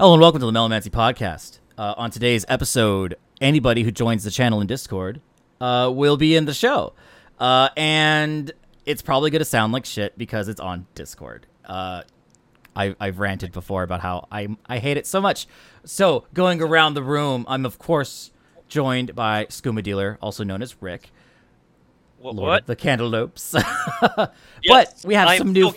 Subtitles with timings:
[0.00, 1.58] Hello and welcome to the Melonmancy Podcast.
[1.76, 5.20] Uh, on today's episode, anybody who joins the channel in Discord
[5.60, 6.92] uh, will be in the show.
[7.40, 8.52] Uh, and
[8.86, 11.48] it's probably going to sound like shit because it's on Discord.
[11.64, 12.02] Uh,
[12.76, 15.48] I, I've ranted before about how I, I hate it so much.
[15.84, 18.30] So, going around the room, I'm of course
[18.68, 21.10] joined by Skooma Dealer, also known as Rick.
[22.20, 22.36] What?
[22.36, 22.66] Lord what?
[22.66, 23.56] the Cantaloupes.
[24.00, 24.28] Yes,
[24.68, 25.72] but we have I'm some new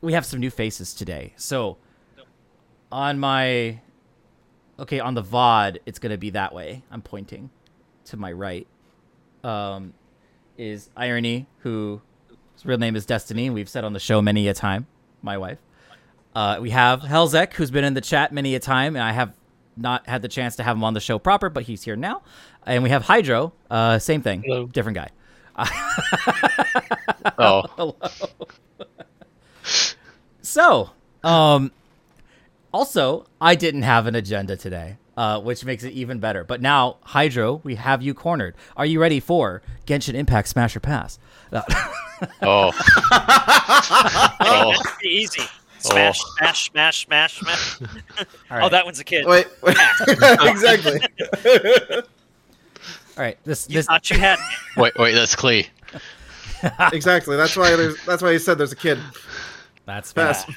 [0.00, 1.34] we have some new faces today.
[1.36, 1.76] So
[2.92, 3.80] on my
[4.78, 6.82] okay, on the VOD, it's gonna be that way.
[6.90, 7.50] I'm pointing
[8.06, 8.66] to my right.
[9.44, 9.92] Um
[10.58, 12.00] is Irony, who
[12.54, 14.86] his real name is Destiny, and we've said on the show many a time,
[15.22, 15.58] my wife.
[16.34, 19.34] Uh, we have Helzek, who's been in the chat many a time, and I have
[19.76, 22.22] not had the chance to have him on the show proper, but he's here now.
[22.66, 24.66] And we have Hydro, uh, same thing, Hello.
[24.66, 25.08] different guy.
[27.38, 27.96] Oh, Hello.
[30.42, 30.90] so,
[31.24, 31.72] um,
[32.72, 36.44] also, I didn't have an agenda today, uh, which makes it even better.
[36.44, 38.54] But now, Hydro, we have you cornered.
[38.76, 41.18] Are you ready for Genshin Impact Smash or Pass?
[41.52, 41.62] Uh,
[42.42, 42.72] oh,
[44.40, 45.42] oh, That's easy.
[45.78, 47.80] Smash, smash, smash, smash, smash.
[48.50, 49.24] all Oh, that one's a kid.
[49.26, 49.76] Wait, wait.
[50.42, 51.00] exactly.
[51.96, 52.02] all
[53.16, 53.38] right.
[53.44, 54.44] This, you this, thought you had me.
[54.78, 55.68] wait, wait, that's Klee.
[56.92, 57.36] exactly.
[57.36, 58.02] That's why there's.
[58.04, 58.98] That's why he said there's a kid.
[59.84, 60.48] that's fast.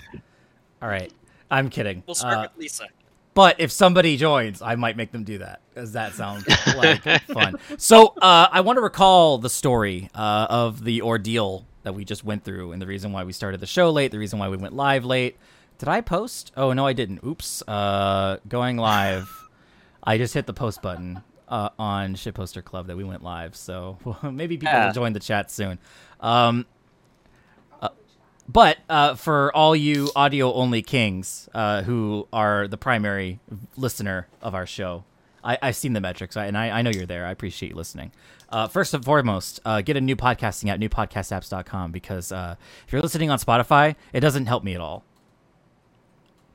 [0.81, 1.11] All right,
[1.51, 2.03] I'm kidding.
[2.05, 2.85] We'll start Uh, with Lisa.
[3.33, 7.55] But if somebody joins, I might make them do that, Does that sound like fun.
[7.77, 12.23] So uh, I want to recall the story uh, of the ordeal that we just
[12.25, 14.57] went through, and the reason why we started the show late, the reason why we
[14.57, 15.37] went live late.
[15.77, 16.51] Did I post?
[16.57, 17.23] Oh no, I didn't.
[17.23, 17.63] Oops.
[17.67, 19.29] Uh, going live.
[20.03, 23.97] I just hit the post button uh, on Shitposter Club that we went live, so
[24.23, 24.87] maybe people Yeah.
[24.87, 25.79] will join the chat soon.
[26.19, 26.65] Um,
[28.51, 33.39] but uh, for all you audio only kings uh, who are the primary
[33.77, 35.03] listener of our show,
[35.43, 37.25] I, I've seen the metrics and I, I know you're there.
[37.25, 38.11] I appreciate you listening.
[38.49, 42.55] Uh, first and foremost, uh, get a new podcasting at newpodcastapps.com because uh,
[42.87, 45.03] if you're listening on Spotify, it doesn't help me at all.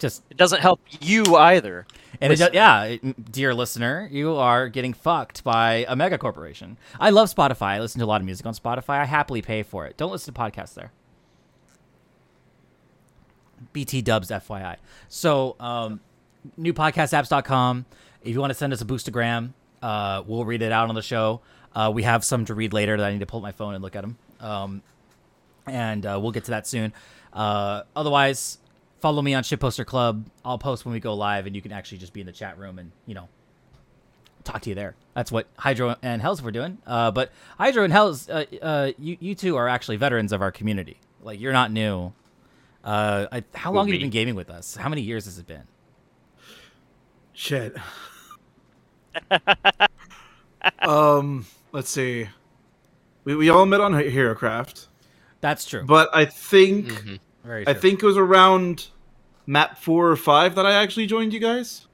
[0.01, 1.87] Just It doesn't help you either.
[2.21, 6.77] and it, does- yeah, it- dear listener, you are getting fucked by a mega corporation.
[6.99, 7.75] I love Spotify.
[7.77, 8.99] I listen to a lot of music on Spotify.
[8.99, 9.97] I happily pay for it.
[9.97, 10.91] Don't listen to podcasts there.
[13.73, 14.77] BT dubs, FYI.
[15.09, 16.01] So, um,
[16.59, 17.87] newpodcastapps.com.
[18.23, 19.53] If you want to send us a boostagram,
[19.83, 21.41] uh, we'll read it out on the show.
[21.75, 23.75] Uh, we have some to read later that I need to pull up my phone
[23.75, 24.17] and look at them.
[24.41, 24.83] Um,
[25.67, 26.93] and uh, we'll get to that soon.
[27.33, 28.59] Uh, otherwise,
[29.01, 30.25] follow me on Shitposter Club.
[30.45, 32.59] I'll post when we go live, and you can actually just be in the chat
[32.59, 33.29] room and you know
[34.45, 34.95] talk to you there.
[35.15, 36.79] That's what Hydro and Hells were doing.
[36.87, 40.53] Uh, but Hydro and Hells, uh, uh, you you two are actually veterans of our
[40.53, 40.99] community.
[41.23, 42.13] Like you're not new.
[42.85, 44.05] Uh, I, how long have you me?
[44.05, 44.77] been gaming with us?
[44.77, 45.63] How many years has it been?
[47.33, 47.75] Shit.
[50.81, 51.47] um.
[51.73, 52.29] Let's see.
[53.25, 54.87] We we all met on He- HeroCraft,
[55.41, 55.83] That's true.
[55.85, 57.21] but I think Mhm.
[57.43, 57.81] Very I true.
[57.83, 58.89] think it was around
[59.47, 61.87] map four or five that I actually joined you guys.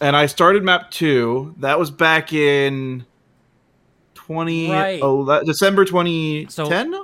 [0.00, 1.54] And I started map two.
[1.58, 3.04] That was back in
[4.14, 5.00] twenty Right.
[5.02, 6.94] oh that- December twenty ten.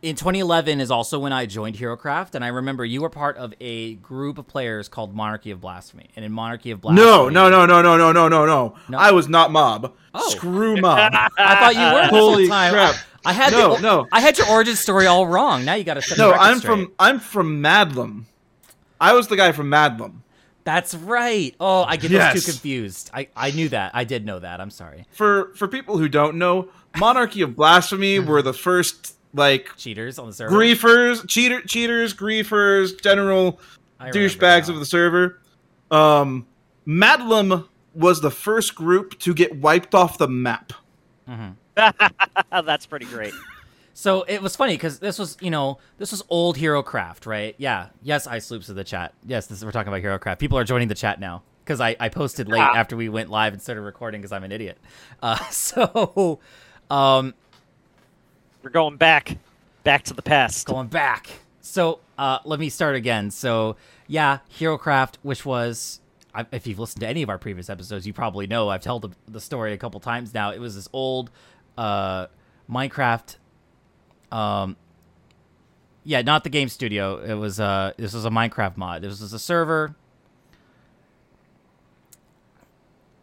[0.00, 3.52] In 2011 is also when I joined HeroCraft, and I remember you were part of
[3.60, 6.10] a group of players called Monarchy of Blasphemy.
[6.14, 8.74] And in Monarchy of Blasphemy, No, no, no, no, no, no, no, no, no.
[8.88, 8.98] No?
[8.98, 9.94] I was not mob.
[10.14, 10.30] Oh.
[10.30, 11.12] Screw mob.
[11.12, 12.20] I thought you were.
[12.20, 12.72] Holy time.
[12.72, 12.94] crap.
[13.24, 14.06] I had No, the, no.
[14.12, 15.64] I had your origin story all wrong.
[15.64, 16.70] Now you got to set the no, I'm straight.
[16.70, 18.24] from I'm from Madlam.
[19.00, 20.20] I was the guy from Madlam.
[20.62, 21.54] That's right.
[21.58, 22.34] Oh, I get Yes.
[22.34, 23.10] those two confused.
[23.12, 23.92] I, I knew that.
[23.94, 24.60] I did know that.
[24.60, 25.06] I'm sorry.
[25.10, 28.28] For for people who don't know, Monarchy of Blasphemy hmm.
[28.28, 30.54] were the first like Cheaters on the server.
[30.54, 33.60] griefers, cheater, cheaters, griefers, general
[34.00, 34.74] douchebags now.
[34.74, 35.38] of the server.
[35.90, 36.46] Um,
[36.86, 40.72] Madlam was the first group to get wiped off the map.
[42.50, 43.32] That's pretty great.
[43.94, 47.54] So it was funny because this was, you know, this was old Hero Craft, right?
[47.58, 47.88] Yeah.
[48.02, 49.12] Yes, Ice Loops in the chat.
[49.26, 50.40] Yes, this is, we're talking about Hero Craft.
[50.40, 52.76] People are joining the chat now because I, I posted late Ah.
[52.76, 54.78] after we went live and started recording because I'm an idiot.
[55.20, 56.38] Uh, so,
[56.90, 57.34] um,
[58.68, 59.38] We're going back,
[59.82, 60.66] back to the past.
[60.66, 61.30] going back.
[61.62, 63.30] So uh, let me start again.
[63.30, 63.76] So
[64.06, 66.02] yeah, HeroCraft, which was
[66.52, 69.10] if you've listened to any of our previous episodes, you probably know I've told the,
[69.26, 70.50] the story a couple times now.
[70.50, 71.30] It was this old
[71.78, 72.26] uh,
[72.70, 73.36] Minecraft.
[74.30, 74.76] Um,
[76.04, 77.24] yeah, not the game studio.
[77.24, 79.00] It was uh, this was a Minecraft mod.
[79.00, 79.96] This was a server.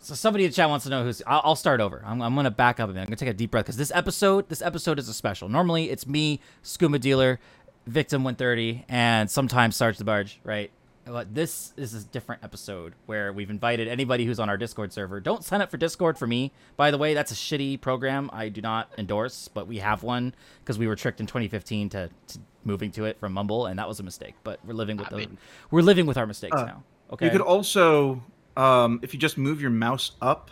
[0.05, 1.23] So somebody in the chat wants to know who's.
[1.25, 2.03] I'll, I'll start over.
[2.05, 3.01] I'm, I'm gonna back up a minute.
[3.01, 5.49] I'm gonna take a deep breath because this episode, this episode is a special.
[5.49, 7.39] Normally, it's me, Skooma Dealer,
[7.87, 10.69] Victim 130, and sometimes Sarge the Barge, right?
[11.07, 15.19] but this is a different episode where we've invited anybody who's on our Discord server.
[15.19, 17.13] Don't sign up for Discord for me, by the way.
[17.15, 18.29] That's a shitty program.
[18.33, 22.09] I do not endorse, but we have one because we were tricked in 2015 to,
[22.29, 24.33] to moving to it from Mumble, and that was a mistake.
[24.43, 25.37] But we're living with I the, mean-
[25.71, 26.83] we're living with our mistakes Uh, now.
[27.11, 27.25] Okay.
[27.25, 28.23] You could also,
[28.57, 30.51] um, if you just move your mouse up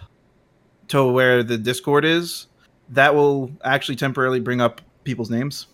[0.89, 2.47] to where the Discord is,
[2.89, 5.67] that will actually temporarily bring up people's names.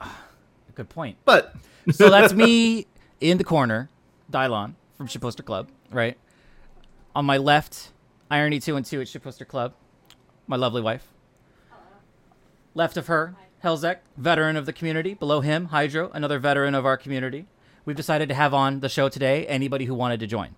[0.74, 1.16] Good point.
[1.24, 1.54] But
[1.92, 2.86] So that's me
[3.20, 3.90] in the corner,
[4.30, 6.16] Dielan from Shitposter Club, right?
[7.14, 7.92] On my left,
[8.30, 9.74] Irony 2 and 2 at Shitposter Club,
[10.46, 11.06] my lovely wife.
[12.74, 15.14] Left of her, Helzek, veteran of the community.
[15.14, 17.46] Below him, Hydro, another veteran of our community.
[17.84, 20.54] We've decided to have on the show today anybody who wanted to join.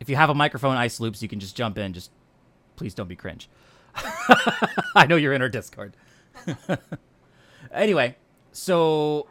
[0.00, 1.92] If you have a microphone, Ice Loops, you can just jump in.
[1.92, 2.10] Just
[2.76, 3.48] please don't be cringe.
[4.94, 5.94] I know you're in our Discord.
[7.72, 8.16] anyway,
[8.52, 9.26] so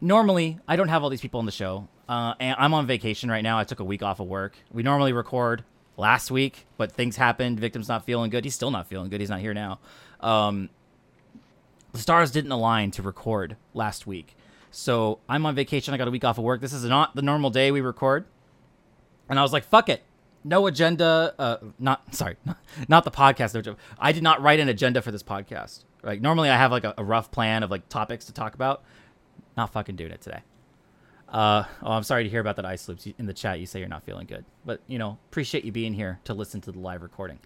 [0.00, 1.88] normally I don't have all these people on the show.
[2.08, 3.58] Uh, and I'm on vacation right now.
[3.58, 4.56] I took a week off of work.
[4.72, 5.64] We normally record
[5.98, 7.60] last week, but things happened.
[7.60, 8.44] Victim's not feeling good.
[8.44, 9.20] He's still not feeling good.
[9.20, 9.80] He's not here now.
[10.20, 10.70] Um,
[11.92, 14.36] the stars didn't align to record last week.
[14.70, 15.94] So I'm on vacation.
[15.94, 16.60] I got a week off of work.
[16.60, 18.26] This is not the normal day we record.
[19.28, 20.02] And I was like, fuck it.
[20.44, 21.34] No agenda.
[21.38, 22.36] Uh, not, sorry,
[22.88, 23.76] not the podcast.
[23.98, 25.84] I did not write an agenda for this podcast.
[26.02, 28.84] Like, normally I have like a, a rough plan of like topics to talk about.
[29.56, 30.42] Not fucking doing it today.
[31.28, 33.60] Uh, oh, I'm sorry to hear about that ice loops in the chat.
[33.60, 36.60] You say you're not feeling good, but you know, appreciate you being here to listen
[36.62, 37.38] to the live recording.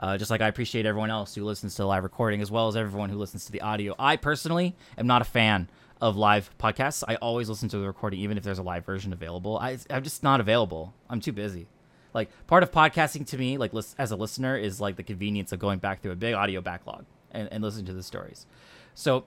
[0.00, 2.68] Uh, just like I appreciate everyone else who listens to the live recording, as well
[2.68, 3.94] as everyone who listens to the audio.
[3.98, 5.68] I personally am not a fan
[6.00, 7.02] of live podcasts.
[7.06, 9.58] I always listen to the recording, even if there's a live version available.
[9.58, 10.94] I, I'm just not available.
[11.10, 11.66] I'm too busy.
[12.14, 15.58] Like part of podcasting to me, like as a listener, is like the convenience of
[15.58, 18.46] going back through a big audio backlog and, and listening to the stories.
[18.94, 19.24] So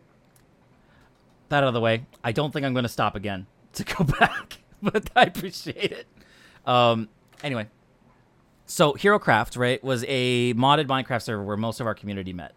[1.50, 4.04] that out of the way, I don't think I'm going to stop again to go
[4.20, 6.08] back, but I appreciate it.
[6.66, 7.10] Um,
[7.44, 7.68] anyway,
[8.72, 12.54] so HeroCraft, right, was a modded Minecraft server where most of our community met.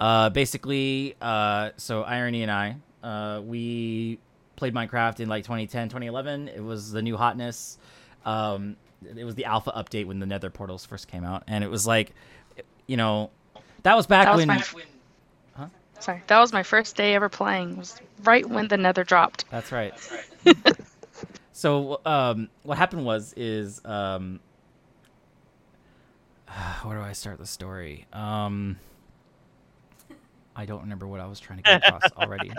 [0.00, 4.18] Uh, basically, uh, so Irony and I, uh, we
[4.56, 6.48] played Minecraft in like 2010, 2011.
[6.48, 7.78] It was the new hotness.
[8.24, 8.76] Um,
[9.16, 11.86] it was the alpha update when the Nether portals first came out, and it was
[11.86, 12.12] like,
[12.88, 13.30] you know,
[13.84, 14.48] that was back That was when.
[14.48, 15.68] my
[16.00, 16.22] sorry.
[16.26, 17.70] That was my first day ever playing.
[17.70, 19.44] It was right when the Nether dropped.
[19.50, 19.94] That's right.
[21.52, 24.40] so um, what happened was is um,
[26.82, 28.06] where do I start the story?
[28.12, 28.76] Um,
[30.54, 32.50] I don't remember what I was trying to get across already.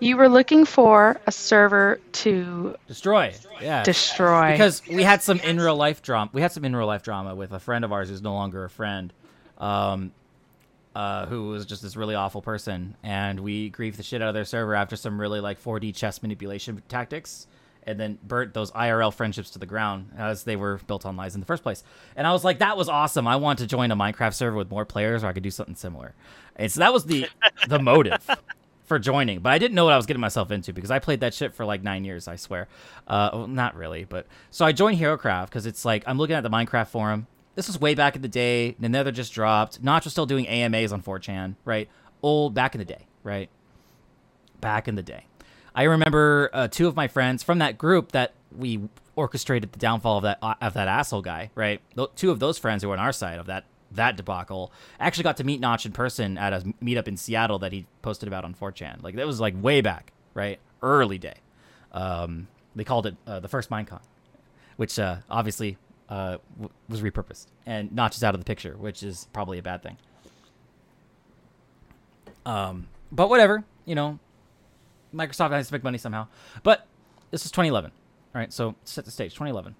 [0.00, 3.34] You were looking for a server to Destroy.
[3.60, 3.82] Yeah.
[3.82, 4.52] destroy.
[4.52, 6.30] because we had some in real life drama.
[6.32, 8.64] We had some in real life drama with a friend of ours who's no longer
[8.64, 9.12] a friend,
[9.58, 10.12] um,
[10.94, 14.34] uh, who was just this really awful person, and we griefed the shit out of
[14.34, 17.46] their server after some really like 4D chess manipulation tactics,
[17.86, 21.34] and then burnt those IRL friendships to the ground as they were built on lies
[21.34, 21.82] in the first place.
[22.16, 23.26] And I was like, that was awesome.
[23.26, 25.74] I want to join a Minecraft server with more players, where I could do something
[25.74, 26.14] similar.
[26.56, 27.28] And so that was the
[27.68, 28.28] the motive
[28.84, 31.20] for joining, but I didn't know what I was getting myself into because I played
[31.20, 32.68] that shit for like nine years, I swear.
[33.08, 36.42] Uh, well, not really, but so I joined HeroCraft because it's like I'm looking at
[36.42, 37.26] the Minecraft forum.
[37.54, 38.74] This was way back in the day.
[38.78, 39.82] The Nether just dropped.
[39.82, 41.88] Notch was still doing AMAs on 4chan, right?
[42.20, 43.48] Old back in the day, right?
[44.60, 45.26] Back in the day.
[45.74, 50.18] I remember uh, two of my friends from that group that we orchestrated the downfall
[50.18, 51.80] of that of that asshole guy, right?
[52.16, 55.36] Two of those friends who were on our side of that that debacle actually got
[55.36, 58.54] to meet Notch in person at a meetup in Seattle that he posted about on
[58.54, 59.02] 4chan.
[59.02, 60.58] Like that was like way back, right?
[60.82, 61.34] Early day.
[61.92, 64.00] Um, they called it uh, the first Minecon,
[64.76, 65.76] which uh, obviously
[66.08, 69.62] uh, w- was repurposed and Notch is out of the picture, which is probably a
[69.62, 69.96] bad thing.
[72.44, 74.18] Um, but whatever, you know,
[75.14, 76.26] Microsoft has to make money somehow.
[76.62, 76.86] But
[77.30, 77.90] this is 2011,
[78.34, 78.52] all right?
[78.52, 79.32] So set the stage.
[79.32, 79.74] 2011.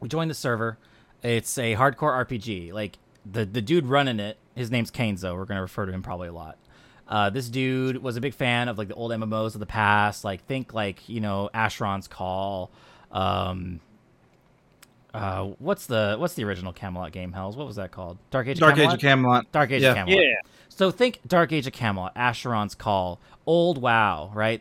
[0.00, 0.78] We join the server.
[1.22, 2.72] It's a hardcore RPG.
[2.72, 5.36] Like the the dude running it, his name's Kainzo.
[5.36, 6.58] We're gonna refer to him probably a lot.
[7.06, 10.24] Uh, this dude was a big fan of like the old MMOs of the past.
[10.24, 12.70] Like think like you know Asheron's Call.
[13.10, 13.80] Um,
[15.14, 17.32] uh, what's the what's the original Camelot game?
[17.32, 18.18] Hells, what was that called?
[18.30, 18.56] Dark Age.
[18.56, 18.94] of Dark Age Camelot?
[18.94, 19.52] of Camelot.
[19.52, 19.90] Dark Age Yeah.
[19.90, 20.22] of Camelot.
[20.24, 20.34] Yeah.
[20.68, 24.60] So think Dark Age of Camelot, Asheron's Call, Old WoW, right?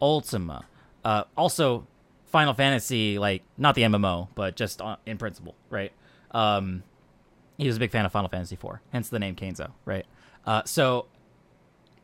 [0.00, 0.64] Ultima.
[1.04, 1.86] Uh, also,
[2.26, 5.92] Final Fantasy, like not the MMO, but just on, in principle, right?
[6.32, 6.82] Um,
[7.58, 10.06] he was a big fan of Final Fantasy IV, hence the name Kainzo, right?
[10.44, 11.06] Uh, so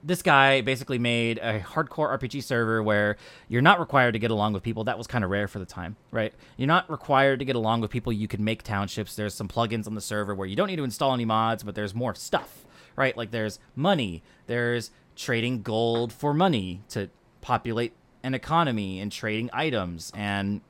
[0.03, 3.17] this guy basically made a hardcore RPG server where
[3.49, 4.85] you're not required to get along with people.
[4.85, 6.33] That was kind of rare for the time, right?
[6.57, 8.13] You're not required to get along with people.
[8.13, 9.17] You can make townships.
[9.17, 11.75] There's some plugins on the server where you don't need to install any mods, but
[11.75, 12.65] there's more stuff,
[12.97, 13.17] right?
[13.17, 14.23] Like there's money.
[14.47, 20.61] There's trading gold for money to populate an economy and trading items and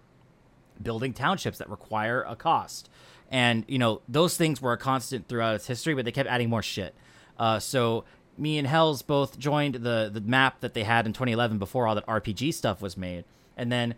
[0.83, 2.89] building townships that require a cost.
[3.31, 6.49] And you know those things were a constant throughout its history, but they kept adding
[6.49, 6.95] more shit.
[7.39, 8.05] Uh, so
[8.39, 11.95] me and Hells both joined the the map that they had in 2011 before all
[11.95, 13.25] that RPG stuff was made,
[13.57, 13.95] and then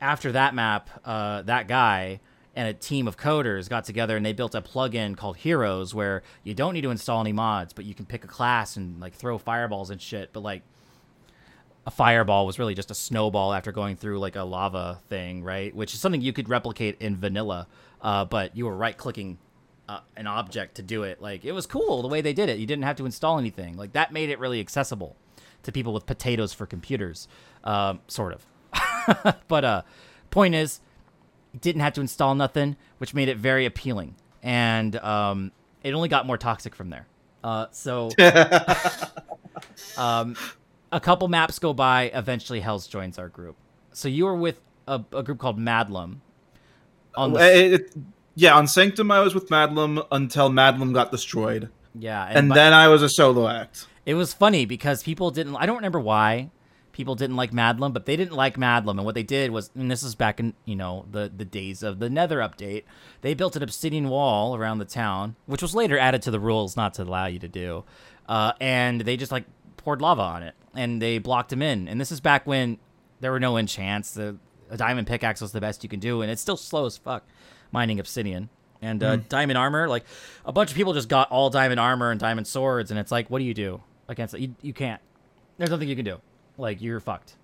[0.00, 2.20] after that map, uh, that guy
[2.54, 6.22] and a team of coders got together and they built a plugin called Heroes where
[6.44, 9.14] you don't need to install any mods, but you can pick a class and like
[9.14, 10.32] throw fireballs and shit.
[10.32, 10.62] But like
[11.86, 15.74] a fireball was really just a snowball after going through like a lava thing, right?
[15.74, 17.66] Which is something you could replicate in vanilla,
[18.02, 19.38] uh, but you were right clicking
[19.88, 21.20] uh, an object to do it.
[21.20, 22.58] Like it was cool the way they did it.
[22.58, 23.76] You didn't have to install anything.
[23.76, 25.16] Like that made it really accessible
[25.62, 27.28] to people with potatoes for computers,
[27.64, 29.36] um, sort of.
[29.48, 29.82] but uh,
[30.30, 30.80] point is,
[31.60, 36.26] didn't have to install nothing, which made it very appealing, and um, it only got
[36.26, 37.06] more toxic from there.
[37.44, 38.10] Uh, so,
[39.98, 40.36] um,
[40.90, 42.04] a couple maps go by.
[42.14, 43.56] Eventually, Hells joins our group.
[43.92, 46.18] So you were with a, a group called Madlum.
[47.14, 47.96] On the, it, it,
[48.34, 51.68] yeah, on Sanctum, I was with Madlum until Madlum got destroyed.
[51.94, 53.86] Yeah, and, and by, then I was a solo act.
[54.06, 55.56] It was funny because people didn't.
[55.56, 56.50] I don't remember why
[56.92, 59.90] people didn't like Madlum, but they didn't like Madlum, and what they did was, and
[59.90, 62.84] this is back in you know the the days of the Nether update,
[63.20, 66.76] they built an obsidian wall around the town, which was later added to the rules
[66.76, 67.84] not to allow you to do,
[68.28, 69.44] uh, and they just like
[69.76, 72.78] poured lava on it, and they blocked him in, and this is back when
[73.20, 74.12] there were no enchants.
[74.12, 74.36] The
[74.70, 77.24] a diamond pickaxe was the best you can do, and it's still slow as fuck
[77.72, 78.48] mining obsidian.
[78.80, 79.28] And uh, mm.
[79.28, 80.04] diamond armor, like
[80.44, 83.30] a bunch of people just got all diamond armor and diamond swords, and it's like,
[83.30, 84.40] what do you do against it?
[84.40, 85.00] You, you can't.
[85.56, 86.20] There's nothing you can do.
[86.58, 87.36] Like you're fucked.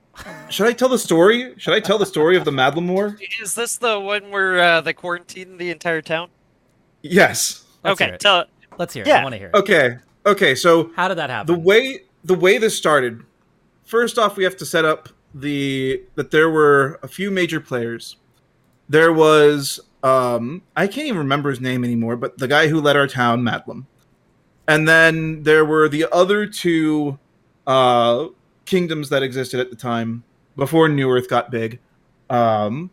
[0.48, 1.54] Should I tell the story?
[1.58, 3.16] Should I tell the story of the Madlum War?
[3.40, 6.30] Is this the one where uh, they quarantined the entire town?
[7.02, 7.64] Yes.
[7.84, 8.46] Let's okay, tell.
[8.78, 9.08] Let's hear it.
[9.08, 9.20] Yeah.
[9.20, 9.54] I want to hear it.
[9.54, 9.98] Okay.
[10.26, 11.54] Okay, so how did that happen?
[11.54, 13.22] The way the way this started.
[13.84, 18.16] First off, we have to set up the that there were a few major players.
[18.88, 22.96] There was um I can't even remember his name anymore, but the guy who led
[22.96, 23.86] our town, Madlum.
[24.66, 27.18] And then there were the other two
[27.66, 28.28] uh
[28.64, 30.24] kingdoms that existed at the time
[30.56, 31.80] before New Earth got big.
[32.28, 32.90] Um,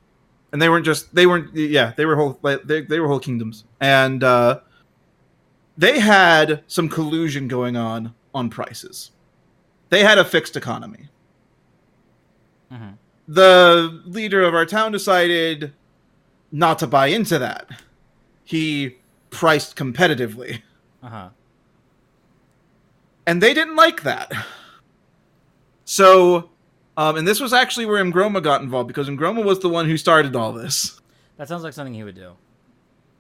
[0.56, 3.66] and they weren't just they weren't yeah they were whole they, they were whole kingdoms
[3.82, 4.62] and uh,
[5.78, 9.12] they had some collusion going on on prices.
[9.90, 11.10] They had a fixed economy.
[12.72, 12.92] Mm-hmm.
[13.28, 15.74] The leader of our town decided
[16.56, 17.68] not to buy into that.
[18.46, 18.96] He
[19.30, 20.62] priced competitively.
[21.04, 21.30] Uh-huh.
[23.28, 24.32] And they didn't like that.
[25.84, 26.50] So,
[26.96, 29.98] um, and this was actually where Mgroma got involved because Mgroma was the one who
[29.98, 31.02] started all this.
[31.36, 32.34] That sounds like something he would do.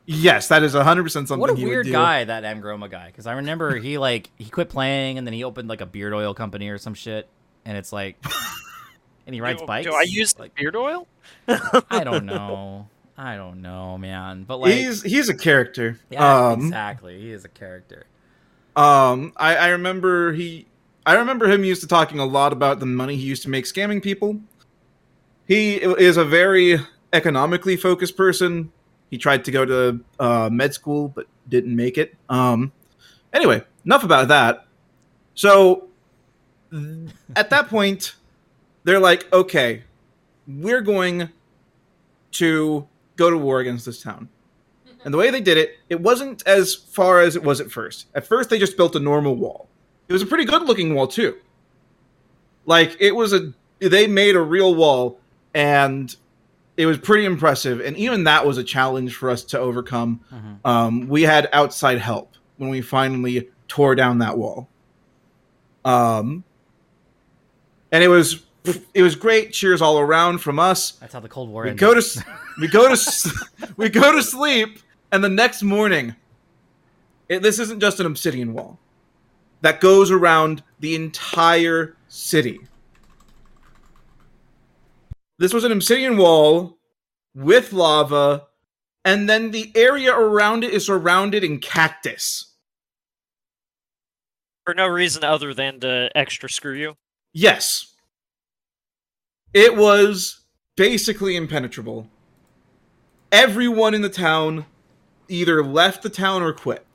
[0.05, 3.75] Yes, that is 100% something What a weird guy that Mgroma guy because I remember
[3.75, 6.77] he like he quit playing and then he opened like a beard oil company or
[6.77, 7.27] some shit
[7.65, 8.23] and it's like
[9.25, 9.87] and he rides do, bikes.
[9.87, 11.07] Do I use like beard oil?
[11.47, 12.87] I don't know.
[13.17, 14.43] I don't know, man.
[14.43, 15.99] But like he's he's a character.
[16.09, 17.19] Yeah, um, exactly.
[17.19, 18.05] He is a character.
[18.75, 20.67] Um, I I remember he
[21.05, 23.65] I remember him used to talking a lot about the money he used to make
[23.65, 24.39] scamming people.
[25.47, 26.79] He is a very
[27.13, 28.71] economically focused person.
[29.09, 32.15] He tried to go to uh, med school but didn't make it.
[32.27, 32.71] Um,
[33.31, 34.65] anyway, enough about that.
[35.35, 35.87] So
[37.35, 38.15] at that point,
[38.83, 39.83] they're like, okay,
[40.47, 41.29] we're going
[42.31, 44.29] to go to war against this town.
[45.03, 48.07] And the way they did it, it wasn't as far as it was at first.
[48.15, 49.69] At first, they just built a normal wall.
[50.07, 51.37] It was a pretty good looking wall too.
[52.65, 55.19] Like it was a they made a real wall
[55.53, 56.15] and
[56.77, 60.21] it was pretty impressive and even that was a challenge for us to overcome.
[60.33, 60.67] Mm-hmm.
[60.67, 64.69] Um, we had outside help when we finally tore down that wall.
[65.83, 66.43] Um,
[67.91, 68.43] and it was
[68.95, 69.53] it was great.
[69.53, 70.91] Cheers all around from us.
[70.93, 71.63] That's how the Cold War.
[71.63, 71.79] We ended.
[71.79, 72.01] go to
[72.59, 73.31] we go to
[73.77, 74.79] we go to sleep,
[75.11, 76.15] and the next morning,
[77.29, 78.79] it, this isn't just an obsidian wall
[79.61, 82.59] that goes around the entire city.
[85.37, 86.77] This was an obsidian wall
[87.33, 88.47] with lava,
[89.03, 92.53] and then the area around it is surrounded in cactus.
[94.65, 96.95] For no reason other than to extra screw you?
[97.33, 97.93] Yes.
[99.53, 100.45] It was
[100.75, 102.09] basically impenetrable.
[103.35, 104.65] Everyone in the town
[105.27, 106.85] either left the town or quit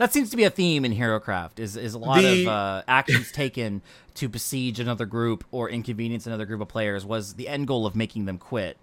[0.00, 1.58] that seems to be a theme in HeroCraft.
[1.58, 2.42] Is is a lot the...
[2.44, 3.82] of uh, actions taken
[4.14, 7.94] to besiege another group or inconvenience another group of players was the end goal of
[7.94, 8.78] making them quit.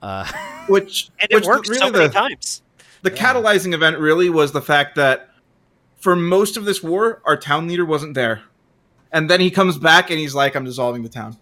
[0.00, 0.26] Uh,
[0.68, 2.62] which and which it worked really so many the, times.
[3.02, 3.34] The yeah.
[3.34, 5.28] catalyzing event really was the fact that
[5.96, 8.42] for most of this war, our town leader wasn't there.
[9.12, 11.36] and then he comes back and he's like, "I'm dissolving the town."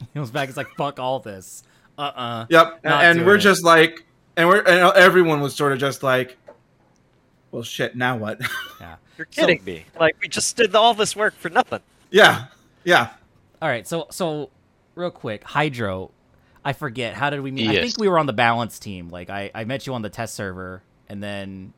[0.00, 0.48] He comes back.
[0.48, 1.62] He's like, "Fuck all this."
[2.00, 3.40] Uh uh Yep, Not and we're it.
[3.40, 4.04] just like,
[4.36, 6.38] and we're and everyone was sort of just like,
[7.50, 8.40] "Well, shit, now what?"
[8.80, 8.96] Yeah.
[9.18, 9.84] You're So- kidding me.
[9.98, 11.80] Like we just did all this work for nothing.
[12.10, 12.46] yeah,
[12.84, 13.10] yeah.
[13.60, 13.86] All right.
[13.86, 14.48] So so
[14.94, 16.10] real quick, Hydro.
[16.64, 17.14] I forget.
[17.14, 17.68] How did we meet?
[17.70, 19.10] I think we were on the balance team.
[19.10, 21.72] Like I I met you on the test server, and then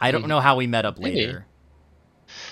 [0.00, 0.28] I don't Mhm.
[0.28, 1.16] know how we met up Maybe.
[1.26, 1.46] later.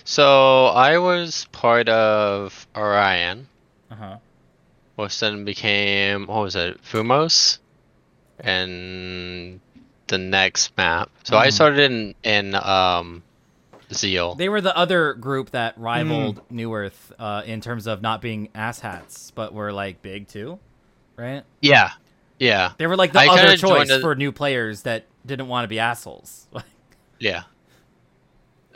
[0.05, 3.47] So I was part of Orion,
[3.91, 4.17] Uh huh.
[4.97, 7.59] Which then became what was it, Fumos,
[8.41, 9.61] and
[10.09, 11.11] the next map.
[11.25, 11.53] So I Mhm.
[11.53, 13.23] started in in um,
[13.93, 14.35] Zeal.
[14.35, 16.57] They were the other group that rivaled Hmm.
[16.57, 20.59] New Earth uh, in terms of not being asshats, but were like big too,
[21.17, 21.45] right?
[21.61, 21.93] Yeah,
[22.39, 25.49] yeah, They were like the I other choice joined the- for new players that didn't
[25.49, 26.47] want to be assholes.
[27.19, 27.45] yeah.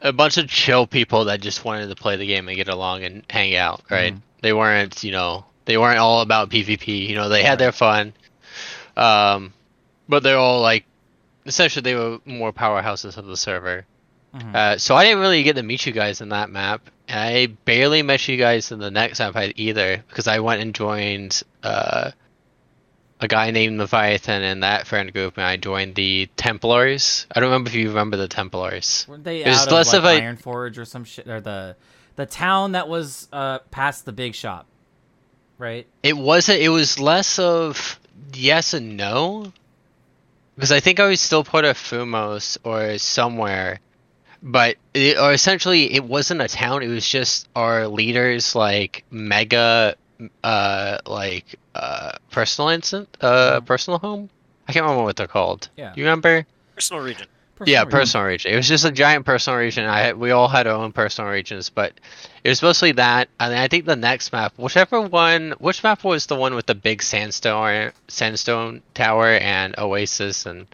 [0.03, 3.05] A bunch of chill people that just wanted to play the game and get along
[3.05, 3.83] and hang out.
[3.91, 4.15] Right?
[4.15, 4.23] Mhm.
[4.43, 7.09] They weren't, you know, they weren't all about PvP.
[7.09, 8.13] You know, they had their fun.
[8.97, 9.53] Um,
[10.09, 10.85] but they're all like,
[11.47, 13.87] essentially, they were more powerhouses of the server.
[14.35, 14.55] Mhm.
[14.55, 16.89] Uh, so I didn't really get to meet you guys in that map.
[17.09, 20.73] And I barely met you guys in the next map either because I went and
[20.75, 22.13] joined uh,
[23.21, 27.27] a guy named Leviathan in that friend group, and I joined the Templars.
[27.35, 29.05] I don't remember if you remember the Templars.
[29.09, 31.27] Weren't they It was out of less like of a- Iron Forge or some shit,
[31.29, 31.77] or the
[32.17, 34.67] the town that was uh, past the big shop,
[35.61, 35.87] right?
[36.03, 36.61] It wasn't.
[36.61, 38.01] It was less of
[38.35, 39.53] yes and no,
[40.57, 43.81] because I think I was still part of Fumos or somewhere,
[44.43, 46.83] but it, or essentially it wasn't a town.
[46.83, 49.95] It was just our leaders like mega,
[50.43, 53.67] uh, like uh, personal instant, uh, Mhm.
[53.67, 54.31] personal home.
[54.67, 55.69] I can't remember what they're called.
[55.77, 55.93] Yeah.
[55.97, 56.47] you remember?
[56.75, 57.27] Personal region.
[57.65, 58.53] Yeah, Personal personal region.
[58.53, 59.85] It was just a giant personal region.
[59.87, 61.93] I we all had our own personal regions, but
[62.45, 63.29] it was mostly that.
[63.39, 66.75] And I think the next map, whichever one, which map was the one with the
[66.75, 70.67] big sandstone sandstone tower and oasis and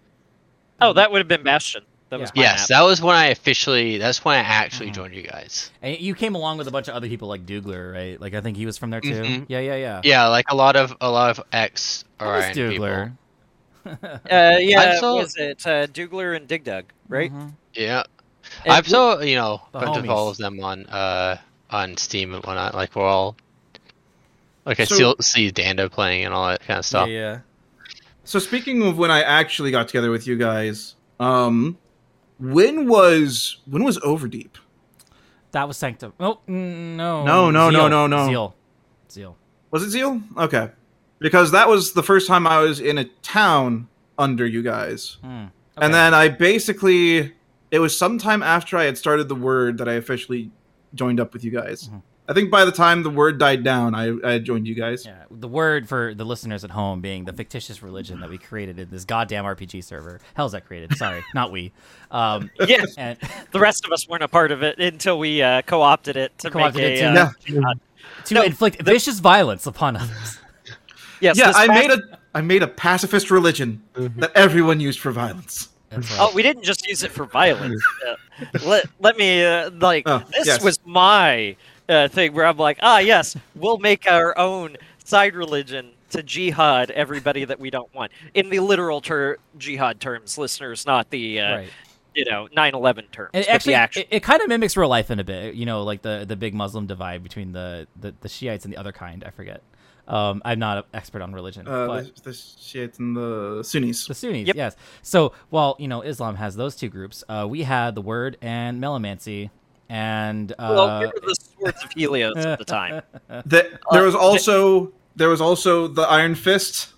[0.81, 1.85] Oh, that would have been Bastion.
[2.11, 2.42] That was Yeah.
[2.42, 2.68] my yes, map.
[2.68, 3.99] that was when I officially.
[3.99, 4.94] That's when I actually Mhm.
[4.94, 5.70] joined you guys.
[5.83, 8.20] And you came along with a bunch of other people like Dougler, right?
[8.20, 9.11] Like I think he was from there too.
[9.11, 9.46] Mhm.
[9.49, 10.01] Yeah, yeah, yeah.
[10.05, 13.11] Yeah, like a lot of a lot of ex What was people.
[13.87, 14.20] Dougler?
[14.31, 17.33] Uh, yeah, so- was it uh, Dougler and Dig Dug, right?
[17.33, 17.53] Mhm.
[17.75, 18.03] Yeah,
[18.64, 20.11] And I'm so you know The friends with homies.
[20.11, 21.38] all of them on uh
[21.70, 22.75] on Steam and whatnot.
[22.75, 23.37] Like we're all
[24.64, 27.09] like I So- still see Dando playing and all that kind of stuff.
[27.09, 27.38] Yeah, yeah.
[28.25, 31.79] So speaking of when I actually got together with you guys, um,
[32.38, 34.51] when was when was Overdeep?
[35.53, 36.12] That was Sanctum.
[36.20, 37.25] Oh mm, no.
[37.25, 38.27] No, no, no, no, no.
[38.27, 38.55] Zeal.
[39.11, 39.37] Zeal.
[39.70, 40.20] Was it Zeal?
[40.37, 40.70] Okay,
[41.18, 45.26] because that was the first time I was in a town under you guys, Hmm.
[45.29, 45.50] Okay.
[45.76, 47.33] and then I basically
[47.70, 50.50] it was sometime after I had started the word that I officially
[50.94, 51.88] joined up with you guys.
[51.88, 52.02] Mhm.
[52.29, 55.05] I think by the time the word died down, I, I had joined you guys.
[55.07, 58.79] Yeah, the word for the listeners at home being the fictitious religion that we created
[58.81, 60.20] in this goddamn RPG server.
[60.35, 60.96] Hell's that created?
[60.96, 61.72] Sorry, not we.
[62.11, 63.16] Um, Yeah, and
[63.52, 66.50] the rest of us weren't a part of it until we uh, co-opted it to
[66.50, 67.14] Co-opted make it a.
[67.14, 67.72] to- Uh, Yeah,
[68.24, 70.38] to No, inflict vicious violence upon others.
[71.20, 71.52] Yes, yeah.
[71.55, 75.68] I fact- made a I made a pacifist religion that everyone used for violence.
[75.92, 76.05] Right.
[76.18, 77.83] Oh, we didn't just use it for violence.
[78.07, 78.16] Uh,
[78.66, 80.62] let let me uh, like Oh, this yes.
[80.62, 81.57] was my
[81.88, 86.90] uh, thing where I'm like, ah, yes, we'll make our own side religion to jihad
[86.90, 91.57] everybody that we don't want in the literal ter- jihad terms, listeners, not the uh,
[91.57, 91.68] right.
[92.14, 93.31] you know 9/11 terms.
[93.33, 94.02] It actually, actual.
[94.02, 95.55] it, it kind of mimics real life in a bit.
[95.55, 98.76] You know, like the the big Muslim divide between the the, the Shiites and the
[98.79, 99.24] other kind.
[99.24, 99.62] I forget.
[100.09, 104.07] Um, I'm not an expert on religion, Uh, but the, the Shiites and the Sunnis.
[104.07, 104.57] the Sunnis, Yep.
[104.57, 104.77] yes.
[105.03, 108.81] So while you know Islam has those two groups, uh, we had the word and
[108.81, 109.51] Melonmancy,
[109.88, 113.03] and uh, well, we were the swords of Helios at the time.
[113.47, 116.92] The, there was also there was also the Iron Fist.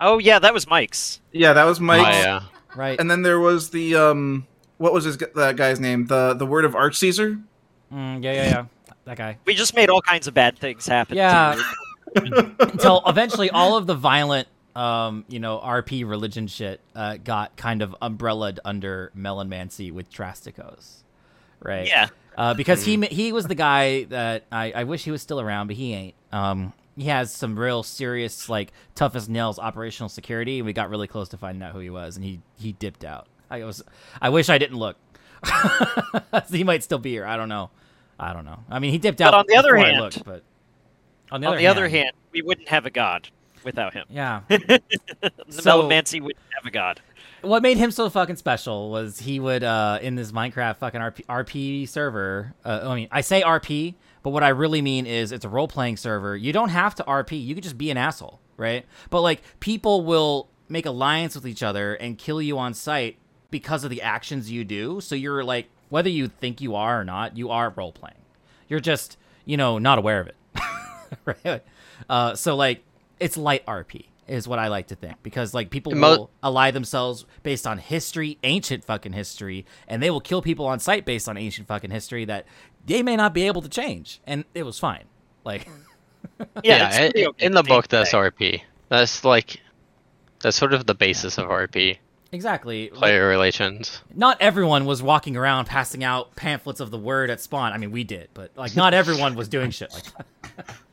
[0.00, 1.20] Oh yeah, that was Mike's.
[1.32, 2.16] Yeah, that was Oh, Mike's.
[2.18, 2.40] yeah.
[2.76, 2.98] right.
[3.00, 4.46] And then there was the um,
[4.78, 6.06] what was his that guy's name?
[6.06, 7.38] The the word of Arch Caesar.
[7.92, 8.64] Mm, yeah, yeah, yeah.
[9.04, 9.38] That guy.
[9.46, 11.16] We just made all kinds of bad things happen.
[11.16, 11.60] to Yeah.
[12.14, 17.82] Until eventually all of the violent um you know rp religion shit uh got kind
[17.82, 21.02] of umbrellaed under melonmancy with drasticos
[21.60, 21.86] right?
[21.86, 22.08] Yeah.
[22.38, 25.66] uh because he he was the guy that i i wish he was still around
[25.66, 26.14] but he ain't.
[26.32, 30.88] Um he has some real serious like tough as nails operational security and we got
[30.90, 33.26] really close to finding out who he was and he he dipped out.
[33.50, 33.82] I was
[34.22, 34.96] i wish i didn't look.
[36.50, 37.26] He might still be here.
[37.26, 37.70] I don't know.
[38.18, 38.60] I don't know.
[38.70, 40.42] I mean he dipped But out on the other hand- looked, but
[41.32, 43.28] on the, On other, the other hand, we wouldn't have a god
[43.64, 44.04] without him.
[44.10, 44.80] yeah The
[45.48, 47.00] So- Melonmancy wouldn't have a god.
[47.42, 51.24] what made him so fucking special was he would uh in this Minecraft fucking RP,
[51.26, 52.54] RP server.
[52.64, 55.68] Uh, I mean, I say RP, But what I really mean is it's a role
[55.68, 56.36] playing server.
[56.36, 57.44] You don't have to RP.
[57.44, 58.84] You could just be an asshole, right?
[59.10, 63.16] But like people will make alliance with each other and kill you on sight
[63.50, 65.00] because of the actions you do.
[65.00, 68.16] So you're like whether you think you are or not, you are role playing.
[68.68, 70.36] You're just, you know, not aware of it.
[71.24, 71.62] right?
[72.08, 72.82] Uh, so like
[73.20, 76.70] it's light RP is what I like to think because like people Mo- will ally
[76.70, 81.28] themselves based on history, ancient fucking history, and they will kill people on sight based
[81.28, 82.46] on ancient fucking history that
[82.86, 85.04] they may not be able to change, and it was fine.
[85.44, 85.68] Like,
[86.62, 88.16] Yeah, it's i- okay in the book, that's that.
[88.16, 88.62] RP.
[88.88, 89.60] That's like
[90.40, 91.98] that's sort of the basis of RP
[92.32, 92.90] exactly.
[92.90, 94.02] Like, player relations.
[94.14, 97.72] not everyone was walking around passing out pamphlets of the word at spawn.
[97.72, 100.04] I mean, we did, but like not everyone was doing shit like
[100.56, 100.76] that.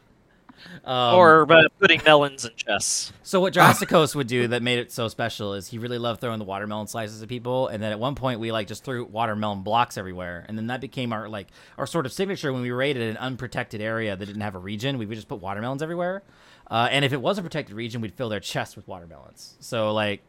[0.85, 3.13] um, or uh, putting melons in chests.
[3.23, 6.39] So what Drasticos would do that made it so special is he really loved throwing
[6.39, 9.61] the watermelon slices at people, and then at one point we like just threw watermelon
[9.61, 13.03] blocks everywhere, and then that became our like our sort of signature when we raided
[13.03, 14.97] an unprotected area that didn't have a region.
[14.97, 16.23] We would just put watermelons everywhere,
[16.69, 19.55] uh, and if it was a protected region, we'd fill their chests with watermelons.
[19.59, 20.21] So like,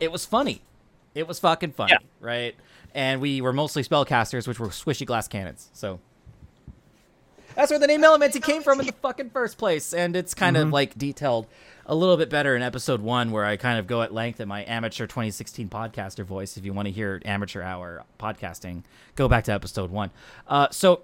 [0.00, 0.62] it was funny,
[1.14, 1.98] it was fucking funny, Yeah.
[2.20, 2.54] right?
[2.94, 5.68] And we were mostly spellcasters, which were swishy glass cannons.
[5.72, 6.00] So
[7.58, 10.56] that's where the name Melonmancy came from in the fucking first place, and it's kind
[10.56, 11.48] of like detailed
[11.86, 14.46] a little bit better in episode one, where I kind of go at length in
[14.46, 16.56] my amateur 2016 podcaster voice.
[16.56, 18.84] If you want to hear amateur hour podcasting,
[19.16, 20.12] go back to episode one.
[20.46, 21.02] Uh, so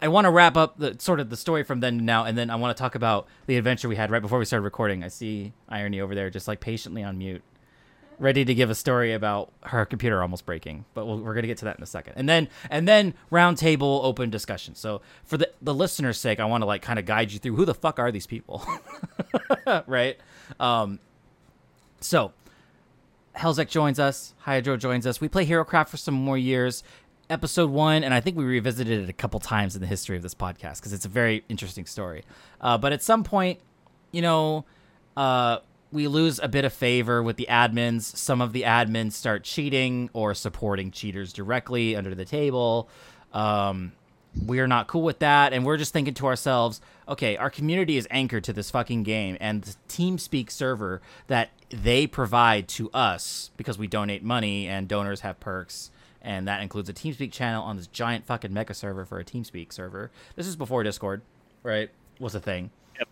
[0.00, 2.36] I want to wrap up the sort of the story from then to now, and
[2.36, 5.04] then I want to talk about the adventure we had right before we started recording.
[5.04, 7.44] I see Irony over there, just like patiently on mute
[8.18, 11.58] ready to give a story about her computer almost breaking, but we'll, we're gonna get
[11.58, 12.14] to that in a second.
[12.16, 14.74] And then and then roundtable open discussion.
[14.74, 17.56] So for the the listener's sake, I want to like kind of guide you through
[17.56, 18.66] who the fuck are these people,
[19.86, 20.18] right?
[20.60, 20.98] Um,
[22.00, 22.32] so
[23.36, 25.20] Helzek joins us, Hydro joins us.
[25.20, 26.82] We play HeroCraft for some more years.
[27.30, 30.22] Episode one, and I think we revisited it a couple times in the history of
[30.22, 32.24] this podcast because it's a very interesting story.
[32.60, 33.58] Uh, but at some point,
[34.10, 34.66] you know,
[35.16, 35.58] uh,
[35.92, 38.02] we lose a bit of favor with the admins.
[38.02, 42.88] Some of the admins start cheating or supporting cheaters directly under the table.
[43.32, 43.92] Um,
[44.46, 48.08] we're not cool with that, and we're just thinking to ourselves, okay, our community is
[48.10, 53.76] anchored to this fucking game, and the TeamSpeak server that they provide to us because
[53.76, 55.90] we donate money and donors have perks,
[56.22, 59.70] and that includes a TeamSpeak channel on this giant fucking mecha server for a TeamSpeak
[59.72, 60.10] server.
[60.34, 61.20] This is before Discord,
[61.62, 61.90] right?
[62.18, 62.70] Was a thing.
[62.98, 63.08] Yep.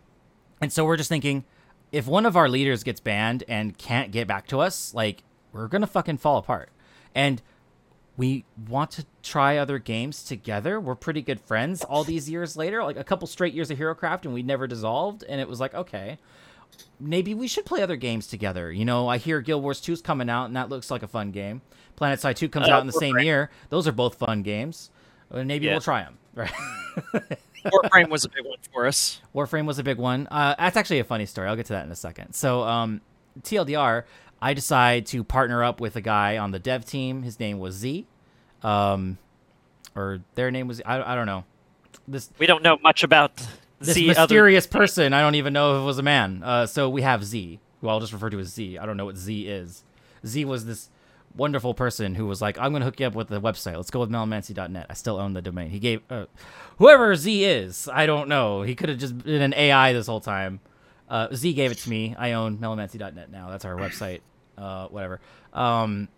[0.63, 1.45] And so we're just thinking,
[1.93, 5.23] if one of our leaders gets banned and can't get back to us, like
[5.53, 6.71] we're gonna fucking fall apart.
[7.15, 7.43] And
[8.17, 10.79] we want to try other games together.
[10.79, 14.25] We're pretty good friends all these years later, like a couple straight years of HeroCraft,
[14.27, 15.25] and we never dissolved.
[15.29, 16.19] And it was like, okay,
[17.01, 18.71] maybe we should play other games together.
[18.71, 21.09] You know, I hear Guild Wars 2 is coming out, and that looks like a
[21.09, 21.63] fun game.
[21.99, 23.51] PlanetSide 2 comes Uh, out in the same year.
[23.71, 24.91] Those are both fun games.
[25.31, 25.73] Uh, Maybe Yeah.
[25.73, 26.17] we'll try them.
[26.35, 26.51] Right.
[27.65, 29.21] Warframe was a big one for us.
[29.35, 30.27] Warframe was a big one.
[30.31, 31.49] Uh, that's actually a funny story.
[31.49, 32.33] I'll get to that in a second.
[32.35, 33.01] So, um,
[33.43, 34.05] TLDR,
[34.41, 37.23] I decide to partner up with a guy on the dev team.
[37.23, 38.07] His name was Z,
[38.63, 39.19] um,
[39.95, 41.45] or their name was I, I don't know.
[42.09, 43.37] This We don't know much about
[43.81, 44.07] this other.
[44.35, 45.13] mysterious person.
[45.13, 46.43] I don't even know if it was a man.
[46.43, 48.79] Uh, so we have Z, who I'll just refer to as Z.
[48.79, 49.85] I don't know what Z is.
[50.25, 50.89] Z was this
[51.35, 53.77] wonderful person who was like, I'm going to hook you up with the website.
[53.77, 54.87] Let's go with melonmancy.net.
[54.89, 55.71] I still own the domain.
[55.71, 56.27] He gave uh,
[56.79, 57.89] whoever Z is.
[57.93, 58.63] I don't know.
[58.63, 60.61] He could have just been an AI this whole time.
[61.09, 62.15] Uh, Z gave it to me.
[62.19, 63.51] I own melonmancy.net now.
[63.51, 64.21] That's our website.
[64.57, 65.21] Uh, whatever.
[65.53, 66.09] Um,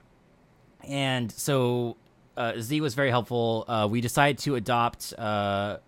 [0.85, 1.97] and so
[2.37, 3.65] uh, Z was very helpful.
[3.69, 5.79] Uh, we decided to adopt uh,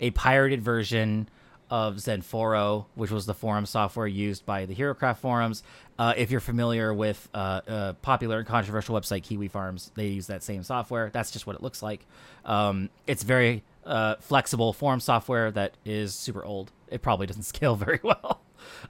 [0.00, 1.28] a pirated version
[1.70, 5.62] of XenForo, which was the forum software used by the HeroCraft forums.
[5.98, 10.26] Uh, if you're familiar with uh, uh, popular and controversial website Kiwi Farms, they use
[10.26, 11.10] that same software.
[11.12, 12.06] That's just what it looks like.
[12.44, 16.72] Um, it's very uh, flexible forum software that is super old.
[16.88, 18.40] It probably doesn't scale very well.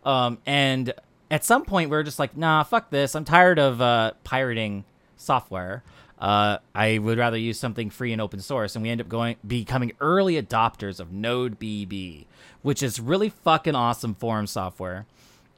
[0.04, 0.94] Um, and
[1.30, 3.14] at some point, we are just like, nah, fuck this.
[3.14, 4.84] I'm tired of uh, pirating
[5.16, 5.82] software.
[6.20, 9.36] Uh, I would rather use something free and open source, and we end up going
[9.46, 12.26] becoming early adopters of NodeBB,
[12.62, 15.06] which is really fucking awesome forum software.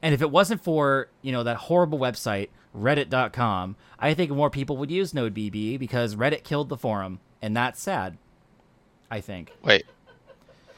[0.01, 4.77] And if it wasn't for you know that horrible website Reddit.com, I think more people
[4.77, 8.17] would use NodeBB because Reddit killed the forum, and that's sad.
[9.11, 9.85] I think Wait,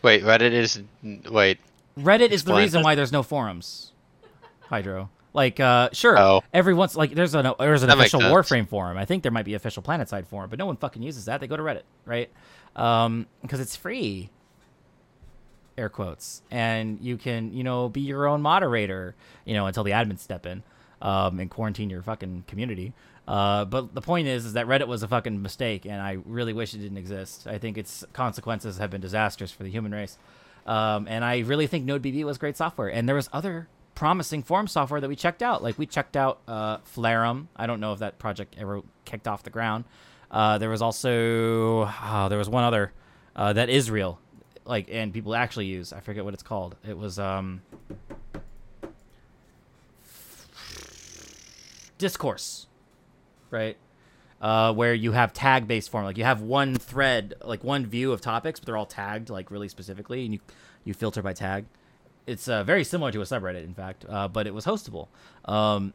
[0.01, 0.23] wait.
[0.23, 0.81] Reddit is
[1.31, 1.59] wait.
[1.97, 3.93] Reddit is the reason why there's no forums.
[4.69, 5.09] Hydro.
[5.33, 6.43] Like, uh, sure, Oh.
[6.53, 8.21] every once like there's an there's an That official.
[8.21, 8.97] Warframe forum.
[8.97, 11.39] I think there might be official PlanetSide forum, but no one fucking uses that.
[11.41, 12.29] They go to Reddit, right?
[12.75, 14.29] Um, because it's free.
[15.77, 19.91] Air quotes, and you can you know be your own moderator, you know, until the
[19.91, 20.63] admins step in.
[21.01, 22.93] um, and quarantine your fucking community.
[23.27, 26.53] Uh, but the point is, is that Reddit was a fucking mistake, and I really
[26.53, 27.47] wish it didn't exist.
[27.47, 30.17] I think its consequences have been disastrous for the human race,
[30.65, 32.87] um, and I really think NodeBB was great software.
[32.87, 35.63] And there was other promising forum software that we checked out.
[35.63, 37.47] Like we checked out uh, Flarum.
[37.55, 39.85] I don't know if that project ever kicked off the ground.
[40.31, 42.91] Uh, there was also oh, there was one other
[43.35, 44.19] uh, that is real,
[44.65, 45.93] like and people actually use.
[45.93, 46.75] I forget what it's called.
[46.87, 47.61] It was um,
[51.97, 52.67] discourse,
[53.49, 53.77] right?
[54.41, 58.11] Uh, where you have tag based form, like you have one thread, like one view
[58.11, 60.39] of topics, but they're all tagged like really specifically, and you
[60.83, 61.65] you filter by tag.
[62.27, 65.07] It's uh, very similar to a subreddit, in fact, uh, but it was hostable.
[65.45, 65.93] Um,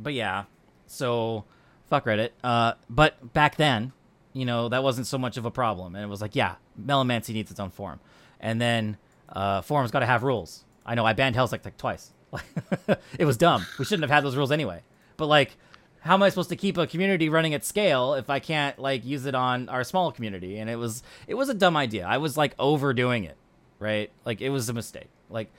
[0.00, 0.44] but yeah,
[0.86, 1.44] so
[1.88, 2.30] fuck Reddit.
[2.42, 3.92] Uh, but back then,
[4.32, 7.34] you know, that wasn't so much of a problem, and it was like, yeah, Melonmancy
[7.34, 8.00] needs its own forum,
[8.38, 8.96] and then
[9.28, 10.64] uh, forums got to have rules.
[10.84, 12.12] I know I banned Hell's like, like twice.
[13.18, 13.66] it was dumb.
[13.78, 14.82] We shouldn't have had those rules anyway.
[15.16, 15.56] But like,
[16.00, 19.04] how am I supposed to keep a community running at scale if I can't like
[19.04, 20.58] use it on our small community?
[20.58, 22.06] And it was it was a dumb idea.
[22.06, 23.36] I was like overdoing it,
[23.78, 24.10] right?
[24.24, 25.10] Like it was a mistake.
[25.28, 25.50] Like,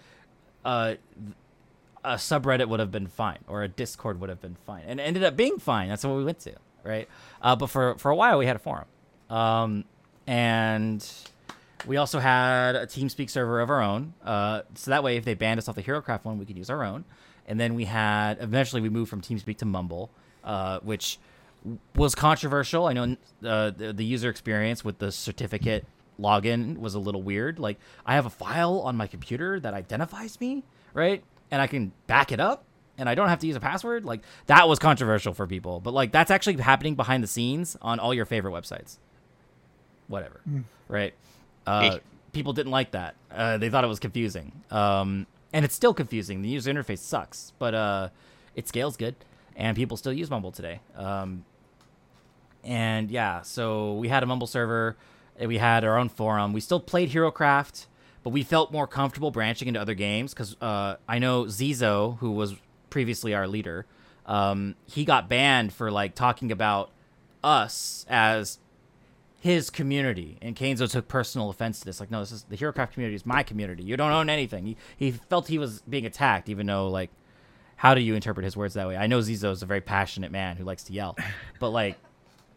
[0.65, 0.95] uh,
[2.03, 5.03] a subreddit would have been fine, or a Discord would have been fine, and it
[5.03, 5.89] ended up being fine.
[5.89, 7.07] That's what we went to, right?
[7.41, 8.85] Uh, but for for a while we had a forum,
[9.29, 9.85] um,
[10.27, 11.05] and
[11.87, 14.13] we also had a TeamSpeak server of our own.
[14.23, 16.69] Uh, so that way, if they banned us off the HeroCraft one, we could use
[16.69, 17.05] our own.
[17.47, 20.11] And then we had eventually we moved from TeamSpeak to Mumble,
[20.43, 21.19] uh, which
[21.95, 22.87] was controversial.
[22.87, 25.85] I know uh, the, the user experience with the certificate
[26.19, 27.59] login was a little weird.
[27.59, 30.63] Like I have a file on my computer that identifies me,
[30.93, 31.23] right?
[31.49, 32.65] And I can back it up
[33.01, 34.05] and I don't have to use a password.
[34.05, 35.79] Like that was controversial for people.
[35.79, 38.97] But like that's actually happening behind the scenes on all your favorite websites.
[40.07, 40.41] Whatever.
[40.47, 40.63] Mm.
[40.87, 41.15] Right?
[41.65, 41.97] Uh,
[42.31, 43.15] people didn't like that.
[43.31, 44.51] Uh, they thought it was confusing.
[44.69, 46.43] Um, and it's still confusing.
[46.43, 48.09] The user interface sucks, but uh,
[48.55, 49.15] it scales good,
[49.55, 50.79] and people still use Mumble today.
[50.95, 51.43] Um,
[52.63, 54.95] and yeah, so we had a Mumble server,
[55.37, 56.53] and we had our own forum.
[56.53, 57.87] We still played HeroCraft,
[58.23, 62.31] but we felt more comfortable branching into other games because uh, I know Zizo, who
[62.31, 62.55] was
[62.91, 63.87] previously our leader,
[64.27, 66.91] um, he got banned for like talking about
[67.43, 68.59] us as
[69.39, 71.99] his community, and Kainzo took personal offense to this.
[71.99, 73.81] Like, no, this is the HeroCraft community is my community.
[73.81, 74.67] You don't own anything.
[74.67, 77.09] He, he felt he was being attacked, even though like,
[77.77, 78.95] how do you interpret his words that way?
[78.95, 81.17] I know Zizo is a very passionate man who likes to yell,
[81.59, 81.97] but like,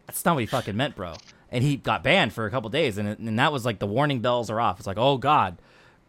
[0.05, 1.15] that's not what he fucking meant, bro.
[1.49, 4.19] And he got banned for a couple days, and and that was like the warning
[4.19, 4.77] bells are off.
[4.77, 5.57] It's like, oh god,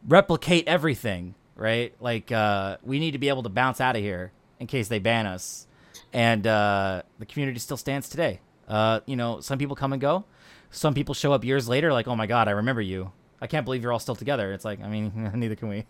[0.07, 1.95] replicate everything, right?
[2.01, 4.99] Like, uh, we need to be able to bounce out of here in case they
[4.99, 5.67] ban us.
[6.13, 8.41] And uh, the community still stands today.
[8.69, 10.25] Uh, you know, some people come and go
[10.71, 13.13] some people show up years later like, "Oh my god, I remember you.
[13.41, 15.85] I can't believe you're all still together." It's like, I mean, neither can we.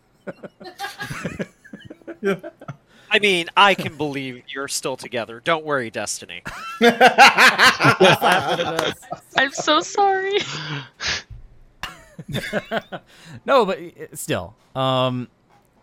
[3.08, 5.40] I mean, I can believe you're still together.
[5.40, 6.42] Don't worry, Destiny.
[9.36, 10.38] I'm so sorry.
[13.44, 14.56] no, but uh, still.
[14.74, 15.28] Um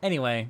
[0.04, 0.50] anyway,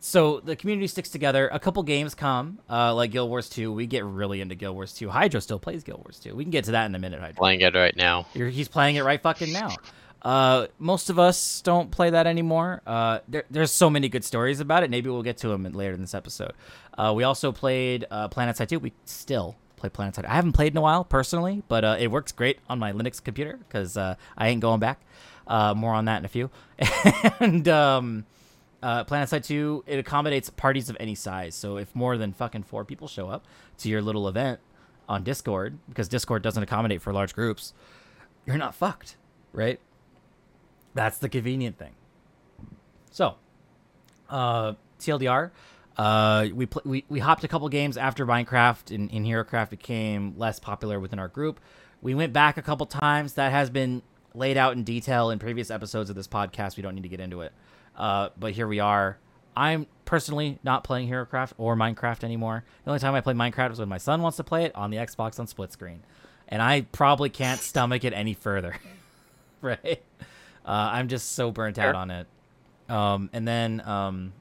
[0.00, 1.48] so the community sticks together.
[1.52, 3.72] A couple games come, uh, like Guild Wars 2.
[3.72, 5.10] We get really into Guild Wars 2.
[5.10, 6.34] Hydro still plays Guild Wars 2.
[6.34, 7.38] We can get to that in a minute, Hydro.
[7.38, 8.26] Playing it right now.
[8.34, 9.76] You're, he's playing it right fucking now.
[10.22, 12.80] Uh, most of us don't play that anymore.
[12.86, 14.90] Uh, there, there's so many good stories about it.
[14.90, 16.52] Maybe we'll get to them later in this episode.
[16.96, 18.78] Uh, we also played uh, PlanetSide 2.
[18.78, 20.24] We still play PlanetSide.
[20.24, 23.22] I haven't played in a while personally, but uh, it works great on my Linux
[23.22, 25.00] computer because uh, I ain't going back.
[25.46, 26.50] Uh, more on that in a few.
[27.40, 28.24] and um,
[28.82, 31.54] uh, PlanetSide 2, it accommodates parties of any size.
[31.54, 33.44] So if more than fucking four people show up
[33.78, 34.60] to your little event
[35.08, 37.72] on Discord, because Discord doesn't accommodate for large groups,
[38.46, 39.16] you're not fucked,
[39.52, 39.78] right?
[40.94, 41.92] That's the convenient thing.
[43.10, 43.36] So,
[44.28, 45.50] uh, TLDR,
[45.96, 50.34] uh, we, pl- we we hopped a couple games after Minecraft and, and HeroCraft became
[50.38, 51.60] less popular within our group.
[52.00, 53.34] We went back a couple times.
[53.34, 54.02] That has been
[54.34, 56.76] laid out in detail in previous episodes of this podcast.
[56.76, 57.52] We don't need to get into it.
[57.96, 59.18] Uh, but here we are.
[59.56, 62.64] I'm personally not playing HeroCraft or Minecraft anymore.
[62.84, 64.90] The only time I play Minecraft is when my son wants to play it on
[64.90, 66.02] the Xbox on split screen,
[66.48, 68.76] and I probably can't stomach it any further.
[69.60, 70.02] right?
[70.64, 72.26] Uh, I'm just so burnt out on it.
[72.88, 74.32] Um, and then um,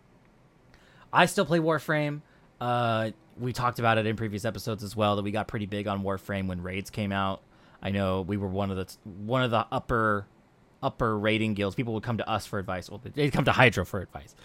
[1.12, 2.22] I still play Warframe.
[2.60, 5.88] Uh, we talked about it in previous episodes as well that we got pretty big
[5.88, 7.42] on Warframe when raids came out.
[7.82, 8.88] I know we were one of the
[9.26, 10.28] one of the upper
[10.82, 12.89] upper rating guilds, people would come to us for advice.
[12.89, 14.36] Well, they'd come to Hydro for advice,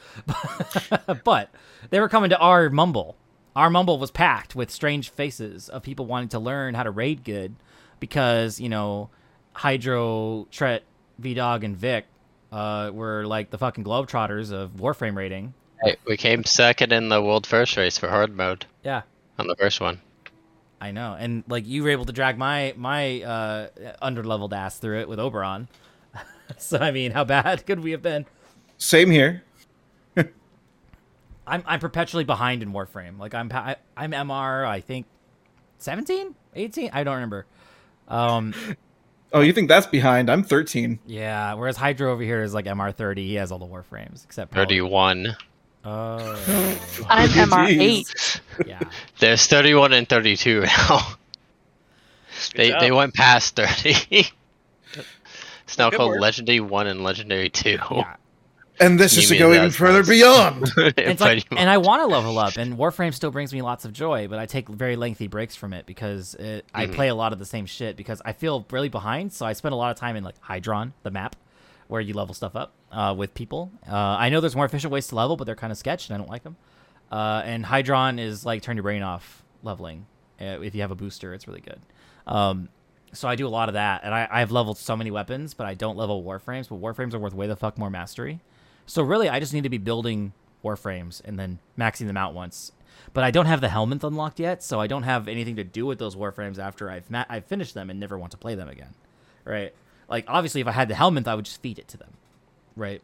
[1.24, 1.50] but
[1.90, 3.16] they were coming to our Mumble.
[3.54, 7.24] Our Mumble was packed with strange faces of people wanting to learn how to raid
[7.24, 7.54] good,
[8.00, 9.10] because you know,
[9.52, 10.82] Hydro, Tret,
[11.18, 12.04] V Dog, and Vic
[12.52, 17.20] uh, were like the fucking globetrotters of Warframe raiding, Hey, we came second in the
[17.22, 19.02] world first race for hard mode Yeah,
[19.38, 20.00] on the first one.
[20.80, 21.16] I know.
[21.18, 23.68] And like you were able to drag my my uh
[24.02, 25.68] underleveled ass through it with Oberon.
[26.58, 28.26] so I mean, how bad could we have been?
[28.78, 29.42] Same here.
[31.46, 33.18] I'm I'm perpetually behind in Warframe.
[33.18, 35.06] Like I'm I, I'm MR I think
[35.78, 37.46] 17, 18, I don't remember.
[38.08, 38.54] Um
[39.32, 40.30] Oh, you think that's behind?
[40.30, 41.00] I'm 13.
[41.06, 43.26] yeah, whereas Hydro over here is like MR 30.
[43.26, 44.68] He has all the Warframes except Paladin.
[44.78, 45.36] Thirty-one.
[45.84, 46.78] Oh.
[47.08, 48.06] I'm Jeez.
[48.08, 48.40] MR8.
[48.66, 48.80] yeah.
[49.20, 51.00] There's thirty-one and thirty-two now.
[52.54, 52.80] they job.
[52.80, 54.26] they went past thirty.
[55.76, 56.20] It's now Good called work.
[56.20, 57.78] Legendary One and Legendary Two.
[57.90, 58.16] Yeah.
[58.78, 60.08] And this You is to mean go even that's further nice.
[60.10, 60.64] beyond.
[60.98, 63.86] It's like, Pretty and I want to level up, and Warframe still brings me lots
[63.86, 66.92] of joy, but I take very lengthy breaks from it because it, I Mhm.
[66.94, 69.32] play a lot of the same shit because I feel really behind.
[69.32, 71.36] So I spend a lot of time in like Hydron, the map,
[71.88, 73.72] where you level stuff up uh, with people.
[73.90, 76.14] Uh, I know there's more efficient ways to level, but they're kind of sketched, and
[76.14, 76.56] I don't like them.
[77.10, 80.04] Uh, and Hydron is like turn your brain off leveling.
[80.38, 81.80] Uh, if you have a booster, it's really good.
[82.26, 82.68] Um,
[83.12, 85.66] so I do a lot of that, and I, I've leveled so many weapons, but
[85.66, 86.68] I don't level Warframes.
[86.68, 88.40] But Warframes are worth way the fuck more mastery.
[88.86, 90.32] So really, I just need to be building
[90.64, 92.72] Warframes and then maxing them out once.
[93.12, 95.86] But I don't have the helmet unlocked yet, so I don't have anything to do
[95.86, 98.68] with those Warframes after I've ma- I've finished them and never want to play them
[98.68, 98.94] again.
[99.44, 99.74] Right?
[100.08, 102.12] Like obviously, if I had the helmet, I would just feed it to them,
[102.76, 103.02] right?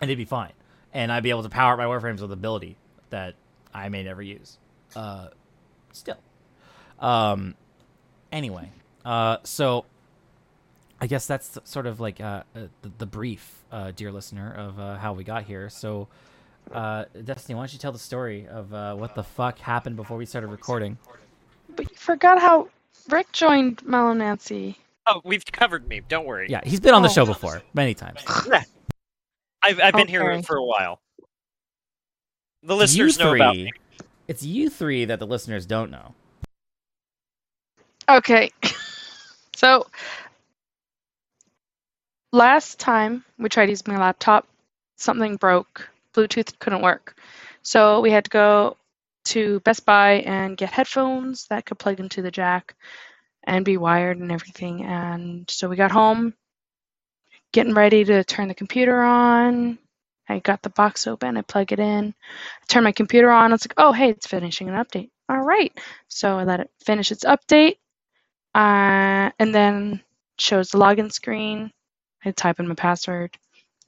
[0.00, 0.52] And it'd be fine,
[0.92, 2.76] and I'd be able to power up my Warframes with ability
[3.10, 3.34] that
[3.74, 4.58] I may never use.
[4.94, 5.28] Uh,
[5.92, 6.18] still.
[6.98, 7.54] Um.
[8.30, 8.70] Anyway,
[9.04, 9.84] uh, so
[11.00, 14.78] I guess that's sort of like uh, uh, the, the brief, uh, dear listener, of
[14.80, 15.68] uh, how we got here.
[15.70, 16.08] So,
[16.72, 20.16] uh, Destiny, why don't you tell the story of uh, what the fuck happened before
[20.16, 20.98] we started recording?
[21.76, 22.68] But you forgot how
[23.08, 24.76] Rick joined Melonmancy.
[25.06, 26.02] Oh, we've covered me.
[26.08, 26.48] Don't worry.
[26.50, 27.12] Yeah, he's been on the Oh.
[27.12, 28.20] show before many times.
[29.62, 31.00] I've, I've been here for a while.
[32.62, 33.72] The listeners you know about three- me.
[34.26, 36.14] It's you three that the listeners don't know.
[38.08, 38.50] Okay.
[39.58, 39.88] so
[42.32, 44.46] last time we tried using my laptop,
[44.98, 45.88] something broke.
[46.14, 47.18] Bluetooth couldn't work.
[47.62, 48.76] So we had to go
[49.24, 52.76] to Best Buy and get headphones that could plug into the jack
[53.42, 54.84] and be wired and everything.
[54.84, 56.34] And so we got home,
[57.52, 59.76] getting ready to turn the computer on.
[60.28, 63.52] I got the box open, I plug it in, I turn my computer on.
[63.52, 65.10] It's like, oh, hey, it's finishing an update.
[65.28, 65.76] All right.
[66.06, 67.78] So I let it finish its update
[68.58, 70.02] uh, and then
[70.38, 71.70] shows the login screen.
[72.24, 73.38] I type in my password.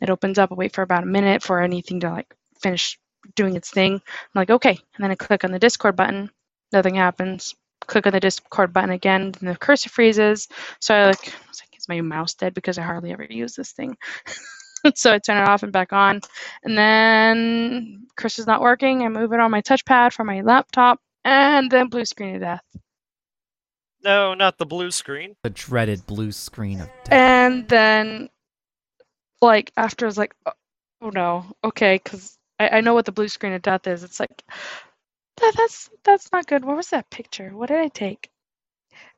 [0.00, 0.52] It opens up.
[0.52, 2.98] I wait for about a minute for anything to like finish
[3.34, 3.94] doing its thing.
[3.94, 4.78] I'm like, okay.
[4.94, 6.30] And then I click on the Discord button.
[6.72, 7.54] Nothing happens.
[7.88, 10.46] Click on the Discord button again, and the cursor freezes.
[10.80, 12.54] So I like, I was like, is my mouse dead?
[12.54, 13.96] Because I hardly ever use this thing.
[14.94, 16.20] so I turn it off and back on.
[16.62, 19.02] And then cursor's not working.
[19.02, 22.62] I move it on my touchpad for my laptop, and then blue screen of death.
[24.02, 25.36] No, not the blue screen.
[25.42, 27.12] The dreaded blue screen of death.
[27.12, 28.30] And then,
[29.42, 30.52] like, after I was like, oh,
[31.02, 34.02] oh no, okay, because I, I know what the blue screen of death is.
[34.02, 34.42] It's like,
[35.40, 36.64] that, that's that's not good.
[36.64, 37.50] What was that picture?
[37.50, 38.30] What did I take?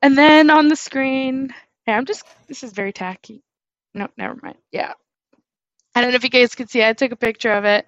[0.01, 1.53] And then on the screen,
[1.87, 3.43] yeah, I'm just, this is very tacky.
[3.93, 4.57] No, never mind.
[4.71, 4.93] Yeah.
[5.95, 7.85] I don't know if you guys can see, I took a picture of it.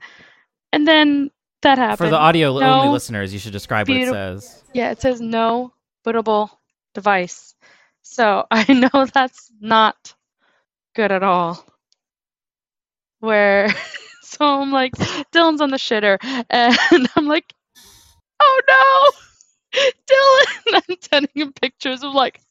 [0.71, 1.31] And then
[1.62, 1.97] that happened.
[1.97, 4.63] For the audio only listeners, you should describe what it says.
[4.73, 5.73] Yeah, it says no
[6.05, 6.49] bootable
[6.95, 7.53] device.
[8.01, 10.15] So I know that's not
[10.95, 11.63] good at all.
[13.19, 13.69] Where,
[14.23, 14.93] so I'm like,
[15.31, 16.17] Dielan's on the shitter,
[16.49, 17.53] and I'm like,
[18.39, 20.81] oh no, Dielan!
[20.89, 22.41] I'm sending him pictures of like,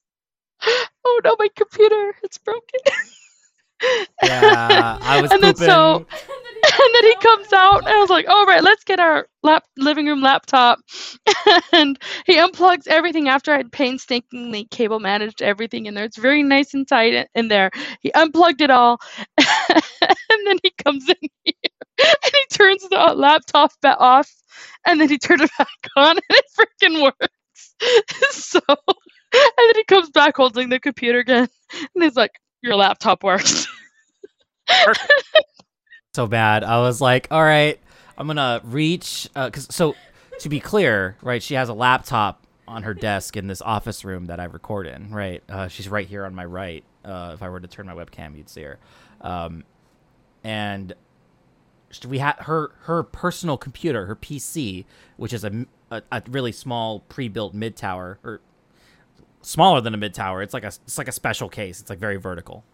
[1.04, 2.80] oh no, my computer, it's broken.
[4.22, 5.66] Yeah, I was and then pooping.
[5.66, 6.06] so,
[6.84, 9.64] and then he comes out, and I was like, "All right, let's get our lap
[9.78, 10.80] living room laptop."
[11.72, 16.04] and he unplugs everything after I'd painstakingly cable managed everything in there.
[16.04, 17.70] It's very nice and tight in- there.
[18.00, 19.00] He unplugged it all,
[19.38, 21.54] and then he comes in here
[21.98, 24.30] and he turns the laptop off,
[24.86, 27.74] and then he turned it back on, and it freaking works.
[28.30, 31.48] so, and then he comes back holding the computer again,
[31.94, 32.32] and he's like,
[32.62, 33.66] "Your laptop works."
[36.14, 36.64] So bad.
[36.64, 37.78] I was like, all right,
[38.16, 39.28] I'm gonna reach.
[39.34, 39.94] Uh, cause so
[40.38, 41.42] to be clear, right?
[41.42, 45.10] She has a laptop on her desk in this office room that I record in.
[45.10, 46.84] Right, uh, she's right here on my right.
[47.04, 48.78] Uh, if I were to turn my webcam, you'd see her.
[49.20, 49.64] Um,
[50.42, 50.94] and
[52.06, 54.84] we had her her personal computer, her PC,
[55.16, 58.40] which is a a really small pre-built mid tower or
[59.42, 60.42] smaller than a mid tower.
[60.42, 61.80] It's like a it's like a special case.
[61.80, 62.64] It's like very vertical.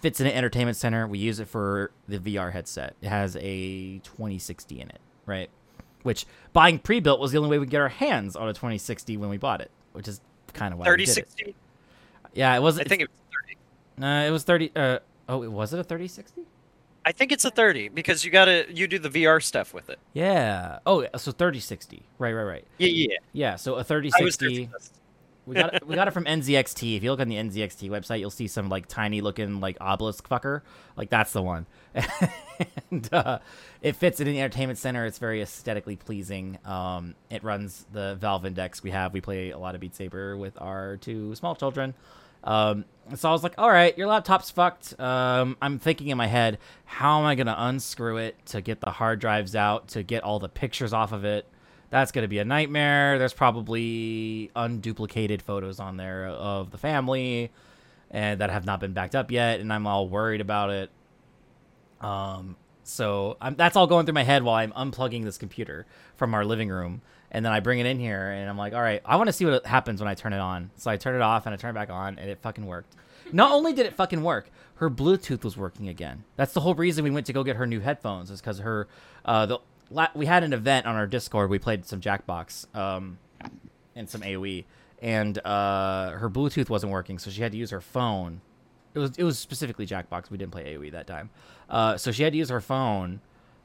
[0.00, 1.06] Fits in an entertainment center.
[1.06, 2.96] We use it for the VR headset.
[3.02, 5.50] It has a 2060 in it, right?
[6.02, 9.16] Which buying pre-built was the only way we could get our hands on a 2060
[9.18, 10.20] when we bought it, which is
[10.54, 11.54] kind of why we Thirty did it.
[12.32, 12.78] Yeah, it was.
[12.78, 13.20] I think it was
[13.98, 14.06] thirty.
[14.06, 14.72] uh, it was 30.
[14.74, 14.98] Uh,
[15.28, 16.42] oh, it was it a 3060?
[17.04, 19.98] I think it's a thirty because you gotta you do the VR stuff with it.
[20.12, 20.80] Yeah.
[20.86, 22.02] Oh, so 3060.
[22.18, 22.64] Right, right, right.
[22.78, 23.16] Yeah, yeah.
[23.32, 23.56] Yeah.
[23.56, 24.68] So a I was 3060.
[25.50, 26.96] We got it, we got it from NZXT.
[26.96, 30.28] If you look on the NZXT website, you'll see some like tiny looking like obelisk
[30.28, 30.62] fucker.
[30.96, 31.66] Like that's the one.
[32.90, 33.40] and uh,
[33.82, 35.04] it fits in the entertainment center.
[35.06, 36.58] It's very aesthetically pleasing.
[36.64, 39.12] Um, it runs the Valve Index we have.
[39.12, 41.94] We play a lot of Beat Saber with our two small children.
[42.44, 42.84] Um,
[43.16, 44.98] so I was like, all right, your laptop's fucked.
[45.00, 48.90] Um, I'm thinking in my head, how am I gonna unscrew it to get the
[48.90, 51.46] hard drives out to get all the pictures off of it?
[51.90, 53.18] That's gonna be a nightmare.
[53.18, 57.50] There's probably unduplicated photos on there of the family,
[58.10, 60.90] and that have not been backed up yet, and I'm all worried about it.
[62.00, 65.86] Um, so I'm, that's all going through my head while I'm unplugging this computer
[66.16, 68.80] from our living room, and then I bring it in here, and I'm like, all
[68.80, 70.70] right, I want to see what happens when I turn it on.
[70.76, 72.96] So I turn it off and I turn it back on, and it fucking worked.
[73.32, 76.24] Not only did it fucking work, her Bluetooth was working again.
[76.36, 78.88] That's the whole reason we went to go get her new headphones, is because her,
[79.24, 79.58] uh, the
[80.14, 81.50] we had an event on our Discord.
[81.50, 83.18] We played some Jackbox, um,
[83.96, 84.64] and some AOE,
[85.02, 88.40] and uh, her Bluetooth wasn't working, so she had to use her phone.
[88.94, 90.30] It was it was specifically Jackbox.
[90.30, 91.30] We didn't play AOE that time,
[91.68, 93.20] uh, so she had to use her phone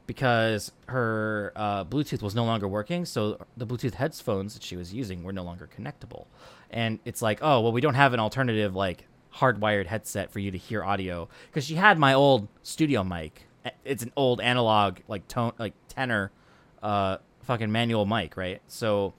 [0.08, 3.06] because her uh, Bluetooth was no longer working.
[3.06, 6.26] So the Bluetooth headphones that she was using were no longer connectable,
[6.70, 10.52] and it's like, oh well, we don't have an alternative like hardwired headset for you
[10.52, 13.48] to hear audio because she had my old studio mic.
[13.84, 16.32] It's an old analog like tone like tenor,
[16.84, 18.62] uh, fucking manual mic, right?
[18.68, 19.14] So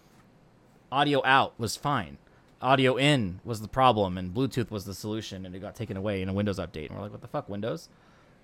[0.91, 2.19] audio out was fine.
[2.63, 6.23] Audio in was the problem, and Bluetooth was the solution, and it got taken away
[6.23, 6.87] in a Windows update.
[6.89, 7.89] And we're like, what the fuck, Windows?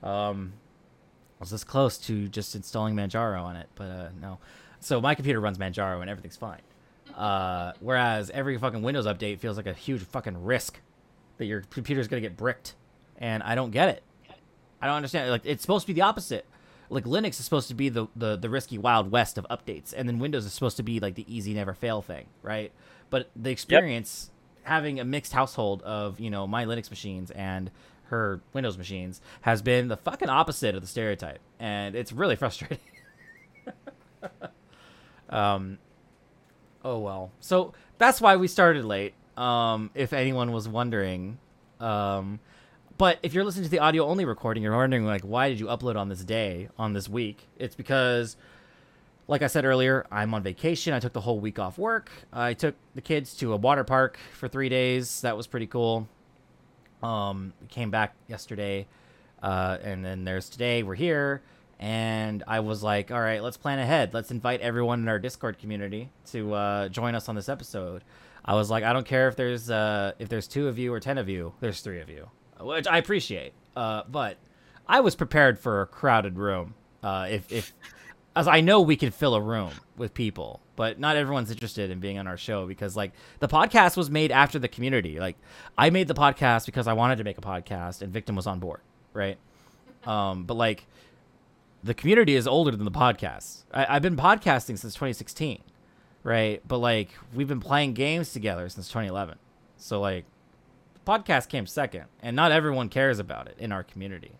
[0.02, 0.52] Um,
[1.38, 4.38] I was this close to just installing Manjaro on it, but uh, no.
[4.80, 6.60] So my computer runs Manjaro, and everything's fine.
[7.16, 10.80] Uh, whereas every fucking Windows update feels like a huge fucking risk
[11.38, 12.74] that your computer's gonna get bricked,
[13.18, 14.02] and I don't get it.
[14.82, 15.30] I don't understand.
[15.30, 16.44] Like it's supposed to be the opposite.
[16.90, 20.08] Like Linux is supposed to be the, the the risky wild west of updates, and
[20.08, 22.72] then Windows is supposed to be like the easy never fail thing, right?
[23.08, 24.30] But the experience
[24.64, 27.70] having a mixed household of you know my Linux machines and
[28.06, 32.78] her Windows machines has been the fucking opposite of the stereotype, and it's really frustrating.
[35.30, 35.78] um,
[36.84, 37.30] oh well.
[37.40, 39.14] So that's why we started late.
[39.36, 41.38] Um, if anyone was wondering,
[41.80, 42.40] um,
[43.02, 45.66] but if you're listening to the audio only recording, you're wondering like, why did you
[45.66, 47.48] upload on this day, on this week?
[47.58, 48.36] It's because,
[49.26, 50.94] like I said earlier, I'm on vacation.
[50.94, 52.12] I took the whole week off work.
[52.32, 55.22] I took the kids to a water park for three days.
[55.22, 56.06] That was pretty cool.
[57.02, 58.86] Um, came back yesterday,
[59.42, 60.84] uh, and then there's today.
[60.84, 61.42] We're here,
[61.80, 64.14] and I was like, all right, let's plan ahead.
[64.14, 68.04] Let's invite everyone in our Discord community to uh, join us on this episode.
[68.44, 71.00] I was like, I don't care if there's uh, if there's two of you or
[71.00, 71.52] ten of you.
[71.58, 72.28] There's three of you,
[72.62, 73.52] which I appreciate.
[73.76, 74.36] Uh, but
[74.86, 76.74] I was prepared for a crowded room.
[77.02, 77.72] Uh, if if
[78.36, 82.00] as I know we can fill a room with people, but not everyone's interested in
[82.00, 85.18] being on our show because like the podcast was made after the community.
[85.20, 85.36] Like
[85.76, 88.58] I made the podcast because I wanted to make a podcast and Victim was on
[88.58, 88.80] board,
[89.12, 89.38] right?
[90.04, 90.88] Um, but like
[91.84, 93.62] the community is older than the podcast.
[93.72, 95.62] I, I've been podcasting since 2016,
[96.24, 96.60] right?
[96.66, 99.38] But like we've been playing games together since 2011.
[99.76, 100.24] So like
[101.06, 104.32] podcast came second, and not everyone cares about it in our community.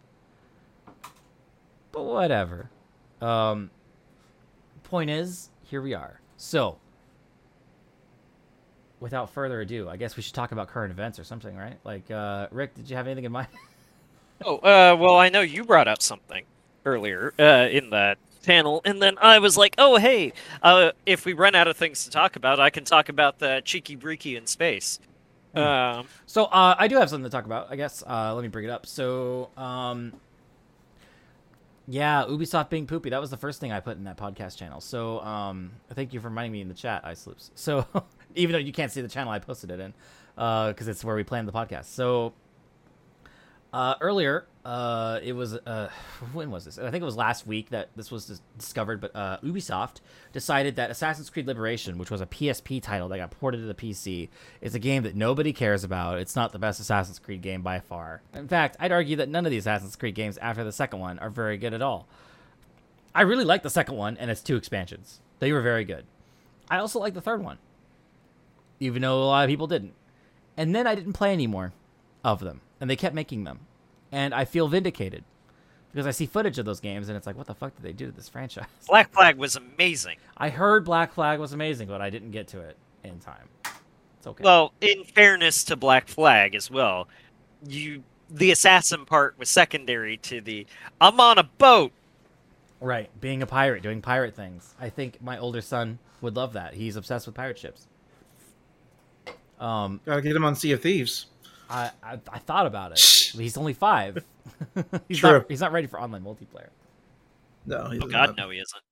[1.92, 2.70] But whatever.
[3.20, 3.70] Um,
[4.84, 6.20] point is, here we are.
[6.36, 6.78] So,
[9.00, 11.78] without further ado, I guess we should talk about current events or something, right?
[11.84, 13.48] Like, uh, Rick, did you have anything in mind?
[14.44, 16.44] Oh, uh, well, I know you brought up something
[16.84, 20.32] earlier uh, in that panel, and then I was like, oh, hey,
[20.64, 23.62] uh, if we run out of things to talk about, I can talk about the
[23.64, 24.98] cheeky breeky in space.
[25.55, 27.68] Um, So uh, I do have something to talk about.
[27.70, 28.86] I guess uh, let me bring it up.
[28.86, 30.12] So um,
[31.88, 33.11] yeah, Ubisoft being poopy.
[33.11, 34.80] That was the first thing I put in that podcast channel.
[34.80, 37.50] So um, thank you for reminding me in the chat, Ice Loops.
[37.55, 37.86] So
[38.34, 39.92] even though you can't see the channel I posted it in,
[40.34, 41.86] because it's where we planned the podcast.
[41.86, 42.32] So
[43.72, 45.88] uh, earlier, uh, it was uh,
[46.32, 46.78] when was this?
[46.78, 49.00] I think it was last week that this was discovered.
[49.00, 50.00] But uh, Ubisoft
[50.32, 53.74] decided that Assassin's Creed Liberation, which was a PSP title that got ported to the
[53.74, 54.28] PC,
[54.60, 56.18] is a game that nobody cares about.
[56.18, 58.22] It's not the best Assassin's Creed game by far.
[58.34, 61.18] In fact, I'd argue that none of the Assassin's Creed games after the second one
[61.18, 62.06] are very good at all.
[63.14, 65.20] I really like the second one and its two expansions.
[65.38, 66.04] They were very good.
[66.70, 67.58] I also like the third one,
[68.80, 69.94] even though a lot of people didn't.
[70.56, 71.72] And then I didn't play any more
[72.24, 73.60] of them, and they kept making them.
[74.10, 75.22] And I feel vindicated
[75.92, 77.92] because I see footage of those games and it's like, what the fuck did they
[77.92, 78.66] do to this franchise?
[78.88, 80.16] Black Flag was amazing.
[80.36, 83.48] I heard Black Flag was amazing, but I didn't get to it in time.
[84.18, 84.42] It's okay.
[84.42, 87.08] Well, in fairness to Black Flag as well,
[87.66, 90.66] you the assassin part was secondary to the
[91.00, 91.92] I'm on a boat.
[92.80, 94.74] right, being a pirate, doing pirate things.
[94.80, 96.74] I think my older son would love that.
[96.74, 97.86] He's obsessed with pirate ships.
[99.60, 101.26] Um, Gotta get him on Sea of Thieves.
[101.72, 103.00] I, I, I thought about it.
[103.00, 104.24] He's only five.
[105.08, 105.32] he's True.
[105.32, 106.68] not he's not ready for online multiplayer.
[107.66, 108.82] No, he Oh doesn't God, no, he isn't.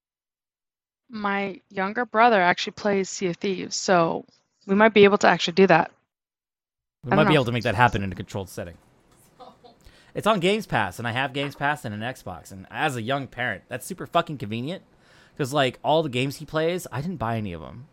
[1.11, 4.25] My younger brother actually plays Sea of Thieves, so
[4.67, 5.91] we might be able to actually do that.
[7.05, 8.77] We might don't be able to make that happen in a controlled setting.
[10.13, 12.51] It's on Games Pass, and I have Games Pass and an Xbox.
[12.51, 14.83] And as a young parent, that's super fucking convenient.
[15.33, 17.87] Because like all the games he plays, I didn't buy any of them.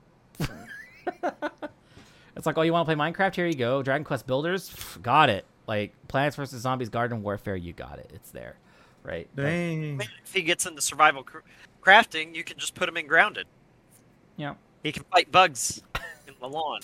[2.38, 3.36] It's like, oh, you want to play Minecraft?
[3.36, 3.84] Here you go.
[3.84, 5.46] Dragon Quest Builders, Pff, got it.
[5.68, 8.10] Like Plants vs Zombies, Garden Warfare, you got it.
[8.14, 8.56] It's there,
[9.04, 9.28] right?
[9.36, 10.02] Like, Dang.
[10.24, 11.40] If he gets into survival cr-
[11.82, 13.48] crafting, you can just put him in grounded.
[14.38, 14.54] yeah.
[14.84, 15.82] He can fight bugs
[16.28, 16.80] in the lawn.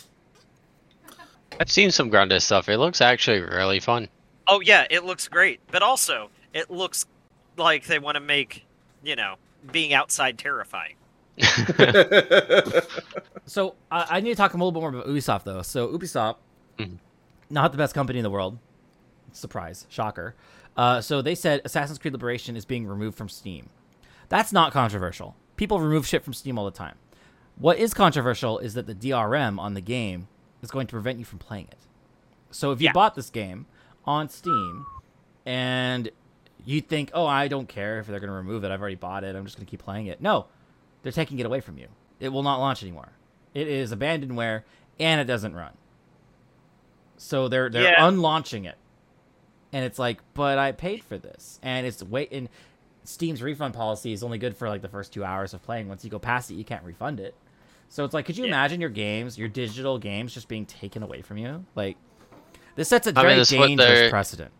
[1.60, 2.68] I've seen some grounded stuff.
[2.68, 4.10] It looks actually really fun.
[4.48, 7.06] Oh yeah, it looks great, but also it looks
[7.56, 8.66] like they want to make
[9.04, 9.36] you know
[9.72, 10.96] being outside terrifying.
[13.46, 15.62] So I, I need to talk a little bit more about Ubisoft though.
[15.64, 16.38] So Ubisoft,
[16.80, 16.98] Mhm.
[17.50, 18.58] not the best company in the world.
[19.34, 20.34] Surprise, shocker.
[20.78, 23.70] Uh, so they said Assassin's Creed Liberation is being removed from Steam.
[24.30, 25.36] That's not controversial.
[25.58, 26.96] People remove shit from Steam all the time.
[27.58, 30.28] What is controversial is that the DRM on the game
[30.62, 31.78] is going to prevent you from playing it.
[32.50, 32.92] So if you Yeah.
[32.94, 33.66] bought this game
[34.06, 34.86] on Steam
[35.46, 36.10] and
[36.66, 39.24] you think, oh, I don't care if they're going to remove it, I've already bought
[39.26, 40.22] it, I'm just going to keep playing it.
[40.22, 40.46] No,
[41.04, 41.88] they're taking it away from you.
[42.20, 43.10] It will not launch anymore.
[43.54, 44.64] It is abandonware
[45.00, 45.74] and it doesn't run.
[47.18, 48.08] So they're they're Yeah.
[48.08, 48.78] unlaunching it.
[49.72, 51.60] And it's like, but I paid for this.
[51.64, 52.50] And it's wait and
[53.06, 55.88] Steam's refund policy is only good for like the first 2 hours of playing.
[55.90, 57.36] Once you go past it, you can't refund it.
[57.90, 58.50] So it's like, could you Yeah.
[58.52, 61.66] imagine your games, your digital games just being taken away from you?
[61.76, 61.98] Like
[62.76, 64.52] this sets a very that's what dangerous precedent.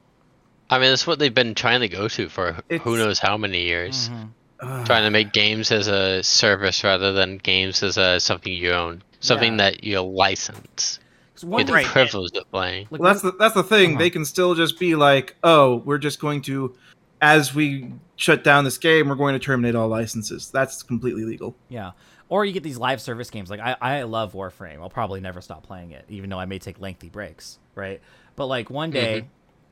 [0.70, 3.64] I mean, that's what they've been trying to go to for who knows how many
[3.64, 4.10] years.
[4.10, 4.30] Mhm.
[4.64, 4.86] Ugh.
[4.86, 9.04] Trying to make games as a service rather than games as a something you own,
[9.20, 9.72] something Yeah.
[9.72, 11.00] that you license.
[11.36, 11.86] So one Get the Right.
[11.86, 12.88] privilege of playing.
[12.90, 13.92] Well, that's the that's the thing.
[13.92, 14.00] Uh-huh.
[14.00, 16.76] They can still just be like, "Oh, we're just going to,
[17.22, 21.56] as we shut down this game, we're going to terminate all licenses." That's completely legal.
[21.70, 21.92] Yeah.
[22.30, 23.50] Or you get these live service games.
[23.50, 24.80] Like I, I love Warframe.
[24.82, 28.02] I'll probably never stop playing it, even though I may take lengthy breaks, right?
[28.36, 29.28] But like one day,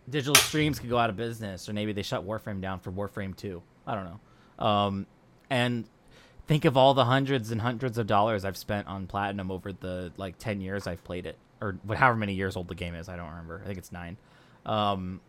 [0.09, 3.35] Digital Extremes could go out of business, or maybe they shut Warframe down for Warframe
[3.35, 3.61] Two.
[3.87, 4.19] I don't know.
[4.61, 5.07] Um,
[5.49, 5.85] and
[6.47, 10.11] think of all the hundreds and hundreds of dollars I've spent on platinum over the
[10.17, 13.09] like ten years I've played it, or however many years old the game is.
[13.09, 13.61] I don't remember.
[13.63, 14.17] I think it's nine.
[14.65, 15.19] Um,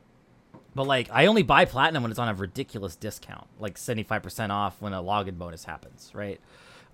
[0.75, 4.23] but like I only buy platinum when it's on a ridiculous discount, like seventy five
[4.23, 6.41] percent off when a login bonus happens, right?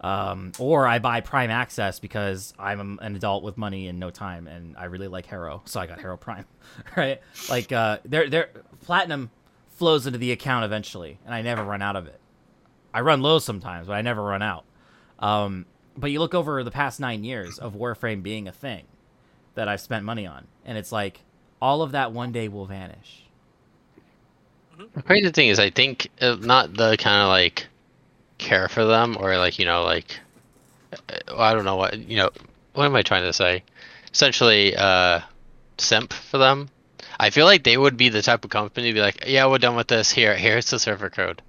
[0.00, 4.46] Um, or I buy Prime Access because I'm an adult with money and no time,
[4.46, 6.44] and I really like Hero, so I got Hero Prime,
[6.96, 7.20] right?
[7.48, 8.50] Like uh, there, there,
[8.82, 9.30] platinum
[9.70, 12.20] flows into the account eventually, and I never run out of it.
[12.98, 14.64] I run low sometimes, but I never run out.
[15.20, 18.86] Um, but you look over the past nine years of Warframe being a thing
[19.54, 21.20] that I've spent money on, and it's like
[21.62, 23.22] all of that one day will vanish.
[24.94, 27.68] The crazy thing is, I think uh, not the kind of like
[28.36, 30.18] care for them or like you know like
[30.92, 32.30] uh, I don't know what you know
[32.74, 33.62] what am I trying to say?
[34.12, 35.20] Essentially, uh,
[35.78, 36.68] simp for them.
[37.20, 39.58] I feel like they would be the type of company to be like, yeah, we're
[39.58, 40.10] done with this.
[40.10, 41.42] Here, here's the server code.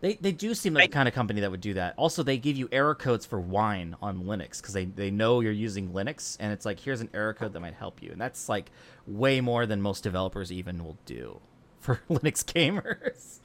[0.00, 1.94] They, they do seem like I- the kind of company that would do that.
[1.98, 5.52] Also, they give you error codes for wine on Linux because they, they know you're
[5.52, 8.48] using Linux, and it's like here's an error code that might help you, and that's
[8.48, 8.70] like
[9.06, 11.40] way more than most developers even will do
[11.80, 13.38] for Linux gamers.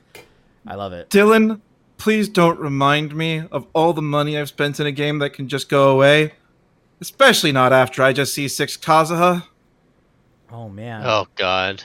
[0.66, 1.10] I love it.
[1.10, 1.60] Dielan,
[1.97, 5.47] please don't remind me of all the money I've spent in a game that can
[5.47, 6.34] just go away.
[7.01, 9.43] Especially not after I just see six Kazuha.
[10.49, 11.03] Oh man.
[11.06, 11.84] Oh God.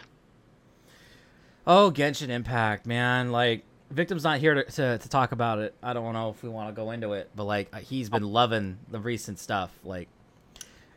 [1.67, 3.31] Oh, Genshin Impact, man.
[3.33, 5.75] Like, Victim's not here to, to, to talk about it.
[5.83, 8.79] I don't know if we want to go into it, but like, he's been loving
[8.89, 9.71] the recent stuff.
[9.85, 10.09] Like,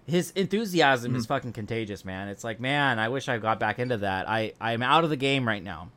[0.05, 2.27] his enthusiasm is fucking contagious, man.
[2.27, 4.27] It's like, man, I wish I got back into that.
[4.29, 5.89] I I'm out of the game right now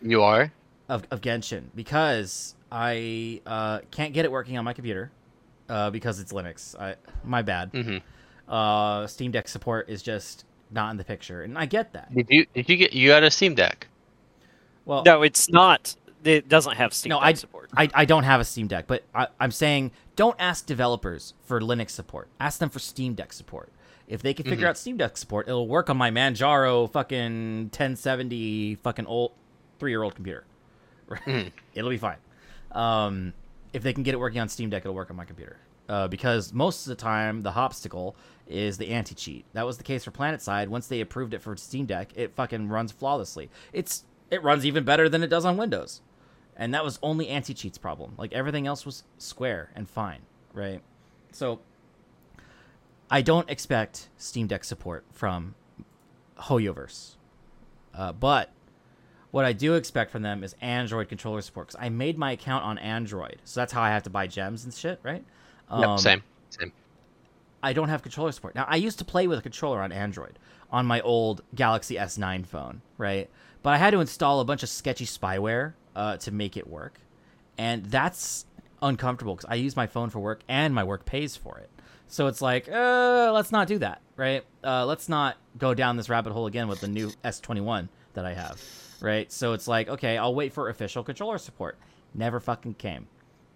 [0.00, 0.52] You are?
[0.88, 5.10] of of Genshin because I uh, can't get it working on my computer
[5.68, 6.78] uh, because it's Linux.
[6.80, 7.70] I my bad.
[7.72, 7.98] hmm
[8.48, 12.14] Uh, Steam Deck support is just not in the picture, and I get that.
[12.14, 13.88] Did you did you get you got a Steam Deck?
[14.84, 15.94] Well, No, it's not.
[16.24, 17.70] It doesn't have Steam No, Deck I- support.
[17.76, 21.60] I, I don't have a Steam Deck, but I, I'm saying don't ask developers for
[21.60, 22.28] Linux support.
[22.38, 23.70] Ask them for Steam Deck support.
[24.08, 24.70] If they can figure Mhm.
[24.70, 29.32] out Steam Deck support, it'll work on my Manjaro fucking 1070 fucking old
[29.78, 30.44] three year old computer.
[31.10, 31.52] Mhm.
[31.74, 32.16] It'll be fine.
[32.72, 33.32] Um,
[33.72, 35.56] if they can get it working on Steam Deck, it'll work on my computer.
[35.88, 38.16] Uh, because most of the time, the obstacle
[38.48, 39.44] is the anti cheat.
[39.52, 40.68] That was the case for PlanetSide.
[40.68, 43.50] Once they approved it for Steam Deck, it fucking runs flawlessly.
[43.72, 46.00] It's it runs even better than it does on Windows,
[46.56, 48.14] and that was only anti cheat's problem.
[48.18, 50.20] Like everything else was square and fine,
[50.52, 50.82] right?
[51.32, 51.60] So
[53.10, 55.54] I don't expect Steam Deck support from
[56.38, 57.16] Hoyoverse,
[57.94, 58.50] uh, but
[59.30, 62.64] what I do expect from them is Android controller support because I made my account
[62.64, 65.24] on Android, so that's how I have to buy gems and shit, right?
[65.70, 66.72] Yep, Um, same, same.
[67.62, 68.54] I don't have controller support.
[68.54, 70.38] Now, I used to play with a controller on Android
[70.70, 73.30] on my old Galaxy S9 phone, right?
[73.62, 77.00] But I had to install a bunch of sketchy spyware uh, to make it work.
[77.58, 78.46] And that's
[78.80, 81.70] uncomfortable because I use my phone for work and my work pays for it.
[82.08, 84.44] So it's like, uh, let's not do that, right?
[84.62, 88.34] Uh, let's not go down this rabbit hole again with the new S21 that I
[88.34, 88.60] have,
[89.00, 89.32] right?
[89.32, 91.78] So it's like, okay, I'll wait for official controller support.
[92.14, 93.06] Never fucking came.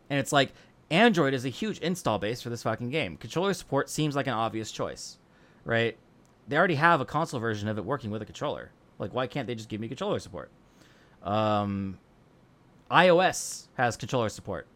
[0.09, 0.53] And it's like
[0.91, 3.17] Android is a huge install base for this fucking game.
[3.17, 5.19] Controller support seems like an obvious choice,
[5.65, 5.99] right?
[6.49, 8.71] They already have a console version of it working with a controller.
[8.99, 10.51] Like, why can't they just give me controller support?
[11.23, 11.99] Um,
[12.91, 14.67] iOS has controller support,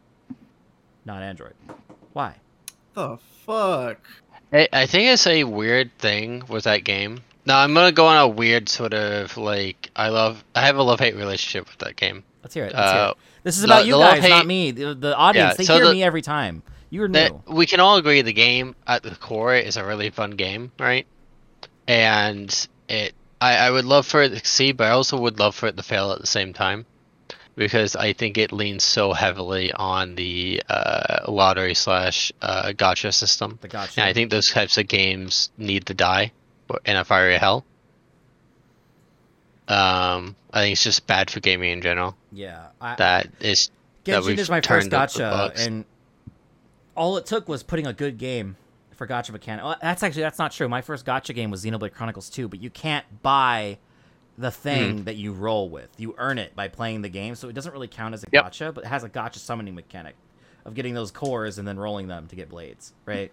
[1.05, 1.55] not Android.
[2.13, 2.35] Why?
[2.95, 3.99] The fuck?
[4.53, 7.21] I, I think it's a weird thing with that game.
[7.47, 10.83] Now I'm gonna go on a weird sort of like I love I have a
[10.83, 12.25] love hate relationship with that game.
[12.43, 12.75] Let's hear it.
[12.75, 13.17] Let's hear Uh, it.
[13.45, 14.71] This is the- about you the love guys, not me.
[14.73, 16.63] The, the audience, Yeah, they so hear the- me every time.
[16.91, 17.15] You're new.
[17.15, 20.73] That we can all agree the game at the core is a really fun game,
[20.79, 21.07] right?
[21.87, 25.55] And it I, I would love for it to succeed, but I also would love
[25.55, 26.85] for it to fail at the same time.
[27.61, 33.59] Because I think it leans so heavily on the uh, lottery slash uh, gacha system.
[33.61, 33.99] the gacha.
[33.99, 36.33] And I think those types of games need to die
[36.87, 37.67] in a fiery hell.
[39.69, 42.17] Um, I think it's just bad for gaming in general.
[42.33, 42.69] yeah.
[42.81, 43.71] I, That is
[44.05, 45.85] that Genshin we've is my first turned up the gacha, and
[46.97, 48.57] all it took was putting a good game
[48.97, 49.67] for gacha mechanic.
[49.67, 50.67] Well, that's actually that's not true.
[50.67, 53.77] My first gacha game was Xenoblade Chronicles 2, but you can't buy
[54.41, 55.05] the thing Hmm.
[55.05, 55.89] that you roll with.
[55.99, 58.45] You earn it by playing the game, so it doesn't really count as a Yep.
[58.47, 60.17] gacha, but it has a gacha summoning mechanic
[60.65, 63.31] of getting those cores and then rolling them to get blades, right?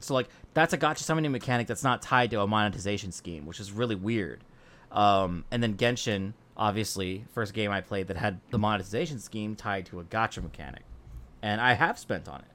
[0.00, 3.60] So like that's a gacha summoning mechanic that's not tied to a monetization scheme, which
[3.60, 4.44] is really weird.
[4.92, 9.86] Um, and then Genshin, obviously, first game I played that had the monetization scheme tied
[9.86, 10.82] to a gacha mechanic,
[11.42, 12.46] and I have spent on it.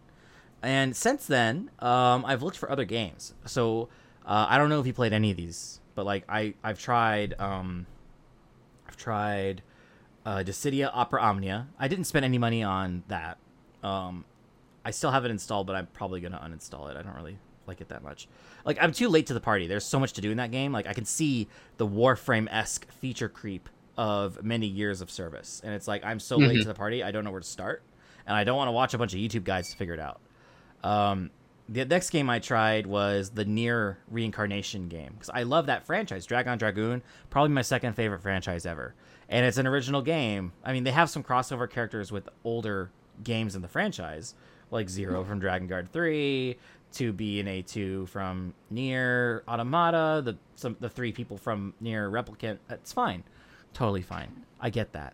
[0.62, 3.34] And since then, um, I've looked for other games.
[3.46, 3.90] So
[4.26, 7.36] uh, I don't know if you played any of these, but like I I've tried
[7.40, 7.86] um,
[8.96, 9.62] I've tried
[10.26, 11.68] uh, Dissidia Opera Omnia.
[11.78, 13.38] I didn't spend any money on that.
[13.84, 14.24] Um,
[14.86, 16.96] I still have it installed, but I'm probably gonna uninstall it.
[16.98, 17.38] I don't really
[17.68, 18.28] like it that much.
[18.64, 19.68] Like I'm too late to the party.
[19.68, 20.72] There's so much to do in that game.
[20.72, 23.68] Like I can see the Warframe esque feature creep
[23.98, 26.62] of many years of service, and it's like I'm so late Mhm.
[26.62, 27.04] to the party.
[27.04, 27.84] I don't know where to start,
[28.26, 30.22] and I don't want to watch a bunch of YouTube guides to figure it out.
[30.84, 31.32] Um,
[31.68, 36.26] the next game I tried was the NieR Reincarnation game because I love that franchise.
[36.26, 38.94] Dragon Dragoon, probably my second favorite franchise ever,
[39.30, 40.52] and it's an original game.
[40.64, 42.92] I mean, they have some crossover characters with older
[43.24, 44.36] games in the franchise,
[44.70, 46.58] like Zero from Drakengard Three,
[46.94, 52.60] 2B and A2 from NieR Automata, the some the three people from NieR Replicant.
[52.70, 53.24] It's fine,
[53.74, 54.46] totally fine.
[54.60, 55.14] I get that.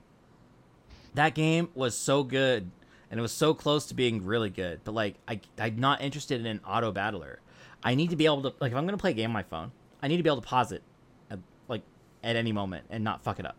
[1.14, 2.72] That game was so good
[3.12, 4.80] and it was so close to being really good.
[4.84, 7.40] But like, I I'm not interested in an auto battler.
[7.84, 9.44] I need to be able to like if I'm gonna play a game on my
[9.44, 10.82] phone, I need to be able to pause it,
[11.30, 11.38] at,
[11.68, 11.84] like
[12.24, 13.58] at any moment and not fuck it up.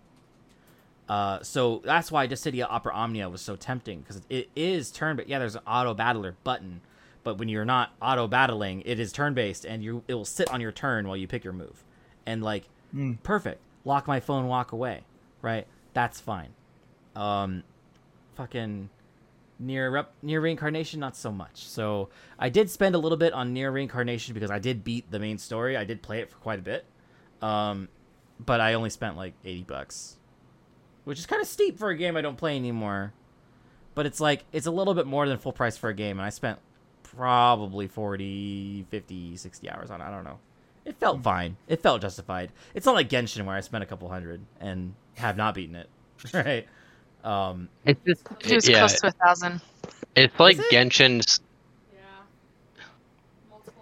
[1.09, 5.29] Uh, so that's why Dissidia Opera Omnia was so tempting because it is turn, but
[5.29, 6.81] yeah, there's an auto battler button,
[7.23, 10.51] but when you're not auto battling, it is turn based and you it will sit
[10.51, 11.85] on your turn while you pick your move,
[12.27, 13.23] and like Mm.
[13.23, 13.59] perfect.
[13.87, 15.03] Lock my phone, walk away,
[15.41, 15.67] right?
[15.95, 16.51] That's fine.
[17.17, 17.65] Um,
[18.37, 18.91] fucking
[19.59, 21.65] near rep NieR Reincarnation not so much.
[21.67, 25.19] So i did spend a little bit on NieR Reincarnation because i did beat the
[25.19, 25.77] main story.
[25.77, 26.85] I did play it for quite a bit.
[27.41, 27.89] Um
[28.45, 30.17] but i only spent like 80 bucks.
[31.05, 33.13] Which is kind of steep for a game i don't play anymore.
[33.95, 36.27] But it's like it's a little bit more than full price for a game and
[36.27, 36.59] i spent
[37.03, 40.05] probably 40 50 60 hours on it.
[40.05, 40.39] I don't know.
[40.85, 41.57] It felt fine.
[41.69, 42.51] It felt justified.
[42.75, 45.89] It's not like genshin where i spent a couple hundred and have not beaten it
[46.35, 46.67] right
[47.25, 49.61] um It's just He was yeah, close to a thousand.
[50.17, 50.67] it's like Is it?
[50.71, 51.41] Genshin's.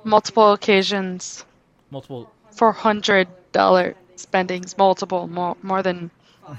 [0.05, 1.45] Multiple occasions,
[1.91, 6.11] multiple four hundred dollar spendings, multiple, more more than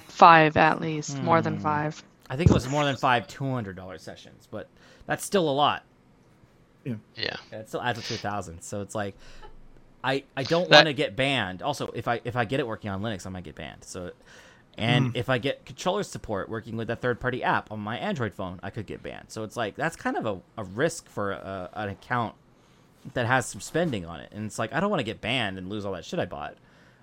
[0.08, 1.62] five at least, more than Hmm.
[1.62, 2.04] five.
[2.30, 4.70] I think it was more than five two hundred dollar sessions, but
[5.06, 5.84] that's still a lot.
[7.16, 7.36] Yeah.
[7.52, 8.62] Yeah, It still adds up to a thousand.
[8.62, 9.16] So it's like,
[10.04, 11.62] I I don't want to get banned.
[11.62, 13.84] Also, if I if I get it working on Linux, I might get banned.
[13.84, 14.12] So,
[14.78, 15.15] And hmm.
[15.15, 18.59] if I get controller support working with a third party app on my Android phone,
[18.63, 19.26] I could get banned.
[19.30, 22.36] So it's like that's kind of a, a risk for a, an account
[23.13, 24.32] that has some spending on it.
[24.32, 26.26] And it's like I don't want to get banned and lose all that shit I
[26.26, 26.55] bought.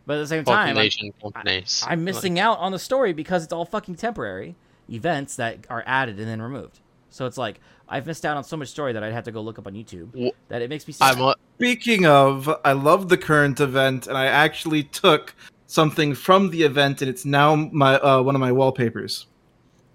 [0.06, 0.90] But at the same time, I'm,
[1.20, 1.86] Population.
[1.86, 4.56] I'm missing out on the story because it's all fucking temporary
[4.90, 6.80] events that are added and then removed.
[7.10, 9.42] So it's like I've missed out on so much story that I'd have to go
[9.42, 11.16] look up on YouTube W- that it makes me sad.
[11.16, 15.34] I'm a- Speaking of, I love the current event, and I actually took
[15.68, 19.26] something from the event, and it's now my uh, one of my wallpapers.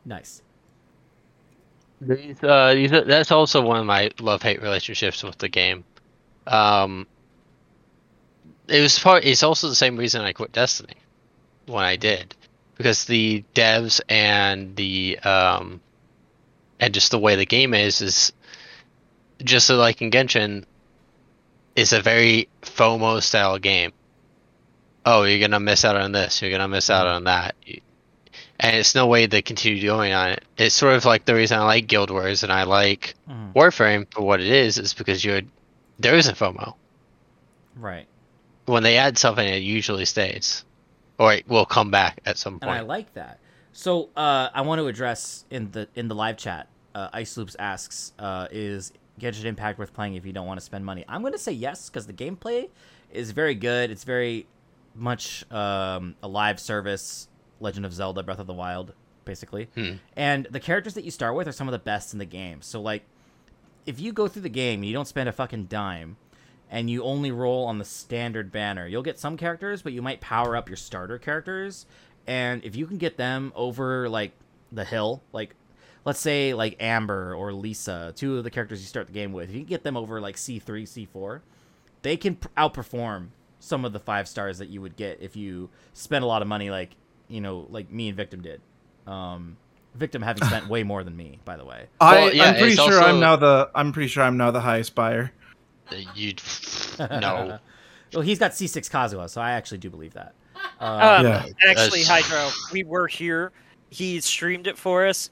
[0.05, 0.41] nice.
[1.99, 5.83] These, uh, these are, that's also one of my love hate relationships with the game.
[6.47, 7.07] Um,
[8.67, 9.25] it was part.
[9.25, 10.95] It's also the same reason I quit Destiny
[11.65, 12.35] when I did,
[12.77, 15.81] because the devs and the um,
[16.79, 18.33] and just the way the game is is
[19.43, 20.65] just so like in Genshin,
[21.75, 23.93] is a very FOMO style game.
[25.05, 26.41] Oh, you're gonna miss out on this.
[26.41, 27.55] You're gonna miss out on that
[28.59, 30.43] and it's no way to continue doing on it.
[30.57, 33.53] It's sort of like the reason I like Guild Wars and I like Mhm.
[33.53, 35.41] Warframe for what it is, is because you're
[35.99, 36.75] there isn't FOMO.
[37.75, 38.07] Right.
[38.65, 40.63] When they add something, it usually stays,
[41.17, 42.63] or it will come back at some point.
[42.63, 43.39] and I like that.
[43.73, 46.67] So uh, I want to address in the in the live chat.
[46.95, 50.65] Uh, Ice Loops asks, uh, "Is Genshin Impact worth playing if you don't want to
[50.65, 52.69] spend money?" I'm going to say yes because the gameplay
[53.11, 53.89] is very good.
[53.91, 54.45] It's very
[54.95, 57.27] much um, a live service,
[57.59, 58.93] Legend of Zelda: Breath of the Wild,
[59.25, 59.69] basically.
[59.75, 59.93] Hmm.
[60.15, 62.61] And the characters that you start with are some of the best in the game.
[62.61, 63.03] So like,
[63.85, 66.17] if you go through the game and you don't spend a fucking dime,
[66.69, 70.21] and you only roll on the standard banner, you'll get some characters, but you might
[70.21, 71.85] power up your starter characters.
[72.25, 74.31] And if you can get them over like
[74.71, 75.55] the hill, like
[76.03, 79.49] let's say like Amber or Lisa, two of the characters you start the game with,
[79.49, 81.43] if you can get them over like C three, C four,
[82.01, 83.27] they can outperform
[83.63, 86.47] some of the five stars that you would get if you spent a lot of
[86.49, 86.91] money, like
[87.29, 88.59] you know, like me and Victim did.
[89.07, 89.55] Um,
[89.95, 91.85] Victim having spent way more than me, by the way.
[92.01, 94.51] I, Well, yeah, I'm pretty sure also- I'm now the I'm pretty sure I'm now
[94.51, 95.31] the highest buyer.
[96.15, 96.41] You'd
[96.99, 97.59] no.
[98.13, 100.33] well, he's got C6 Kazuha, so I actually do believe that.
[100.79, 101.45] Uh, Um, Yeah.
[101.67, 103.51] Actually, That's- Hydro, we were here.
[103.89, 105.29] He streamed it for us.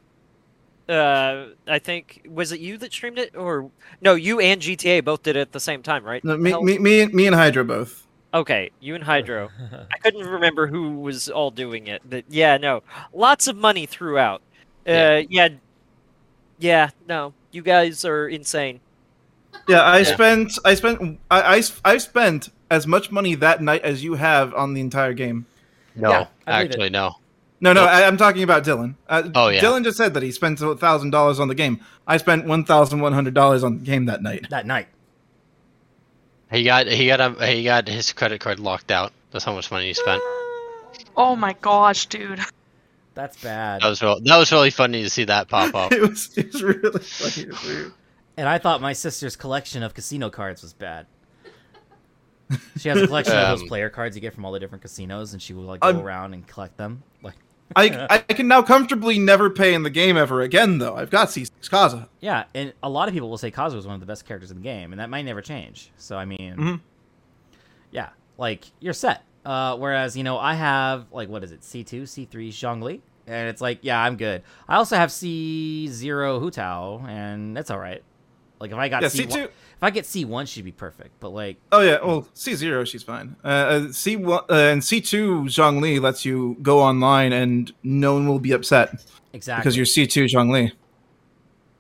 [0.88, 3.72] Uh, I think was it you that streamed it, or
[4.02, 4.16] no?
[4.16, 6.24] You and GTA both did it at the same time, right?
[6.24, 8.06] No, me, me, me, me and Hydra both.
[8.34, 9.50] Okay, you and Hydro.
[9.94, 12.82] I couldn't remember who was all doing it, but yeah, no,
[13.14, 14.42] lots of money throughout.
[14.88, 15.22] Uh, Yeah.
[15.30, 15.48] yeah,
[16.60, 18.80] yeah, no, you guys are insane.
[19.68, 20.04] Yeah, I Yeah.
[20.06, 24.74] spent I spent i i spent as much money that night as you have on
[24.74, 25.46] the entire game.
[25.96, 26.74] No, Yeah, I believe it.
[26.74, 27.16] actually, no.
[27.60, 27.90] No, no, Nope.
[27.92, 28.96] I, I'm talking about Dielan.
[29.08, 29.62] Uh, Oh, yeah.
[29.62, 31.82] Dielan just said that he spent thousand dollars on the game.
[32.08, 34.48] I spent one thousand one hundred dollars on the game that night.
[34.50, 34.88] that night.
[36.52, 39.14] He got he got a, he got his credit card locked out.
[39.32, 40.22] That's how much money he spent.
[41.16, 42.40] Oh my gosh, dude.
[43.14, 43.82] That's bad.
[43.82, 45.92] That was real, that was really funny to see that pop up.
[45.94, 47.48] it was it was really funny.
[47.48, 47.94] It was weird.
[48.38, 51.06] And I thought my sister's collection of casino cards was bad.
[52.78, 54.82] She has a collection of those Um, player cards you get from all the different
[54.82, 57.04] casinos, and she will like go I'm- around and collect them.
[57.22, 57.36] Like,
[57.76, 60.96] I I can now comfortably never pay in the game ever again though.
[60.96, 62.08] I've got C6 Kaza.
[62.20, 64.52] yeah, and a lot of people will say Kazuha is one of the best characters
[64.52, 65.92] in the game, and that might never change.
[65.98, 66.80] So I mean, Mhm.
[67.92, 69.24] yeah, like you're set.
[69.46, 73.02] Uh, whereas you know I have like what is it C two C three Zhongli,
[73.28, 74.44] and it's like yeah I'm good.
[74.68, 78.04] I also have C zero Hu Tao, and that's all right.
[78.62, 79.52] Like if I got Yeah, C C2 if
[79.82, 81.20] I get C one, she'd be perfect.
[81.20, 83.36] But like Oh yeah, well C zero she's fine.
[83.44, 88.14] Uh, uh, C one uh, and C two Zhongli lets you go online and no
[88.14, 89.04] one will be upset
[89.34, 90.72] exactly because you're C two Zhongli.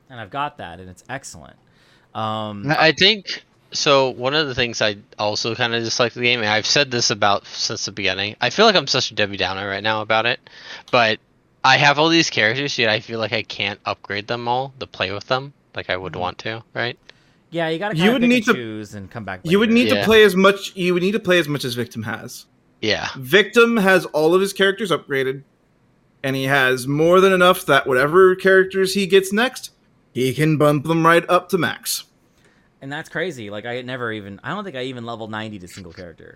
[0.09, 1.55] and I've got that, and it's excellent.
[2.15, 4.09] Um, I think so.
[4.09, 7.11] One of the things I also kind of dislike the game, and I've said this
[7.11, 8.35] about since the beginning.
[8.41, 10.39] I feel like I'm such a Debbie Downer right now about it,
[10.91, 11.19] but
[11.63, 14.87] I have all these characters, yet I feel like I can't upgrade them all to
[14.87, 16.19] play with them like I would Mhm.
[16.19, 16.63] want to.
[16.73, 16.97] Right?
[17.53, 19.41] yeah, you gotta You kind would of need to- choose and come back.
[19.43, 19.99] You would need Yeah.
[19.99, 20.73] to play as much.
[20.75, 22.45] You would need to play as much as Victim has.
[22.81, 23.09] Yeah.
[23.17, 25.43] Victim has all of his characters upgraded,
[26.23, 29.71] and he has more than enough that whatever characters he gets next,
[30.13, 32.05] he can bump them right up to max.
[32.83, 33.49] and that's crazy.
[33.51, 34.39] Like I never even.
[34.43, 36.33] I don't think I even leveled ninety to single character.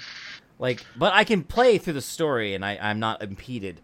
[0.60, 3.82] Like, but I can play through the story, and I, I'm not impeded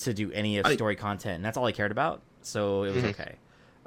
[0.00, 2.20] to do any of I- story content, and that's all I cared about.
[2.42, 3.10] So it was Mhm.
[3.10, 3.36] okay.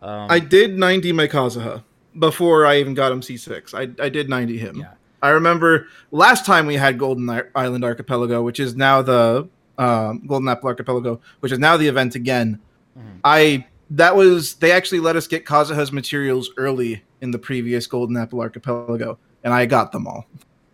[0.05, 1.83] Um, I did 90 my Kazuha
[2.19, 3.73] before I even got him C6.
[3.73, 4.77] I, I did 90 him.
[4.77, 4.93] Yeah.
[5.21, 9.49] I remember last time we had Golden Island Archipelago, which is now the
[9.79, 12.59] um, Golden Apple Archipelago, which is now the event again.
[12.97, 13.19] Mhm.
[13.23, 18.15] I that was they actually let us get Kazuha's materials early in the previous Golden
[18.17, 20.27] Apple Archipelago, and I got them all.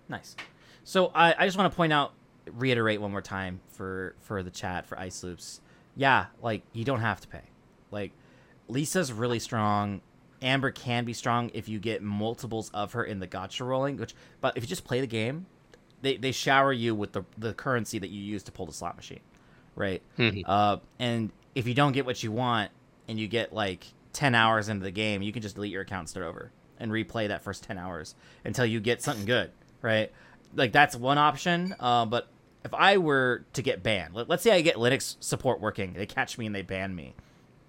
[0.10, 0.36] Nice.
[0.84, 2.12] So I, I just want to point out
[2.58, 5.62] reiterate one more time for for the chat for Ice Loops.
[5.96, 7.44] Yeah, like you don't have to pay.
[7.92, 8.12] Like
[8.72, 10.02] Lisa's really strong.
[10.42, 14.16] Amber can be strong if you get multiples of her in the gacha rolling, which
[14.42, 15.46] but if you just play the game,
[16.02, 18.96] they, they shower you with the the currency that you use to pull the slot
[18.96, 19.20] machine.
[19.76, 20.02] Right?
[20.18, 20.44] Mhm.
[20.48, 22.72] Uh and if you don't get what you want
[23.08, 26.02] and you get like 10 hours into the game, you can just delete your account
[26.02, 29.52] and start over and replay that first 10 hours until you get something good,
[29.82, 30.12] right?
[30.56, 31.76] Like that's one option.
[31.80, 32.28] Uh, but
[32.66, 36.06] if I were to get banned, let, let's say I get Linux support working, they
[36.06, 37.14] catch me and they ban me,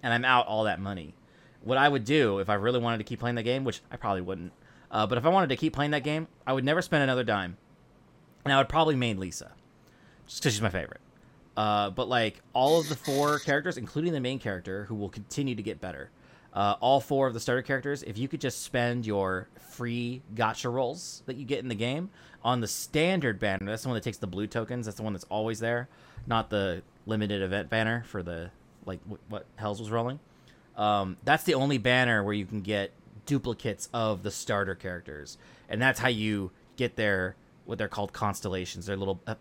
[0.03, 1.15] and I'm out all that money.
[1.63, 3.95] What I would do if I really wanted to keep playing the game, which I
[3.95, 4.51] probably wouldn't,
[4.91, 7.23] uh, but if I wanted to keep playing that game, I would never spend another
[7.23, 7.57] dime,
[8.45, 9.53] and I would probably main Lisa,
[10.27, 11.01] just because she's my favorite.
[11.55, 15.55] Uh, but like all of the four characters, including the main character, who will continue
[15.55, 16.09] to get better.
[16.53, 20.71] Uh, all four of the starter characters, if you could just spend your free gacha
[20.71, 22.11] rolls that you get in the game
[22.43, 24.85] on the standard banner, that's the one that takes the blue tokens.
[24.85, 25.89] That's the one that's always there,
[26.27, 28.51] not the limited event banner for the
[28.85, 30.19] like wh- what Hells was rolling.
[30.75, 32.91] Um, that's the only banner where you can get
[33.25, 35.37] duplicates of the starter characters,
[35.69, 38.85] and that's how you get their what they're called constellations.
[38.85, 39.35] They're little uh,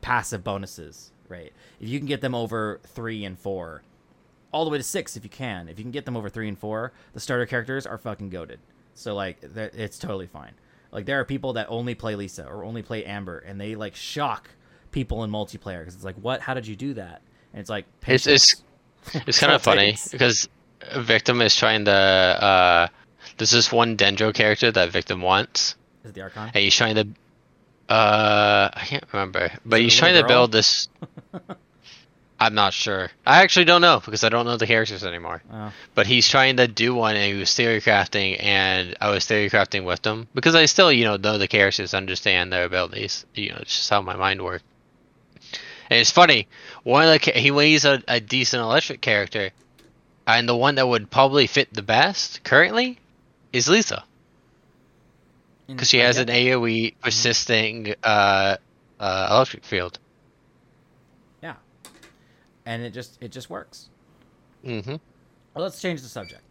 [0.00, 1.52] passive bonuses, right?
[1.80, 3.82] If you can get them over three and four,
[4.52, 5.68] all the way to six if you can.
[5.68, 8.60] If you can get them over three and four, the starter characters are fucking goaded.
[8.94, 10.52] So like, it's totally fine.
[10.92, 13.96] Like there are people that only play Lisa or only play Amber, and they like
[13.96, 14.50] shock
[14.92, 16.40] people in multiplayer because it's like, what?
[16.40, 17.22] How did you do that?
[17.52, 18.62] And it's like, It's it's.
[19.26, 20.48] it's kind of funny because
[20.96, 21.92] Victim is trying to.
[21.92, 22.88] Uh,
[23.38, 25.74] there's this one Dendro character that Victim wants,
[26.04, 26.46] Is it the Archon?
[26.46, 27.06] and he's trying to.
[27.88, 30.88] Uh, I can't remember, but he's trying little to build this.
[32.40, 33.10] I'm not sure.
[33.24, 35.42] I actually don't know because I don't know the characters anymore.
[35.52, 35.72] Oh.
[35.94, 39.48] But he's trying to do one, and he was theory crafting, and I was theory
[39.48, 43.24] crafting with him because I still, you know, know the characters, understand their abilities.
[43.34, 44.64] You know, it's just how my mind works.
[45.90, 46.48] And it's funny.
[46.82, 49.50] One of the he he's a, a decent electric character,
[50.26, 52.98] and the one that would probably fit the best currently
[53.52, 54.04] is Lisa
[55.66, 56.28] because she has an.
[56.28, 58.56] AOE persisting uh,
[59.00, 59.98] uh, electric field.
[61.42, 61.56] Yeah,
[62.66, 63.88] and it just it just works.
[64.64, 64.96] Mm-hmm.
[65.54, 66.42] Well, let's change the subject.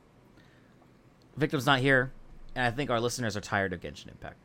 [1.35, 2.11] Victim's not here,
[2.55, 4.37] and I think our listeners are tired of Genshin Impact.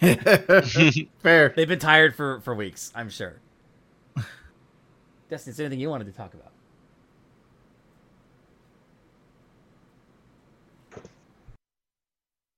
[1.22, 1.52] Fair.
[1.56, 3.40] They've been tired for for weeks, I'm sure.
[5.32, 6.52] Destiny, is there anything you wanted to talk about?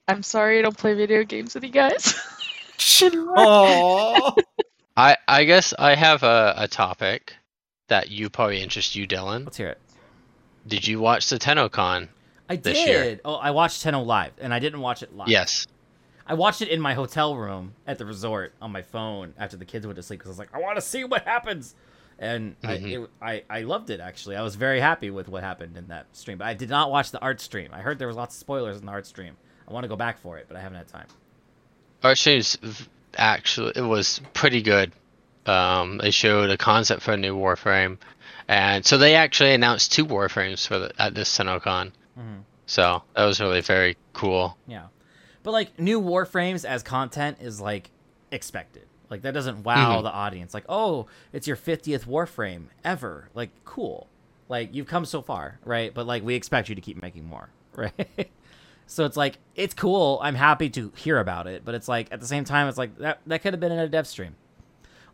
[0.09, 2.14] I'm sorry I don't play video games with you guys.
[2.79, 4.37] Aww.
[4.97, 7.37] I I guess I have a, a topic
[7.87, 9.45] that you probably interest you, Dielan.
[9.45, 9.79] Let's hear it.
[10.66, 12.09] Did you watch the TennoCon?
[12.49, 12.89] I This did.
[12.89, 13.20] year.
[13.25, 15.29] Oh, I watched Tenno live, and I didn't watch it live.
[15.29, 15.68] Yes.
[16.27, 19.64] I watched it in my hotel room at the resort on my phone after the
[19.64, 21.77] kids went to sleep because I was like, I want to see what happens.
[22.19, 23.05] And I, Mhm.
[23.05, 24.37] it, I, I loved it actually.
[24.37, 26.39] I was very happy with what happened in that stream.
[26.39, 27.71] But I did not watch the art stream.
[27.73, 29.37] I heard there was lots of spoilers in the art stream.
[29.69, 31.07] I want to go back for it, but I haven't had time.
[32.03, 32.87] Archers v-
[33.17, 34.93] actually it was pretty good.
[35.47, 37.99] Um, they showed a concept for a new Warframe,
[38.49, 41.93] and so they actually announced two Warframes for the, at this TennoCon.
[42.19, 42.43] Mhm.
[42.67, 44.57] So that was really very cool.
[44.67, 44.87] Yeah,
[45.43, 47.91] but like new warframes as content is like
[48.31, 48.84] expected.
[49.15, 50.03] Like that doesn't wow Mhm.
[50.03, 50.55] the audience.
[50.55, 53.29] Like, oh, it's your fiftieth warframe ever.
[53.33, 54.09] Like, cool.
[54.49, 55.95] Like you've come so far, right?
[55.95, 58.29] But like we expect you to keep making more, right?
[58.89, 60.19] so it's like it's cool.
[60.21, 62.99] I'm happy to hear about it, but it's like at the same time, it's like
[62.99, 64.35] that that could have been in a dev stream.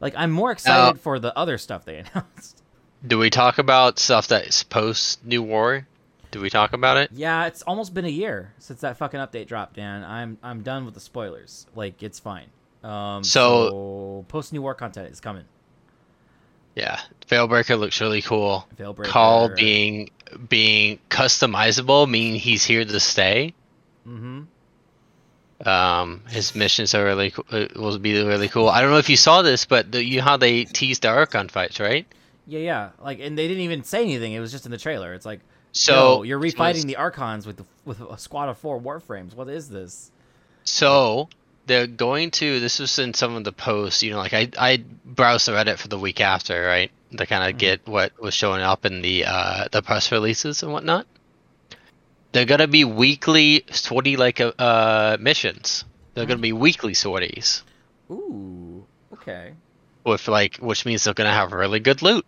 [0.00, 2.62] Like I'm more excited for the other stuff they announced.
[3.06, 5.86] Do we talk about stuff that's post New War?
[6.30, 7.10] Do we talk about it?
[7.12, 10.04] Yeah, it's almost been a year since that fucking update dropped, Dan.
[10.04, 11.66] I'm I'm done with the spoilers.
[11.74, 12.46] Like it's fine.
[12.82, 15.44] Um, So- so, post new war content is coming.
[16.74, 18.66] Yeah, Veilbreaker looks really cool.
[18.78, 19.04] Veilbreaker.
[19.04, 20.10] Kahl being
[20.48, 23.52] being customizable, meaning he's here to stay.
[24.06, 24.42] Mm-hmm.
[25.68, 28.68] Um, his missions are really co- uh, will be really cool.
[28.68, 31.08] I don't know if you saw this, but the, you know how they teased the
[31.08, 32.06] Archon fights, right?
[32.46, 32.88] Yeah, yeah.
[33.02, 34.32] Like, and they didn't even say anything.
[34.32, 35.12] It was just in the trailer.
[35.12, 35.40] It's like,
[35.72, 39.34] So so you're refighting it's- the Archons with the, with a squad of four warframes.
[39.34, 40.10] What is this?
[40.64, 41.28] So
[41.70, 42.58] they're going to.
[42.58, 44.02] This was in some of the posts.
[44.02, 47.44] You know, like I I browsed the Reddit for the week after, right, to kind
[47.48, 47.58] of Mhm.
[47.58, 51.06] get what was showing up in the uh the press releases and whatnot.
[52.32, 55.84] They're gonna be weekly sortie like uh, uh missions.
[56.14, 57.62] They're gonna be weekly sorties
[58.10, 58.84] Ooh.
[59.12, 59.52] Okay.
[60.04, 62.26] with like, which means they're gonna have really good loot.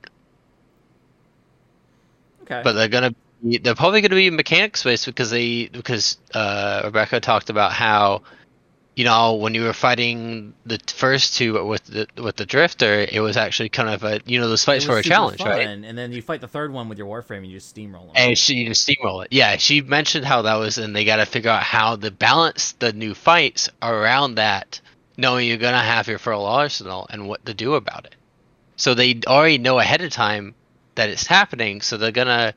[2.42, 2.60] Okay.
[2.62, 7.50] but they're gonna they're probably gonna be mechanics based because they because uh, Rebecca talked
[7.50, 8.22] about how
[8.94, 13.20] you know, when you were fighting the first two with the with the drifter, it
[13.20, 15.66] was actually kind of a you know those fights were a challenge, fun, right?
[15.66, 18.12] And then you fight the third one with your warframe and you just steamroll them.
[18.14, 19.32] And she just steamroll it.
[19.32, 22.72] Yeah, she mentioned how that was, and they got to figure out how to balance
[22.72, 24.80] the new fights around that,
[25.16, 28.14] knowing you're gonna have your full arsenal and what to do about it.
[28.76, 30.54] So they already know ahead of time
[30.96, 32.52] that it's happening, so they're gonna.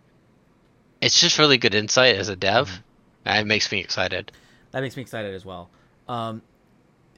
[1.00, 2.82] It's just really good insight as a dev, mm-hmm.
[3.30, 4.34] and it makes me excited.
[4.72, 5.70] That makes me excited as well.
[6.08, 6.42] Um,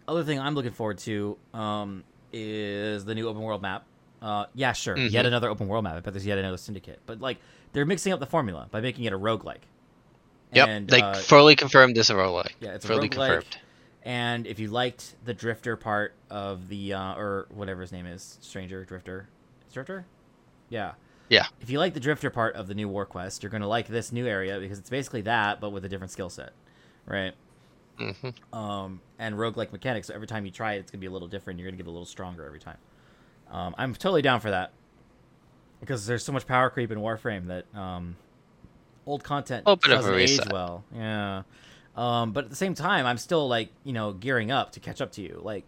[0.08, 3.86] other thing I'm looking forward to um, is the new open world map.
[4.22, 5.28] Uh, yeah, sure, yet Mhm.
[5.28, 5.96] another open world map.
[5.96, 7.02] I bet there's yet another syndicate.
[7.06, 7.38] But like,
[7.74, 9.62] they're mixing up the formula by making it a roguelike.
[10.54, 12.54] Yep, And, they uh, fully confirmed this a roguelike.
[12.60, 13.12] yeah, it's a fully roguelike.
[13.34, 13.58] confirmed.
[14.04, 18.38] And if you liked the drifter part of the uh, or whatever his name is,
[18.42, 19.28] stranger drifter,
[19.74, 20.06] drifter,
[20.70, 20.94] yeah,
[21.30, 21.46] Yeah.
[21.60, 24.14] If you like the drifter part of the new war quest, you're gonna like this
[24.14, 26.54] new area because it's basically that, but with a different skill set,
[27.06, 27.34] right?
[27.98, 30.08] Hmm um, and roguelike mechanics.
[30.08, 31.60] So every time you try it, it's gonna be a little different.
[31.60, 32.78] You're gonna get a little stronger every time.
[33.52, 34.74] Um, I'm totally down for that
[35.80, 38.18] because there's so much power creep in Warframe that um,
[39.06, 40.84] old content A little bit of a doesn't age well.
[40.94, 41.44] Yeah,
[41.96, 45.02] um, but at the same time, I'm still like you know gearing up to catch
[45.02, 45.40] up to you.
[45.44, 45.66] Like,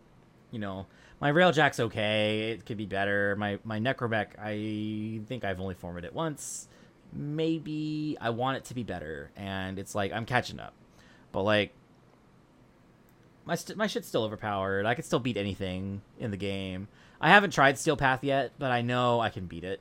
[0.52, 0.88] you know,
[1.20, 2.52] my railjack's okay.
[2.52, 3.36] It could be better.
[3.38, 6.68] My my necromech, I think I've only formed it once.
[7.12, 10.74] Maybe I want it to be better, and it's like I'm catching up.
[11.32, 11.74] But like
[13.46, 14.86] my st- my shit's still overpowered.
[14.86, 16.88] I can still beat anything in the game.
[17.22, 19.80] I haven't tried Steel Path yet, but I know I can beat it.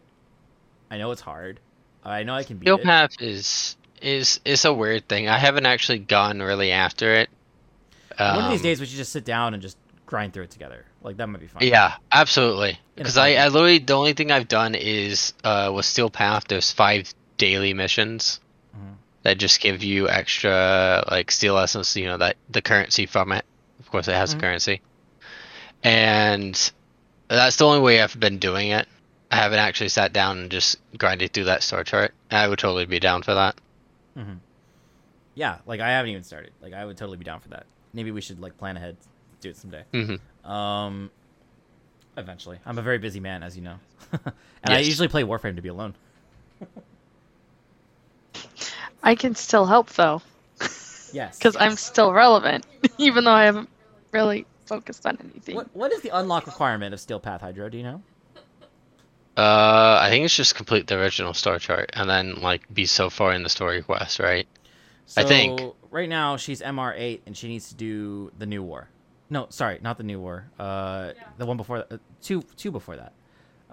[0.91, 1.61] I know it's hard.
[2.05, 2.71] I know I can beat it.
[2.71, 2.85] Steel it.
[2.85, 5.29] Path is is is a weird thing.
[5.29, 7.29] I haven't actually gone really after it.
[8.17, 10.51] One of these Um, days we should just sit down and just grind through it
[10.51, 10.85] together.
[11.03, 11.63] Like that might be fun.
[11.63, 12.81] Yeah, absolutely.
[12.97, 13.35] Because I.
[13.35, 16.45] I literally the only thing I've done is uh with Steel Path.
[16.49, 18.41] There's five daily missions
[18.77, 18.95] Mhm.
[19.23, 21.95] that just give you extra like steel essence.
[21.95, 23.45] You know that the currency from it.
[23.89, 24.36] Of course, it has Mhm.
[24.36, 24.80] a currency,
[25.82, 26.72] and
[27.30, 28.86] that's the only way I've been doing it.
[29.30, 32.12] I haven't actually sat down and just grinded through that star chart.
[32.30, 33.57] I would totally be down for that.
[34.14, 34.34] hmm
[35.36, 36.53] Yeah, like I haven't even started.
[36.61, 37.64] Like I would totally be down for that.
[37.95, 38.99] Maybe we should like plan ahead,
[39.41, 39.84] do it someday.
[39.93, 40.16] hmm
[40.51, 41.11] Um,
[42.18, 42.59] eventually.
[42.66, 43.76] I'm a very busy man, as you know,
[44.12, 45.95] and I usually play Warframe to be alone.
[49.03, 50.20] I can still help though,
[51.11, 51.36] Yes.
[51.39, 52.66] because I'm still relevant,
[52.99, 53.70] even though I haven't
[54.13, 55.57] really focused on anything.
[55.57, 57.69] What what is the unlock requirement of Steel Path Hydro?
[57.69, 58.03] Do you know?
[59.37, 63.09] Uh, I think it's just complete the original star chart and then like be so
[63.09, 64.49] far in the story quest, right?
[65.07, 65.61] So I think.
[65.91, 68.89] right now she's MR eight and she needs to do the new war.
[69.31, 70.51] No, sorry, not the new war.
[70.59, 73.13] Uh, the one before uh, two two before that.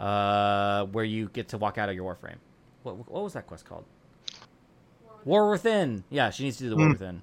[0.01, 2.35] Uh, where you get to walk out of your warframe.
[2.83, 3.85] What what was that quest called?
[5.23, 6.03] War Within.
[6.11, 6.91] Yeah, she needs to do the War Hmm.
[6.91, 7.21] Within.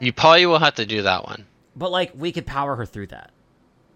[0.00, 1.46] You probably will have to do that one.
[1.76, 3.30] But like we could power her through that.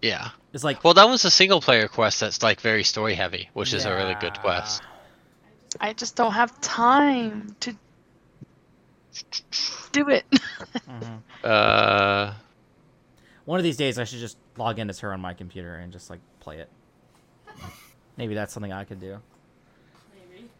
[0.01, 0.29] Yeah.
[0.53, 3.73] It's like Well, that was a single player quest that's like very story heavy, which
[3.73, 4.81] is a really good quest.
[5.79, 7.75] I just don't have time to
[9.91, 10.25] do it.
[10.87, 11.21] Mhm.
[11.43, 12.33] Uh,
[13.45, 15.91] One of these days, I should just log in as her on my computer and
[15.91, 16.69] just like play it.
[18.17, 19.19] Maybe that's something I could do.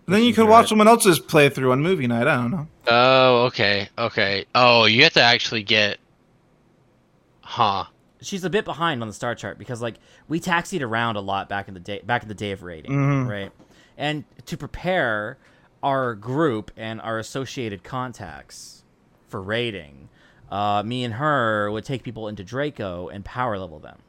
[0.08, 2.28] Then you could watch someone else's playthrough on movie night.
[2.28, 2.68] I don't know.
[2.88, 4.46] oh, okay, okay.
[4.54, 5.98] Oh, you have to actually get.
[7.42, 7.86] Huh.
[8.22, 9.96] She's a bit behind on the star chart because like
[10.28, 12.92] we taxied around a lot back in the day, back in the day of raiding,
[12.92, 13.30] Mhm.
[13.30, 13.52] right?
[13.98, 15.38] And to prepare
[15.84, 18.84] our group and our associated contacts
[19.28, 20.10] for raiding,
[20.50, 24.00] uh, me and her would take people into Draco and power level them.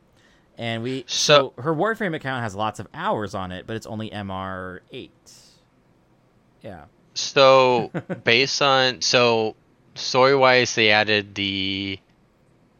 [0.56, 3.86] And we So- so her Warframe account has lots of hours on it, but it's
[3.86, 5.12] only MR eight.
[6.66, 6.84] Yeah.
[7.14, 7.92] So,
[8.24, 9.54] based on so
[9.94, 11.98] story wise, they added the.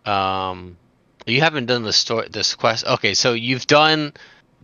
[0.05, 0.77] Um,
[1.25, 2.85] you haven't done the story this quest.
[2.85, 4.13] Okay, so you've done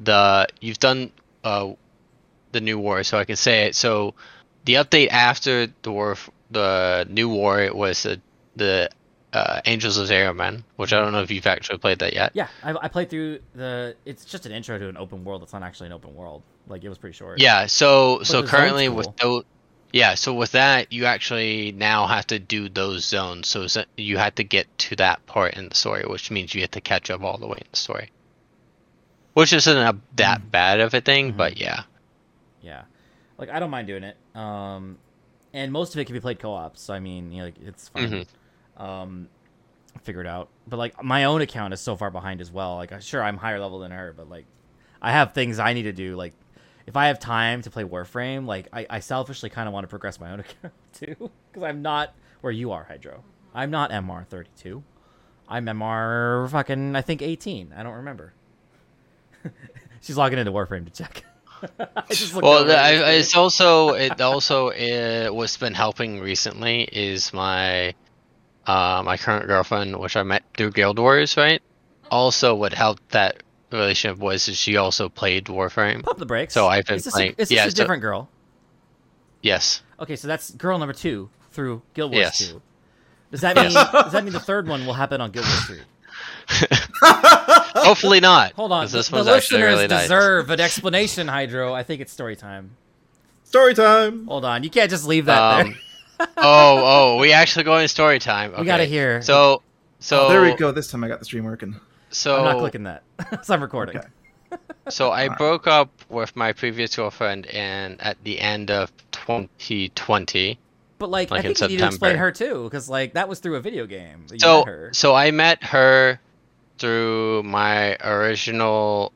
[0.03, 1.13] the you've done
[1.45, 1.73] uh
[2.51, 3.77] the new war, so I can say it.
[3.77, 4.15] So,
[4.65, 6.17] the update after the war,
[6.51, 8.21] the new war, it was the
[8.57, 8.91] the
[9.33, 12.33] uh, Angels of Zariman, which I don't know if you've actually played that yet.
[12.35, 13.97] Yeah, I, I played through the.
[14.05, 15.43] It's just an intro to an open world.
[15.43, 16.43] It's not actually an open world.
[16.69, 17.41] Like it was pretty short.
[17.41, 19.45] Yeah, so But so currently with those,
[19.93, 23.49] yeah, so with that you actually now have to do those zones.
[23.49, 23.67] So
[23.97, 26.81] you had to get to that part in the story, which means you have to
[26.81, 28.11] catch up all the way in the story.
[29.35, 30.51] Which isn't a, that Mm.
[30.51, 31.37] bad of a thing, Mhm.
[31.39, 31.85] but yeah.
[32.61, 32.83] Yeah,
[33.39, 34.17] like I don't mind doing it.
[34.37, 34.99] Um,
[35.55, 36.77] and most of it can be played co-op.
[36.77, 38.05] So I mean, you know, like it's fine.
[38.11, 38.23] Mm-hmm.
[38.77, 39.29] Um,
[40.03, 40.49] figured out.
[40.67, 42.77] But like my own account is so far behind as well.
[42.77, 44.47] Like sure I'm higher level than her, but like
[45.01, 46.17] I have things I need to do.
[46.17, 46.33] Like
[46.87, 49.89] if I have time to play Warframe, like I, I selfishly kind of want to
[49.89, 53.23] progress my own account too, because I'm not where you are, Hydro.
[53.55, 54.83] I'm not MR 32.
[55.49, 57.75] I'm MR fucking I think 18.
[57.77, 58.33] I don't remember.
[60.01, 61.25] She's logging into Warframe to check.
[61.79, 66.83] I just looked Well, the, I, it's also it also uh, what's been helping recently
[66.83, 67.95] is my
[68.67, 71.61] uh, my current girlfriend, which I met through Guild Wars, right?
[72.11, 73.43] Also, what helped that
[73.73, 76.03] relationship was is she also played Warframe.
[76.03, 76.53] pump the brakes.
[76.55, 78.29] So I've been is this playing- A, is this yeah, a so- different girl?
[79.41, 79.83] Yes.
[79.99, 82.39] Okay, so that's girl number two through Guild Wars Yes.
[82.39, 82.61] two.
[83.31, 83.93] Does that mean Yes.
[83.93, 85.81] does that mean the third one will happen on Guild Wars three?
[87.03, 88.53] Hopefully not.
[88.53, 88.87] Hold on.
[88.87, 90.03] the, This the one's actually listeners really nice.
[90.03, 91.73] deserve an explanation, Hydro.
[91.75, 92.77] I think it's story time.
[93.45, 94.27] Story time.
[94.27, 95.77] Hold on, you can't just leave that Um, there.
[96.37, 98.55] Oh, oh, we actually going story time.
[98.59, 99.23] We gotta hear.
[99.23, 99.63] So,
[100.01, 100.73] so Oh, there we go.
[100.73, 101.77] This time I got the stream working.
[102.11, 103.03] So I'm not clicking that.
[103.43, 103.99] so I'm recording.
[103.99, 104.09] Okay.
[104.89, 105.39] So I Alright.
[105.39, 110.59] broke up with my previous girlfriend and at the end of 2020.
[110.99, 113.29] But like, I Like in think you need to explain her too, because like that
[113.29, 114.27] was through a video game.
[114.27, 114.91] that You So met her.
[114.93, 116.21] so I met her
[116.79, 119.13] through my original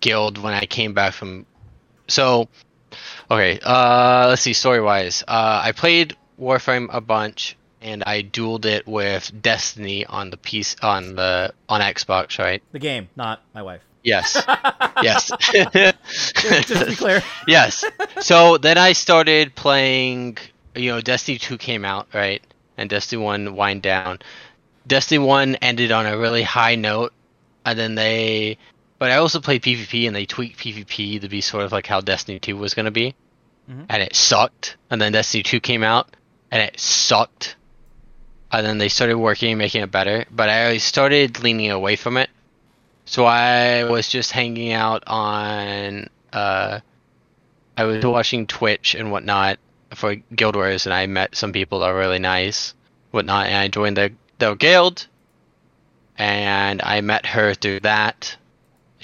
[0.00, 1.46] guild when I came back from
[2.08, 2.48] so
[3.30, 5.22] okay, uh let's see story wise.
[5.26, 10.76] Uh I played Warframe a bunch and I dueled it with Destiny on the piece
[10.82, 12.62] on the on Xbox, right?
[12.72, 13.82] The game, not my wife.
[14.04, 14.34] Yes.
[15.02, 15.30] yes.
[15.42, 17.22] Just to be clear.
[17.48, 17.84] yes.
[18.20, 20.38] So then I started playing.
[20.76, 22.42] You know, Destiny Two came out, right?
[22.76, 24.18] And Destiny One wind down.
[24.86, 27.12] Destiny One ended on a really high note,
[27.64, 28.58] and then they.
[28.98, 32.00] But I also played PvP, and they tweaked PvP to be sort of like how
[32.00, 33.14] Destiny Two was gonna be,
[33.70, 33.86] Mhm.
[33.88, 34.76] and it sucked.
[34.90, 36.14] And then Destiny Two came out,
[36.50, 37.56] and it sucked.
[38.52, 40.26] And then they started working, and making it better.
[40.30, 42.30] But I started leaning away from it.
[43.04, 46.08] So I was just hanging out on.
[46.32, 46.80] Uh,
[47.76, 49.58] I was watching Twitch and whatnot
[49.94, 52.74] for Guild Wars, and I met some people that were really nice,
[53.10, 55.06] whatnot, and I joined the the guild.
[56.16, 58.36] And I met her through that.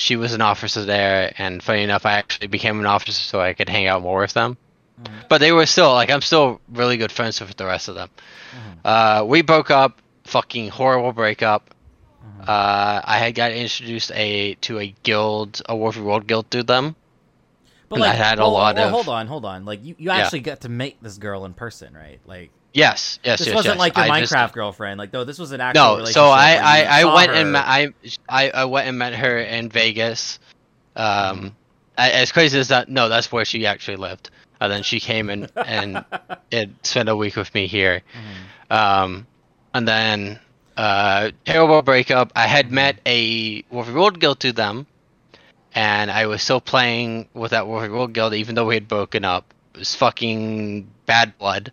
[0.01, 3.53] She was an officer there, and funny enough, I actually became an officer so I
[3.53, 4.57] could hang out more with them.
[5.03, 5.29] Mhm.
[5.29, 8.09] But they were still like I'm still really good friends with the rest of them.
[8.53, 8.79] Mhm.
[8.85, 11.75] Uh, we broke up, fucking horrible breakup.
[12.41, 12.49] Mhm.
[12.49, 16.97] Uh, I had got introduced a to a guild, a Warfare World guild through them.
[17.91, 19.65] But And I had a lot well, of- Hold on, hold on.
[19.65, 20.19] Like you, you Yeah.
[20.19, 22.21] actually got to meet this girl in person, right?
[22.25, 23.39] Like Yes, yes, yes.
[23.41, 23.55] this yes.
[23.57, 23.79] wasn't yes.
[23.81, 24.99] like your I Minecraft just- girlfriend.
[24.99, 27.37] Like though, this was an actual no, so I I, I went her.
[27.37, 27.89] and met, I,
[28.29, 30.39] I I went and met her in Vegas.
[30.97, 31.57] Um,
[31.99, 34.31] I, as crazy as that, no, that's where she actually lived.
[34.61, 36.05] And then she came and and
[36.53, 38.03] and spent a week with me here.
[38.71, 38.77] Mhm.
[38.77, 39.27] Um,
[39.75, 40.39] and then
[40.77, 42.33] uh, terrible breakup.
[42.37, 44.87] I had met a Warfare World guild to them,
[45.75, 49.25] and I was still playing with that Warfare World guild even though we had broken
[49.25, 49.53] up.
[49.75, 51.73] It was fucking bad blood.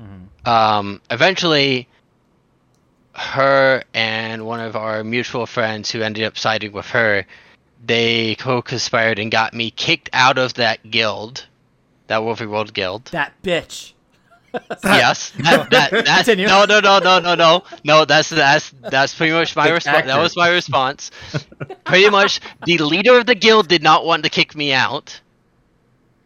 [0.00, 0.48] Mhm.
[0.48, 1.88] Um, eventually,
[3.14, 7.24] her and one of our mutual friends who ended up siding with her,
[7.84, 11.46] they co-conspired and got me kicked out of that guild,
[12.08, 13.06] that Warfare World guild.
[13.06, 13.92] That bitch.
[14.84, 16.46] yes, that, that, that's Continue.
[16.46, 18.04] no, no, no, no, no, no, no.
[18.04, 20.06] That's that's that's pretty much my response.
[20.06, 21.10] That was my response.
[21.84, 25.20] pretty much, the leader of the guild did not want to kick me out,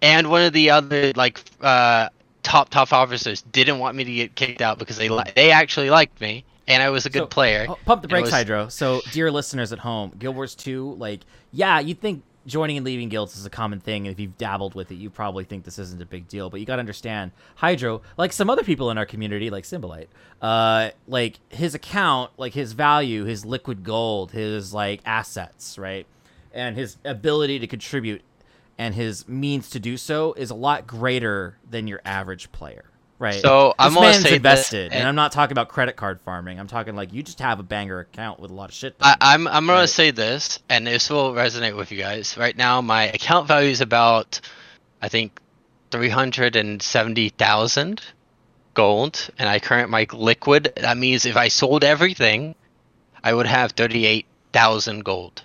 [0.02, 2.10] and one of the other like uh,
[2.48, 5.90] top top officers didn't want me to get kicked out because they li- they actually
[5.90, 7.66] liked me and I was a good So- player.
[7.68, 8.68] Oh, pump the brakes, was- Hydro.
[8.68, 11.20] So, dear listeners at home, Guild Wars 2, like,
[11.52, 14.06] yeah, you'd think joining and leaving guilds is a common thing.
[14.06, 16.48] And if you've dabbled with it, you probably think this isn't a big deal.
[16.50, 20.08] But you got to understand, Hydro, like some other people in our community, like Symbolite,
[20.42, 26.06] uh, like his account, like his value, his liquid gold, his like assets, right?
[26.52, 28.22] And his ability to contribute
[28.78, 32.84] and his means to do so is a lot greater than your average player.
[33.18, 33.42] Right.
[33.42, 36.20] So, this I'm gonna say this, invested, and and- I'm not talking about credit card
[36.20, 36.60] farming.
[36.60, 38.94] I'm talking like you just have a banger account with a lot of shit.
[39.00, 39.16] I, done.
[39.20, 42.36] I'm I'm gonna say this, and this will resonate with you guys.
[42.38, 44.40] Right now, my account value is about,
[45.02, 45.40] I think,
[45.90, 48.02] three hundred and seventy thousand
[48.74, 50.72] gold, and I current my liquid.
[50.76, 52.54] That means if I sold everything,
[53.24, 55.42] I would have thirty eight thousand gold.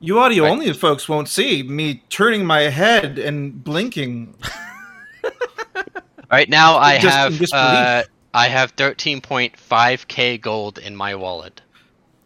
[0.00, 0.50] You audio Right.
[0.50, 4.34] only folks won't see me turning my head and blinking.
[6.30, 8.02] Right now, I Just have uh,
[8.34, 11.62] I have thirteen point five k gold in my wallet.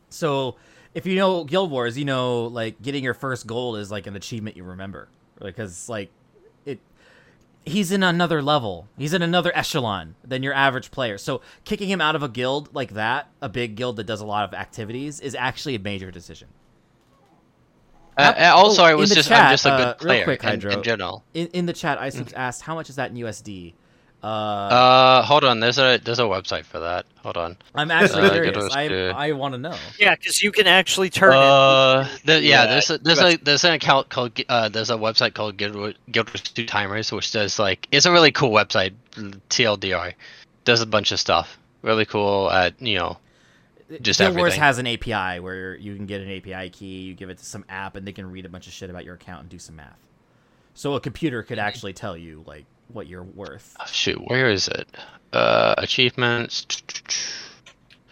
[0.08, 0.56] so
[0.92, 4.16] if you know Guild Wars, you know like getting your first gold is like an
[4.16, 5.06] achievement you remember
[5.40, 6.10] because like
[6.66, 6.80] it.
[7.64, 8.88] He's in another level.
[8.98, 11.16] He's in another echelon than your average player.
[11.16, 14.26] So kicking him out of a guild like that, a big guild that does a
[14.26, 16.48] lot of activities, is actually a major decision.
[18.16, 20.06] Uh, How- uh, also, oh, I was just chat, I'm just a good uh, real
[20.06, 20.72] player quick, in, Hydro.
[20.72, 21.24] in general.
[21.34, 23.74] In, in the chat, Isaac asked, "How much is that in USD?"
[24.22, 25.58] Uh, Uh, hold on.
[25.58, 27.06] There's a there's a website for that.
[27.22, 27.56] Hold on.
[27.74, 28.72] I'm actually uh, curious.
[28.72, 28.86] I.
[29.08, 29.74] I want to know.
[29.98, 31.32] Yeah, because you can actually turn.
[31.32, 34.96] Uh, the, yeah, Yeah, there's a, there's a there's an account called uh there's a
[34.96, 38.92] website called Guild Guild Wars 2 Timers, which does like it's a really cool website.
[39.50, 40.14] TLDR,
[40.64, 41.58] does a bunch of stuff.
[41.82, 43.18] Really cool at you know
[44.00, 47.30] Just Guild Wars has an API where you can get an API key, you give
[47.30, 49.42] it to some app, and they can read a bunch of shit about your account
[49.42, 49.98] and do some math.
[50.74, 53.76] So a computer could actually tell you like what you're worth.
[53.80, 54.88] oh, shoot where is it?
[55.32, 56.66] Uh, achievements.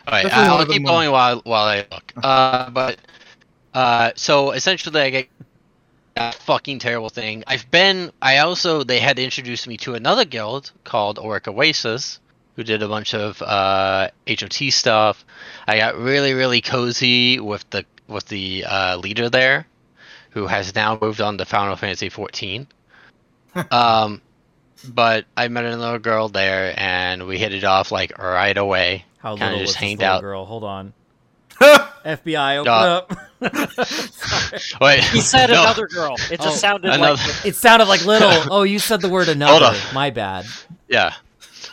[0.06, 2.12] All right, Definitely I'll keep will- going while while I look.
[2.22, 2.98] Uh, but
[3.74, 5.28] uh, so essentially I get
[6.16, 7.44] that fucking terrible thing.
[7.46, 8.10] I've been.
[8.20, 12.20] I also they had introduced me to another guild called Oric Oasis,
[12.56, 15.24] who did a bunch of uh, HOT stuff.
[15.66, 19.66] I got really really cozy with the with the uh, leader there,
[20.30, 22.66] who has now moved on to Final Fantasy 14.
[23.70, 24.20] um,
[24.88, 29.04] but I met another girl there, and we hit it off like right away.
[29.18, 30.20] How Kinda little just was this hanged little out.
[30.22, 30.44] girl?
[30.46, 30.92] Hold on.
[31.60, 32.72] FBI, open Duh.
[32.72, 33.12] up.
[34.80, 35.60] Wait, He said no.
[35.62, 36.14] another girl.
[36.30, 38.30] It just Oh, sounded another- like It sounded like little.
[38.50, 39.66] Oh, you said the word another.
[39.66, 39.76] on.
[39.94, 40.46] My bad.
[40.88, 41.12] Yeah.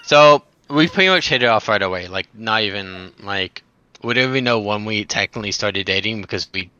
[0.03, 2.07] So we pretty much hit it off right away.
[2.07, 3.63] Like not even like
[4.03, 6.71] we didn't even know when we technically started dating because we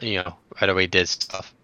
[0.00, 1.54] you know right away did stuff.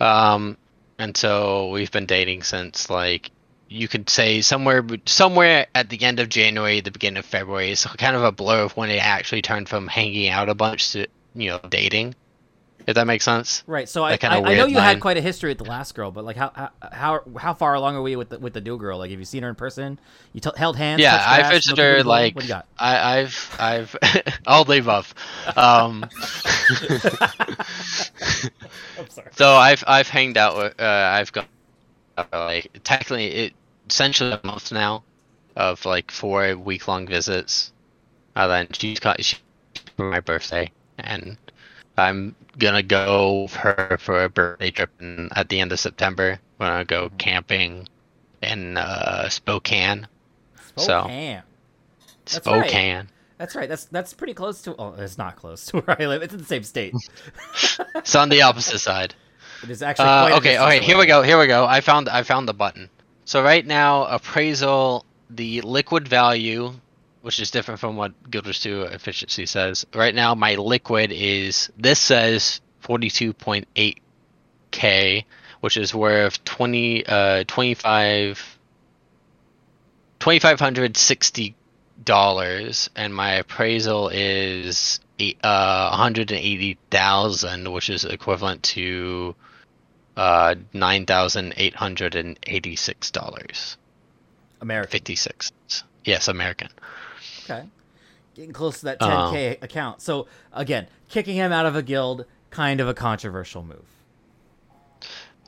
[0.00, 0.56] Um,
[0.98, 3.30] and so we've been dating since like
[3.68, 7.70] you could say somewhere somewhere at the end of January, the beginning of February.
[7.70, 10.92] It's kind of a blur of when it actually turned from hanging out a bunch
[10.92, 12.14] to you know dating.
[12.86, 13.62] If that makes sense.
[13.66, 13.88] Right.
[13.88, 16.10] So I, That I, I know you had quite a history with the last girl,
[16.10, 18.98] but like how how how, far along are we with the with the new girl?
[18.98, 19.98] Like, have you seen her in person?
[20.32, 21.00] You t- held hands?
[21.00, 22.66] Yeah, touched I grass, visited her like What do you got?
[22.78, 23.96] I, I've I've
[24.46, 25.14] all the above.
[25.56, 26.04] Um,
[28.98, 29.30] I'm sorry.
[29.32, 31.46] so I've I've hanged out with uh, I've got
[32.16, 33.52] uh, like technically it
[33.88, 35.04] essentially a month now
[35.56, 37.72] of like four week long visits.
[38.34, 39.36] Uh, then she's got she
[39.96, 41.36] for my birthday, and
[41.96, 46.38] I'm gonna go with her for a birthday trip in, at the end of September.
[46.58, 47.88] We're gonna go camping
[48.42, 50.06] in uh, Spokane.
[50.76, 51.42] So- Spokane.
[52.24, 53.06] That's right.
[53.38, 53.68] That's right.
[53.68, 54.76] That's that's pretty close to.
[54.78, 56.22] Oh, it's not close to where I live.
[56.22, 56.94] It's in the same state.
[57.96, 59.14] It's on the opposite side.
[59.62, 61.22] It is actually Uh, okay, okay, here we go.
[61.22, 61.64] Here we go.
[61.66, 62.88] I found I found the button.
[63.24, 66.72] So right now, appraisal, the liquid value,
[67.22, 69.86] which is different from what Guild Wars 2 efficiency says.
[69.94, 75.24] Right now, my liquid is this says 42.8k,
[75.60, 78.58] which is worth 20 uh 25
[80.18, 81.54] 2560
[82.04, 89.34] dollars, and my appraisal is eight, uh 180,000, which is equivalent to
[90.16, 93.76] uh nine thousand eight hundred and eighty six dollars
[94.60, 94.90] American.
[94.90, 95.52] fifty six.
[96.04, 96.68] Yes, American.
[97.44, 97.64] Okay.
[98.34, 99.06] Getting close to that Oh.
[99.06, 100.00] 10k account.
[100.00, 103.84] So again, kicking him out of a guild, kind of a controversial move.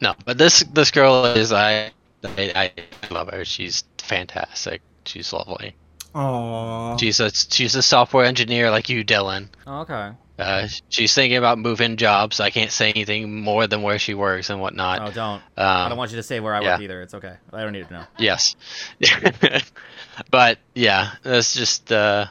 [0.00, 1.92] No, but this this girl is I
[2.24, 2.72] I,
[3.08, 3.44] I love her.
[3.44, 4.82] She's fantastic.
[5.06, 5.76] She's lovely.
[6.14, 6.98] Aww.
[7.00, 9.48] She's a she's a software engineer like you, Dielan.
[9.66, 10.10] Oh, okay.
[10.38, 12.40] Uh, she's thinking about moving jobs.
[12.40, 15.00] I can't say anything more than where she works and whatnot.
[15.00, 15.42] Oh, don't.
[15.56, 16.72] I Um, don't want you to say where I yeah.
[16.74, 17.02] work either.
[17.02, 17.34] It's okay.
[17.52, 18.04] I don't need to know.
[18.18, 18.56] Yes.
[20.30, 22.26] but yeah, that's just uh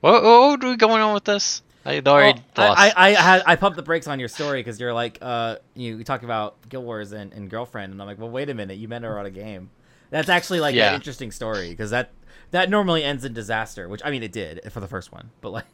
[0.00, 1.62] what, what are we going on with this?
[1.84, 2.80] I already Well, lost.
[2.80, 5.96] I, I, I, I pumped the brakes on your story because you're like, uh, you,
[5.98, 8.76] you talk about Guild Wars and, and girlfriend, and I'm like, well, wait a minute,
[8.76, 9.70] you met her on a game.
[10.10, 10.90] That's actually like Yeah.
[10.90, 12.10] an interesting story because that
[12.50, 13.88] that normally ends in disaster.
[13.88, 15.64] Which I mean, it did for the first one, but like,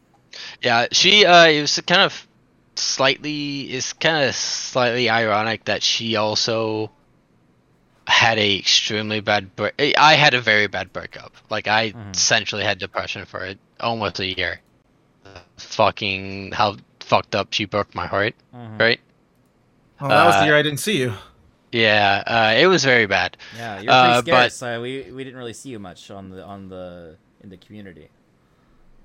[0.63, 2.27] Yeah, she uh it was kind of
[2.77, 6.91] slightly it's kind of slightly ironic that she also
[8.07, 9.75] had a extremely bad break.
[9.99, 11.33] I had a very bad breakup.
[11.51, 12.15] Like I Mhm.
[12.15, 14.61] essentially had depression for it almost a year.
[15.57, 18.79] Fucking how fucked up she broke my heart, mhm.
[18.81, 19.01] right?
[20.01, 21.15] Oh, that was the uh, year I didn't see you.
[21.73, 23.37] Yeah, uh, it was very bad.
[23.57, 24.63] yeah, you're Uh, pretty but- scarce.
[24.77, 28.09] Uh, we we didn't really see you much on the on the in the community.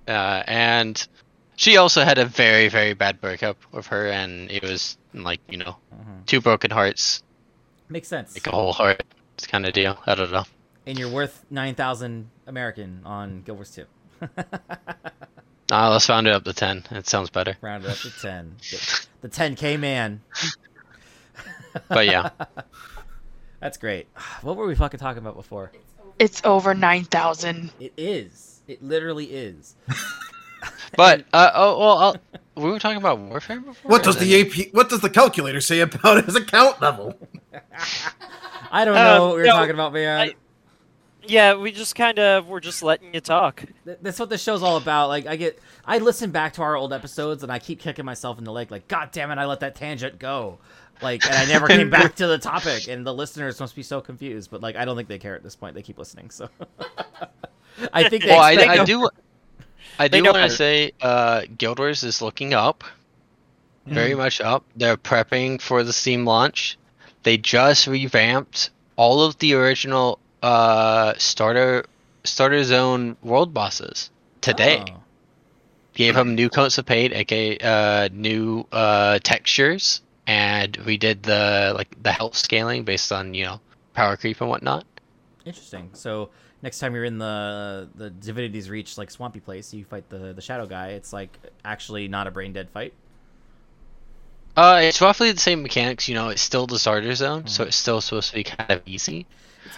[0.09, 1.07] Uh, and
[1.55, 5.57] she also had a very very bad breakup with her, and it was like you
[5.57, 6.25] know Mhm.
[6.25, 7.21] two broken hearts,
[7.87, 8.33] Makes sense.
[8.35, 9.03] like a whole heart
[9.47, 9.97] kind of deal.
[10.05, 10.45] I don't know.
[10.87, 13.85] And you're worth nine thousand American on Guild Wars Two.
[15.71, 16.83] Uh, let's round it up to ten.
[16.89, 17.55] It sounds better.
[17.61, 18.55] Round it up to ten.
[19.21, 20.21] The ten K man.
[21.87, 22.29] But yeah,
[23.59, 24.07] That's great.
[24.41, 25.71] What were we fucking talking about before?
[26.17, 27.71] It's over 9,000.
[27.79, 28.48] It is.
[28.69, 29.75] It literally is.
[30.95, 32.15] but uh, oh well, I'll,
[32.55, 33.89] we were talking about warfare before.
[33.89, 34.73] What does then- the AP?
[34.73, 37.15] What does the calculator say about his account level?
[38.71, 40.33] I don't Uh, know what we were no, talking about, man.
[41.25, 43.63] Yeah, we just kind of we're just letting you talk.
[43.85, 45.09] That's what the show's all about.
[45.09, 48.37] Like I get, I listen back to our old episodes and I keep kicking myself
[48.37, 48.69] in the leg.
[48.71, 50.59] Like, God damn it, I let that tangent go.
[51.01, 52.87] Like, and I never came back to the topic.
[52.87, 54.49] And the listeners must be so confused.
[54.51, 55.75] But like, I don't think they care at this point.
[55.75, 56.29] They keep listening.
[56.31, 56.49] So,
[57.93, 59.09] I think Well, I, I do.
[59.97, 62.83] I do want to say, uh, Guild Wars is looking up,
[63.85, 64.17] very Mm.
[64.17, 64.63] much up.
[64.75, 66.77] They're prepping for the Steam launch.
[67.23, 71.85] They just revamped all of the original uh, starter
[72.23, 74.09] starter zone world bosses
[74.41, 74.83] today.
[74.89, 75.03] Oh.
[75.93, 81.73] Gave them new coats of paint, aka uh, new uh, textures, and we did the
[81.75, 83.59] like the health scaling based on you know
[83.93, 84.85] power creep and whatnot.
[85.45, 85.89] Interesting.
[85.93, 86.29] So
[86.61, 90.41] next time you're in the the Divinity's Reach like swampy place, you fight the the
[90.41, 90.89] shadow guy.
[90.89, 92.93] It's like actually not a brain dead fight.
[94.57, 96.07] Uh, it's roughly the same mechanics.
[96.09, 97.67] You know, it's still the starter zone, so Mhm.
[97.67, 99.25] it's still supposed to be kind of easy.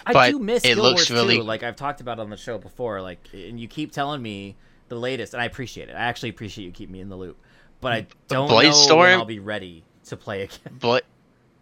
[0.06, 1.42] I But do miss it Guild looks Wars really- too.
[1.42, 3.00] Like I've talked about on the show before.
[3.02, 4.56] Like, and you keep telling me
[4.88, 5.92] the latest, and I appreciate it.
[5.92, 7.36] I actually appreciate you keep me in the loop.
[7.80, 10.78] But I don't Blade know Storm- when I'll be ready to play again.
[10.80, 11.00] Bla-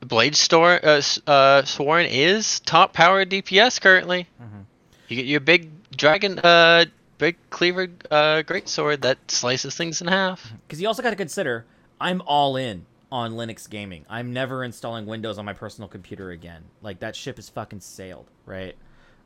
[0.01, 4.26] Blade Storm, uh, uh, Sworn is top power DPS currently.
[4.40, 4.64] Mhm.
[5.10, 6.84] You get your big dragon, uh,
[7.18, 10.52] big cleaver, uh, great sword that slices things in half.
[10.66, 11.66] Because you also got to consider,
[12.00, 14.06] I'm all in on Linux gaming.
[14.08, 16.62] I'm never installing Windows on my personal computer again.
[16.80, 18.76] Like that ship is fucking sailed, right?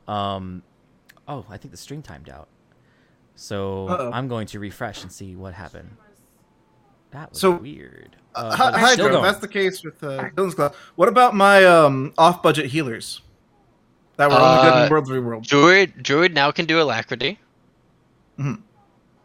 [0.07, 0.63] Um,
[1.27, 2.47] oh, I think the stream timed out.
[3.35, 4.11] So Uh-oh.
[4.11, 5.97] I'm going to refresh and see what happened.
[7.11, 8.15] That was So- weird.
[8.33, 10.73] Uh, Uh, Hy- but it's still if that's the case with uh, Dylan's Club.
[10.95, 13.21] What about my um, off-budget healers
[14.17, 15.43] that were only good Uh, in World v World?
[15.43, 17.39] Druid, Druid now can do alacrity.
[18.39, 18.61] Mhm.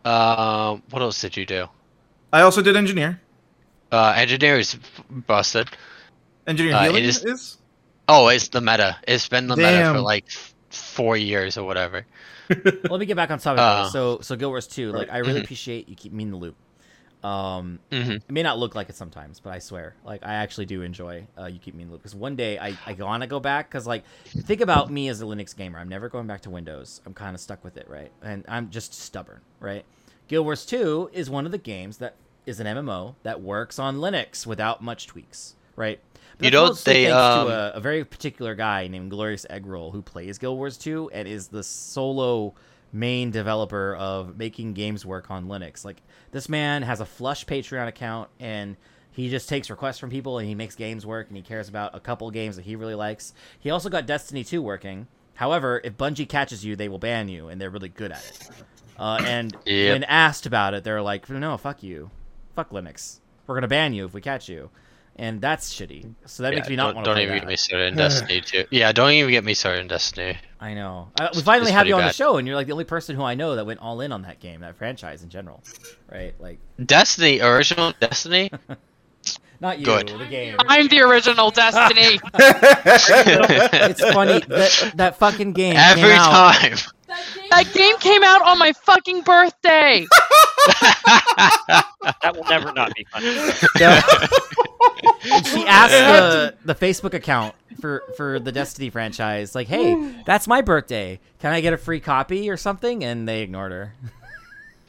[0.05, 1.69] Um, what else did you do?
[2.33, 3.21] I also did engineer.
[3.93, 5.69] Uh, engineer is f- busted.
[6.47, 7.57] Engineer Uh, healing is- is.
[8.13, 8.97] Oh, it's the meta.
[9.07, 12.05] It's been the meta for like f- four years or whatever.
[12.49, 13.61] Let me get back on topic.
[13.61, 15.45] Uh, so, so Guild Wars 2, like, I really Mhm.
[15.45, 16.57] appreciate you keep me in the loop.
[17.23, 20.67] Um, hmm it may not look like it sometimes, but I swear, like, I actually
[20.67, 22.03] do enjoy uh, you keep me in the loop.
[22.03, 25.21] Because one day I, I want to go back, because, like, think about me as
[25.21, 25.79] a Linux gamer.
[25.79, 27.01] I'm never going back to Windows.
[27.05, 28.11] I'm kind of stuck with it, right?
[28.23, 29.85] And I'm just stubborn, right?
[30.29, 32.15] Guild Wars 2 is one of the games that
[32.47, 36.01] is an MMO that works on Linux without much tweaks, right?
[36.39, 39.11] But You that's know, mostly they, thanks um, to a, a very particular guy named
[39.11, 42.55] Glorious Eggroll who plays Guild Wars 2 and is the solo
[42.93, 45.85] main developer of making games work on Linux.
[45.85, 46.03] Like
[46.33, 48.77] this man has a flush Patreon account and
[49.13, 51.95] he just takes requests from people and he makes games work and he cares about
[51.95, 53.33] a couple games that he really likes.
[53.59, 55.07] He also got Destiny 2 working.
[55.35, 58.49] However, if Bungie catches you, they will ban you and they're really good at it.
[58.99, 59.95] Uh, and Yep.
[59.95, 62.11] when asked about it, they're like, "No, fuck you,
[62.55, 63.21] fuck Linux.
[63.47, 64.69] We're gonna ban you if we catch you,"
[65.17, 66.15] and that's shitty.
[66.27, 67.41] So that Yeah, makes me not don't, want to don't even that.
[67.41, 68.65] get me started in Destiny too.
[68.71, 70.39] Yeah, don't even get me started in Destiny.
[70.61, 71.09] I know.
[71.19, 72.85] Uh, we finally it's have you pretty on the show, and you're like the only
[72.85, 75.63] person who I know that went all in on that game, that franchise in general,
[76.13, 76.35] right?
[76.39, 78.51] Like, Destiny, original Destiny.
[79.61, 80.09] not you, Good.
[80.09, 80.57] the game.
[80.69, 82.19] I'm the original Destiny.
[82.35, 86.55] It's funny that that fucking game Every came out.
[86.55, 86.77] time.
[87.51, 90.07] that game came out on my fucking birthday.
[92.23, 93.27] That will never not be funny.
[95.23, 100.61] She asked the the Facebook account for for the Destiny franchise, like, "Hey, that's my
[100.63, 101.21] birthday.
[101.41, 103.95] Can I get a free copy or something?" And they ignored her.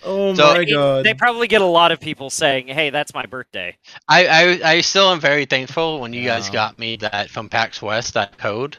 [0.03, 1.05] oh So- my god!
[1.05, 3.77] They probably get a lot of people saying, "Hey, that's my birthday."
[4.07, 7.81] I, I I still am very thankful when you guys got me that from PAX
[7.81, 8.77] West that code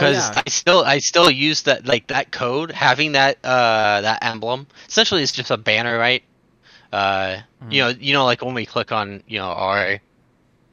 [0.00, 0.42] Oh, because yeah.
[0.46, 5.22] I still I still use that like that code having that uh that emblem essentially
[5.22, 6.22] it's just a banner right
[6.92, 7.72] uh Mhm.
[7.72, 10.00] you know you know like when we click on you know our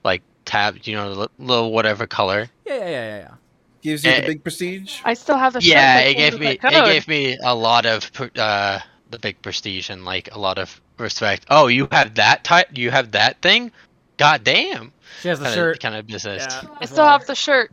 [0.04, 3.18] like tab you know the little whatever color Yeah, yeah, yeah, yeah.
[3.20, 3.36] yeah.
[3.82, 5.02] Gives you the eh, big prestige.
[5.06, 8.80] I still have the yeah it gave me it gave me a lot of uh
[9.10, 12.92] the big prestige and like a lot of respect oh you have that type you
[12.92, 13.72] have that thing
[14.18, 15.80] god damn She has the kind shirt.
[15.80, 17.72] kind of business Yeah, I still have the shirt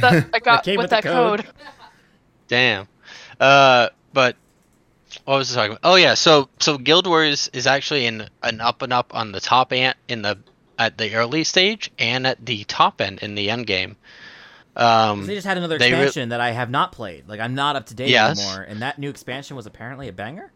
[0.00, 1.44] that I got came with, with that code.
[1.44, 1.54] code.
[2.48, 2.88] Damn.
[3.38, 4.36] Uh, but
[5.24, 5.80] what was I talking about?
[5.90, 9.40] Oh yeah, so so Guild Wars is actually in an up and up on the
[9.40, 10.38] top end in the
[10.78, 13.96] at the early stage and at the top end in the end game.
[14.76, 17.28] Um, They just had another they re- expansion that I have not played.
[17.28, 18.38] Like I'm not up to date Yes.
[18.40, 20.52] anymore, and that new expansion was apparently a banger,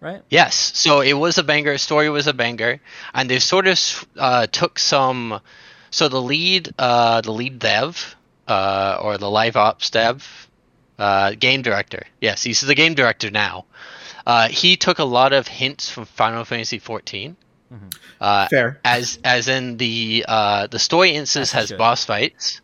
[0.00, 0.22] right?
[0.28, 1.78] Yes, so it was a banger.
[1.78, 2.80] Story was a banger,
[3.14, 5.40] and they sort of uh, took some.
[5.90, 8.16] So the lead, uh, the lead dev,
[8.48, 10.48] uh, or the live ops dev,
[10.98, 12.04] uh, game director.
[12.20, 13.64] Yes, he's the game director now.
[14.26, 17.36] Uh, he took a lot of hints from Final Fantasy XIV.
[17.72, 17.94] Mhm.
[18.20, 18.80] Uh, Fair.
[18.84, 21.78] as as in the uh, the story instance As has should.
[21.78, 22.60] boss fights,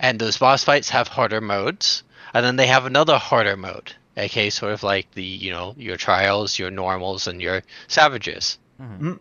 [0.00, 2.02] and those boss fights have harder modes.
[2.34, 3.94] and then they have another harder mode.
[4.16, 8.58] Okay, sort of like the you know your trials, your normals, and your savages.
[8.80, 9.18] Mhm.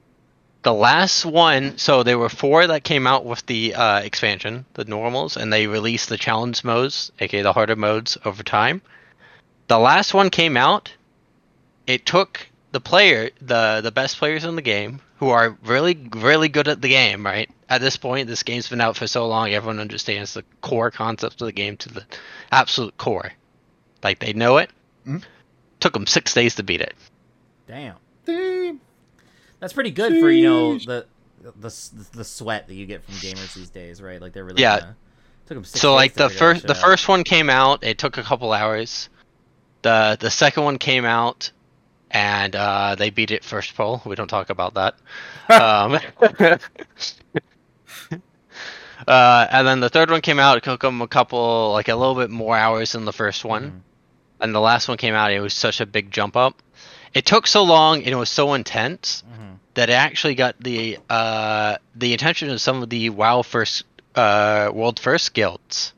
[0.68, 4.84] The last one, so there were four that came out with the uh, expansion, the
[4.84, 8.81] normals, and they released the challenge modes, aka the harder modes, over time.
[9.68, 10.91] The last one came out.
[11.88, 16.49] It took the player, the the best players in the game, who are really really
[16.49, 17.26] good at the game.
[17.26, 20.91] Right at this point, this game's been out for so long, everyone understands the core
[20.91, 22.06] concepts of the game to the
[22.52, 23.31] absolute core.
[24.03, 24.69] Like they know it.
[25.07, 25.23] Mhm.
[25.80, 26.94] Took them six days to beat it.
[27.69, 27.95] Damn.
[28.26, 28.81] Damn.
[29.59, 31.05] That's pretty good for you know the
[31.41, 31.71] the
[32.13, 34.21] the sweat that you get from gamers these days, right?
[34.21, 34.79] Like they're really Yeah.
[34.79, 34.95] Gonna,
[35.47, 36.81] took them six so like the first the out.
[36.81, 39.07] first one came out it took a couple hours
[39.81, 41.51] the the second one came out
[42.11, 44.01] and uh they beat it first poll.
[44.05, 44.95] we don't talk about that
[45.49, 45.97] um
[49.07, 51.95] uh and then the third one came out it took them a couple like a
[51.95, 53.81] little bit more hours than the first one Mhm.
[54.41, 56.61] and the last one came out it was such a big jump up
[57.13, 59.36] it took so long and it was so intense Mhm.
[59.77, 63.85] That actually got the uh the attention of some of the WoW first
[64.15, 65.93] uh world first guilds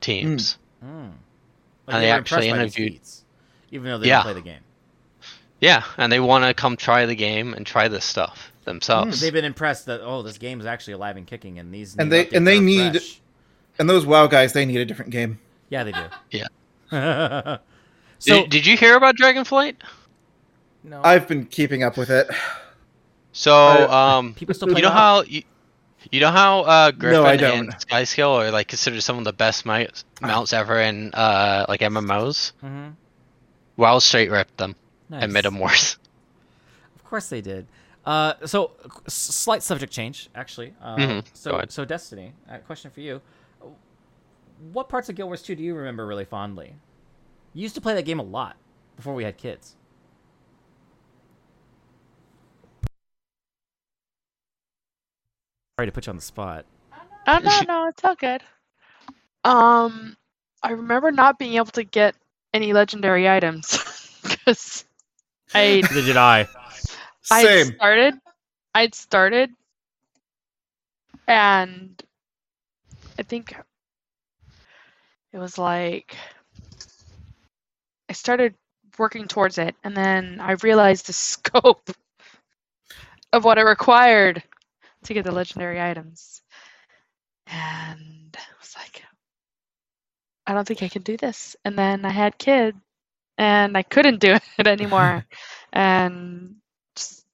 [0.00, 0.56] teams.
[0.84, 0.88] Mm.
[0.90, 1.12] And
[1.86, 3.24] Like they were actually impressed by these interviewed- feats,
[3.70, 4.22] even though they Yeah.
[4.22, 4.60] didn't play the game.
[5.60, 9.20] Yeah, and they want to come try the game and try this stuff themselves.
[9.20, 12.10] They've been impressed that oh, this game is actually alive and kicking, and these And
[12.12, 13.20] they- and they need- fresh.
[13.78, 15.38] And those WoW guys, they need a different game.
[15.68, 16.04] Yeah, they do.
[16.30, 16.46] Yeah.
[18.18, 19.76] so did, did you hear about Dragonflight?
[20.84, 22.28] no, I've been keeping up with it.
[23.32, 25.42] So, um, people still play you know how you,
[26.10, 27.68] you know how uh, Griffin I and don't.
[27.80, 32.52] Skyscale are like considered some of the best mounts, mounts ever in uh like MMOs.
[32.62, 32.94] Mhm.
[33.76, 34.74] WoW straight ripped them
[35.08, 35.22] Nice.
[35.24, 35.96] and made them worse.
[36.96, 37.66] Of course they did.
[38.04, 38.72] Uh, so
[39.06, 40.74] slight subject change, actually.
[40.82, 42.34] Uh, Mhm, So, so Destiny.
[42.50, 43.22] Uh, question for you:
[44.72, 46.74] What parts of Guild Wars 2 do you remember really fondly?
[47.54, 48.56] You used to play that game a lot
[48.96, 49.74] before we had kids.
[55.78, 56.66] Sorry to put you on the spot.
[57.28, 58.42] Oh no, no, it's all good.
[59.44, 60.16] Um,
[60.60, 62.16] I remember not being able to get
[62.52, 63.78] any legendary items
[64.24, 64.84] because
[65.54, 66.48] I Neither did I.
[67.30, 67.76] I Same.
[67.76, 68.14] started,
[68.74, 69.50] I'd started,
[71.28, 72.02] and
[73.16, 73.54] I think
[75.32, 76.16] it was like
[78.08, 78.56] I started
[78.98, 81.88] working towards it, and then I realized the scope
[83.32, 84.42] of what it required
[85.04, 86.42] to get the legendary items,
[87.46, 89.02] and I was like,
[90.46, 91.56] I don't think I can do this.
[91.64, 92.74] And then I had kid,
[93.38, 95.24] and I couldn't do it anymore,
[95.72, 96.56] and
[96.96, 97.24] just-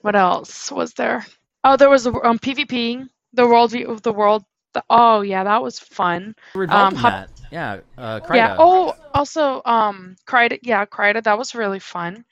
[0.00, 1.24] what else was there?
[1.64, 4.44] Oh, there was um PvP, the world view of the world.
[4.74, 6.34] The, oh yeah, that was fun.
[6.68, 7.30] Um, that.
[7.50, 7.80] Yeah.
[7.96, 8.56] Uh, Yeah.
[8.58, 10.58] Oh, also um, Kryta.
[10.62, 11.22] Yeah, Kryta.
[11.22, 12.24] That was really fun.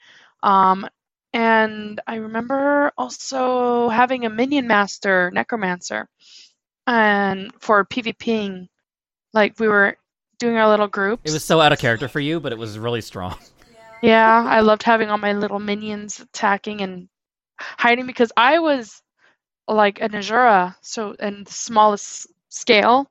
[0.43, 0.87] Um,
[1.33, 6.09] and I remember also having a minion master, necromancer,
[6.87, 8.67] and for PvPing,
[9.33, 9.97] like we were
[10.39, 11.29] doing our little groups.
[11.29, 13.37] It was so out of character for you, but it was really strong.
[14.01, 17.07] Yeah, I loved having all my little minions attacking and
[17.59, 19.01] hiding because I was
[19.67, 23.09] like an Asura, so in the smallest scale,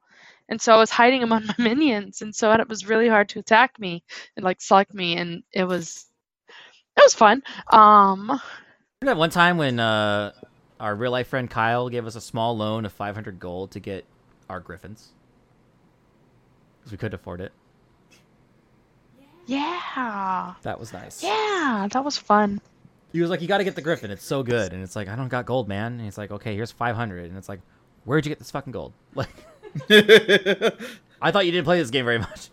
[0.48, 3.38] and so I was hiding among my minions, and so it was really hard to
[3.38, 4.02] attack me
[4.36, 6.10] and like select me, and it was
[6.97, 7.43] it was fun.
[7.73, 8.41] Um, Remember
[9.05, 10.33] that one time when uh,
[10.79, 14.05] our real life friend Kyle gave us a small loan of 500 gold to get
[14.49, 15.09] our griffins?
[16.79, 17.53] Because we couldn't afford it.
[19.47, 21.23] yeah, That was nice.
[21.23, 22.61] yeah, that was fun.
[23.12, 24.12] He was like, "You got to get the griffin.
[24.12, 26.55] It's so good." And it's like, "I don't got gold, man." And he's like, "Okay,
[26.55, 27.59] here's 500." And it's like,
[28.05, 29.29] "Where'd you get this fucking gold?" Like,
[31.21, 32.51] I thought you didn't play this game very much.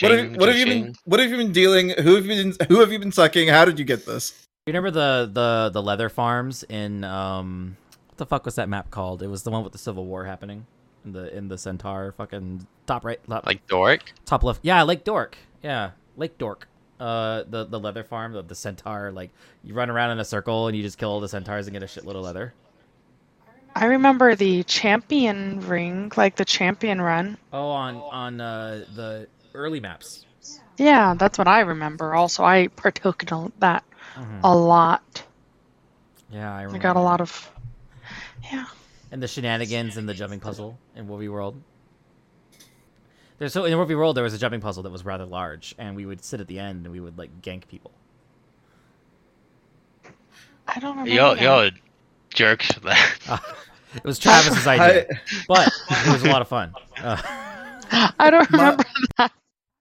[0.00, 0.94] What have, what have you been?
[1.04, 1.90] What have you been dealing?
[1.90, 2.68] Who have you been?
[2.68, 3.48] Who have you been sucking?
[3.48, 4.46] How did you get this?
[4.66, 7.76] You remember the the the leather farms in um
[8.08, 9.22] what the fuck was that map called?
[9.22, 10.66] It was the one with the civil war happening
[11.04, 14.60] in the in the Centaur fucking top right top, like Doric top left.
[14.62, 15.38] Yeah, Lake Doric.
[15.62, 16.66] Yeah, Lake Doric.
[17.00, 19.12] Uh, the the leather farm, the, the centaur.
[19.12, 19.30] Like
[19.62, 21.82] you run around in a circle and you just kill all the centaurs and get
[21.82, 22.52] a shitload of leather.
[23.74, 27.38] I remember the champion ring, like the champion run.
[27.52, 30.24] Oh, on on uh, the early maps.
[30.76, 32.14] Yeah, that's what I remember.
[32.14, 33.82] Also, I partook in all that
[34.16, 34.40] Mhm.
[34.44, 35.22] a lot.
[36.30, 37.50] Yeah, I I got a lot of.
[38.52, 38.66] Yeah.
[39.10, 41.60] and the shenanigans and the jumping puzzle in Wobby World.
[43.38, 45.96] There's so in Wobby World there was a jumping puzzle that was rather large, and
[45.96, 47.90] we would sit at the end and we would like gank people.
[50.66, 51.10] I don't remember.
[51.10, 51.42] Yo, that.
[51.42, 51.70] yo,
[52.34, 53.18] jerks for that.
[53.94, 56.74] it was Travis's idea, I- but it was a lot of fun.
[57.02, 57.16] Uh,
[58.18, 58.84] I don't My- remember
[59.18, 59.32] that.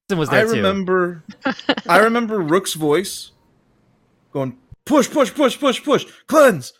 [0.10, 0.52] Austin was I too.
[0.54, 1.24] remember.
[1.90, 3.32] I remember Rook's voice
[4.32, 6.74] going push, push, push, push, push, cleanse.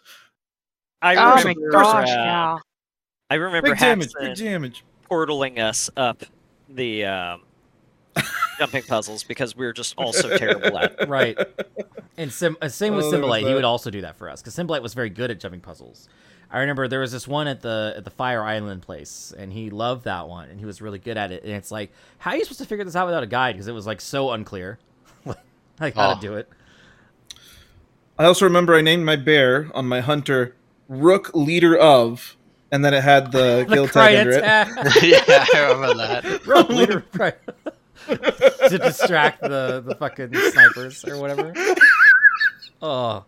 [1.02, 2.58] I Oh my remember, gosh, uh, yeah.
[3.30, 4.84] I remember Big damage, big damage.
[5.12, 6.24] portaling us up
[6.70, 7.42] the um,
[8.58, 11.10] jumping puzzles because we were just all so terrible at it.
[11.10, 11.38] Right.
[12.18, 13.46] And sim- uh, same with Oh, there Symbolite.
[13.46, 16.08] He would also do that for us because Symbolite was very good at jumping puzzles.
[16.50, 19.70] I remember there was this one at the at the Fire Island place, and he
[19.70, 21.44] loved that one, and he was really good at it.
[21.44, 23.54] And it's like, how are you supposed to figure this out without a guide?
[23.56, 24.80] Because it was like so unclear,
[25.80, 26.16] like how Oh.
[26.16, 26.50] to do it.
[28.18, 30.56] I also remember I named my bear on my hunter
[30.88, 32.36] Rook Leader of,
[32.72, 34.38] and then it had the, The guild cry tag under it.
[34.38, 34.70] attack.
[35.04, 36.48] yeah, I remember that.
[36.48, 37.34] Rogue leader cry-
[38.08, 41.54] to distract the the fucking snipers or whatever.
[42.82, 43.26] Oh,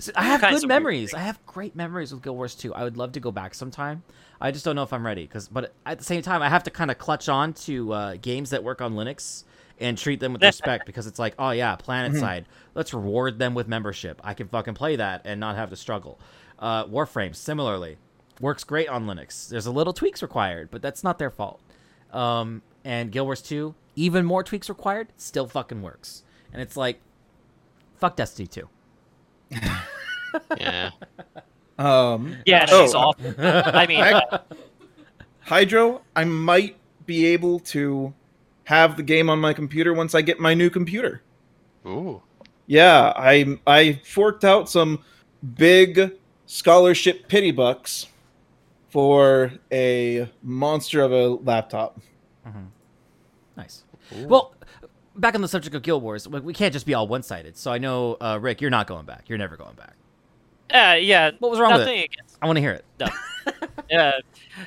[0.00, 1.14] So I have good memories.
[1.14, 2.74] I have great memories with Guild Wars 2.
[2.74, 4.02] I would love to go back sometime.
[4.40, 5.26] I just don't know if I'm ready.
[5.26, 8.16] Cause, but at the same time, I have to kind of clutch on to uh,
[8.20, 9.44] games that work on Linux
[9.78, 12.44] and treat them with respect because it's like, oh yeah, PlanetSide.
[12.74, 14.20] Let's reward them with membership.
[14.24, 16.18] I can fucking play that and not have to struggle.
[16.58, 17.96] Uh, Warframe, similarly,
[18.40, 19.48] works great on Linux.
[19.48, 21.60] There's a little tweaks required, but that's not their fault.
[22.12, 26.22] Um, and Guild Wars 2, even more tweaks required, still fucking works.
[26.52, 27.00] And it's like,
[27.96, 28.68] fuck Destiny 2.
[30.58, 30.90] Yeah.
[31.78, 32.84] Um, Yeah, Oh.
[32.84, 33.34] she's awful.
[33.38, 34.40] I mean, I-
[35.40, 38.14] Hydro, I might be able to
[38.64, 41.22] have the game on my computer once I get my new computer.
[41.86, 42.22] Ooh.
[42.66, 45.02] Yeah, I I forked out some
[45.56, 46.12] big
[46.46, 48.06] scholarship pity bucks
[48.90, 51.98] for a monster of a laptop.
[53.56, 53.82] Nice.
[54.26, 54.54] Well,
[55.16, 57.56] back on the subject of Guild Wars, we can't just be all one sided.
[57.56, 59.24] So I know, uh, Rick, you're not going back.
[59.28, 59.94] You're never going back.
[60.72, 62.04] uh, yeah, What was wrong with it?
[62.04, 62.84] against I want to hear it.
[62.98, 63.06] No.
[63.90, 64.12] Yeah.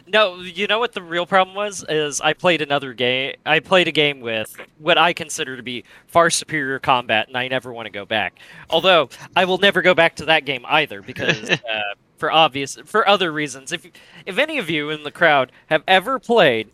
[0.08, 3.36] No, you know what the real problem was is I played another game.
[3.46, 7.48] I played a game with what I consider to be far superior combat, and I
[7.48, 8.38] never want to go back.
[8.70, 11.58] Although I will never go back to that game either because uh,
[12.18, 13.72] for obvious for other reasons.
[13.72, 13.86] If
[14.26, 16.70] if any of you in the crowd have ever played,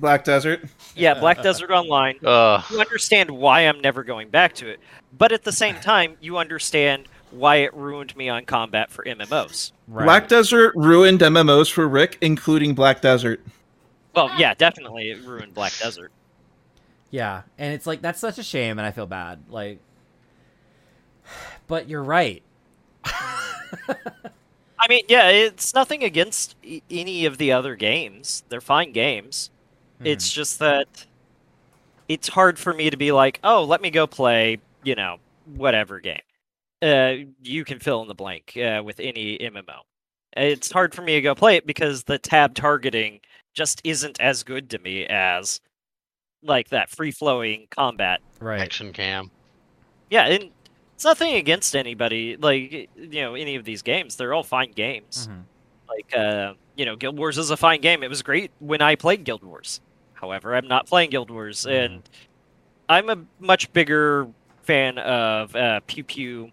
[0.00, 0.62] Black Desert.
[0.94, 2.64] yeah, Black Desert Online, Ugh.
[2.70, 4.80] you understand why I'm never going back to it.
[5.16, 9.72] But at the same time, you understand why it ruined me on combat for MMOs.
[9.86, 10.04] Right.
[10.04, 13.40] Black Desert ruined MMOs for Rick, including Black Desert.
[14.14, 16.10] Well, yeah, definitely it ruined Black Desert.
[17.10, 19.44] Yeah, and it's like that's such a shame, and I feel bad.
[19.48, 19.78] Like,
[21.66, 22.42] but you're right.
[23.04, 26.56] I mean, yeah, it's nothing against
[26.90, 28.42] any of the other games.
[28.48, 29.50] They're fine games.
[30.04, 31.06] It's just that
[32.08, 35.18] it's hard for me to be like, oh, let me go play, you know,
[35.56, 36.20] whatever game.
[36.82, 39.80] Uh, you can fill in the blank uh, with any MMO.
[40.36, 43.20] It's hard for me to go play it because the tab targeting
[43.52, 45.60] just isn't as good to me as
[46.42, 48.60] like that free flowing combat right.
[48.60, 49.30] Action cam.
[50.08, 50.50] yeah, and
[50.94, 52.36] it's nothing against anybody.
[52.36, 55.28] Like you know, any of these games, they're all fine games.
[55.28, 55.42] Mhm.
[55.88, 58.02] Like uh, you know, Guild Wars is a fine game.
[58.02, 59.80] It was great when I played Guild Wars.
[60.20, 62.02] However, I'm not playing Guild Wars, and
[62.88, 64.28] I'm a much bigger
[64.62, 66.50] fan of uh, pew pew,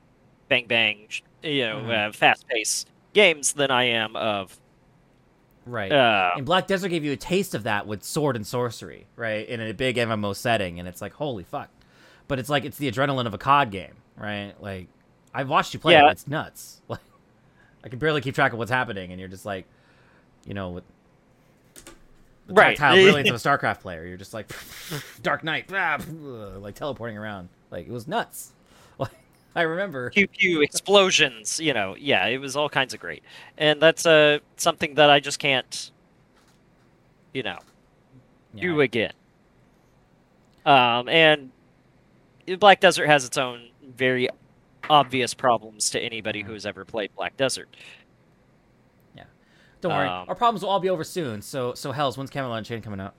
[0.49, 1.07] bang bang,
[1.44, 2.10] you know, Mhm.
[2.10, 4.57] uh, fast paced games than I am of.
[5.65, 5.91] Right.
[5.91, 9.48] Uh, and Black Desert gave you a taste of that with sword and sorcery, right?
[9.48, 11.69] In a big MMO setting, and it's like, holy fuck.
[12.30, 14.53] But it's like it's the adrenaline of a COD game, right?
[14.61, 14.88] Like
[15.34, 16.07] I've watched you play Yeah.
[16.07, 16.81] it, it's nuts.
[16.89, 17.02] Like
[17.84, 19.65] I can barely keep track of what's happening, and you're just like,
[20.45, 20.84] you know, with
[22.48, 22.78] the Right.
[22.78, 24.49] tactile brilliance of a StarCraft player, you're just like
[25.22, 27.49] Dark Knight, like teleporting around.
[27.72, 28.53] Like it was nuts.
[28.99, 29.11] Like
[29.56, 30.10] I remember.
[30.11, 33.24] pew pew explosions you know yeah it was all kinds of great
[33.57, 35.90] and that's uh something that i just can't
[37.34, 37.57] you know
[38.56, 39.14] do again
[40.65, 41.49] um and
[42.60, 44.30] black desert has its own very
[44.90, 46.52] obvious problems to anybody Mm-hmm.
[46.52, 47.68] who's ever played black desert
[49.88, 51.41] Don't worry, um, our problems will all be over soon.
[51.41, 53.14] So, so Hell's when's Camelot Unchained coming out?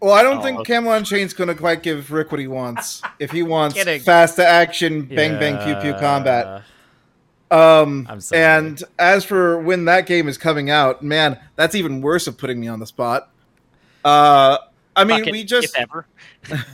[0.00, 0.74] Well, I don't Oh, think okay.
[0.74, 3.02] Camelot Unchained's gonna quite give Rick what he wants.
[3.18, 4.00] if he wants Kidding.
[4.00, 6.62] fast to action, bang bang pew pew combat.
[7.50, 8.42] Um, I'm sorry.
[8.42, 12.60] and as for when that game is coming out, man, that's even worse of putting
[12.60, 13.30] me on the spot.
[14.04, 14.58] Uh,
[14.94, 16.06] I mean, Fucking we just if ever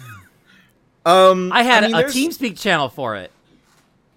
[1.07, 3.31] um, I had mean, a there's- TeamSpeak channel for it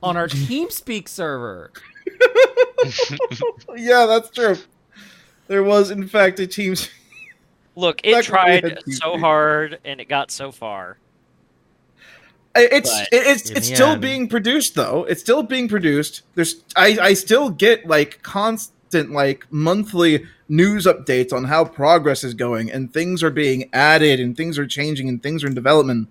[0.01, 1.71] on our TeamSpeak server.
[3.75, 4.55] Yeah, that's true.
[5.47, 6.75] There was, in fact, a team.
[7.75, 10.97] look it tried so hard and it got so far
[12.55, 15.03] It's But it's it's still end- being produced though.
[15.03, 16.23] It's still being produced.
[16.33, 22.33] There's I I still get like const like monthly news updates on how progress is
[22.33, 26.07] going and things are being added and things are changing and things are in development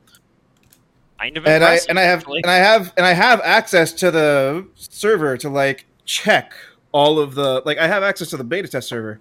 [1.19, 2.43] Kind of and I and I have actually.
[2.45, 6.55] and I have and I have access to the server to like check
[6.93, 9.21] all of the like I have access to the beta test server.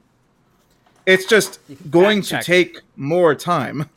[1.05, 1.59] It's just
[1.91, 3.89] going to take more time,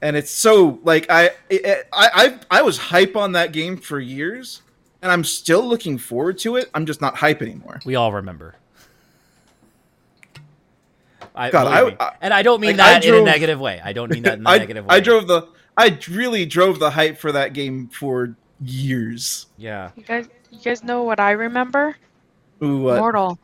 [0.00, 4.62] and it's so like I I I I was hype on that game for years,
[5.00, 6.70] and I'm still looking forward to it.
[6.74, 7.80] I'm just not hype anymore.
[7.84, 8.56] We all remember.
[11.34, 13.80] I, God, I- I- and I don't mean like, that in a negative way.
[13.82, 14.94] I don't mean that in a negative way.
[14.96, 19.46] I drove the I really drove the hype for that game for years.
[19.56, 19.90] Yeah.
[19.96, 21.96] You guys, you guys know what I remember?
[22.62, 22.98] Ooh, what?
[22.98, 23.38] Mortal.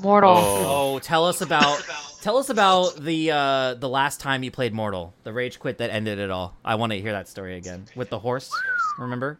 [0.00, 0.34] Mortal.
[0.36, 0.94] Oh.
[0.94, 1.82] Oh, tell us about
[2.20, 5.90] tell us about the uh the last time you played Mortal, the rage quit that
[5.90, 6.56] ended it all.
[6.64, 8.50] I want to hear that story again with the horse.
[8.98, 9.38] Remember?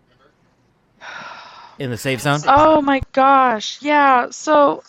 [1.79, 2.41] In the safe zone.
[2.47, 3.83] Oh my gosh.
[3.83, 4.31] Yeah.
[4.31, 4.83] So,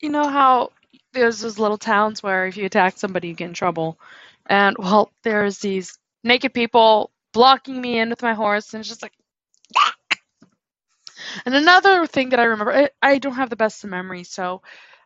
[0.00, 0.70] you know how
[1.12, 3.98] there's those little towns where if you attack somebody, you get in trouble.
[4.46, 9.02] And, well, there's these naked people blocking me in with my horse, and it's just
[9.02, 9.12] like.
[11.44, 14.62] And another thing that I remember, I, I don't have the best of memory, so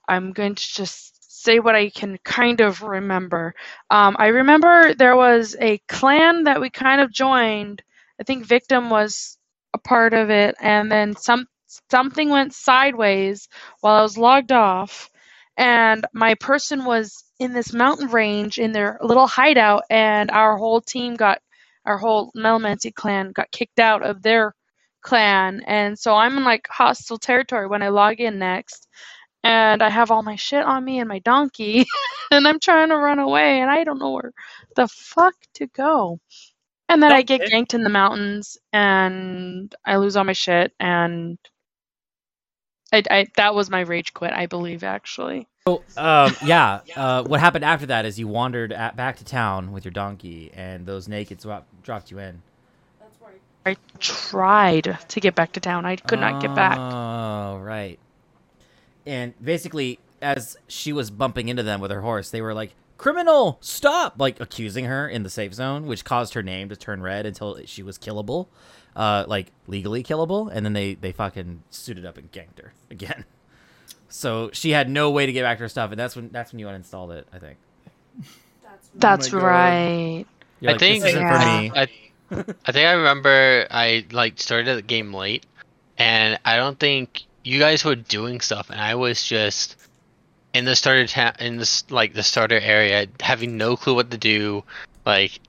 [0.08, 3.54] I'm going to just say what I can kind of remember.
[3.90, 7.82] Um, I remember there was a clan that we kind of joined.
[8.20, 9.38] I think Victim was
[9.74, 11.46] a part of it, and then some
[11.90, 13.48] something went sideways
[13.80, 15.10] while I was logged off,
[15.56, 20.80] and my person was in this mountain range in their little hideout, and our whole
[20.80, 21.38] team got
[21.86, 24.54] our whole Melonmancy clan got kicked out of their
[25.02, 28.88] clan, and so I'm in like hostile territory when I log in next.
[29.44, 31.86] And I have all my shit on me and my donkey,
[32.30, 34.32] and I'm trying to run away, and I don't know where
[34.76, 36.18] the fuck to go.
[36.88, 41.38] And then I get ganked in the mountains, and I lose all my shit, and
[42.94, 45.48] I, I that was my rage quit, I believe, actually.
[45.66, 46.80] So, um, yeah.
[46.94, 50.50] Uh, what happened after that is you wandered at, back to town with your donkey,
[50.54, 52.42] and those nakeds drop, dropped you in.
[53.66, 55.86] I tried to get back to town.
[55.86, 56.78] I could not get back.
[56.78, 57.98] Oh, right.
[59.06, 63.56] And basically, as she was bumping into them with her horse, they were like, "Criminal,
[63.62, 67.24] stop!" Like accusing her in the safe zone, which caused her name to turn red
[67.24, 68.48] until she was killable,
[68.96, 70.50] uh, like legally killable.
[70.52, 73.24] And then they they fucking suited up and ganked her again.
[74.08, 76.52] So she had no way to get back to her stuff, and that's when that's
[76.52, 77.26] when you uninstalled it.
[77.32, 77.56] I think.
[78.96, 79.42] That's God.
[79.42, 80.24] right.
[80.60, 81.38] You're I like, think this isn't Yeah.
[81.40, 81.72] for me.
[81.74, 81.82] I,
[82.64, 85.44] I think I remember I like started the game late,
[85.98, 89.76] and I don't think you guys were doing stuff, and I was just
[90.54, 94.16] in the starter ta- in this like the starter area, having no clue what to
[94.16, 94.62] do,
[95.04, 95.40] like,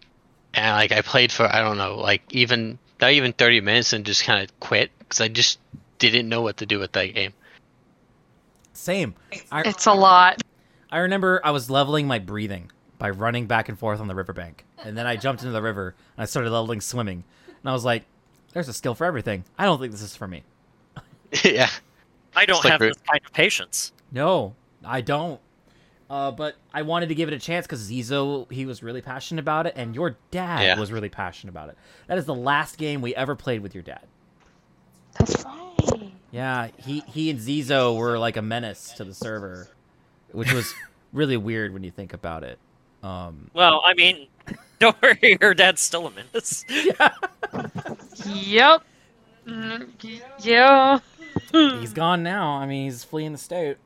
[0.56, 4.06] and like I played for I don't know, like even not even thirty minutes, and
[4.06, 5.60] just kind of quit because I just
[6.00, 7.34] didn't know what to do with that game.
[8.74, 9.16] Same.
[9.52, 10.42] I, It's a lot.
[10.92, 14.66] I remember I was leveling my breathing by running back and forth on the riverbank.
[14.84, 17.24] And then I jumped into the river and I started leveling swimming.
[17.48, 18.04] And I was like,
[18.54, 19.44] there's a skill for everything.
[19.58, 20.44] I don't think this is for me.
[21.44, 21.70] yeah.
[22.36, 23.92] I don't It's like have Ru- this kind of patience.
[24.12, 25.40] No, I don't.
[26.10, 29.42] Uh, but I wanted to give it a chance because Zizo, he was really passionate
[29.42, 30.80] about it, and your dad Yeah.
[30.80, 31.78] was really passionate about it.
[32.08, 34.04] That is the last game we ever played with your dad.
[35.18, 36.12] That's right.
[36.32, 39.68] Yeah, he, he and Zizo were like a menace to the server,
[40.32, 40.74] which was
[41.14, 42.60] really weird when you think about it.
[43.02, 44.28] Um, Well, I mean,
[44.80, 46.66] don't worry, your dad's still a menace.
[46.70, 47.10] yeah.
[48.26, 48.84] Yep.
[49.48, 51.00] Mm, Yeah.
[51.52, 52.52] He's gone now.
[52.58, 53.78] I mean, he's fleeing the state.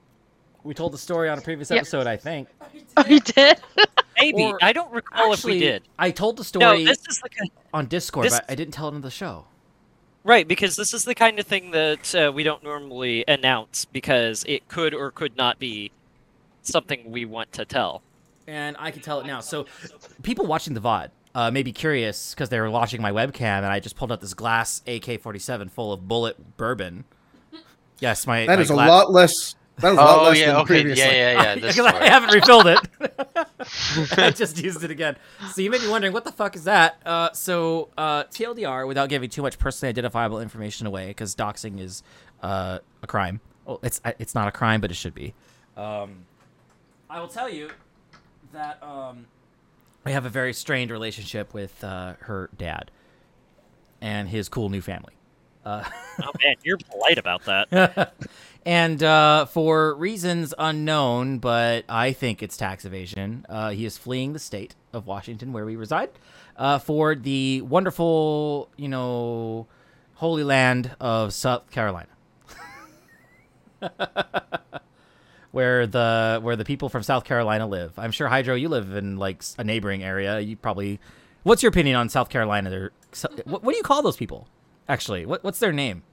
[0.70, 1.78] We told the story on a previous Yeah.
[1.78, 2.48] episode, I think.
[2.98, 3.60] I did.
[4.20, 5.84] Maybe Or- I don't recall Actually, if we did.
[5.98, 6.64] I told the story.
[6.64, 9.02] No, story this is the kind, on Discord, this- but I didn't tell it on
[9.02, 9.46] the show.
[10.24, 14.44] right because this is the kind of thing that uh, we don't normally announce because
[14.48, 15.92] it could or could not be
[16.62, 18.04] something we want to tell.
[18.46, 19.40] and I can tell it now.
[19.40, 19.66] So,
[20.22, 23.66] people watching the VOD uh, may be curious because they were watching my webcam, and
[23.68, 27.06] I just pulled out this glass AK-47 full of Bulleit bourbon.
[28.00, 29.56] Yes, my That my is a lot less.
[29.80, 30.48] That is a lot Oh less yeah.
[30.48, 30.66] than Okay.
[30.66, 31.04] previously.
[31.04, 31.32] Yeah.
[31.32, 31.42] Yeah.
[31.42, 31.56] Yeah.
[31.56, 32.80] Because I haven't refilled it.
[34.18, 35.16] I just used it again.
[35.54, 37.02] So you may be wondering, what the fuck is that?
[37.06, 42.04] Uh, so uh, TLDR, without giving too much personally identifiable information away, because doxing is
[42.42, 43.40] uh, a crime.
[43.66, 45.34] Well, it's it's not a crime, but it should be.
[45.78, 46.26] Um,
[47.10, 47.70] I will tell you
[48.52, 49.28] that um,
[50.06, 52.92] I have a very strained relationship with uh, her dad
[54.02, 55.14] and his cool new family.
[55.66, 55.84] Uh,
[56.22, 58.14] Oh man, you're polite about that.
[58.66, 64.34] and uh, for reasons unknown, but I think it's tax evasion, uh, he is fleeing
[64.34, 66.10] the state of Washington, where we reside,
[66.58, 69.68] uh, for the wonderful, you know,
[70.16, 72.10] holy land of South Carolina.
[75.52, 77.98] where the where the people from South Carolina live.
[77.98, 80.40] I'm sure Hydro, you live in like a neighboring area.
[80.40, 81.00] You probably.
[81.44, 82.70] What's your opinion on South Carolina?
[82.70, 82.92] They're,
[83.46, 84.48] what, what do you call those people?
[84.90, 86.04] Actually, what what's their name?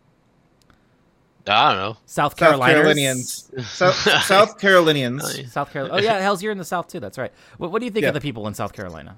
[1.48, 1.96] I don't know.
[2.06, 3.48] South South Carolinians.
[3.54, 3.68] Carolinians.
[3.68, 3.94] South,
[4.24, 5.52] South Carolinians.
[5.52, 5.94] South Carolina.
[5.96, 7.00] Oh yeah, hell's you're in the South too.
[7.00, 7.32] That's right.
[7.58, 8.08] What, what do you think Yeah.
[8.08, 9.16] of the people in South Carolina?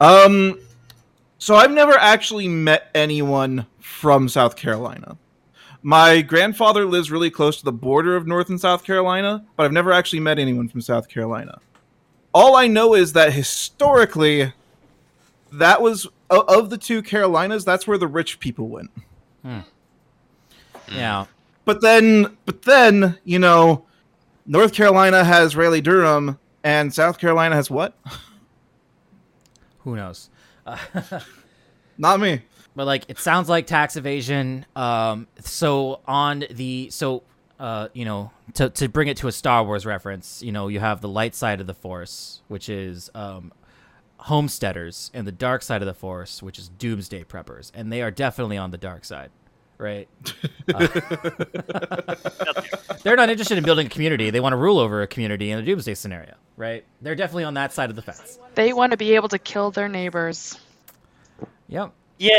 [0.00, 0.58] Um,
[1.38, 5.16] so I've never actually met anyone from South Carolina.
[5.82, 9.72] My grandfather lives really close to the border of North and South Carolina, but I've
[9.72, 11.58] never actually met anyone from South Carolina.
[12.32, 14.52] All I know is that historically,
[15.52, 17.64] that was of the two Carolinas.
[17.64, 18.90] That's where the rich people went.
[20.94, 21.26] Yeah.
[21.64, 23.84] But then, but then, you know,
[24.46, 27.96] North Carolina has Raleigh Durham, and South Carolina has what?
[29.80, 30.30] Who knows?
[30.66, 30.76] Uh,
[31.98, 32.42] Not me.
[32.74, 37.22] but like it sounds like tax evasion um so on the so
[37.60, 40.80] uh you know to to bring it to a star wars reference you know you
[40.80, 43.52] have the light side of the force which is um
[44.20, 48.10] homesteaders and the dark side of the force which is doomsday preppers and they are
[48.10, 49.30] definitely on the dark side
[49.78, 50.08] right
[50.72, 50.86] Uh,
[53.02, 55.58] they're not interested in building a community they want to rule over a community in
[55.58, 58.96] a doomsday scenario right they're definitely on that side of the fence They want to
[58.96, 60.58] be able to kill their neighbors.
[61.68, 62.30] yep Yay!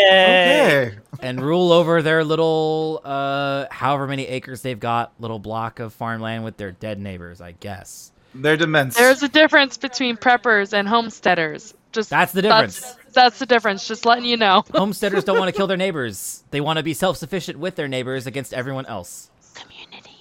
[0.88, 0.98] Okay.
[1.20, 6.46] and rule over their little uh however many acres they've got little block of farmland
[6.46, 8.96] with their dead neighbors i guess They're dements.
[8.98, 11.74] There's a difference between preppers and homesteaders.
[11.94, 12.82] Just That's the difference.
[12.82, 13.88] That's, that's the difference.
[13.88, 14.64] Just letting you know.
[14.74, 18.28] homesteaders don't want to kill their neighbors they want to be self-sufficient with their neighbors
[18.28, 20.12] against everyone else Community.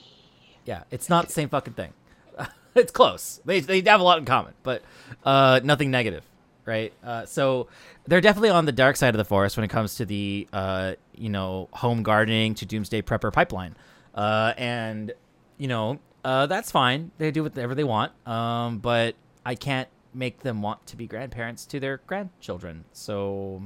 [0.64, 1.92] yeah it's not the same fucking thing
[2.74, 4.82] it's close they, they have a lot in common but
[5.24, 6.24] uh nothing negative
[6.64, 7.68] right uh so
[8.06, 10.94] they're definitely on the dark side of the forest when it comes to the uh
[11.14, 13.74] you know home gardening to doomsday prepper pipeline
[14.14, 15.12] uh and
[15.58, 20.40] you know uh that's fine they do whatever they want um but i can't make
[20.40, 23.62] them want to be grandparents to their grandchildren so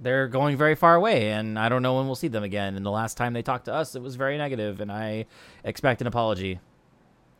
[0.00, 2.84] they're going very far away and i don't know when we'll see them again and
[2.84, 5.24] the last time they talked to us it was very negative and i
[5.64, 6.60] expect an apology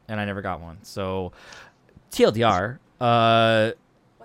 [0.09, 1.33] and i never got one so
[2.11, 3.73] tldr uh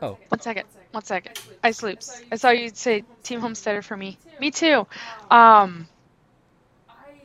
[0.02, 0.66] oh One second.
[0.92, 1.40] One second.
[1.64, 2.22] Ice loops.
[2.32, 4.18] I saw you say Team Homesteader for me.
[4.40, 4.88] Me too.
[5.30, 5.88] Um,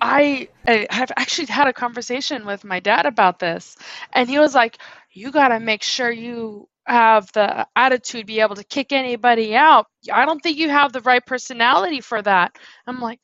[0.01, 3.77] I, I have actually had a conversation with my dad about this,
[4.13, 4.79] and he was like,
[5.17, 9.87] "You got to make sure you have the attitude be able to kick anybody out.
[10.13, 12.57] I don't think you have the right personality for that."
[12.87, 13.21] I'm like,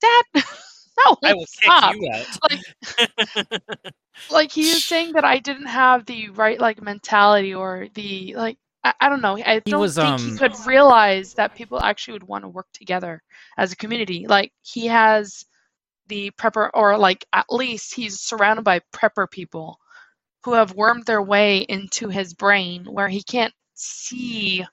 [0.00, 0.24] "Dad,
[1.06, 2.28] no, I will stop." kick you out.
[4.30, 8.58] like he was saying that I didn't have the right like mentality or the like
[8.84, 9.38] I, I don't know.
[9.38, 12.48] I He don't was, think um, he could realize that people actually would want to
[12.48, 13.22] work together
[13.58, 14.26] as a community.
[14.28, 15.44] Like he has
[16.08, 19.78] the prepper or like at least he's surrounded by prepper people
[20.44, 24.64] who have wormed their way into his brain where he can't see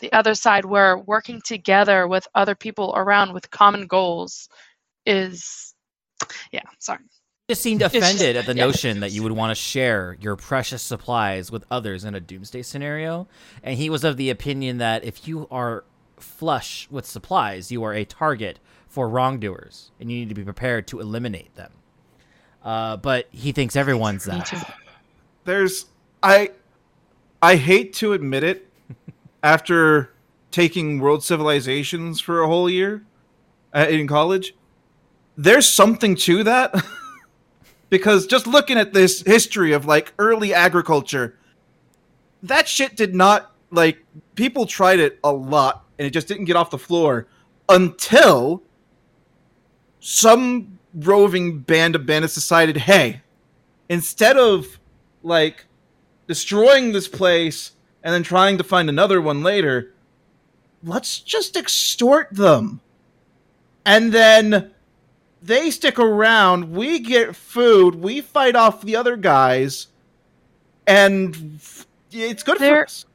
[0.00, 4.48] the other side where working together with other people around with common goals
[5.06, 5.74] is
[6.52, 7.00] yeah, sorry.
[7.48, 8.64] just seemed offended at the yeah.
[8.64, 12.62] notion that you would want to share your precious supplies with others in a doomsday
[12.62, 13.28] scenario.
[13.62, 15.84] And he was of the opinion that if you are
[16.18, 20.86] flush with supplies, you are a target for wrongdoers, and you need to be prepared
[20.88, 21.72] to eliminate them.
[22.62, 24.74] Uh, but he thinks everyone's Me that.
[25.44, 25.86] There's
[26.22, 26.50] I
[27.42, 28.68] I hate to admit it
[29.42, 30.12] after
[30.50, 33.04] taking world civilizations for a whole year
[33.74, 34.54] uh, in college
[35.36, 36.74] there's something to that.
[37.88, 41.36] Because just looking at this history of like early agriculture
[42.42, 43.98] that shit did not like
[44.34, 47.26] people tried it a lot and it just didn't get off the floor
[47.68, 48.62] until
[50.00, 53.22] some roving band of bandits decided hey
[53.88, 54.79] instead of
[55.22, 55.64] like
[56.26, 57.72] destroying this place
[58.02, 59.92] and then trying to find another one later,
[60.82, 62.80] let's just extort them.
[63.84, 64.70] And then
[65.42, 69.88] they stick around, we get food, we fight off the other guys,
[70.86, 73.06] and f- it's good for They're- us.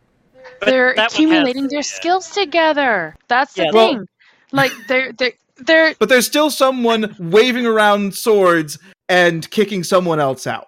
[0.62, 1.82] They're that has- accumulating their yeah.
[1.84, 3.16] skills together.
[3.28, 4.08] That's the Yeah, well- thing.
[4.52, 8.78] like they're they're they're But there's still someone waving around swords
[9.10, 10.68] and kicking someone else out.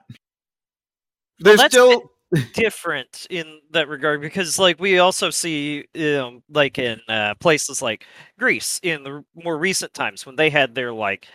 [1.39, 2.11] There's that's still
[2.53, 5.85] different in that regard because like we also see
[6.17, 8.05] um, like in uh, places like
[8.37, 11.27] greece in the more recent times when they had their like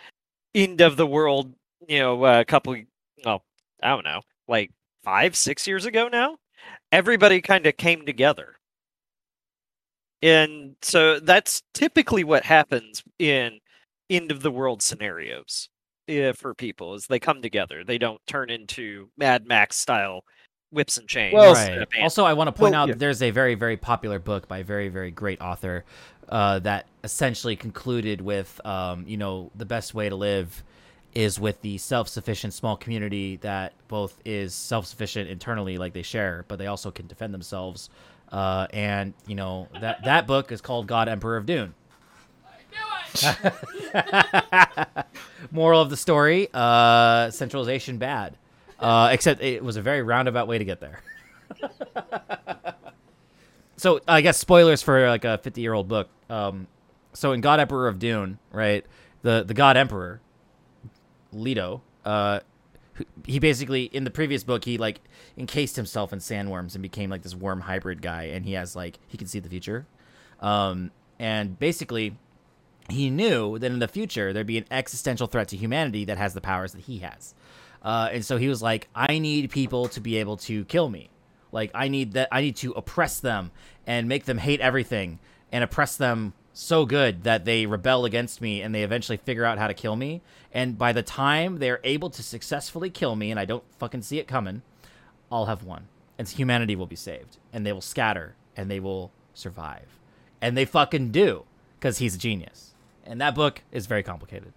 [0.53, 1.51] end of the world
[1.87, 2.75] you know a couple
[3.25, 3.39] oh
[3.81, 4.69] i don't know like
[5.03, 6.37] five six years ago now
[6.93, 8.55] everybody kind of came together.
[10.21, 13.59] And so that's typically what happens in
[14.09, 15.69] end of the world scenarios
[16.09, 17.83] uh, for people is they come together.
[17.83, 20.23] They don't turn into Mad Max style
[20.71, 21.33] whips and chains.
[21.33, 21.87] Well, right.
[22.01, 22.93] Also, I want to point Well, out yeah.
[22.93, 25.85] that there's a very, very popular book by a very, very great author
[26.29, 30.63] uh, that essentially concluded with, um, you know, the best way to live
[31.13, 36.57] is with the self-sufficient small community that both is self-sufficient internally, like they share, but
[36.57, 37.89] they also can defend themselves.
[38.31, 41.75] Uh, and you know that that book is called God Emperor of Dune.
[45.51, 48.37] Moral of the story: uh, centralization bad.
[48.79, 51.01] Uh, except it was a very roundabout way to get there.
[53.77, 56.09] so I guess spoilers for like a 50 year old book.
[56.29, 56.67] Um,
[57.13, 58.85] so in God Emperor of Dune, right,
[59.21, 60.19] the the God Emperor,
[61.31, 62.41] Leto, uh,
[63.25, 64.99] he basically in the previous book he like
[65.37, 68.99] encased himself in sandworms and became like this worm hybrid guy, and he has like
[69.07, 69.85] he can see the future,
[70.41, 72.17] um, and basically
[72.89, 76.33] he knew that in the future there'd be an existential threat to humanity that has
[76.33, 77.33] the powers that he has.
[77.81, 81.09] Uh, and so he was like, I need people to be able to kill me.
[81.51, 83.51] Like I need that I need to oppress them
[83.85, 85.19] and make them hate everything
[85.51, 89.57] and oppress them so good that they rebel against me and they eventually figure out
[89.57, 90.21] how to kill me.
[90.51, 94.19] And by the time they're able to successfully kill me and I don't fucking see
[94.19, 94.61] it coming,
[95.31, 95.87] I'll have won.
[96.17, 97.37] And humanity will be saved.
[97.51, 99.99] And they will scatter and they will survive.
[100.41, 101.45] And they fucking do
[101.79, 102.72] because he's a genius.
[103.05, 104.53] And that book is very complicated.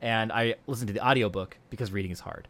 [0.00, 2.46] And I listened to the audiobook because reading is hard.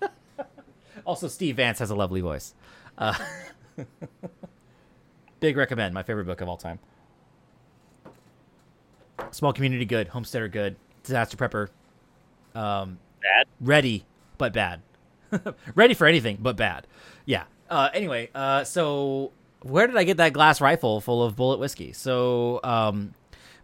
[1.04, 2.54] also, Steve Vance has a lovely voice.
[2.96, 3.14] Uh,
[5.40, 5.94] big recommend.
[5.94, 6.80] My favorite book of all time.
[9.30, 10.08] Small community good.
[10.08, 10.76] Homesteader good.
[11.04, 11.68] Disaster prepper.
[12.54, 13.46] Um, Bad?
[13.60, 14.04] Ready,
[14.36, 14.82] but bad.
[15.74, 16.86] ready for anything, but bad.
[17.24, 17.44] Yeah.
[17.68, 19.32] Uh, anyway, uh, so
[19.62, 21.92] where did I get that glass rifle full of Bulleit whiskey?
[21.92, 23.14] So um,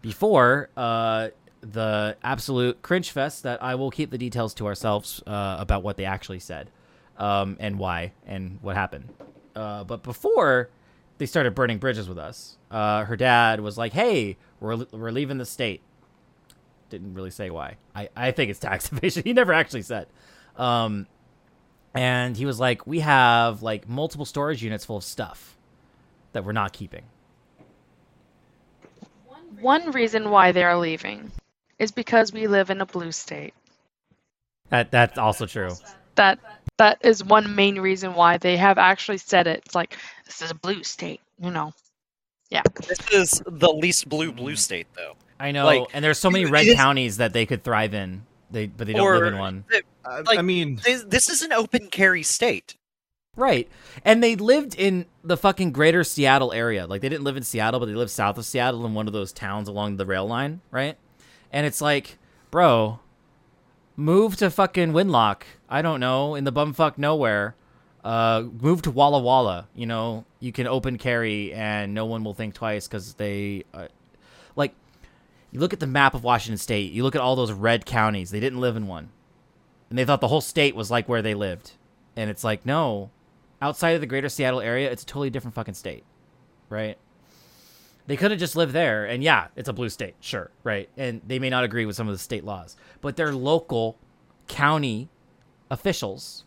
[0.05, 1.31] before uh,
[1.62, 5.97] the absolute cringe fest, that I will keep the details to ourselves uh, about what
[5.97, 6.70] they actually said
[7.16, 9.09] um, and why and what happened.
[9.56, 10.68] Uh, but before
[11.16, 15.39] they started burning bridges with us, uh, her dad was like, "Hey, we're we're leaving
[15.39, 15.81] the state."
[16.90, 17.78] Didn't really say why.
[17.94, 19.22] I I think it's tax evasion.
[19.24, 20.06] He never actually said.
[20.59, 21.06] Um,
[21.94, 25.56] and he was like, "We have like multiple storage units full of stuff
[26.35, 27.05] that we're not keeping."
[29.65, 31.32] One reason why they are leaving
[31.78, 33.55] is because we live in a blue state.
[34.69, 35.70] That that's also true.
[36.16, 36.39] That
[36.77, 39.62] that is one main reason why they have actually said it.
[39.65, 39.97] It's like
[40.27, 41.73] this is a blue state, you know.
[42.51, 42.61] Yeah.
[42.86, 45.15] This is the least blue blue state, though.
[45.41, 48.27] I know, Like, and there's so many red is- counties that they could thrive in.
[48.51, 49.65] They but they don't or live in one.
[50.05, 52.74] I, Like- I mean, this, this is an open carry state.
[53.36, 53.69] Right.
[54.05, 56.86] And they lived in the fucking greater Seattle area.
[56.86, 59.12] Like they didn't live in Seattle, but they lived south of Seattle in one of
[59.12, 60.97] those towns along the rail line, right?
[61.52, 62.19] And it's like,
[62.51, 63.01] bro,
[63.97, 65.43] move to fucking Winlock.
[65.69, 67.56] I don't know, in the bumfuck nowhere.
[68.05, 69.66] Uh, move to Walla Walla.
[69.74, 73.89] You know, you can open carry and no one will think twice because they, uh,
[74.55, 74.74] like,
[75.51, 76.93] you look at the map of Washington State.
[76.93, 78.31] You look at all those red counties.
[78.31, 79.09] They didn't live in one,
[79.89, 81.73] and they thought the whole state was like where they lived.
[82.16, 83.11] And it's like, no,
[83.62, 86.05] outside of the greater Seattle area, it's a totally different fucking state,
[86.68, 86.98] right?
[88.06, 90.89] They could have just lived there, and yeah, it's a blue state, sure, right?
[90.97, 93.97] And they may not agree with some of the state laws, but their local
[94.47, 95.09] county
[95.70, 96.44] officials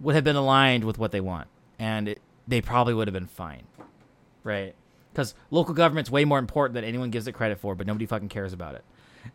[0.00, 1.48] would have been aligned with what they want,
[1.78, 3.64] and it, they probably would have been fine,
[4.44, 4.74] right?
[5.12, 8.28] Because local government's way more important than anyone gives it credit for, but nobody fucking
[8.28, 8.84] cares about it.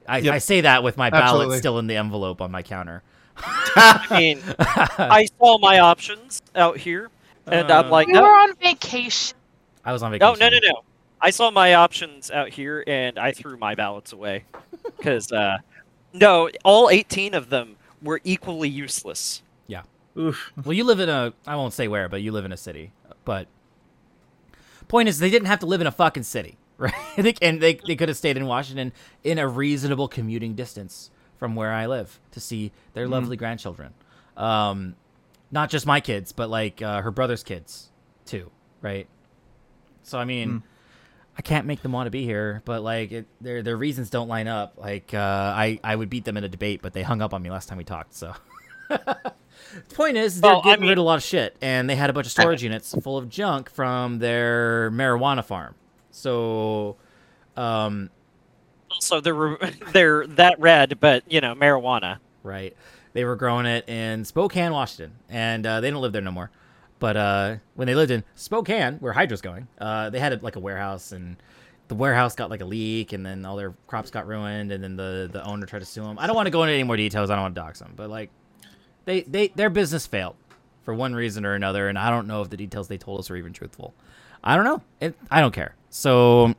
[0.08, 0.34] I, Yep.
[0.34, 1.58] I say that with my ballot Absolutely.
[1.58, 3.04] still in the envelope on my counter.
[3.38, 7.10] I mean, I saw my options out here,
[7.48, 9.38] and I'm Uh, like, We no, were on vacation.
[9.86, 10.36] I was on vacation.
[10.36, 10.82] oh no, no, no.
[11.22, 14.46] I saw my options out here, and I threw my ballots away
[14.98, 15.58] because uh,
[16.14, 19.42] no, all 18 of them were equally useless.
[19.68, 19.84] Yeah.
[20.18, 20.52] Oof.
[20.64, 22.92] Well, you live in a I won't say where, but you live in a city.
[23.26, 23.48] But
[24.88, 26.94] point is, they didn't have to live in a fucking city, right?
[27.42, 28.92] And they they could have stayed in Washington
[29.24, 31.10] in a reasonable commuting distance
[31.44, 33.94] from where I live to see their lovely grandchildren.
[34.38, 34.96] Um,
[35.52, 37.90] not just my kids, but like uh, her brother's kids
[38.26, 38.50] too,
[38.82, 39.08] right?
[40.04, 40.64] So I mean.
[41.36, 44.28] I can't make them want to be here, but like it, their their reasons don't
[44.28, 44.76] line up.
[44.78, 47.42] Like uh, I I would beat them in a debate, but they hung up on
[47.42, 48.14] me last time we talked.
[48.14, 48.36] So
[48.90, 49.34] the
[49.96, 51.96] point is, they're Well, I getting mean- rid of a lot of shit, and they
[51.96, 55.74] had a bunch of storage units full of junk from their marijuana farm.
[56.12, 56.98] So,
[57.58, 58.12] um,
[58.94, 59.58] Also, they're
[59.92, 62.20] they're that red, but you know, marijuana.
[62.44, 62.76] right,
[63.14, 66.52] they were growing it in Spokane, Washington, and uh, they don't live there no more.
[67.00, 70.60] But uh, when they lived in Spokane, where Hydra's going, uh, they had like a
[70.60, 71.36] warehouse and
[71.90, 74.96] the warehouse got like a leak, and then all their crops got ruined, and then
[74.96, 76.18] the the owner tried to sue them.
[76.18, 77.30] I don't want to go into any more details.
[77.30, 78.30] I don't want to dox them, but like
[79.06, 80.36] they they their business failed
[80.84, 83.30] for one reason or another, and I don't know if the details they told us
[83.30, 83.94] are even truthful.
[84.44, 84.82] I don't know.
[85.00, 85.76] It, I don't care.
[85.90, 86.54] So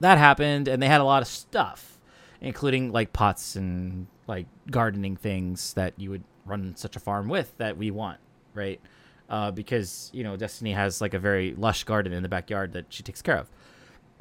[0.00, 1.98] that happened, and they had a lot of stuff,
[2.40, 7.56] including like pots and like gardening things that you would run such a farm with
[7.58, 8.18] that we want,
[8.54, 8.80] right?
[9.28, 12.86] Uh, because you know Destiny has like a very lush garden in the backyard that
[12.88, 13.48] she takes care of.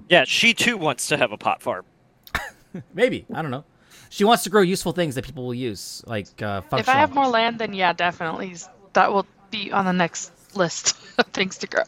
[0.08, 1.86] Yeah, she too wants to have a pot farm.
[2.94, 3.66] Maybe I don't know.
[4.10, 6.80] She wants to grow useful things that people will use, like uh, functional.
[6.80, 8.56] If I have more land, then yeah, definitely
[8.94, 11.84] that will be on the next list of things to grow.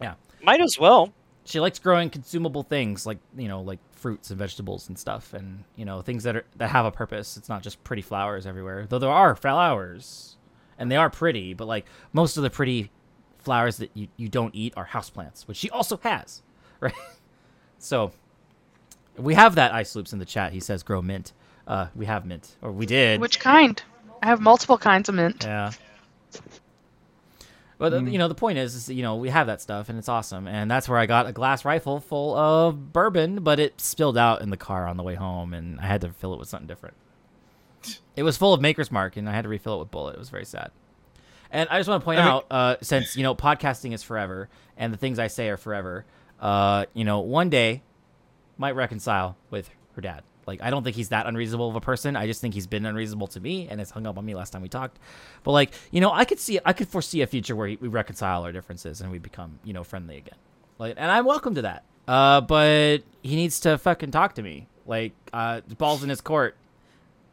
[0.00, 1.12] Yeah, might as well.
[1.46, 5.64] She likes growing consumable things like you know like fruits and vegetables and stuff and
[5.76, 8.86] you know things that are that have a purpose it's not just pretty flowers everywhere
[8.88, 10.36] though there are flowers
[10.78, 12.90] and they are pretty but like most of the pretty
[13.38, 16.42] flowers that you, you don't eat are houseplants which she also has
[16.80, 16.92] right
[17.78, 18.12] so
[19.16, 21.32] we have that ice loops in the chat he says grow mint
[21.66, 23.82] uh we have mint or we did Which kind?
[24.22, 25.44] I have multiple kinds of mint.
[25.44, 25.70] yeah.
[27.78, 29.98] But the you know the point is, is, you know we have that stuff and
[29.98, 33.80] it's awesome, and that's where I got a glass rifle full of bourbon, but it
[33.80, 36.38] spilled out in the car on the way home, and I had to fill it
[36.38, 36.96] with something different.
[38.16, 40.14] It was full of Maker's Mark, and I had to refill it with Bulleit.
[40.14, 40.70] It was very sad.
[41.50, 44.02] And I just want to point I mean- out, uh, since you know podcasting is
[44.02, 46.06] forever, and the things I say are forever,
[46.40, 47.82] uh, you know, one day
[48.56, 50.22] might reconcile with her dad.
[50.46, 52.16] Like, I don't think he's that unreasonable of a person.
[52.16, 54.50] I just think he's been unreasonable to me and has hung up on me last
[54.50, 54.98] time we talked.
[55.42, 58.44] But like, you know, I could see, I could foresee a future where we reconcile
[58.44, 60.38] our differences and we become, you know, friendly again.
[60.78, 61.84] Like, and I'm welcome to that.
[62.06, 64.68] Uh, but he needs to fucking talk to me.
[64.86, 66.56] Like, uh, ball's in his court.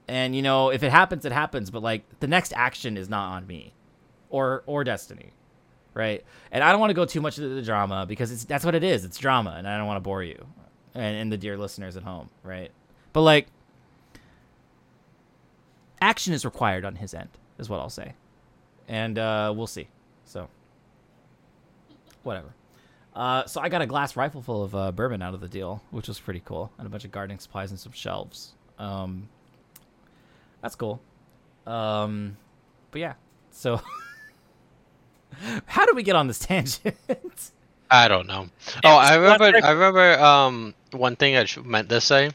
[0.07, 1.69] And you know, if it happens, it happens.
[1.72, 3.73] But like, the next action is not on me,
[4.30, 5.31] or or Destiny,
[5.94, 6.26] right?
[6.52, 8.76] And I don't want to go too much into the drama because it's that's what
[8.76, 9.06] it is.
[9.06, 10.45] It's drama, and I don't want to bore you
[10.95, 12.72] and, and the dear listeners at home, right?
[13.14, 13.48] But like,
[16.02, 17.30] action is required on his end,
[17.60, 18.14] is what I'll say,
[18.88, 19.88] and uh, we'll see.
[20.26, 20.49] So,
[22.23, 22.53] whatever.
[23.15, 25.84] Uh, so I got a glass rifle full of uh, bourbon out of the deal,
[25.91, 28.53] which was pretty cool, and a bunch of gardening supplies and some shelves.
[28.80, 29.30] Um,
[30.61, 30.99] that's cool.
[31.68, 32.35] Um,
[32.90, 33.14] but yeah,
[33.52, 33.80] so
[35.65, 36.95] how did we get on this tangent?
[37.91, 38.48] I don't know.
[38.84, 39.60] Oh, I remember.
[39.64, 40.19] I remember.
[40.19, 42.31] Um, one thing I meant to say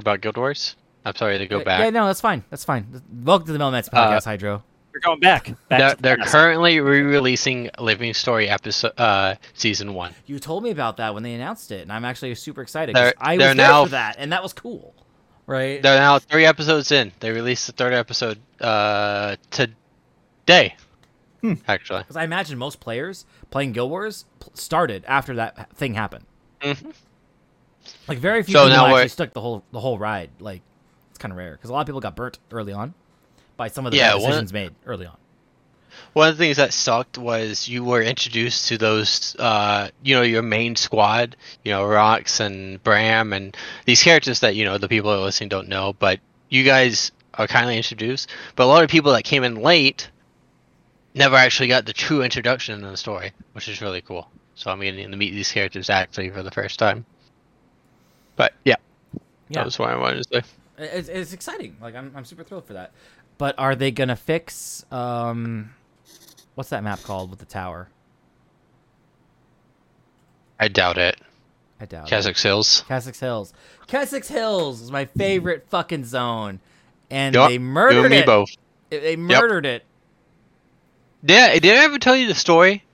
[0.00, 0.76] about Guild Wars.
[1.04, 1.80] I'm sorry to go back.
[1.80, 2.44] Yeah, no, that's fine.
[2.50, 3.00] That's fine.
[3.22, 4.62] Welcome to the Melonmancy podcast, Hydro.
[4.92, 5.54] We're going back.
[5.68, 10.12] back They're, they're currently re-releasing Living Story episode uh season one.
[10.26, 12.96] You told me about that when they announced it, and I'm actually super excited.
[12.96, 14.94] They're- I they're was there now- for that, and that was cool,
[15.46, 15.80] right?
[15.80, 17.12] They're now three episodes in.
[17.20, 20.76] They released the third episode uh today.
[21.40, 21.54] Hmm.
[21.68, 22.00] Actually.
[22.00, 24.24] Because I imagine most players playing Guild Wars
[24.54, 26.24] started after that thing happened.
[26.62, 26.92] Mhm.
[28.08, 30.30] Like very few So people actually stuck the whole the whole ride.
[30.40, 30.62] Like
[31.10, 32.94] it's kind of rare because a lot of people got burnt early on
[33.56, 35.16] by some of the Yeah, bad one- decisions made early on.
[36.12, 40.22] One of the things that sucked was you were introduced to those, uh, you know,
[40.22, 43.56] your main squad, you know, Rox and Bram and
[43.86, 47.46] these characters that, you know, the people are listening don't know, but you guys are
[47.48, 48.30] kindly introduced.
[48.56, 50.08] But a lot of people that came in late
[51.14, 54.28] never actually got the true introduction in the story, which is really cool.
[54.54, 57.04] So I'm getting to meet these characters actually for the first time.
[58.40, 58.76] But yeah,
[59.12, 60.48] Yeah, that was what I wanted to say.
[60.78, 61.76] it's, it's exciting.
[61.78, 62.92] Like I'm I'm super thrilled for that.
[63.36, 65.74] But are they gonna fix um,
[66.54, 67.90] what's that map called with the tower?
[70.58, 71.20] I doubt it.
[71.80, 72.14] I doubt it.
[72.14, 72.82] Kessex Hills.
[72.88, 73.52] Kessex Hills.
[73.86, 76.60] Kessex Hills is my favorite fucking zone,
[77.10, 78.26] and Yup, they murdered and me it.
[78.26, 78.48] both.
[78.88, 79.84] They murdered it.
[81.22, 82.84] Yeah, did I ever tell you the story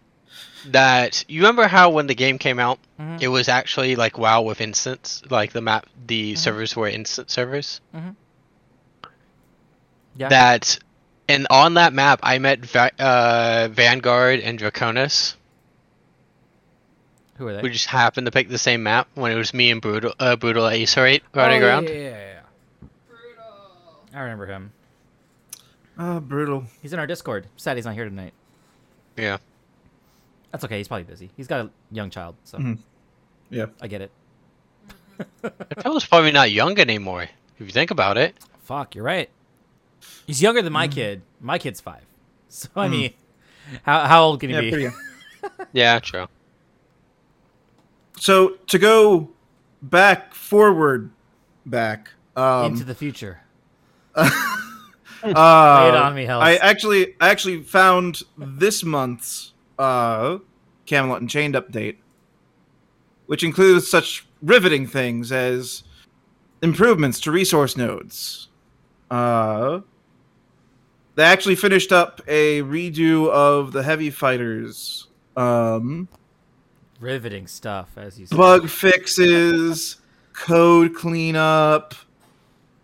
[0.73, 3.21] that you remember how when the game came out, Mhm.
[3.23, 6.39] it was actually like WoW with instance, like the map, the Mhm.
[6.39, 7.81] servers were instant servers.
[10.17, 10.29] Yeah.
[10.29, 10.79] That,
[11.29, 15.35] and on that map, I met Va- uh, Vanguard and Draconis.
[17.37, 17.61] Who are they?
[17.61, 20.37] We just happened to pick the same map when it was me and Brutal, uh,
[20.37, 21.89] Brutal Ace right running Oh, yeah, around.
[21.89, 22.41] Yeah, yeah, yeah,
[24.13, 24.19] yeah.
[24.19, 24.73] I remember him.
[25.99, 26.65] Ah, brutal.
[26.81, 27.47] He's in our Discord.
[27.57, 28.33] Sad he's not here tonight.
[29.17, 29.37] Yeah.
[30.57, 30.79] That's okay.
[30.79, 31.29] He's probably busy.
[31.37, 32.79] He's got a young child, so Mhm.
[33.51, 33.67] Yeah.
[33.83, 34.11] I get it.
[35.43, 37.25] That fellow's probably not young anymore
[37.59, 38.35] if you think about it.
[38.65, 39.29] Fuck, you're right.
[40.27, 40.81] He's younger than Mm-hmm.
[40.81, 41.23] my kid.
[41.41, 42.05] My kid's five.
[42.49, 42.91] So I Mhm.
[42.91, 43.13] mean,
[43.83, 44.89] how how old can he Yeah, be?
[45.75, 46.27] Yeah, true.
[48.19, 49.29] So to go
[49.83, 51.11] back, forward,
[51.67, 52.13] back.
[52.35, 53.41] Um, Into the future.
[54.15, 54.31] uh,
[55.23, 56.43] Lay it on me, Hells.
[56.45, 60.39] I actually I actually found this month's uh,
[60.87, 61.97] Camelot Unchained update,
[63.27, 65.83] which includes such riveting things as
[66.63, 68.49] improvements to resource nodes.
[69.11, 69.81] Uh,
[71.15, 75.09] they actually finished up a redo of the heavy fighters.
[75.37, 76.09] Um,
[77.01, 78.37] Riveting stuff, as you said.
[78.39, 79.99] bug fixes,
[80.33, 81.95] code cleanup,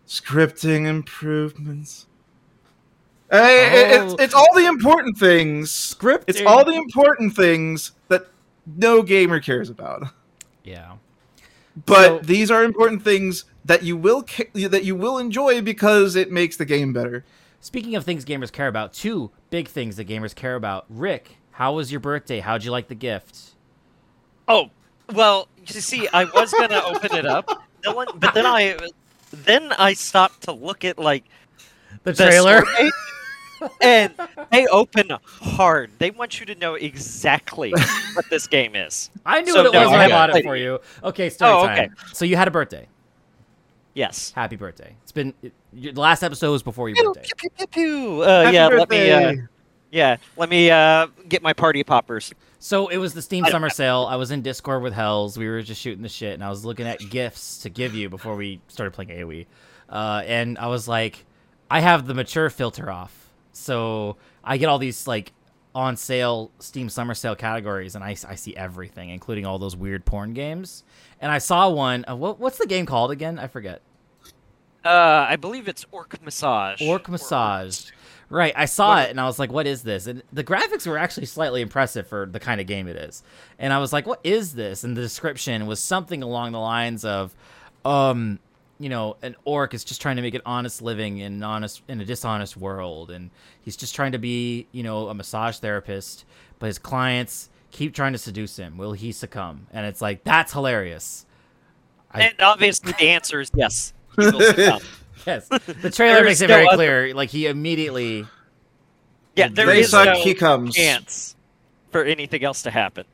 [0.07, 2.07] scripting improvements.
[3.33, 4.13] Uh, hey, Oh.
[4.13, 5.71] it's, it's all the important things.
[5.71, 6.25] Scripting.
[6.29, 8.27] It's all the important things that
[8.77, 10.09] no gamer cares about.
[10.65, 10.93] Yeah.
[11.87, 16.15] But So- these are important things that you will ca- that you will enjoy because
[16.15, 17.25] it makes the game better.
[17.61, 20.85] Speaking of things gamers care about, two big things that gamers care about.
[20.91, 22.41] Rick, how was your birthday?
[22.41, 23.53] How'd you like the gift?
[24.49, 24.71] Oh,
[25.13, 27.49] well, you see, I was gonna open it up,
[27.85, 28.77] no one, but then I,
[29.33, 31.25] then I stopped to look at like
[32.03, 32.63] The the trailer.
[33.69, 35.91] Store page, and they open hard.
[35.99, 37.73] They want you to know exactly
[38.15, 39.11] what this game is.
[39.27, 40.79] I knew So, what it no, was when I I bought it for you.
[41.05, 41.79] Okay, story Oh, time.
[41.79, 41.89] okay.
[42.13, 42.89] So you had a birthday.
[43.95, 44.33] Yes.
[44.35, 44.95] Happy birthday.
[45.03, 47.29] It's been it, your- the last episode was before your Pew, birthday.
[47.37, 48.23] pew, pew, pew, pew.
[48.23, 49.11] Uh, Happy yeah, let me.
[49.11, 49.33] Uh,
[49.91, 52.33] yeah, let me uh, get my party poppers.
[52.59, 54.07] So it was the Steam Summer Sale.
[54.09, 55.37] I was in Discord with Hells.
[55.37, 58.09] We were just shooting the shit, and I was looking at gifts to give you
[58.09, 59.45] before we started playing AOE.
[59.91, 61.27] Uh, and I was like,
[61.71, 63.22] I have the mature filter off,
[63.53, 65.33] so I get all these like
[65.75, 70.05] on sale Steam Summer Sale categories, and I, I see everything, including all those weird
[70.05, 70.85] porn games.
[71.21, 72.05] And I saw one.
[72.09, 73.39] Uh, what, what's the game called again?
[73.39, 73.81] I forget.
[74.85, 76.83] Uh, I believe it's Orc Massage.
[76.83, 77.91] Orc Or Massage.
[78.29, 80.87] Right, I saw What- it and I was like, "What is this?" And the graphics
[80.87, 83.23] were actually slightly impressive for the kind of game it is.
[83.59, 87.05] And I was like, "What is this?" And the description was something along the lines
[87.05, 87.35] of,
[87.85, 88.39] um,
[88.83, 91.83] you know, an orc is just trying to make an honest living in an honest
[91.89, 93.31] in a dishonest world, and
[93.63, 96.25] he's just trying to be, you know, a massage therapist,
[96.59, 98.77] but his clients keep trying to seduce him.
[98.77, 99.67] Will he succumb?
[99.73, 101.27] And it's like that's hilarious.
[102.13, 103.93] I- And obviously, the answer is yes.
[104.19, 104.81] He will.
[105.25, 105.47] Yes,
[105.83, 107.15] the trailer makes is it no very other- clear.
[107.15, 108.27] Like he immediately.
[109.37, 110.07] Yeah, there they is suck.
[110.07, 110.75] no he comes.
[110.75, 111.37] chance
[111.93, 113.05] for anything else to happen.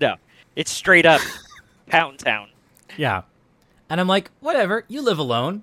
[0.00, 0.14] No,
[0.54, 1.20] it's straight up
[1.88, 2.48] Pound Town.
[2.96, 3.22] Yeah.
[3.90, 5.62] And I'm like, whatever, you live alone.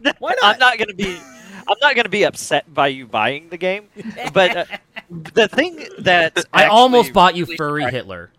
[0.18, 0.54] Why not?
[0.54, 1.16] I'm not gonna be.
[1.68, 3.88] I'm not gonna be upset by you buying the game,
[4.32, 4.64] but uh,
[5.34, 8.30] the thing that I almost bought you really furry surprised- Hitler.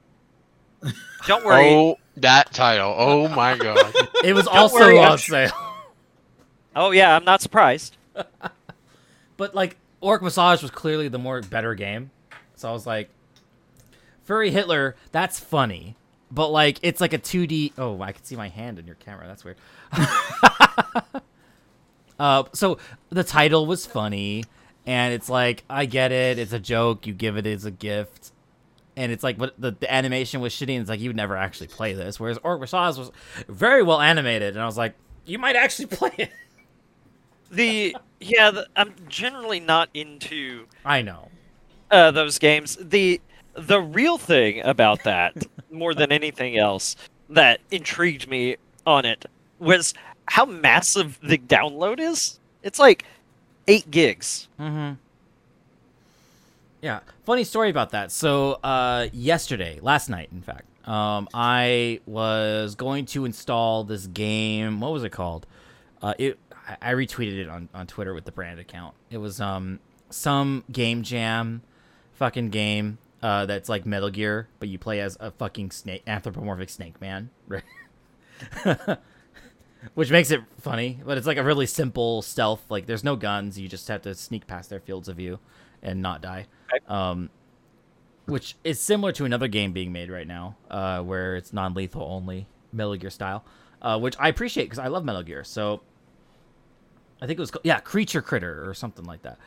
[1.28, 1.70] Don't worry.
[1.70, 2.94] Oh, that title.
[2.98, 3.94] Oh my god.
[4.24, 5.52] It was Don't also worry, on I'm- sale.
[6.76, 7.96] Oh yeah, I'm not surprised.
[9.38, 12.12] But like Orc Massage was clearly the more better game.
[12.56, 13.10] So I was like
[14.24, 15.96] Furry Hitler, that's funny.
[16.32, 19.28] But like it's like a 2D Oh, I can see my hand in your camera.
[19.28, 19.58] That's weird.
[22.20, 22.78] uh so
[23.10, 24.44] the title was funny
[24.86, 26.40] and it's like I get it.
[26.40, 27.06] It's a joke.
[27.08, 28.32] You give it as a gift.
[28.98, 31.36] And it's like what the, the animation was shitty and it's like you would never
[31.38, 33.12] actually play this whereas Orc was
[33.48, 34.96] very well animated and I was like
[35.26, 36.32] you might actually play it.
[37.52, 41.30] The yeah, the, I'm generally not into I know.
[41.90, 42.78] uh, those games.
[42.80, 43.20] The
[43.56, 45.36] the real thing about that,
[45.72, 46.96] more than anything else,
[47.30, 49.26] that intrigued me on it
[49.60, 49.94] was
[50.28, 52.40] how massive the download is.
[52.64, 53.06] It's like
[53.68, 54.48] eight gigs.
[54.60, 54.94] Mm-hmm.
[56.82, 58.12] Yeah, funny story about that.
[58.12, 64.80] So, uh, yesterday, last night, in fact, um, I was going to install this game.
[64.80, 65.46] What was it called?
[66.02, 66.40] Uh, it
[66.82, 68.96] I- retweeted it on, on Twitter with the brand account.
[69.12, 69.80] It was um
[70.10, 71.62] some game jam,
[72.14, 72.98] fucking game.
[73.22, 77.30] Uh, that's like Metal Gear, but you play as a fucking snake, anthropomorphic snake man,
[77.48, 77.64] right?
[79.94, 81.00] which makes it funny.
[81.06, 82.64] But it's like a really simple stealth.
[82.70, 83.60] Like there's no guns.
[83.60, 85.40] You just have to sneak past their fields of view
[85.84, 86.48] and not die.
[86.88, 87.30] Um,
[88.26, 92.48] which is similar to another game being made right now, uh, where it's non-lethal only,
[92.72, 93.44] Metal Gear style,
[93.82, 95.44] uh, which I appreciate because I love Metal Gear.
[95.44, 95.82] So
[97.22, 99.38] I think it was called, yeah, Creature Critter or something like that.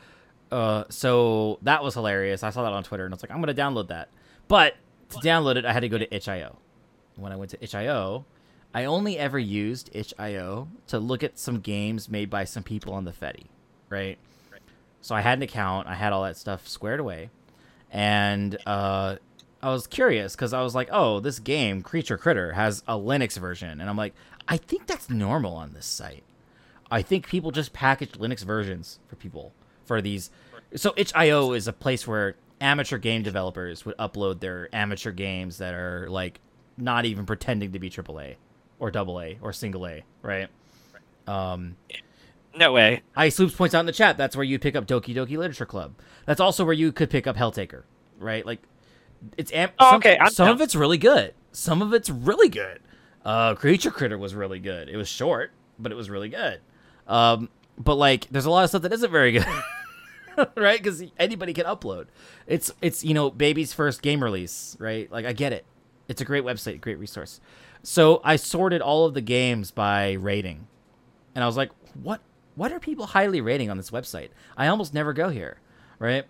[0.51, 2.43] Uh, so that was hilarious.
[2.43, 4.09] I saw that on Twitter and I was like, I'm gonna download that.
[4.47, 4.75] But
[5.09, 6.57] to download it, I had to go to itch.io.
[7.15, 8.25] When I went to itch.io,
[8.73, 13.05] I only ever used itch.io to look at some games made by some people on
[13.05, 13.45] the Fedi,
[13.89, 14.17] right?
[15.01, 17.29] So I had an account, I had all that stuff squared away,
[17.91, 19.17] and uh,
[19.61, 23.37] I was curious because I was like, oh, this game, Creature Critter, has a Linux
[23.37, 24.13] version, and I'm like,
[24.47, 26.23] I think that's normal on this site.
[26.91, 29.53] I think people just package Linux versions for people
[29.85, 30.29] for these.
[30.75, 35.73] So itch.io is a place where amateur game developers would upload their amateur games that
[35.73, 36.39] are like
[36.77, 38.35] not even pretending to be AAA
[38.79, 40.47] or AA or single A, right?
[41.27, 41.75] Um,
[42.57, 43.01] No way.
[43.15, 45.65] Ice Loops points out in the chat that's where you pick up Doki Doki Literature
[45.65, 45.93] Club.
[46.25, 47.83] That's also where you could pick up Helltaker,
[48.19, 48.45] right?
[48.45, 48.61] Like,
[49.37, 50.55] it's am- Oh, some, okay, I'm some down.
[50.55, 51.33] of it's really good.
[51.51, 52.79] Some of it's really good.
[53.23, 54.87] Uh, Creature Critter was really good.
[54.89, 56.59] It was short, but it was really good.
[57.07, 59.45] Um, but like, there's a lot of stuff that isn't very good,
[60.55, 60.81] right?
[60.81, 62.07] Because anybody can upload.
[62.47, 65.11] It's it's you know baby's first game release, right?
[65.11, 65.65] Like I get it.
[66.07, 67.39] It's a great website, great resource.
[67.83, 70.67] So I sorted all of the games by rating,
[71.35, 71.71] and I was like,
[72.01, 72.21] what
[72.55, 74.29] what are people highly rating on this website?
[74.57, 75.57] I almost never go here,
[75.99, 76.25] right?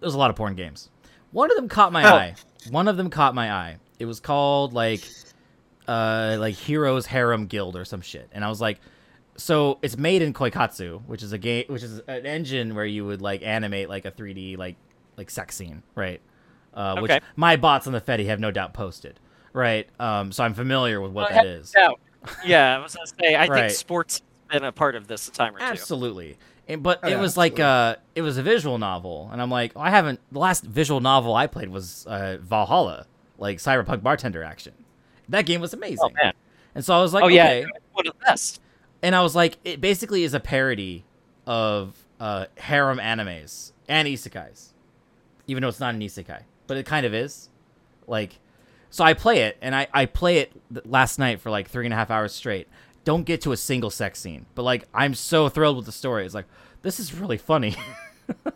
[0.00, 0.90] There's a lot of porn games.
[1.32, 2.14] One of them caught my Oh.
[2.16, 2.34] eye.
[2.70, 3.76] One of them caught my eye.
[3.98, 5.02] It was called like
[5.88, 8.28] uh like Heroes Harem Guild or some shit.
[8.32, 8.80] And I was like
[9.36, 13.04] so it's made in Koikatsu, which is a game which is an engine where you
[13.04, 14.76] would like animate like a 3D like
[15.16, 16.20] like sex scene, right?
[16.74, 19.18] Uh which my bots on the Fedi have no doubt posted.
[19.52, 19.88] Right?
[20.00, 21.64] Um so I'm familiar with what Oh, that heck.
[21.76, 21.88] Yeah,
[22.44, 22.76] yeah.
[22.78, 23.60] I was gonna say, I Right.
[23.68, 25.64] think sports has been a part of this a time or two.
[25.64, 26.38] Absolutely.
[26.68, 29.50] And, but Oh, it yeah, was like uh it was a visual novel and I'm
[29.50, 33.06] like, oh, I haven't the last visual novel I played was uh Valhalla,
[33.38, 34.72] like Cyberpunk bartender action.
[35.28, 35.98] That game was amazing.
[36.02, 36.32] Oh man.
[36.74, 37.60] And so I was like, oh yeah, okay.
[37.62, 38.60] it's one of the best.
[39.02, 41.04] And I was like, it basically is a parody
[41.46, 44.72] of uh harem animes and isekais.
[45.46, 47.50] Even though it's not an isekai, but it kind of is.
[48.06, 48.38] Like
[48.90, 50.52] so I play it and I, I play it
[50.86, 52.68] last night for like three and a half hours straight.
[53.04, 56.24] Don't get to a single sex scene, but like I'm so thrilled with the story.
[56.24, 56.46] It's like
[56.82, 57.76] this is really funny,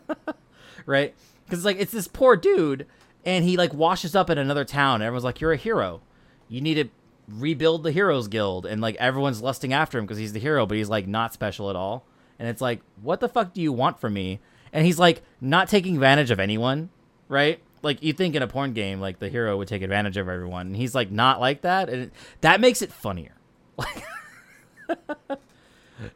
[0.85, 1.13] right?
[1.45, 2.85] Because like it's this poor dude,
[3.23, 4.95] and he like washes up in another town.
[4.95, 6.01] And everyone's like, "You're a hero.
[6.49, 6.89] You need to
[7.31, 10.77] rebuild the Heroes Guild." And like everyone's lusting after him because he's the hero, but
[10.77, 12.05] he's like not special at all.
[12.39, 14.39] And it's like, what the fuck do you want from me?
[14.73, 16.89] And he's like not taking advantage of anyone,
[17.27, 17.59] right?
[17.83, 20.67] Like you think in a porn game, like the hero would take advantage of everyone,
[20.67, 23.33] and he's like not like that, and it, that makes it funnier.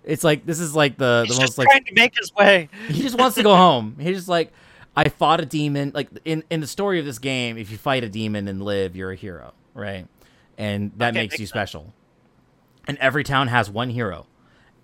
[0.04, 2.70] it's like this is like the He's the most like trying to make his way.
[2.88, 3.96] he just wants to go home.
[4.00, 4.52] He's just like,
[4.96, 5.92] I fought a demon.
[5.94, 8.96] Like in in the story of this game, if you fight a demon and live,
[8.96, 10.08] you're a hero, right?
[10.58, 11.94] And that Okay, makes makes you special.
[12.88, 14.28] And every town has one hero,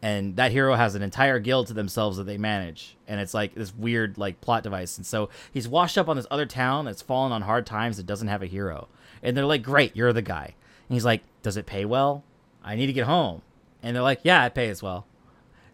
[0.02, 2.98] and that hero has an entire guild to themselves that they manage.
[3.08, 4.98] And it's like this weird like plot device.
[4.98, 8.06] And so he's washed up on this other town that's fallen on hard times that
[8.06, 8.88] doesn't have a hero.
[9.22, 10.56] And they're like, "Great, you're the guy."
[10.90, 12.24] And he's like, "Does it pay well?
[12.64, 13.44] I need to get home."
[13.84, 15.06] And they're like, "Yeah, it pays well."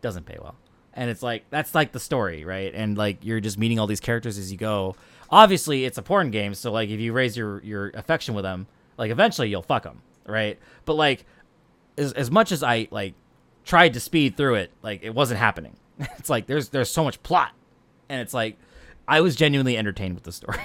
[0.01, 0.55] Doesn't pay well
[0.97, 3.99] and it's like that's like the story right and like you're just meeting all these
[3.99, 4.95] characters as you go
[5.29, 8.67] obviously it's a porn game so like if you raise your your affection with them
[8.97, 10.59] like eventually you'll fuck them right?
[10.85, 11.25] But like
[11.97, 13.13] as, as much as i like
[13.65, 15.75] tried to speed through it like it wasn't happening.
[16.17, 17.51] It's like there's there's so much plot.
[18.09, 18.57] And it's like
[19.07, 20.59] i was genuinely entertained with the story.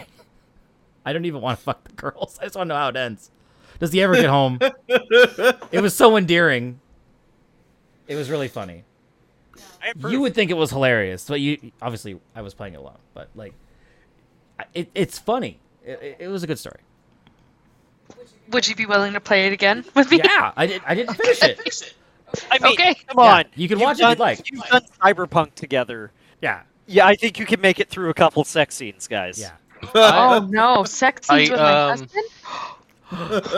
[1.06, 2.38] I don't even want to fuck the girls.
[2.40, 3.30] I just want to know how it ends.
[3.80, 4.58] Does he ever get home?
[4.88, 6.78] It was so endearing.
[8.06, 8.84] It was really funny.
[10.08, 12.98] You would think it was hilarious, but you obviously I was playing it alone.
[13.14, 13.54] But like,
[14.74, 15.58] it, it's funny.
[15.84, 16.80] It, it- it was a good story.
[18.50, 20.20] Would you be willing to play it again with me?
[20.22, 20.82] Yeah, I did.
[20.86, 21.94] I didn't finish it.
[22.50, 22.94] I mean, Okay.
[22.94, 23.44] come Yeah, on.
[23.54, 24.50] you can You've watch it if done, you'd like.
[24.50, 26.12] You've done Cyberpunk together.
[26.40, 29.38] Yeah, Yeah, I think you can make it through a couple sex scenes, guys.
[29.38, 29.52] yeah.
[29.94, 31.98] Oh no, sex scenes I, with my um,
[33.10, 33.48] husband.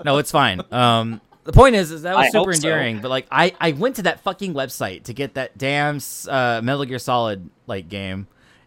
[0.04, 0.60] No, it's fine.
[0.70, 2.68] Um, the point is, is that was I super hope so.
[2.68, 3.00] endearing.
[3.00, 5.98] But like, I I went to that fucking website to get that damn
[6.28, 8.26] uh, Metal Gear Solid like game,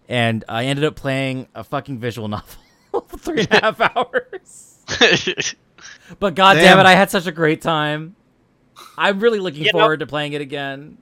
[0.09, 2.49] and I ended up playing a fucking visual novel
[3.07, 4.70] for three and a half hours.
[6.19, 6.63] But god damn.
[6.77, 6.79] Damn.
[6.79, 8.15] it, I had such a great time.
[8.97, 10.97] I'm really looking You know- forward to playing it again.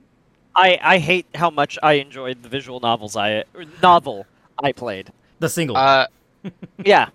[0.54, 3.44] I, I hate how much I enjoyed the visual novels I
[3.82, 4.26] novel
[4.62, 5.12] I played.
[5.38, 5.76] The single.
[5.76, 6.06] uh,
[6.84, 7.08] Yeah.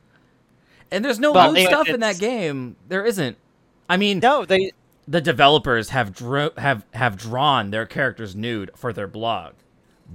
[0.91, 2.75] And there's no Well, loot it- stuff in that game.
[2.87, 3.37] There isn't.
[3.89, 4.71] I mean, No, they
[5.07, 9.53] the developers have dro- have have drawn their characters nude for their blog,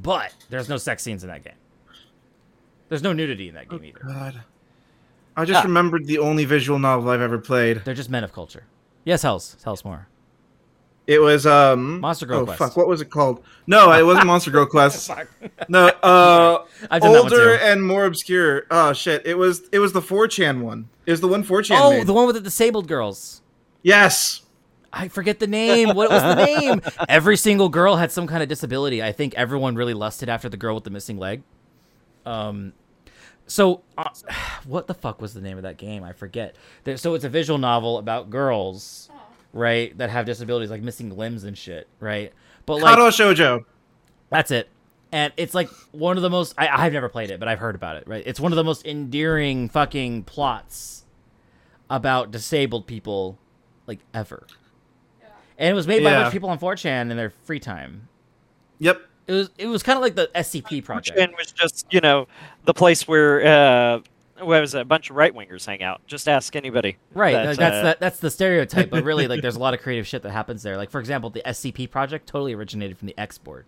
[0.03, 1.55] but there's no sex scenes in that game.
[2.89, 4.01] There's no nudity in that game either.
[4.01, 4.43] God.
[5.37, 5.63] I just Ah.
[5.69, 7.83] remembered the only visual novel I've ever played.
[7.85, 8.65] They're just men of culture.
[9.05, 9.57] Yes, Hells.
[9.63, 10.07] Tell us more.
[11.07, 12.59] It was um Monster Girl oh, Quest.
[12.59, 13.43] Fuck, what was it called?
[13.67, 15.11] No, it wasn't Monster Girl Quest.
[15.69, 18.67] No, uh I've done that one older and more obscure.
[18.71, 19.27] Oh shit.
[19.27, 20.89] It was it was the 4chan one.
[21.07, 22.07] It was the one 4chan Oh, made.
[22.07, 23.43] the one with the disabled girls.
[23.83, 24.43] Yes.
[24.93, 25.95] I forget the name.
[25.97, 26.83] What was the name?
[27.09, 29.03] Every single girl had some kind of disability.
[29.03, 31.43] I think everyone really lusted after the girl with the missing leg.
[32.27, 32.73] Um,
[33.51, 34.09] so uh,
[34.67, 36.05] what the fuck was the name of that game?
[36.05, 36.55] I forget.
[36.85, 39.11] There, so it's a visual novel about girls,
[39.53, 42.33] right, that have disabilities like missing limbs and shit, right?
[42.67, 43.65] But like Katawa Shoujo.
[44.31, 44.69] that's it.
[45.13, 47.75] And it's like one of the most I, I've never played it, but I've heard
[47.75, 48.23] about it, right?
[48.25, 51.05] It's one of the most endearing fucking plots
[51.89, 53.37] about disabled people
[53.89, 54.47] like ever.
[55.59, 56.27] And it was made by a bunch Yeah.
[56.29, 58.09] of people on 4chan in their free time.
[58.79, 59.03] Yep.
[59.31, 61.17] It was it was kind of like the SCP project.
[61.17, 62.27] and was just you know
[62.65, 64.01] the place where uh,
[64.45, 66.05] what was it, a bunch of right wingers hang out.
[66.09, 66.97] Just ask anybody.
[67.15, 69.81] Right, that, that's uh, that, that's the stereotype, but really, like, there's a lot of
[69.81, 70.77] creative shit that happens there.
[70.77, 73.67] Like, for example, the SCP project totally originated from the X board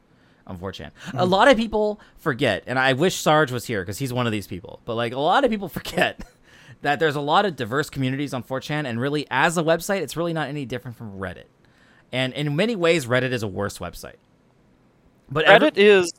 [0.48, 0.90] on 4chan.
[1.14, 4.32] A lot of people forget, and I wish Sarge was here because he's one of
[4.32, 4.80] these people.
[4.84, 6.22] But like, a lot of people forget
[6.80, 10.16] that there's a lot of diverse communities on 4chan, and really, as a website, it's
[10.16, 11.44] really not any different from Reddit.
[12.10, 14.16] And in many ways, Reddit is a worse website.
[15.32, 16.12] But every- Reddit is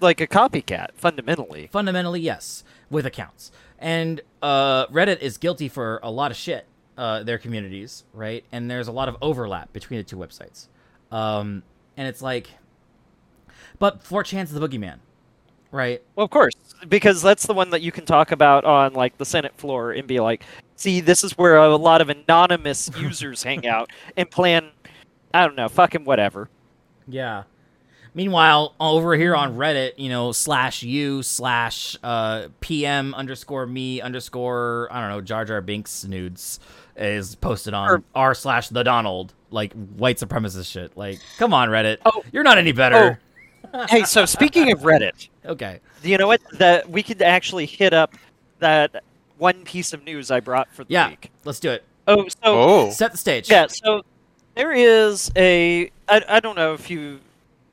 [0.00, 1.68] like a copycat fundamentally.
[1.72, 3.50] fundamentally yes with accounts.
[3.78, 6.66] And uh, reddit is guilty for a lot of shit
[6.96, 8.44] uh, their communities right?
[8.52, 10.68] And there's a lot of overlap between the two websites.
[11.10, 11.62] Um,
[11.96, 12.48] and it's like
[13.78, 14.98] but 4chan's the boogeyman
[15.72, 16.02] right?
[16.14, 16.54] Well, of course,
[16.88, 20.06] because that's the one that you can talk about on like the Senate floor and
[20.06, 20.42] be like,
[20.76, 24.70] "See, this is where a lot of anonymous users hang out and plan,
[25.34, 26.48] I don't know, fucking whatever."
[27.08, 27.42] yeah
[28.16, 34.88] meanwhile over here on reddit you know slash you slash uh, pm underscore me underscore
[34.90, 36.58] i don't know jar jar binks nudes
[36.96, 41.98] is posted on r slash the donald like white supremacist shit like come on reddit
[42.04, 42.24] Oh.
[42.32, 43.20] you're not any better
[43.90, 45.80] hey, so speaking of Reddit, Okay.
[46.02, 46.40] you know what?
[46.52, 48.14] That we could actually hit up
[48.60, 49.02] that
[49.38, 51.10] one piece of news I brought for the Yeah.
[51.10, 51.30] week.
[51.44, 51.84] Let's do it.
[52.06, 52.90] Oh, so Oh.
[52.90, 53.50] Set the stage.
[53.50, 54.02] Yeah, so
[54.54, 57.18] there is a I, I don't know if you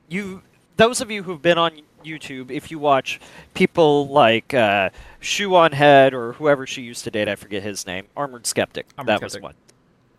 [0.08, 0.42] you
[0.76, 1.72] those of you who've been on
[2.04, 3.20] YouTube, if you watch
[3.54, 4.90] people like uh,
[5.20, 8.86] Shoe on Head or whoever she used to date, I forget his name, Armored Skeptic.
[8.98, 9.54] Armored that was one.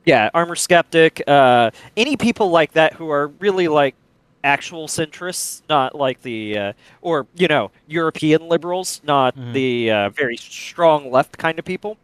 [0.06, 1.22] Yeah, Armored Skeptic.
[1.28, 3.96] Uh, any people like that who are really like
[4.44, 9.54] actual centrists, not like the uh, or you know European liberals, not Mhm.
[9.54, 11.98] the uh, very strong left kind of people.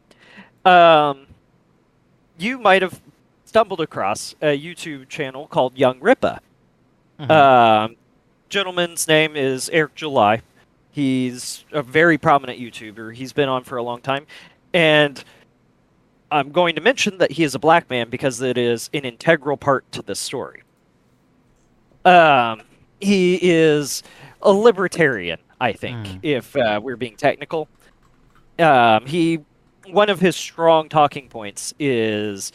[0.65, 1.27] Um,
[2.37, 2.99] you might have
[3.45, 6.39] stumbled across a YouTube channel called Young Rippa.
[7.21, 7.29] Mhm.
[7.31, 7.95] Um,
[8.49, 10.41] gentleman's name is Eric July.
[10.91, 13.13] He's a very prominent YouTuber.
[13.15, 14.25] He's been on for a long time,
[14.73, 15.23] and
[16.31, 19.57] I'm going to mention that he is a black man because it is an integral
[19.57, 20.63] part to this story.
[22.03, 22.61] Um,
[22.99, 24.01] he is
[24.41, 26.19] a libertarian, I think, Mm.
[26.23, 27.67] if uh, we're being technical.
[28.59, 29.39] Um, he
[29.87, 32.51] one of his strong talking points is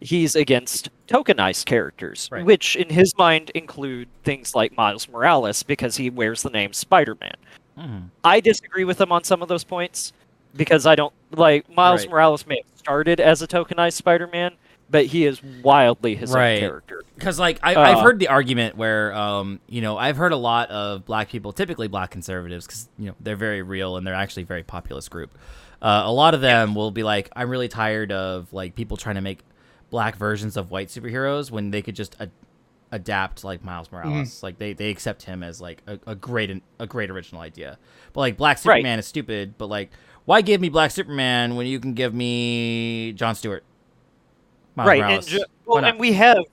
[0.00, 2.44] he's against tokenized characters, Right.
[2.44, 7.34] which in his mind include things like Miles Morales because he wears the name Spider-Man.
[7.78, 8.02] Mhm.
[8.24, 10.12] I disagree with him on some of those points
[10.56, 12.10] because I don't like Miles Right.
[12.10, 14.52] Morales may have started as a tokenized Spider-Man,
[14.90, 16.54] but he is wildly his Right.
[16.54, 17.02] own character.
[17.14, 20.36] Because like I, I've Uh, heard the argument where um you know I've heard a
[20.36, 24.14] lot of black people, typically black conservatives, because you know they're very real and they're
[24.14, 25.36] actually a very populist group.
[25.82, 29.14] Uh, a lot of them will be like, I'm really tired of like people trying
[29.14, 29.38] to make
[29.90, 32.30] black versions of white superheroes when they could just a-
[32.92, 34.42] adapt like Miles Morales.
[34.42, 37.78] Like they, they accept him as like a, a great a great original idea.
[38.12, 38.76] But like Black Right.
[38.78, 39.54] Superman is stupid.
[39.58, 39.90] But like,
[40.24, 43.64] why give me Black Superman when you can give me John Stewart?
[44.76, 45.26] Miles right, Morales.
[45.32, 46.44] and ju- well, and we have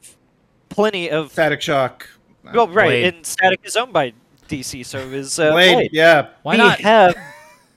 [0.70, 2.08] plenty of Static Shock.
[2.54, 3.14] well, right, Blade.
[3.16, 4.14] and Static is owned by
[4.50, 5.90] DC, so is uh, Blade, Blade.
[5.94, 6.30] yeah.
[6.44, 6.80] Why we not?
[6.82, 7.16] have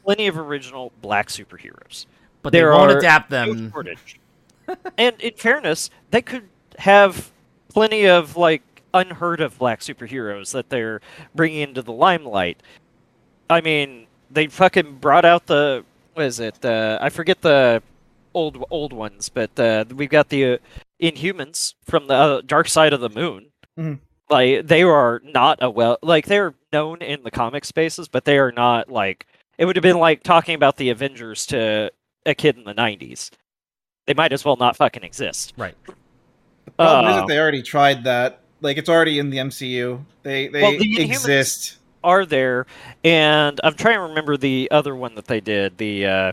[0.04, 2.06] plenty of original black superheroes.
[2.42, 3.70] but they won't are adapt No them.
[3.70, 4.19] shortage.
[4.98, 6.48] And in fairness, they could
[6.78, 7.30] have
[7.68, 11.00] plenty of like unheard of black superheroes that they're
[11.34, 12.62] bringing into the limelight.
[13.48, 15.84] I mean, they fucking brought out the
[16.14, 16.64] what is it?
[16.64, 17.82] Uh, I forget the
[18.34, 20.58] old old ones, but uh, we've got the uh,
[21.00, 23.46] Inhumans from the uh, Dark Side of the Moon.
[23.78, 23.98] Mhm.
[24.28, 28.38] Like they are not a well, like they're known in the comic spaces, but they
[28.38, 29.26] are not like
[29.58, 31.90] it would have been like talking about the Avengers to
[32.26, 33.30] a kid in the '90s.
[34.10, 35.54] They might as well not fucking exist.
[35.56, 35.76] Right.
[36.64, 38.40] The problem is Uh, that they already tried that.
[38.60, 40.04] Like it's already in the MCU.
[40.24, 41.78] They they Well, the exist.
[42.02, 42.66] Are there?
[43.04, 45.78] And I'm trying to remember the other one that they did.
[45.78, 46.32] The uh,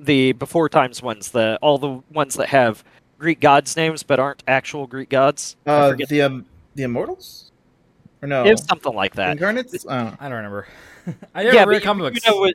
[0.00, 1.32] the before times ones.
[1.32, 2.82] The all the ones that have
[3.18, 5.56] Greek gods' names but aren't actual Greek gods.
[5.66, 6.46] Uh, the um,
[6.76, 7.52] the Immortals,
[8.22, 8.42] or no?
[8.42, 9.32] It was something like that.
[9.32, 9.84] Incarnates.
[9.86, 10.16] Oh.
[10.18, 10.66] I don't remember.
[11.34, 12.26] I never yeah, read comic you, books.
[12.26, 12.54] you know what?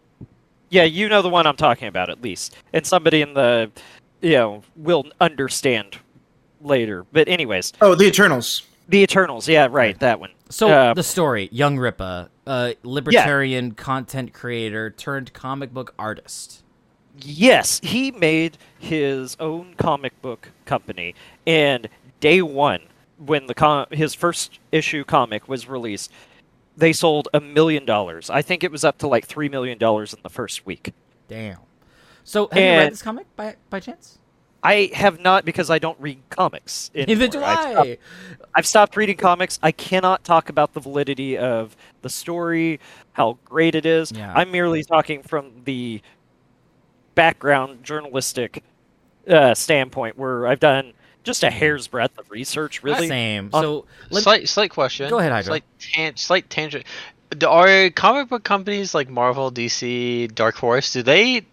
[0.71, 3.69] Yeah, you know the one I'm talking about at least, and somebody in the,
[4.21, 5.97] you know, we'll understand
[6.61, 7.05] later.
[7.11, 8.63] But anyways, oh, the Eternals.
[8.87, 9.47] the Eternals.
[9.47, 10.31] Yeah, right, that one.
[10.49, 16.63] So Uh, the story, Young Rippa, a libertarian content creator turned comic book artist.
[17.19, 21.13] Yes, he made his own comic book company,
[21.45, 21.87] and
[22.19, 22.81] day one,
[23.17, 26.11] when the com- his first issue comic was released,
[26.75, 28.29] they sold a million dollars.
[28.29, 30.93] I think it was up to like three million dollars in the first week.
[31.27, 31.57] Damn.
[32.31, 34.17] So have you read this comic by by chance?
[34.63, 36.89] I have not because I don't read comics.
[36.95, 37.27] Neither anymore.
[37.27, 37.97] do I've stopped- I.
[38.55, 39.59] I've stopped reading comics.
[39.61, 42.79] I cannot talk about the validity of the story,
[43.13, 44.13] how great it is.
[44.13, 44.31] Yeah.
[44.33, 46.01] I'm merely talking from the
[47.15, 48.63] background journalistic
[49.27, 50.93] uh, standpoint where I've done
[51.23, 53.09] just a hair's breadth of research, really.
[53.09, 53.49] Same.
[53.51, 55.09] on- So let, slight slight question.
[55.09, 55.49] Go ahead, Hydra.
[55.49, 56.85] Slight, tan- slight tangent.
[57.45, 60.93] Are comic book companies like Marvel, DC, Dark Horse?
[60.93, 61.45] Do they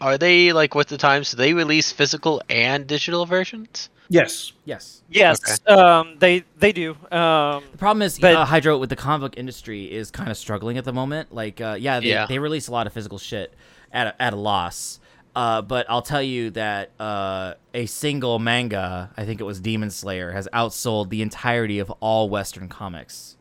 [0.00, 1.30] are they like with the times?
[1.30, 3.88] Do they release physical and digital versions?
[4.10, 4.52] Yes.
[4.64, 5.02] yes.
[5.10, 6.92] Yes, um, they they do.
[7.10, 10.36] Um, The problem is, But- uh, Hydro with the comic book industry is kind of
[10.36, 11.34] struggling at the moment.
[11.34, 12.26] Like, uh, yeah, they, Yeah.
[12.26, 13.52] they release a lot of physical shit
[13.92, 15.00] at a, at a loss.
[15.34, 19.90] Uh, but I'll tell you that uh, a single manga, I think it was Demon
[19.90, 23.36] Slayer, has outsold the entirety of all Western comics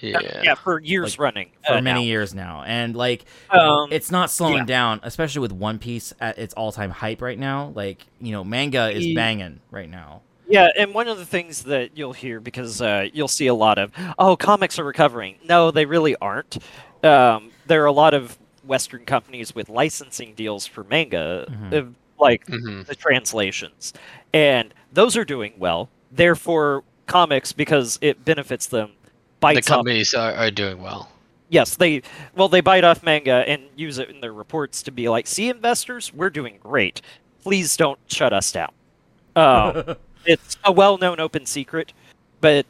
[0.00, 0.18] Yeah.
[0.42, 1.50] yeah, for years Like, running.
[1.66, 2.06] for uh, many now.
[2.06, 2.62] years now.
[2.66, 4.64] And like, Um, it's not slowing yeah.
[4.64, 7.72] down, especially with One Piece at its all time hype right now.
[7.74, 10.22] Like, you know, manga is banging right now.
[10.48, 13.78] Yeah, and one of the things that you'll hear because uh, you'll see a lot
[13.78, 15.36] of, oh, comics are recovering.
[15.44, 16.58] No, they really aren't.
[17.02, 21.72] Um, there are a lot of Western companies with licensing deals for manga, Mhm.
[21.88, 23.92] uh, like hmm the translations,
[24.32, 25.88] and those are doing well.
[26.12, 28.90] Therefore, comics because it benefits them.
[29.36, 31.10] The Bites off companies are, are doing well.
[31.48, 32.02] yes they
[32.34, 35.48] well they bite off manga and use it in their reports to be like see
[35.48, 37.00] investors we're doing great
[37.42, 38.72] please don't shut us down
[39.36, 41.92] um, it's a well-known open secret
[42.40, 42.66] but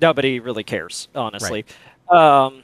[0.00, 1.64] nobody really cares honestly
[2.08, 2.62] um,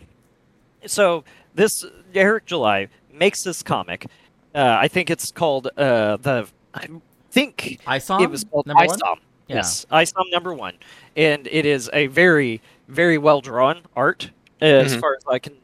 [0.86, 1.24] so
[1.54, 1.84] this
[2.14, 4.06] eric july makes this comic
[4.54, 6.86] uh, i think it's called uh, the i
[7.30, 8.98] think I saw it was called number one?
[8.98, 9.16] ISOM.
[9.48, 9.56] Yeah.
[9.56, 10.74] Yes, ISOM number one,
[11.16, 15.00] and it is a very, very well drawn art as Mhm.
[15.00, 15.54] far as I can.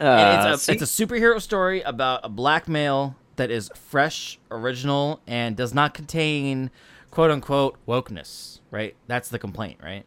[0.00, 5.20] Uh, it's, a, it's a superhero story about a black male that is fresh, original,
[5.26, 6.70] and does not contain
[7.10, 8.96] quote unquote wokeness, right?
[9.06, 10.04] That's the complaint, right?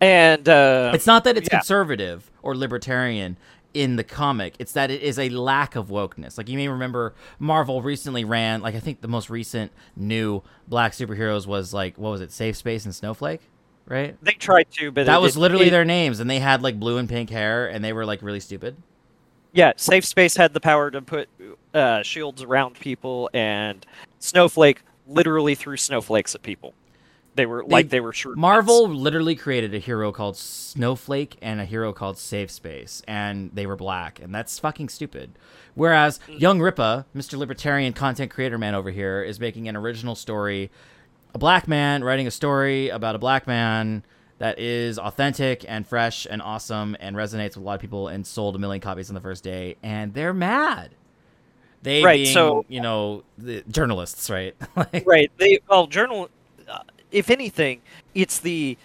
[0.00, 1.58] and uh, It's not that it's yeah.
[1.58, 3.38] conservative or libertarian
[3.72, 6.36] in the comic, it's that it is a lack of wokeness.
[6.38, 10.92] Like you may remember Marvel recently ran, like I think the most recent new black
[10.92, 13.40] superheroes was like, what was it, Safe Space and Snowflake,
[13.86, 14.16] right?
[14.22, 16.78] they tried to, but That it- was literally it- their names, and they had like
[16.78, 18.76] blue and pink hair, and they were like really stupid.
[19.52, 21.28] Yeah, Safe Space had the power to put
[21.72, 23.84] uh, shields around people, and
[24.18, 26.74] Snowflake literally threw snowflakes at people.
[27.36, 28.34] They were like they were sure.
[28.36, 33.66] Marvel literally created a hero called Snowflake and a hero called Safe Space, and they
[33.66, 35.32] were black, and that's fucking stupid.
[35.74, 37.36] Whereas Young Rippa, Mr.
[37.36, 40.70] Libertarian content creator man over here, is making an original story,
[41.34, 44.04] a black man writing a story about a black man
[44.38, 48.26] that is authentic and fresh and awesome and resonates with a lot of people and
[48.26, 50.90] sold a million copies on the first day, and they're mad.
[51.82, 54.54] They Right, being, so- you know, the journalists, right?
[54.76, 55.30] like, right.
[55.38, 56.30] They well, journal.
[56.68, 56.78] Uh,
[57.12, 57.82] if anything,
[58.14, 58.76] it's the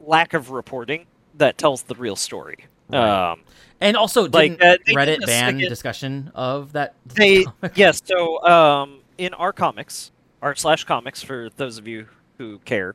[0.00, 1.06] lack of reporting
[1.38, 2.66] that tells the real story.
[2.88, 3.30] Right.
[3.32, 3.40] Um,
[3.80, 6.94] And also, Like, uh, Reddit ban discussion of that?
[7.06, 7.44] they
[7.74, 8.00] yes.
[8.04, 12.06] So um, in our comics, art slash comics for those of you
[12.38, 12.94] who care,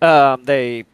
[0.00, 0.84] um, they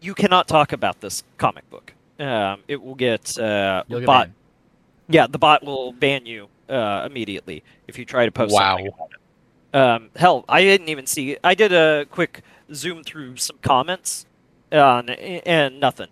[0.00, 1.94] you cannot talk about this comic book.
[2.18, 4.26] Um, it will get uh, get bot.
[4.26, 4.34] banned.
[5.08, 8.76] Yeah, the bot will ban you uh, immediately if you try to post Wow.
[8.76, 9.18] something about it.
[9.74, 11.36] Um, hell, I didn't even see.
[11.42, 12.42] I did a quick
[12.74, 14.26] zoom through some comments,
[14.70, 16.08] uh, and nothing.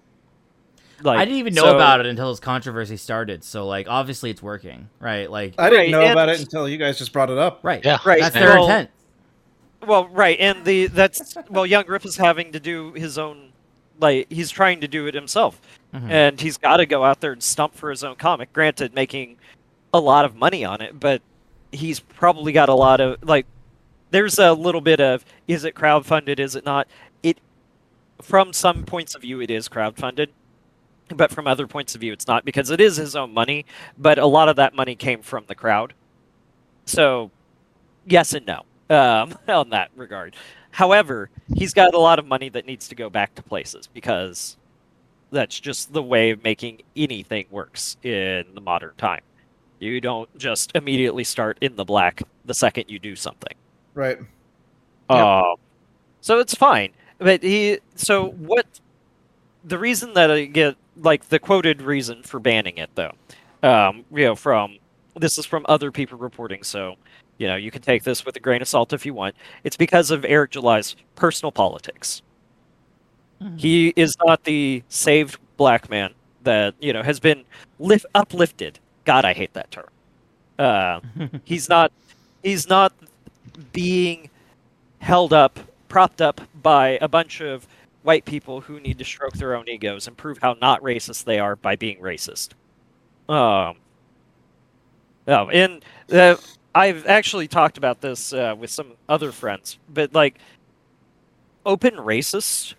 [1.02, 3.42] Like, I didn't even know so- about it until this controversy started.
[3.44, 5.30] So, like, obviously, it's working, right?
[5.30, 7.60] Like, I didn't Right, know and- about it until you guys just brought it up.
[7.62, 7.84] right?
[7.84, 7.98] Yeah.
[8.04, 8.90] Right, That's their well, intent.
[9.86, 13.52] Well, right, and the that's well, Young Rip is having to do his own,
[13.98, 15.58] like he's trying to do it himself,
[15.94, 16.10] Mhm.
[16.10, 18.52] and he's got to go out there and stump for his own comic.
[18.52, 19.36] Granted, making
[19.94, 21.22] a lot of money on it, but
[21.72, 23.46] he's probably got a lot of like.
[24.10, 26.38] There's a little bit of is it crowdfunded?
[26.40, 26.86] Is it not?
[27.22, 27.38] It
[28.20, 30.28] from some points of view it is crowdfunded,
[31.14, 33.66] but from other points of view it's not because it is his own money.
[33.98, 35.94] But a lot of that money came from the crowd,
[36.86, 37.30] so
[38.06, 40.36] yes and no um, on that regard.
[40.72, 44.56] However, he's got a lot of money that needs to go back to places because
[45.30, 49.22] that's just the way of making anything works in the modern time.
[49.78, 53.54] You don't just immediately start in the black the second you do something.
[53.94, 54.18] Right.
[55.08, 55.56] Um,
[56.20, 56.92] so it's fine.
[57.18, 58.66] But he, so what?
[59.64, 63.12] The reason that I get like the quoted reason for banning it, though,
[63.62, 64.78] um, you know, from
[65.16, 66.96] this is from other people reporting, so
[67.38, 69.34] you know you can take this with a grain of salt if you want.
[69.64, 72.22] It's because of Eric July's personal politics.
[73.56, 76.12] He is not the saved black man
[76.42, 77.44] that you know has been
[77.78, 78.78] lift uplifted.
[79.04, 79.88] God, I hate that term.
[80.58, 81.00] Uh,
[81.44, 81.92] he's not.
[82.42, 82.92] He's not
[83.72, 84.30] being
[84.98, 85.58] held up,
[85.88, 87.66] propped up by a bunch of
[88.02, 91.38] white people who need to stroke their own egos and prove how not racist they
[91.38, 92.54] are by being racist.
[93.28, 93.76] Um,
[95.26, 96.36] No, and uh,
[96.74, 100.38] I've actually talked about this uh, with some other friends, but like
[101.64, 102.74] open racists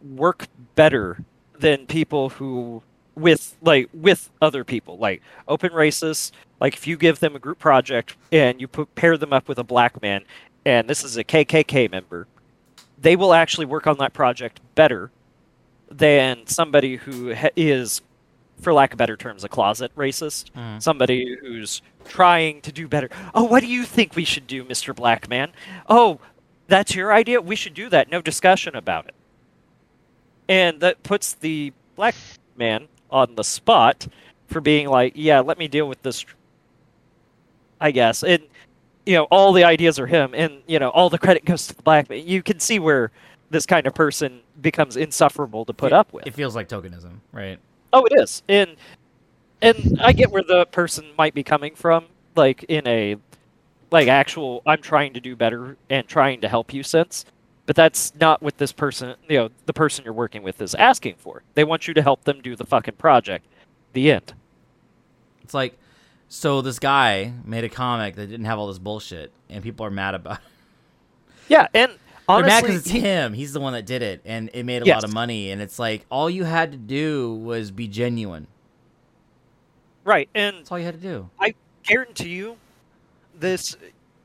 [0.00, 1.24] work better
[1.58, 2.82] than people who
[3.16, 7.58] with like with other people like open racists like if you give them a group
[7.58, 10.24] project and you put pair them up with a black man
[10.64, 12.26] and this is a kkk member
[13.02, 15.10] they will actually work on that project better
[15.90, 18.00] than somebody who ha- is
[18.60, 20.50] for lack of better terms a closet racist.
[20.52, 20.80] Mm.
[20.80, 23.10] somebody who's trying to do better.
[23.34, 25.52] Oh what do you think we should do mr black man
[25.88, 26.20] oh
[26.68, 27.40] that's your idea?
[27.40, 28.10] We should do that.
[28.10, 29.14] No discussion about it.
[30.48, 32.14] And that puts the black
[32.56, 34.08] man on the spot
[34.46, 36.24] for being like, yeah, let me deal with this.
[37.80, 38.44] I guess, and
[39.06, 41.74] you know, all the ideas are him, and you know, all the credit goes to
[41.74, 42.26] the black man.
[42.26, 43.10] You can see where
[43.50, 46.26] this kind of person becomes insufferable to put It- up with.
[46.26, 47.58] It feels like tokenism, right?
[47.92, 48.76] Oh, it is, and
[49.60, 52.06] and I get where the person might be coming from,
[52.36, 53.16] like in a
[53.90, 57.24] like actual I'm trying to do better and trying to help you sense.
[57.66, 61.14] But that's not what this person, you know, the person you're working with is asking
[61.18, 61.42] for.
[61.54, 63.46] They want you to help them do the fucking project.
[63.92, 64.34] The end.
[65.42, 65.78] It's like,
[66.34, 69.90] so this guy made a comic that didn't have all this bullshit, and people are
[69.90, 70.38] mad about.
[70.38, 70.44] it.
[71.48, 73.34] Yeah, and They're honestly, mad because it's he- him.
[73.34, 74.94] He's the one that did it, and it made a Yes.
[75.02, 75.50] lot of money.
[75.50, 78.46] And it's like all you had to do was be genuine.
[80.04, 81.28] right, and That's all you had to do.
[81.38, 81.54] I
[81.84, 82.56] guarantee you,
[83.38, 83.76] this,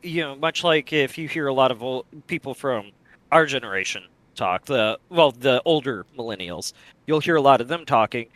[0.02, 2.92] you know, much like if you hear a lot of old people from
[3.34, 4.04] our generation
[4.36, 6.72] talk, the well, the older millennials,
[7.06, 8.28] you'll hear a lot of them talking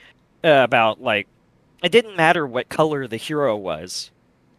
[0.44, 1.28] uh, about like
[1.82, 4.12] it didn't matter what color the hero was.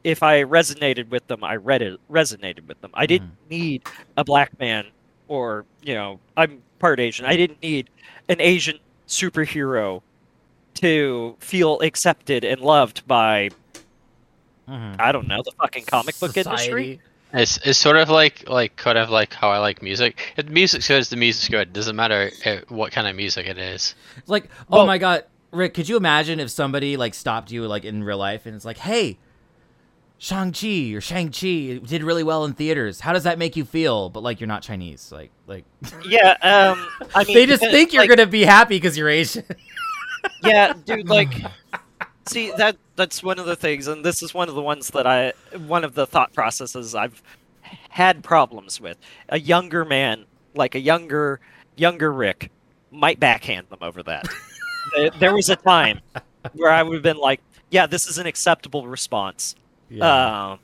[0.04, 2.90] If I resonated with them, I read it resonated with them.
[2.94, 3.82] I didn't need
[4.16, 4.86] a black man
[5.28, 7.24] or you know I'm part Asian.
[7.26, 7.88] I didn't need
[8.28, 10.02] an Asian superhero
[10.74, 13.50] to feel accepted and loved by
[14.68, 14.96] Mhm.
[14.98, 17.00] I don't know the fucking comic book industry.
[17.34, 20.32] It's, it's sort of like like kind of like how I like music.
[20.36, 21.68] If the music's good, the music's good.
[21.68, 23.94] It doesn't matter uh, what kind of music it is.
[24.16, 27.66] It's like, oh Well- my god, Rick, could you imagine if somebody like stopped you
[27.66, 29.18] like in real life and it's like, hey,
[30.22, 33.00] Shang Chi or Shang Chi did really well in theaters.
[33.00, 34.08] How does that make you feel?
[34.08, 35.64] But like you're not Chinese, like like
[36.04, 39.44] Yeah, um, I mean, they just think you're like, gonna be happy because you're Asian.
[40.44, 41.32] Yeah, dude, like,
[42.28, 45.04] see that that's one of the things, and this is one of the ones that
[45.04, 45.32] I,
[45.66, 47.20] one of the thought processes I've
[47.88, 48.98] had problems with.
[49.30, 51.40] A younger man, like a younger
[51.76, 52.52] younger Rick,
[52.92, 54.28] might backhand them over that.
[54.96, 56.00] There- there was a time
[56.54, 57.40] where I would have been like,
[57.70, 59.54] "Yeah, this is an acceptable response."
[60.00, 60.58] Um,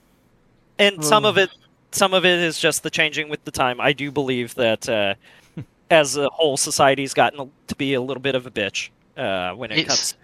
[0.78, 1.50] and some of it,
[1.92, 3.80] some of it is just the changing with the time.
[3.80, 5.14] I do believe that uh,
[5.90, 9.70] as a whole, society's gotten to be a little bit of a bitch uh, when
[9.70, 10.14] it It's-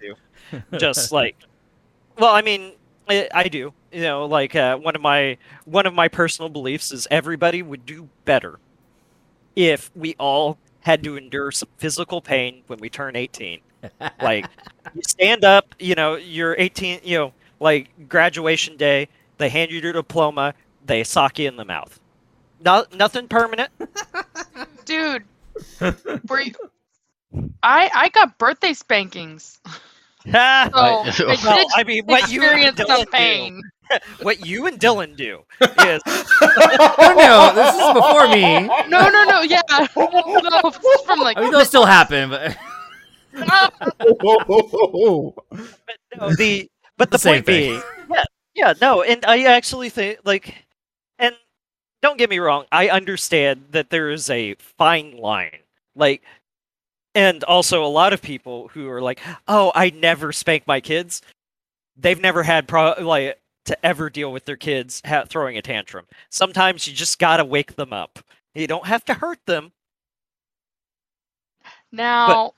[0.51, 1.35] comes to just like,
[2.17, 2.73] well, I mean,
[3.09, 3.73] I, I do.
[3.91, 7.85] You know, like uh, one of my one of my personal beliefs is everybody would
[7.85, 8.59] do better
[9.55, 13.59] if we all had to endure some physical pain when we turn 18
[14.21, 14.45] like
[14.93, 19.07] you stand up you know you're 18 you know like graduation day
[19.37, 20.53] they hand you your diploma
[20.85, 21.99] they sock you in the mouth
[22.63, 23.69] no, nothing permanent
[24.85, 25.23] Dude,
[26.29, 26.53] were you?
[27.63, 29.59] I I got birthday spankings.
[30.31, 30.69] Ha!
[31.13, 33.61] So I- I well, I mean, what you and Dielan pain.
[33.89, 38.67] do, what you and Dielan do is oh no, this is before me.
[38.89, 39.41] No, no, no.
[39.41, 41.37] Yeah, no, this is from like.
[41.37, 42.55] I mean, they'll still happen, but
[45.57, 49.89] but no, the but the, The same point being, yeah, yeah, no, and I actually
[49.89, 50.55] think like,
[51.19, 51.35] and
[52.01, 55.59] don't get me wrong, I understand that there is a fine line,
[55.95, 56.23] like,
[57.13, 61.21] and also a lot of people who are like, oh, I never spank my kids,
[61.97, 66.05] they've never had pro like to ever deal with their kids ha- throwing a tantrum.
[66.29, 68.19] Sometimes you just gotta wake them up.
[68.53, 69.73] You don't have to hurt them.
[71.91, 72.53] now,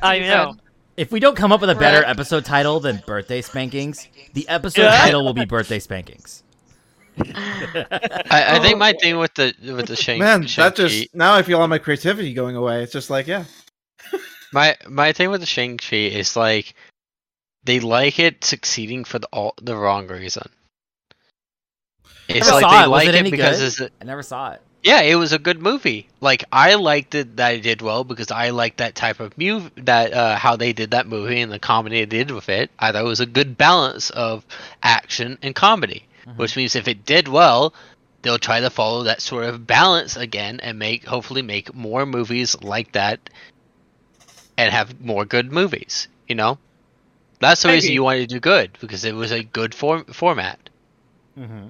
[0.00, 0.54] I know.
[0.96, 4.82] if we don't come up with a better episode title than birthday spankings, the episode
[4.82, 4.96] Yeah.
[4.98, 6.42] title will be birthday spankings.
[7.18, 11.34] I, I think my thing with the with the Shang Man, that Shang-Chi- just now
[11.34, 12.82] I feel all my creativity going away.
[12.82, 13.44] It's just like, yeah.
[14.54, 16.74] My my thing with the Shang Chi is like
[17.64, 20.50] they like it succeeding for the all the wrong reason.
[22.28, 22.88] It's Never like saw they it.
[22.90, 23.66] Was like it it, any because good?
[23.66, 24.60] it's a, I never saw it.
[24.82, 26.08] Yeah, it was a good movie.
[26.20, 29.70] Like I liked it that it did well because I liked that type of move
[29.76, 32.70] that uh, how they did that movie and the comedy they did with it.
[32.78, 34.44] I thought it was a good balance of
[34.82, 36.36] action and comedy, Mhm.
[36.36, 37.74] which means if it did well,
[38.22, 42.56] they'll try to follow that sort of balance again and make hopefully make more movies
[42.62, 43.30] like that
[44.56, 46.08] and have more good movies.
[46.28, 46.58] You know,
[47.40, 50.68] That's the reason you wanted to do good because it was a good form format.
[51.38, 51.68] Mm-hmm.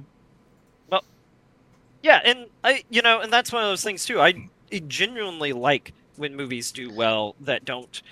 [2.03, 4.21] Yeah, and I, you know, and that's one of those things too.
[4.21, 4.49] I
[4.89, 8.03] genuinely like when movies do well that don't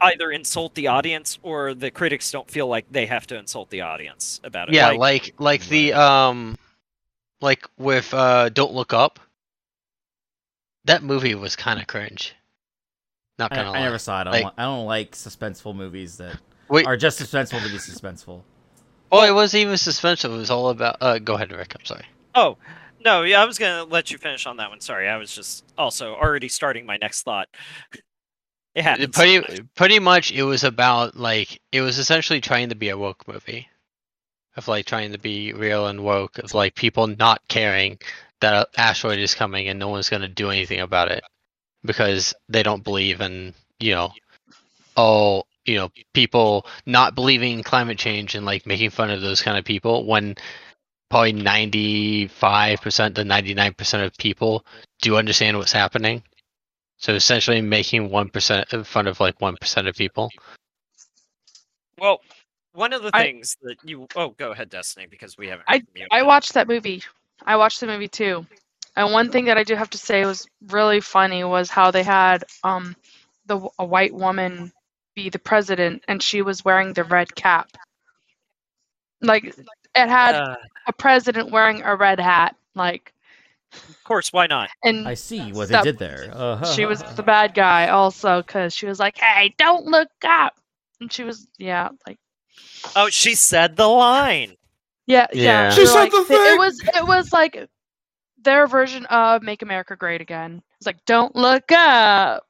[0.00, 3.80] either insult the audience or the critics don't feel like they have to insult the
[3.80, 4.74] audience about it.
[4.74, 6.56] Yeah, Like, like like the um,
[7.40, 9.18] like with uh, Don't Look Up.
[10.84, 12.34] That movie was kind of cringe.
[13.38, 13.80] Not I, gonna I lie.
[13.80, 14.28] never saw it.
[14.28, 17.76] I don't, Like- I don't like suspenseful movies that Wait, are just suspenseful to be
[17.78, 18.40] suspenseful.
[19.12, 20.34] oh, it wasn't even suspenseful.
[20.34, 20.96] It was all about.
[21.00, 21.74] Uh, go ahead, Rick.
[21.78, 22.04] I'm sorry.
[22.34, 22.56] oh
[23.06, 24.80] no, yeah, I was gonna let you finish on that one.
[24.80, 27.48] Sorry, I was just also already starting my next thought.
[28.74, 29.60] It pretty sometimes.
[29.74, 33.68] pretty much it was about like it was essentially trying to be a woke movie
[34.56, 37.98] of like trying to be real and woke of like people not caring
[38.40, 41.22] that an asteroid is coming and no one's going to do anything about it
[41.84, 44.12] because they don't believe in you know
[44.98, 49.40] oh you know people not believing in climate change and like making fun of those
[49.40, 50.34] kind of people when
[51.10, 52.28] probably 95%
[53.14, 54.64] to 99% of people
[55.02, 56.22] do understand what's happening
[56.98, 60.30] so essentially making 1% in front of like 1% of people
[61.98, 62.20] Well,
[62.72, 65.64] one of the I- things that you oh go ahead, Destiny, because we haven't.
[65.68, 66.06] I- heard from you.
[66.10, 67.02] I watched that movie.
[67.44, 68.46] I watched the movie too.
[68.96, 72.02] And one thing that I do have to say was really funny was how they
[72.02, 72.96] had um
[73.46, 74.72] the a white woman
[75.14, 77.70] be the president and she was wearing the red cap.
[79.22, 79.54] Like
[79.96, 80.56] it had Uh,
[80.86, 83.12] a president wearing a red hat like
[83.72, 84.70] of course, why not?
[84.84, 86.30] and I see what they did there.
[86.32, 90.54] Uh, she was the bad guy also cuz she was like, "Hey, don't look up."
[91.00, 92.18] And she was yeah, like
[92.94, 94.54] Oh, she said the line.
[95.06, 95.42] Yeah, Yeah.
[95.42, 95.70] yeah.
[95.70, 97.68] She they're said like- the they- It was it was like
[98.38, 102.46] their version of "Make America Great Again." It's like, "Don't look up."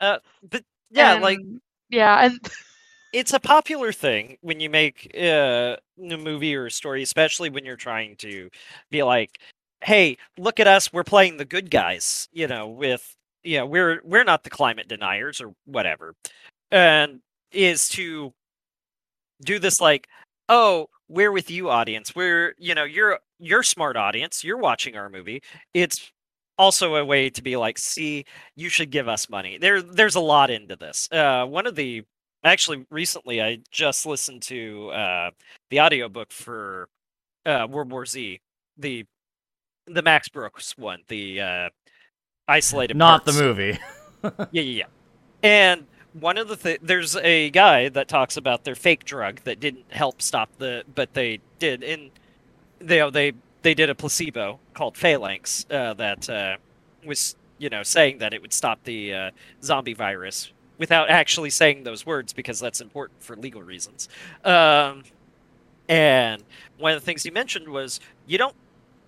[0.00, 1.40] But yeah, like
[1.90, 2.40] yeah, and
[3.12, 5.76] it's a popular thing when you make uh,
[6.10, 8.50] a movie or a story, especially when you're trying to
[8.90, 9.38] be like,
[9.82, 13.16] "Hey, look at us, we're playing the good guys," you know, with
[13.58, 16.14] know, we're we're not the climate deniers or whatever,
[16.72, 17.20] and
[17.52, 18.32] is to
[19.44, 20.08] do this like,
[20.48, 22.14] "Oh, we're with you, audience.
[22.14, 24.44] We're you know, you're you're smart audience.
[24.44, 25.42] You're watching our movie.
[25.74, 26.10] It's
[26.58, 28.24] also a way to be like, see,
[28.56, 29.58] you should give us money.
[29.58, 31.08] There, there's a lot into this.
[31.12, 32.02] Uh, one of the
[32.44, 35.30] actually recently i just listened to uh
[35.70, 36.88] the audiobook for
[37.46, 38.40] uh world war z
[38.76, 39.04] the
[39.86, 41.68] the max brooks one the uh
[42.46, 43.78] isolated not the movie.
[44.22, 44.84] yeah yeah yeah
[45.42, 49.60] and one of the th- there's a guy that talks about their fake drug that
[49.60, 52.10] didn't help stop the but they did and
[52.80, 56.56] they they they did a placebo called phalanx uh, that uh,
[57.04, 59.30] was you know saying that it would stop the uh,
[59.62, 64.08] zombie virus without actually saying those words because that's important for legal reasons.
[64.44, 65.02] Um,
[65.88, 66.42] and
[66.78, 68.54] one of the things he mentioned was you don't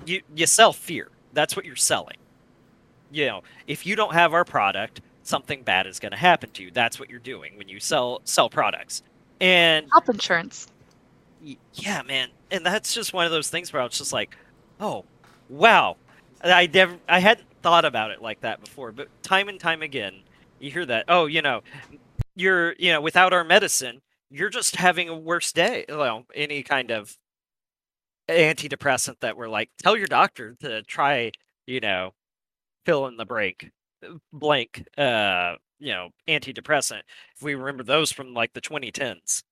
[0.05, 1.09] you you sell fear.
[1.33, 2.17] That's what you're selling.
[3.13, 6.63] You know if you don't have our product something bad is going to happen to
[6.63, 6.71] you.
[6.71, 9.03] That's what you're doing when you sell sell products.
[9.41, 10.69] And health insurance.
[11.75, 12.29] yeah man.
[12.51, 14.37] And that's just one of those things where i was just like
[14.81, 15.05] oh
[15.49, 15.97] wow.
[16.43, 20.23] I never i hadn't thought about it like that before but time and time again
[20.61, 21.07] you hear that?
[21.09, 21.63] Oh you know
[22.37, 25.85] you're you know without our medicine you're just having a worse day.
[25.89, 27.17] Well any kind of
[28.29, 31.33] antidepressant that we're like tell your doctor to try
[31.67, 32.13] you know
[32.87, 33.71] fill in the break
[34.33, 37.03] blank uh you know antidepressant.
[37.37, 39.43] If we remember those from like the 2010s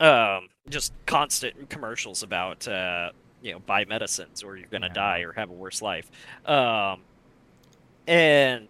[0.00, 4.92] um just constant commercials about uh you know buy medicines or you're gonna Yeah.
[4.92, 6.10] die or have a worse life.
[6.44, 7.00] Um
[8.06, 8.68] and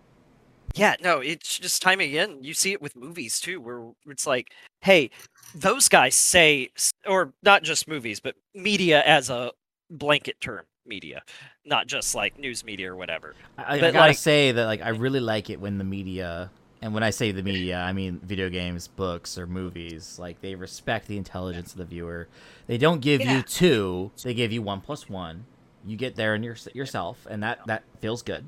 [0.74, 4.48] yeah no it's just time again you see it with movies too where it's like
[4.80, 5.10] hey
[5.54, 6.68] those guys say
[7.06, 9.50] or not just movies but media as a
[9.90, 11.22] blanket term media
[11.64, 14.88] not just like news media or whatever I, I gotta like- say that like I
[14.90, 16.50] really like it when the media,
[16.82, 20.18] and when I say the media, I mean video games, books, or movies.
[20.18, 22.28] Like they respect the intelligence of the viewer.
[22.66, 23.36] They don't give Yeah.
[23.38, 25.46] you two; they give you one plus one.
[25.86, 28.44] You get there and your, yourself, and that that feels good,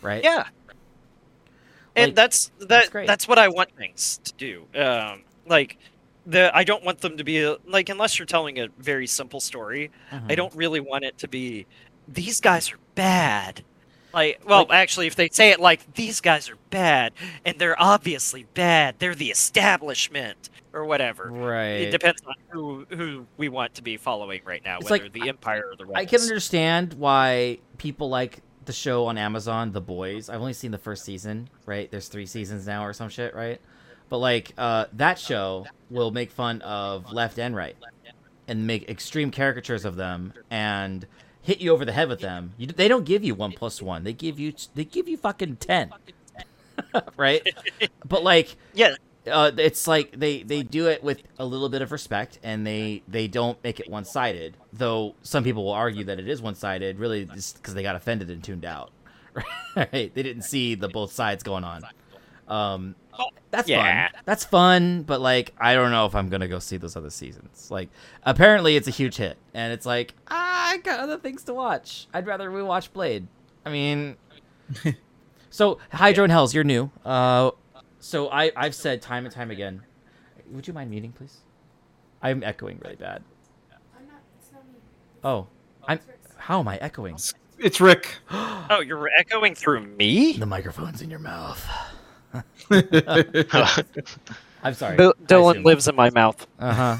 [0.00, 0.24] right?
[0.24, 0.46] Yeah.
[1.96, 3.06] And Like, that's that that's great.
[3.06, 4.66] that's what I want things to do.
[4.80, 5.78] Um like
[6.26, 9.90] the I don't want them to be like unless you're telling a very simple story,
[10.12, 10.36] I Mhm.
[10.36, 11.66] don't really want it to be
[12.08, 13.62] these guys are bad.
[14.14, 17.12] Like well, Like- actually if they say it like these guys are bad
[17.44, 21.30] and they're obviously bad, they're the establishment or whatever.
[21.30, 21.82] Right.
[21.82, 25.12] It depends on who who we want to be following right now, It's whether like,
[25.12, 25.98] the Empire or the Rebels.
[26.02, 30.28] I can understand why people like the show on Amazon, The Boys.
[30.28, 31.90] I've only seen the first season, right?
[31.90, 33.60] There's three seasons now or some shit, right?
[34.08, 37.76] But like uh, that show will make fun of left and right,
[38.46, 41.06] and make extreme caricatures of them and
[41.40, 42.52] hit you over the head with them.
[42.58, 44.04] You, they don't give you one plus one.
[44.04, 45.92] They give you they give you fucking ten,
[47.16, 47.46] right?
[48.06, 48.96] But like Yeah,
[49.30, 53.02] uh, it's like they they do it with a little bit of respect and they
[53.08, 54.56] they don't make it one sided.
[54.72, 57.94] Though some people will argue that it is one sided, really just because they got
[57.96, 58.90] offended and tuned out.
[59.74, 60.12] Right?
[60.14, 61.82] They didn't see the both sides going on.
[62.46, 62.94] Um,
[63.50, 64.08] that's Yeah.
[64.10, 64.20] fun.
[64.26, 67.70] That's fun, but like I don't know if I'm gonna go see those other seasons.
[67.70, 67.88] Like
[68.24, 72.06] apparently it's a huge hit, and it's like ah, I got other things to watch.
[72.12, 73.26] I'd rather rewatch Blade.
[73.64, 74.16] I mean,
[75.50, 76.90] so Hydro and Hells, you're new.
[77.04, 77.52] Uh,
[78.02, 79.82] so I I've said time and time again.
[80.50, 81.38] Would you mind muting, please?
[82.20, 83.22] I'm echoing really bad.
[85.24, 85.46] Oh,
[85.86, 86.00] I'm.
[86.36, 87.16] How am I echoing?
[87.58, 88.16] It's Rick.
[88.70, 90.32] Oh, you're echoing through me?
[90.32, 91.62] The microphone's in your mouth.
[92.32, 92.42] I'm
[94.72, 94.96] sorry.
[94.96, 96.46] Dielan lives in my mouth.
[96.58, 96.96] Uh huh.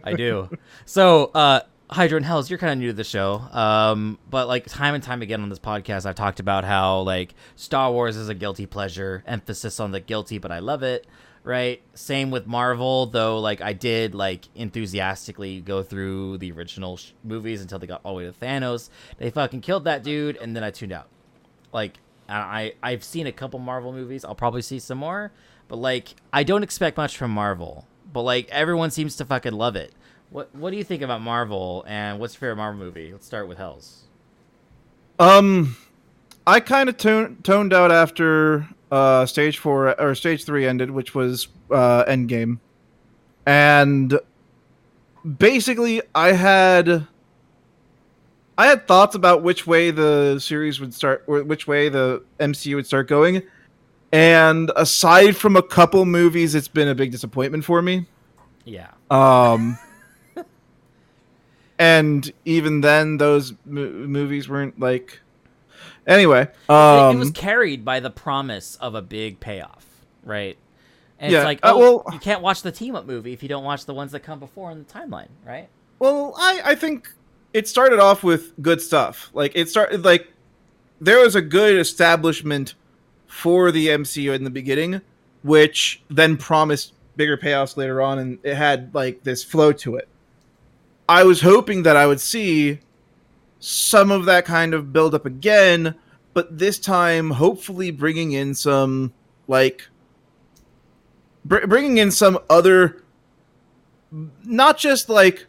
[0.04, 0.48] I do.
[0.84, 1.60] So, uh,
[1.94, 3.34] Hydra and Hells, you're kind of new to the show.
[3.52, 7.34] Um, but like time and time again on this podcast, I've talked about how like
[7.54, 11.06] Star Wars is a guilty pleasure, emphasis on the guilty, but I love it.
[11.44, 11.82] Right.
[11.94, 13.38] Same with Marvel, though.
[13.38, 18.14] Like I did like enthusiastically go through the original sh- movies until they got all
[18.14, 18.88] the way to Thanos.
[19.18, 21.06] They fucking killed that dude, and then I tuned out.
[21.72, 21.98] Like
[22.28, 24.24] I I've seen a couple Marvel movies.
[24.24, 25.30] I'll probably see some more,
[25.68, 27.86] but like I don't expect much from Marvel.
[28.12, 29.92] But like everyone seems to fucking love it.
[30.30, 31.84] What What do you think about Marvel?
[31.86, 33.12] And what's your favorite Marvel movie?
[33.12, 34.04] Let's start with Hell's.
[35.18, 35.76] Um,
[36.46, 41.14] I kind of tone, toned out after uh, stage four or stage three ended, which
[41.14, 42.58] was uh, Endgame,
[43.46, 44.18] and
[45.38, 47.06] basically I had
[48.58, 52.76] I had thoughts about which way the series would start, or which way the MCU
[52.76, 53.42] would start going,
[54.12, 58.06] and aside from a couple movies, it's been a big disappointment for me.
[58.64, 58.90] Yeah.
[59.10, 59.78] Um,
[61.78, 65.20] and even then, those mo- movies weren't like.
[66.06, 69.86] Anyway, It- um, it was carried by the promise of a big payoff,
[70.22, 70.58] right?
[71.18, 73.42] And Yeah, it's like, uh, oh, well- you can't watch the team up movie if
[73.42, 75.68] you don't watch the ones that come before in the timeline, right?
[76.00, 77.08] well, I I think
[77.54, 79.30] it started off with good stuff.
[79.32, 80.28] Like it started like
[81.00, 82.74] there was a good establishment
[83.26, 85.00] for the MCU in the beginning,
[85.42, 90.08] which then promised bigger payoffs later on, and it had like this flow to it.
[91.08, 92.80] I was hoping that I would see
[93.58, 95.94] some of that kind of build up again,
[96.32, 99.12] but this time, hopefully, bringing in some
[99.46, 99.88] like
[101.44, 103.02] br- bringing in some other,
[104.44, 105.46] not just like,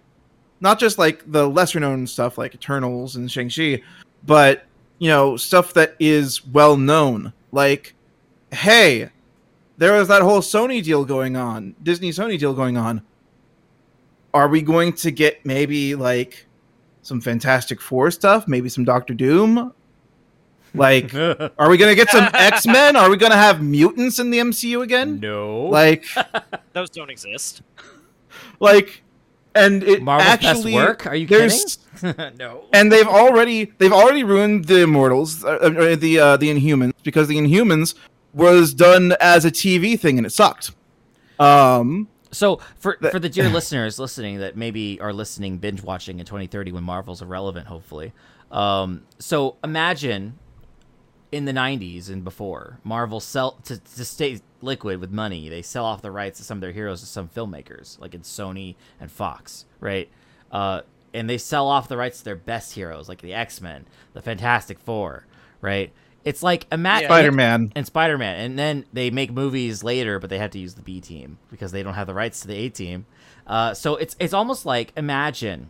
[0.60, 3.82] not just like the lesser known stuff like Eternals and Shang Chi,
[4.26, 4.66] but
[5.00, 7.34] you know stuff that is well known.
[7.52, 7.96] Like,
[8.52, 9.10] hey,
[9.78, 13.02] there was that whole Sony deal going on, Disney Sony deal going on.
[14.36, 16.46] Are we going to get maybe like
[17.04, 19.72] some Fantastic Four stuff, maybe some Doctor Doom?
[20.74, 22.98] Like, are we gonna get some X Men?
[22.98, 25.22] Are we gonna have mutants in the MCU again?
[25.22, 25.68] no.
[25.68, 26.04] Like,
[26.74, 27.62] Those don't exist.
[28.60, 29.02] like,
[29.56, 31.08] and it Marvel's actually work?
[31.08, 31.48] Are you kidding?
[31.48, 32.66] there's- no.
[32.74, 37.30] and they've already they've already ruined the Immortals, uh, uh, the uh, the Inhumans, because
[37.30, 37.96] the Inhumans
[38.34, 40.72] was done as a TV thing and it sucked.
[41.40, 46.20] Um, So for The- for the dear listeners listening that maybe are listening binge watching
[46.20, 48.14] in 2030 when Marvel's irrelevant, hopefully.
[48.52, 50.38] Um, so imagine
[51.32, 55.84] in the 90s and before Marvel sell to, to stay liquid with money, they sell
[55.86, 59.12] off the rights to some of their heroes to some filmmakers, like in Sony and
[59.12, 60.10] Fox, right?
[60.52, 60.82] Uh,
[61.14, 64.22] and they sell off the rights to their best heroes, like the X Men, the
[64.22, 65.26] Fantastic Four,
[65.62, 65.92] right?
[66.26, 67.72] It's like imagine Spider Man.
[67.76, 70.82] and Spider Man, and then they make movies later, but they have to use the
[70.82, 73.06] B team because they don't have the rights to the A team.
[73.46, 75.70] Uh, so it's it's almost like imagine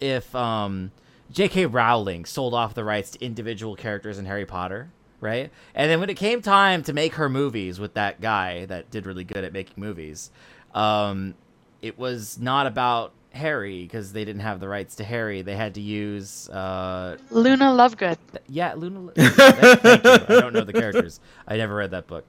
[0.00, 0.92] if um,
[1.32, 1.66] J.K.
[1.66, 5.50] Rowling sold off the rights to individual characters in Harry Potter, right?
[5.74, 9.06] And then when it came time to make her movies with that guy that did
[9.06, 10.30] really good at making movies,
[10.72, 11.34] um,
[11.82, 15.42] it was not about Harry because they didn't have the rights to Harry.
[15.42, 18.16] They had to use uh, Luna Lovegood.
[18.32, 19.12] Th- Yeah, Luna.
[19.14, 20.10] Thank you.
[20.10, 21.20] I don't know the characters.
[21.46, 22.26] I never read that book.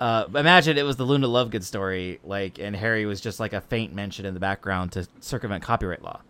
[0.00, 3.60] Uh, imagine it was the Luna Lovegood story, like, and Harry was just like a
[3.60, 6.20] faint mention in the background to circumvent copyright law.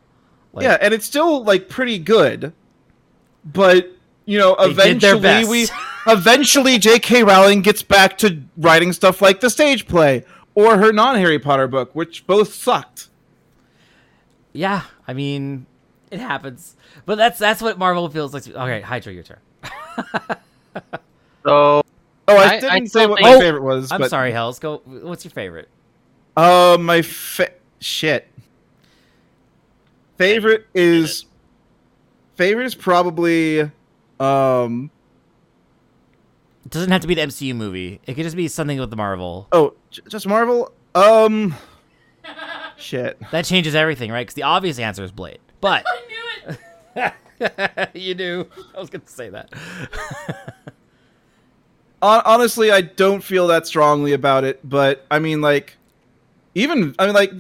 [0.52, 2.52] Like, yeah, and it's still like pretty good,
[3.44, 3.90] but
[4.26, 5.68] you know, They did their eventually we
[6.06, 7.24] eventually J.K.
[7.24, 11.66] Rowling gets back to writing stuff like the stage play or her non Harry Potter
[11.66, 13.08] book, which both sucked.
[14.54, 14.82] Yeah.
[15.06, 15.66] I mean,
[16.10, 16.74] it happens,
[17.04, 18.48] but that's that's what Marvel feels like.
[18.48, 19.38] Okay, Hydra, your turn.
[21.44, 21.82] So
[22.26, 23.92] Oh, I, I- didn't I'd say what my Oh, favorite was.
[23.92, 24.58] I'm but, sorry, Hells.
[24.58, 24.78] Go.
[24.86, 25.68] What's your favorite?
[26.36, 28.26] Uh, my fa- shit.
[30.16, 31.26] Favorite is
[32.36, 33.70] favorite is probably
[34.20, 34.90] um
[36.64, 38.00] It doesn't have to be the MCU movie.
[38.06, 39.48] It could just be something with the Marvel.
[39.52, 41.54] oh j- just Marvel um
[42.76, 43.18] shit.
[43.32, 44.22] That changes everything, right?
[44.26, 45.38] Because the obvious answer is Blade.
[45.60, 46.56] But I knew
[47.02, 47.90] it.
[47.94, 48.46] you knew.
[48.76, 49.52] I was gonna say that.
[52.02, 55.76] Honestly, I don't feel that strongly about it, but I mean like
[56.54, 57.32] even I mean like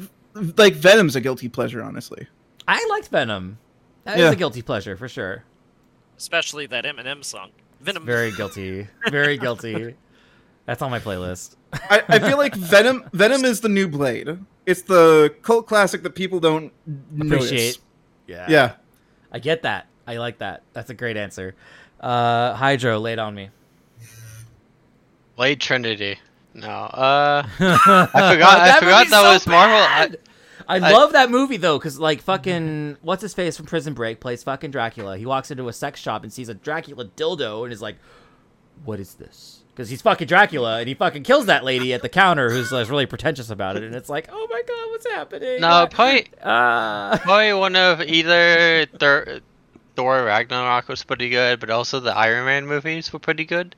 [0.56, 2.26] like Venom's a guilty pleasure, honestly.
[2.66, 3.58] I liked Venom.
[4.04, 4.30] That is Yeah.
[4.32, 5.44] a guilty pleasure for sure.
[6.16, 7.50] Especially that Eminem song.
[7.82, 8.06] Venom.
[8.06, 8.88] Very guilty.
[9.10, 9.94] Very guilty.
[10.64, 11.56] That's on my playlist.
[11.74, 14.38] I, I feel like Venom Venom is the new Blade.
[14.66, 16.72] It's the cult classic that people don't
[17.12, 17.46] notice.
[17.48, 17.78] Appreciate.
[18.26, 18.46] Yeah.
[18.48, 18.72] Yeah.
[19.32, 19.86] I get that.
[20.06, 20.62] I like that.
[20.72, 21.54] That's a great answer.
[22.00, 23.50] Uh, Hydro, laid on me.
[25.36, 26.18] Blade Trinity.
[26.54, 26.68] No.
[26.68, 28.60] Uh, I forgot.
[28.60, 29.76] I forgot that so was Marvel.
[29.76, 30.10] I!
[30.66, 34.20] I, I- love that movie though, because like fucking what's his face from Prison Break
[34.20, 35.18] plays fucking Dracula.
[35.18, 37.96] He walks into a sex shop and sees a Dracula dildo and is like,
[38.84, 42.08] "What is this?" Because he's fucking Dracula and he fucking kills that lady at the
[42.08, 45.60] counter who's like, really pretentious about it, and it's like, "Oh my god, what's happening?"
[45.60, 49.40] no, probably Uh, probably one of either Thor,
[49.96, 53.74] Thor Ragnarok was pretty good, but also the Iron Man movies were pretty good.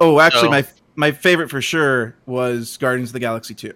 [0.00, 0.64] Oh, actually, So- my
[0.94, 3.72] my favorite for sure was Guardians of the Galaxy 2.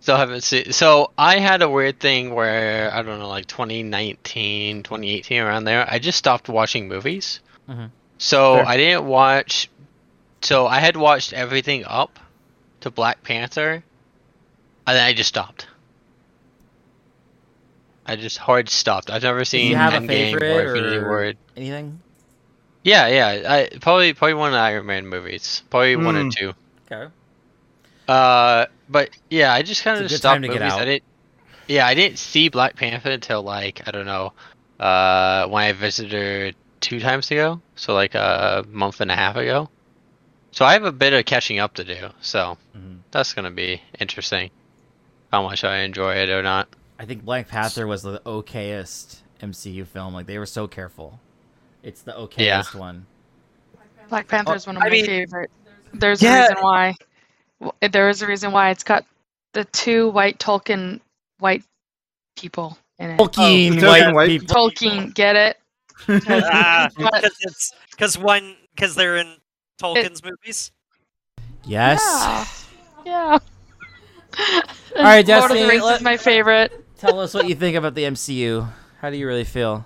[0.00, 0.70] Still haven't seen.
[0.72, 5.86] So I had a weird thing where I don't know, like 2019, 2018, around there.
[5.90, 7.40] I just stopped watching movies.
[7.68, 7.90] Mhm.
[8.18, 8.66] So Fair.
[8.66, 9.68] I didn't watch.
[10.44, 12.18] So I had watched everything up
[12.80, 13.82] to Black Panther,
[14.86, 15.66] and then I just stopped.
[18.06, 19.10] I just hard stopped.
[19.10, 21.32] I've never seen you have a favorite or Infinity War.
[21.56, 22.00] anything?
[22.82, 23.50] Yeah, yeah.
[23.50, 25.62] I probably probably one of the Iron Man movies.
[25.70, 26.28] Probably one or Hmm.
[26.28, 26.52] two.
[26.92, 27.12] Okay.
[28.06, 30.72] Uh, but yeah, I just kind It's a of good stopped time to get movies.
[30.74, 30.80] out.
[30.82, 31.04] I didn't.
[31.66, 34.34] Yeah, I didn't see Black Panther until like I don't know,
[34.78, 39.36] uh, when I visited her two times ago, so like a month and a half
[39.36, 39.70] ago.
[40.54, 42.10] So I have a bit of catching up to do.
[42.20, 43.00] So Mhm.
[43.10, 44.50] that's gonna be interesting.
[45.32, 46.68] How much I enjoy it or not.
[46.96, 50.14] I think Black Panther was the okayest MCU film.
[50.14, 51.18] Like they were so careful.
[51.82, 53.06] It's the okayest one.
[54.08, 55.50] Black Panther is one of I my mean- favorite.
[55.92, 56.36] There's Yeah.
[56.36, 56.94] a reason why.
[57.90, 59.04] There is a reason why it's got
[59.54, 61.00] the two white Tolkien
[61.40, 61.64] white
[62.36, 63.18] people in it.
[63.18, 64.54] Tolkien, the white, white- people.
[64.70, 65.60] Tolkien, get it?
[66.28, 69.36] Ah, because it's because one because they're in
[69.78, 70.72] Tolkien's movies.
[71.64, 72.68] Yes.
[73.04, 73.38] Yeah.
[74.96, 76.84] All right, Lord of Destiny, the Rings let- is my favorite.
[76.98, 78.66] Tell us what you think about the MCU.
[79.00, 79.84] How do you really feel?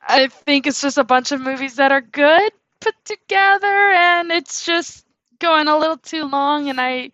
[0.00, 4.64] I think it's just a bunch of movies that are good put together, and it's
[4.64, 5.04] just
[5.38, 7.10] going a little too long, and I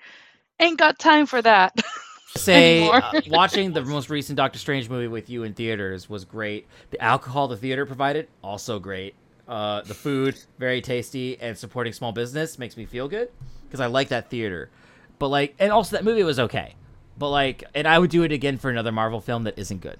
[0.61, 1.75] ain't got time for that.
[2.37, 6.67] Say uh, watching the most recent Doctor Strange movie with you in theaters was great.
[6.91, 9.15] The alcohol the theater provided also great.
[9.47, 13.31] Uh, the food very tasty and supporting small business makes me feel good
[13.67, 14.71] because I like that theater.
[15.19, 16.75] But like, and also that movie was okay.
[17.19, 19.99] But like, and I would do it again for another Marvel film that isn't good.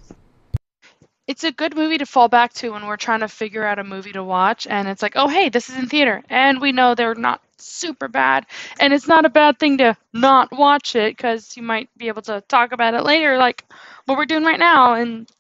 [1.27, 3.85] It's a good movie to fall back to when we're trying to figure out a
[3.85, 6.95] movie to watch and it's like oh hey this is in theater and we know
[6.95, 8.45] they're not super bad
[8.81, 12.21] and it's not a bad thing to not watch it because you might be able
[12.23, 13.65] to talk about it later like
[14.07, 15.31] what we're doing right now and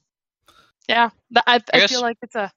[0.88, 2.50] yeah th- I, I guess- feel like it's a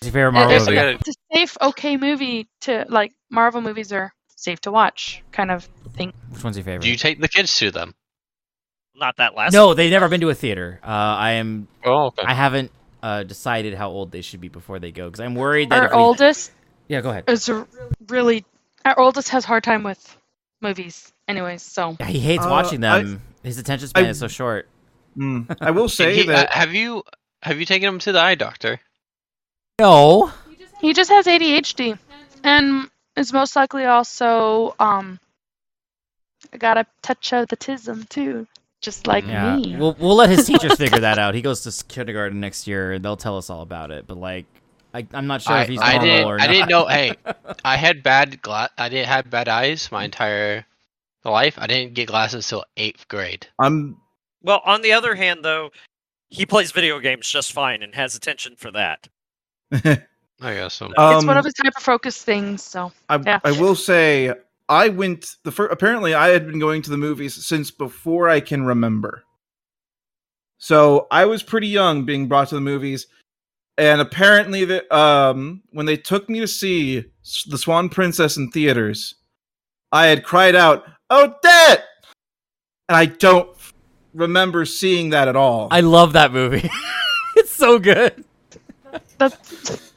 [0.00, 0.98] What's your favorite Marvel it's, I movie?
[1.00, 5.68] it's a safe okay movie to like marvel movies are safe to watch kind of
[5.96, 6.82] thing Which one's your favorite?
[6.82, 7.94] Do you take the kids to them?
[8.98, 9.52] Not that last.
[9.52, 10.80] no, they've never been to a theater.
[10.82, 11.68] Uh, I am.
[11.84, 12.22] Oh, okay.
[12.26, 15.70] I haven't uh, decided how old they should be before they go because I'm worried
[15.70, 16.50] that our if we- oldest
[16.88, 17.24] Yeah, go ahead.
[17.28, 17.66] is a
[18.08, 18.44] really
[18.84, 20.16] our oldest has hard time with
[20.60, 23.22] movies anyways so He hates Uh, watching I- them.
[23.44, 24.68] His attention span I- is so short.
[25.16, 27.04] Mm, I will say he- that uh, have you
[27.42, 28.80] have you taken them to the eye doctor?
[29.78, 30.32] No.
[30.80, 31.98] He just has ADHD,
[32.42, 35.20] and is most likely also um
[36.58, 38.46] got a touch of the tism too,
[38.80, 39.76] just like Yeah, me.
[39.76, 41.34] we'll we'll let his teachers figure that out.
[41.34, 44.06] He goes to kindergarten next year, and they'll tell us all about it.
[44.06, 44.46] But like,
[44.94, 46.40] I, I'm not sure I, if he's I normal didn't.
[46.40, 46.86] I didn't know.
[46.86, 47.14] Hey,
[47.64, 50.64] I had bad gla- I didn't have bad eyes my entire
[51.24, 51.56] life.
[51.58, 53.46] I didn't get glasses till eighth grade.
[53.58, 53.96] I'm
[54.42, 55.70] Well, on the other hand, though,
[56.30, 59.08] he plays video games just fine and has attention for that.
[60.40, 60.86] I guess so.
[60.86, 62.62] it's one um, of his hyper focused things.
[62.62, 63.40] So I, Yeah.
[63.44, 64.32] I will say
[64.68, 65.72] I went the first.
[65.72, 69.24] Apparently, I had been going to the movies since before I can remember.
[70.58, 73.06] So I was pretty young being brought to the movies,
[73.76, 77.04] and apparently, the, um, when they took me to see
[77.46, 79.14] the Swan Princess in theaters,
[79.92, 81.84] I had cried out, "Odette!"
[82.88, 83.48] and I don't
[84.14, 85.68] remember seeing that at all.
[85.70, 86.68] I love that movie.
[87.36, 88.24] it's so good.
[89.18, 89.92] That's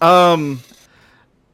[0.00, 0.60] um,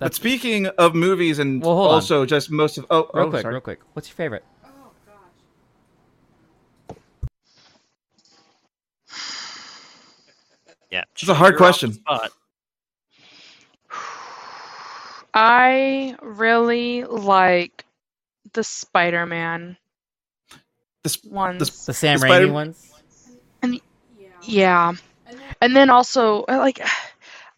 [0.05, 1.94] but speaking of movies and Well, hold on.
[1.94, 3.55] also just most of oh, oh Real oh, quick, sorry.
[3.55, 3.81] real quick.
[3.94, 4.44] What's your favorite?
[4.64, 4.68] Oh,
[6.89, 6.97] gosh.
[10.90, 11.92] yeah, It's a hard you're on the question.
[11.94, 12.31] spot.
[15.34, 17.84] I really like
[18.52, 19.78] the Spider-Man
[21.02, 21.86] The sp- ones.
[21.86, 22.92] The Sam The Raimi Spider- ones.
[24.42, 24.92] yeah,
[25.62, 26.81] and then also like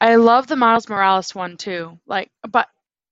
[0.04, 1.98] I love the Miles Morales one too.
[2.06, 2.68] Like, but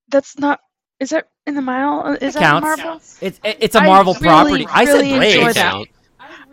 [0.08, 0.60] that's not.
[1.00, 2.16] Is that in the Mile?
[2.20, 2.60] Is It that counts.
[2.60, 3.00] Marvel?
[3.20, 4.68] It's it's a I Marvel really, property.
[4.72, 5.40] I said really Blade.
[5.40, 5.86] enjoy They that.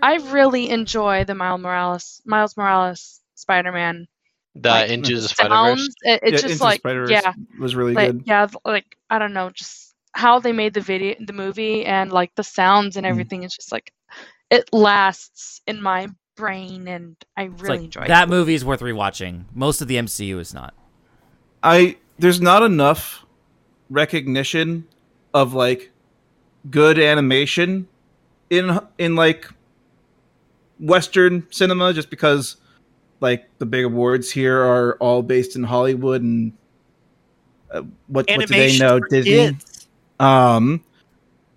[0.02, 4.08] I really enjoy the Miles Morales, Miles Morales Spider-Man.
[4.56, 5.90] The Like, Into the Spider Verse.
[6.02, 8.26] It, it's yeah, just Into like Spider-Verse yeah, was really like good.
[8.26, 12.34] yeah, like I don't know, just how they made the video, the movie, and like
[12.36, 13.08] the sounds and Mm.
[13.08, 13.44] everything.
[13.44, 13.92] It's just like
[14.50, 16.08] it lasts in my
[16.40, 18.30] brain, and I really like, enjoy that it.
[18.32, 19.44] movie is worth rewatching.
[19.54, 20.74] Most of the MCU is not.
[21.62, 23.26] I there's not enough
[23.90, 24.88] recognition
[25.34, 25.92] of like
[26.70, 27.88] good animation
[28.50, 29.50] in in like
[30.80, 32.56] Western cinema, just because
[33.20, 36.54] like the big awards here are all based in Hollywood and
[37.72, 39.32] uh, what what do they know Disney.
[39.32, 39.88] kids.
[40.20, 40.84] Um,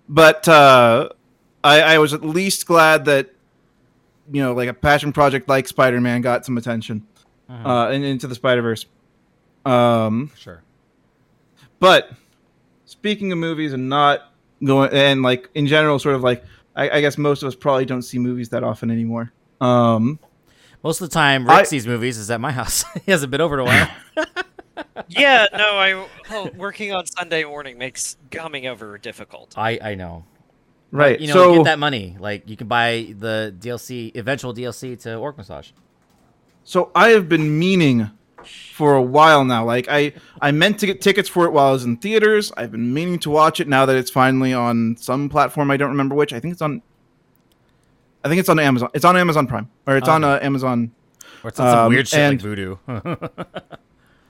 [0.09, 1.09] but uh,
[1.63, 3.32] I, I was at least glad that
[4.31, 7.05] you know, like a passion project like Spider Man got some attention
[7.49, 7.65] Mhm.
[7.65, 8.85] uh, in, into the Spider Verse.
[9.65, 10.61] Um, sure.
[11.79, 12.11] but
[12.85, 14.31] speaking of movies and not
[14.63, 16.43] going and like in general, sort of like
[16.75, 19.31] I, I guess most of us probably don't see movies that often anymore.
[19.61, 20.19] Um,
[20.83, 22.83] Most of the time, Rick I- sees movies is at my house.
[23.05, 23.89] he hasn't been over in a while.
[25.07, 29.53] Yeah, no, I oh, working on Sunday morning makes coming over difficult.
[29.55, 30.25] I I know.
[30.93, 31.19] Right.
[31.19, 32.15] You know, so get that money.
[32.19, 35.71] Like you can buy the DLC, eventual DLC to Orc Massage.
[36.63, 38.11] So I have been meaning
[38.73, 39.65] for a while now.
[39.65, 42.51] Like I, I meant to get tickets for it while I was in theaters.
[42.55, 45.71] I've been meaning to watch it now that it's finally on some platform.
[45.71, 46.31] I don't remember which.
[46.31, 46.81] I think it's on.
[48.23, 48.89] I think it's on Amazon.
[48.93, 50.91] It's on Amazon Prime, or it's on uh, Amazon.
[51.43, 52.77] Or it's on some Um, weird shit and- like Voodoo.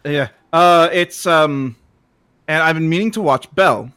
[0.05, 0.29] Yeah.
[0.51, 1.75] Uh, it's um,
[2.47, 3.91] and I've been meaning to watch Belle.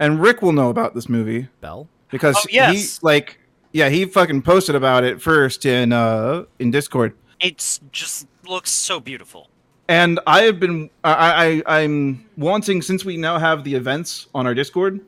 [0.00, 1.88] And Rick will know about this movie Belle.
[2.10, 2.98] because Oh, yes.
[2.98, 3.38] he like,
[3.72, 7.14] yeah, he fucking posted about it first in uh in Discord.
[7.40, 9.48] It's just looks so beautiful.
[9.88, 14.46] and I have been I, I I'm wanting since we now have the events on
[14.46, 15.00] our Discord,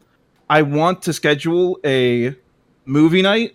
[0.48, 2.34] I want to schedule a
[2.84, 3.54] movie night,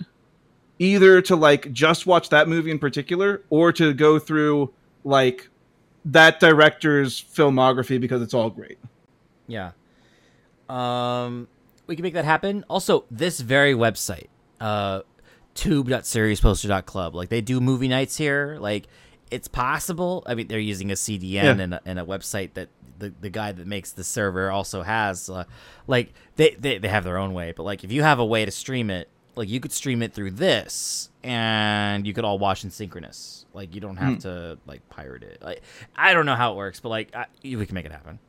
[0.79, 4.73] either to like just watch that movie in particular, or to go through
[5.03, 5.49] like
[6.05, 8.77] that director's filmography because it's all great.
[9.47, 9.71] Yeah.
[10.69, 11.47] Um,
[11.87, 12.65] we can make that happen.
[12.69, 14.27] Also, this very website,
[14.59, 15.01] uh,
[15.53, 18.57] tube.shitposter.club, like they do movie nights here.
[18.59, 18.87] Like
[19.31, 20.23] it's possible.
[20.25, 21.51] I mean, they're using a CDN Yeah.
[21.51, 25.29] and, a, and a website that the, the guy that makes the server also has.
[25.29, 25.43] Uh,
[25.87, 28.45] like they, they they have their own way, but like if you have a way
[28.45, 32.63] to stream it, like you could stream it through this, and you could all watch
[32.63, 33.45] in synchronous.
[33.53, 34.19] Like you don't have Hmm.
[34.19, 35.41] to like pirate it.
[35.41, 35.61] Like
[35.95, 38.19] I don't know how it works, but like I, we can make it happen.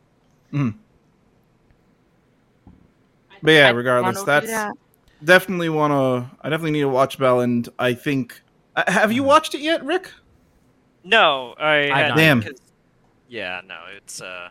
[3.47, 4.75] But yeah, I regardless, that's that.
[5.23, 6.37] definitely want to.
[6.43, 8.43] I definitely need to watch Belle, and I think.
[8.75, 10.11] Uh, have you watched it yet, Rick?
[11.05, 12.53] No, I I had not.
[13.29, 14.49] Yeah, no, it's uh,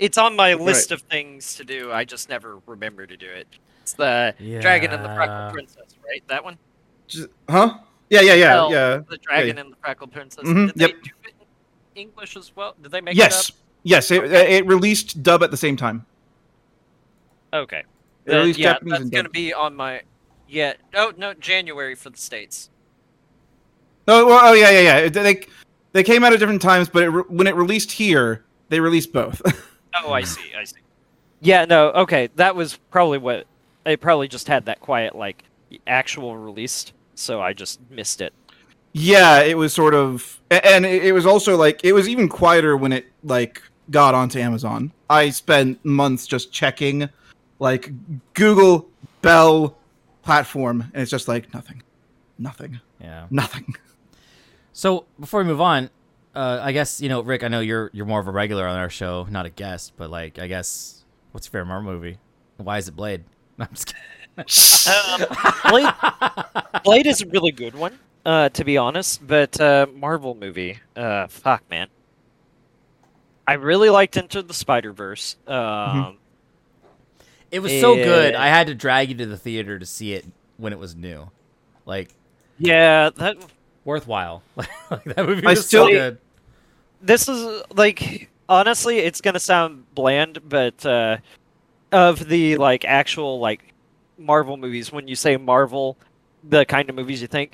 [0.00, 1.92] it's on my list of things to do.
[1.92, 3.46] I just never remember to do it.
[3.82, 5.14] It's the Dragon and the Yeah.
[5.14, 6.22] Freckle Princess, right?
[6.26, 6.58] That one.
[7.06, 7.78] Just, huh?
[8.10, 9.00] Yeah, yeah, yeah, Belle, yeah.
[9.08, 10.44] The Dragon and the Freckle Princess.
[10.44, 11.02] Mhm, Did they yep.
[11.04, 11.34] do it
[11.94, 12.74] in English as well?
[12.82, 13.54] Did they make Yes, it
[13.84, 14.10] yes.
[14.10, 16.04] It, it released dub at the same time.
[17.52, 17.84] Okay.
[18.26, 20.02] It Then, released yeah, Japanese that's gonna be on my.
[20.48, 20.74] Yeah.
[20.94, 22.70] Oh no, January for the states.
[24.06, 25.08] Oh, well, oh yeah, yeah, yeah.
[25.08, 25.46] They
[25.92, 29.12] they came out at different times, but it re- when it released here, they released
[29.12, 29.40] both.
[29.96, 30.52] Oh, I see.
[30.58, 30.80] I see.
[31.40, 31.66] Yeah.
[31.66, 31.90] No.
[31.92, 32.28] Okay.
[32.34, 33.46] That was probably what.
[33.86, 35.44] It probably just had that quiet like
[35.86, 38.34] actual released, so I just missed it.
[38.92, 42.92] yeah, it was sort of, and it was also like it was even quieter when
[42.92, 44.92] it like got onto Amazon.
[45.08, 47.08] I spent months just checking,
[47.64, 47.90] like
[48.34, 48.88] Google
[49.22, 49.74] Belle
[50.22, 51.82] platform, and it's just like nothing,
[52.38, 53.26] nothing, Yeah.
[53.30, 53.74] nothing.
[54.72, 55.88] So before we move on,
[56.34, 57.42] uh, I guess you know, Rick.
[57.42, 60.10] I know you're you're more of a regular on our show, not a guest, but
[60.10, 62.18] like, I guess what's your favorite Marvel movie?
[62.58, 63.24] Why is it Blade?
[63.58, 64.02] No, I'm just kidding.
[64.86, 65.92] Um, Blade,
[66.82, 67.98] Blade is a really good one.
[68.26, 70.78] uh, to be honest, but uh, Marvel movie.
[70.96, 71.86] Uh, fuck, man.
[73.46, 75.36] I really liked Into the Spider Verse.
[75.46, 76.18] Um,
[77.54, 78.34] It was so good.
[78.34, 80.24] I had to drag you to the theater to see it
[80.56, 81.30] when it was new.
[81.86, 82.10] Like
[82.58, 83.36] yeah, that
[83.84, 84.42] worthwhile.
[84.56, 86.18] like that movie I was still- so good.
[87.02, 91.16] this is like honestly it's gonna sound bland but uh
[91.92, 93.72] of the like actual like
[94.18, 95.96] marvel movies when you say marvel
[96.42, 97.52] the kind of movies you think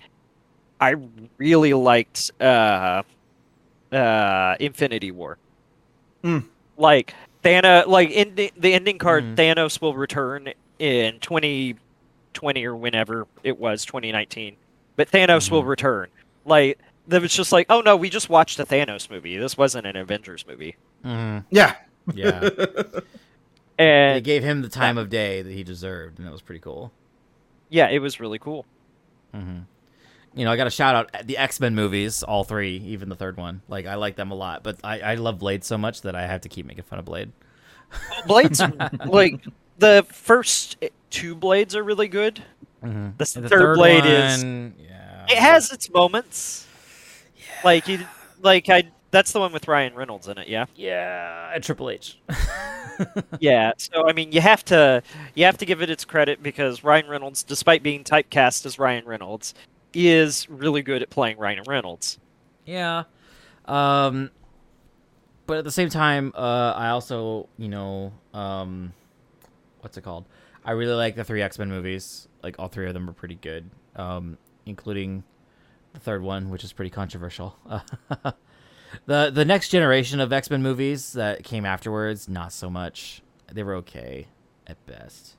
[0.80, 0.94] i
[1.38, 3.02] really liked uh
[3.92, 5.38] uh infinity war
[6.24, 6.44] Mm.
[6.76, 9.34] like thanos like in the, the ending card Mhm.
[9.36, 14.56] thanos will return in 2020 or whenever it was 2019
[14.96, 15.68] but thanos will Mhm.
[15.68, 16.08] return
[16.44, 16.78] like
[17.08, 19.96] that was just like oh no we just watched a thanos movie this wasn't an
[19.96, 21.44] avengers movie Mhm.
[21.50, 21.74] Yeah.
[22.14, 22.40] Yeah,
[23.78, 26.58] and they gave him the time of day that he deserved, and that was pretty
[26.60, 26.90] cool.
[27.68, 28.64] yeah it was really cool
[29.32, 29.60] hmm
[30.34, 33.17] You know, I got to shout out the X Men movies, all three, even the
[33.17, 33.62] third one.
[33.68, 36.26] Like, I like them a lot, but I, I love Blade so much that I
[36.26, 37.33] have to keep making fun of Blade.
[38.26, 38.62] blades
[39.07, 39.41] like
[39.78, 40.76] the first
[41.10, 42.42] two blades are really good
[42.84, 43.10] Mm-hmm.
[43.18, 46.67] the, And third, blade is yeah, it has its moments
[47.62, 47.99] like you
[48.41, 52.18] like i that's the one with ryan reynolds in it yeah yeah, and Triple H.
[53.39, 55.02] yeah so i mean you have to
[55.34, 59.05] you have to give it its credit because ryan reynolds despite being typecast as ryan
[59.05, 59.52] reynolds
[59.94, 62.18] is really good at playing ryan reynolds
[62.64, 63.04] Yeah.
[63.66, 64.30] Um
[65.46, 68.92] but at the same time, uh I also, you know, um
[69.80, 70.24] what's it called?
[70.64, 72.28] I really like the three X-Men movies.
[72.42, 73.68] Like all three of them are pretty good.
[73.96, 75.24] Um including
[75.92, 77.56] the third one, which is pretty controversial.
[79.06, 83.22] the the next generation of X-Men movies that came afterwards, not so much.
[83.52, 84.28] They were okay
[84.66, 85.36] at best.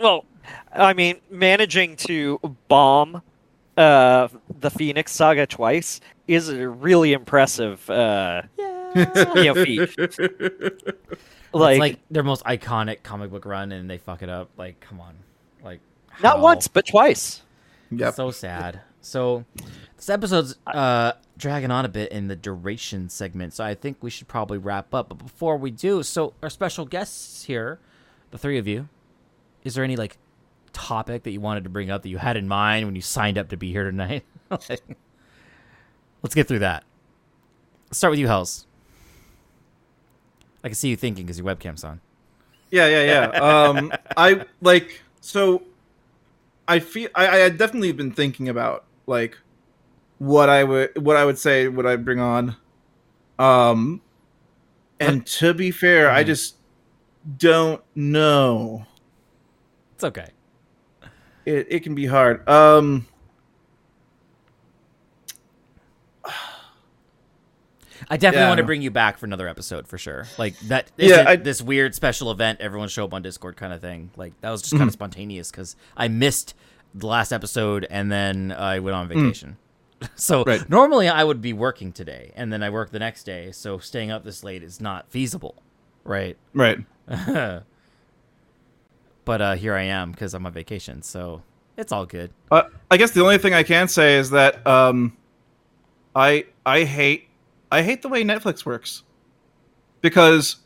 [0.00, 0.24] Well,
[0.72, 3.22] I mean, managing to bomb
[3.78, 4.28] uh,
[4.60, 9.34] the Phoenix Saga twice is a really impressive uh, Yeah.
[9.34, 9.90] you know, feat.
[11.52, 14.50] Like, it's like their most iconic comic book run and they fuck it up.
[14.58, 15.14] Like, come on.
[15.62, 15.80] Like
[16.22, 17.42] not once, but twice.
[17.90, 18.14] Yep.
[18.14, 18.80] So sad.
[19.00, 19.44] So
[19.96, 24.10] this episode's uh dragging on a bit in the duration segment, so I think we
[24.10, 25.08] should probably wrap up.
[25.08, 27.78] But before we do, so our special guests here,
[28.30, 28.88] the three of you,
[29.64, 30.18] is there any like
[30.72, 33.38] topic that you wanted to bring up that you had in mind when you signed
[33.38, 34.24] up to be here tonight?
[34.50, 36.84] Let's get through that.
[37.88, 38.66] Let's start with you, Hells.
[40.64, 42.00] I can see you thinking because your webcam's on.
[42.70, 43.40] Yeah, yeah, yeah.
[43.68, 45.62] Um, I like so.
[46.66, 49.38] I feel I, I had definitely been thinking about like
[50.18, 52.56] what I would what I would say would I bring on.
[53.38, 54.02] Um,
[55.00, 56.26] and to be fair, I Mhm.
[56.26, 56.56] just
[57.38, 58.84] don't know.
[59.94, 60.30] It's okay.
[61.48, 62.46] It it can be hard.
[62.48, 63.06] Um,
[68.10, 68.48] I definitely Yeah.
[68.48, 70.26] want to bring you back for another episode for sure.
[70.38, 73.80] Like that, Yeah, I- this weird special event, everyone show up on Discord kind of
[73.80, 74.10] thing.
[74.16, 74.80] Like that was just Mm-hmm.
[74.80, 76.54] kind of spontaneous because I missed
[76.94, 79.56] the last episode and then I went on vacation.
[80.14, 80.46] so Mm.
[80.46, 80.70] Right.
[80.70, 83.52] normally I would be working today and then I work the next day.
[83.52, 85.62] So staying up this late is not feasible,
[86.04, 86.36] right?
[86.54, 86.78] right.
[89.28, 91.42] but uh, here I am because I'm on vacation, so
[91.76, 92.30] it's all good.
[92.50, 95.18] Uh, I guess the only thing I can say is that um,
[96.16, 97.28] I I hate
[97.70, 99.02] I hate the way Netflix works
[100.00, 100.56] because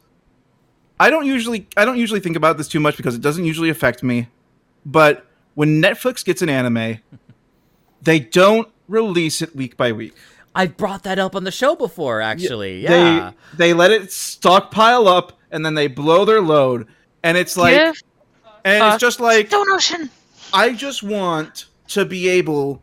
[1.01, 3.69] I don't usually I don't usually think about this too much because it doesn't usually
[3.69, 4.29] affect me.
[4.87, 7.01] But when Netflix gets an anime,
[8.03, 10.15] they don't release it week by week.
[10.55, 12.83] I brought that up on the show before, actually.
[12.83, 13.33] Yeah.
[13.55, 16.87] They they let it stockpile up and then they blow their load,
[17.25, 18.03] and it's like Give
[18.65, 18.95] and fuck.
[18.95, 20.11] it's uh, just like Stone Ocean.
[20.53, 22.83] I just want to be able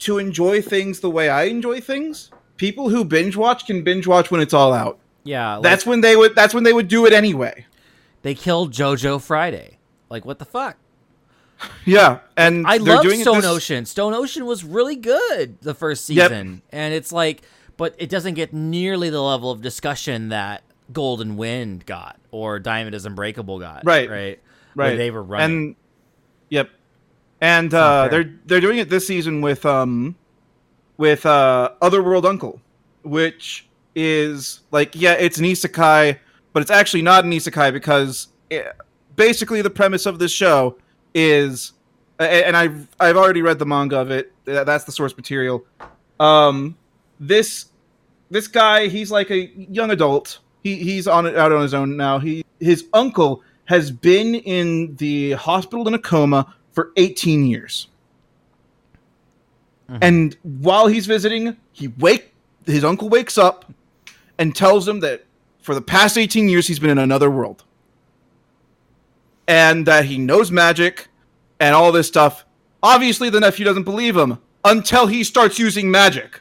[0.00, 2.30] to enjoy things the way I enjoy things.
[2.56, 4.98] People who binge watch can binge watch when it's all out.
[5.24, 5.54] yeah.
[5.54, 7.66] like, That's when they would that's when they would do it anyway.
[8.22, 9.78] they killed JoJo Friday.
[10.08, 10.76] Like what the fuck?
[11.84, 13.84] Yeah, and I love doing it Stone this- Ocean.
[13.84, 16.30] Stone Ocean was really good the first Yep.
[16.30, 17.42] season, and it's like,
[17.76, 22.94] but it doesn't get nearly the level of discussion that Golden Wind got or Diamond
[22.94, 23.84] is Unbreakable got.
[23.84, 24.08] Right.
[24.08, 24.36] right, Where
[24.80, 24.96] right?
[24.96, 25.44] they were running.
[25.44, 25.76] And
[26.48, 26.70] yep,
[27.40, 30.16] and uh, they're they're doing it this season with um
[30.96, 32.60] with uh Otherworld Uncle,
[33.02, 36.18] which is like yeah, it's an isekai,
[36.52, 38.66] but it's actually not an isekai because it,
[39.16, 40.76] basically the premise of this show
[41.14, 41.72] is,
[42.18, 44.32] and I've I've already read the manga of it.
[44.44, 45.64] That's the source material.
[46.18, 46.76] Um,
[47.18, 47.66] this
[48.30, 50.38] this guy, he's like a young adult.
[50.62, 52.18] He he's on it out on his own now.
[52.18, 57.86] He his uncle has been in the hospital in a coma for 18 years.
[59.88, 59.98] Mhm.
[60.02, 62.34] And while he's visiting, he wake
[62.66, 63.72] his uncle wakes up
[64.38, 65.24] and tells him that
[65.62, 67.62] for the past 18 years he's been in another world.
[69.46, 71.06] And that he knows magic
[71.60, 72.44] and all this stuff.
[72.82, 76.40] Obviously the nephew doesn't believe him until he starts using magic.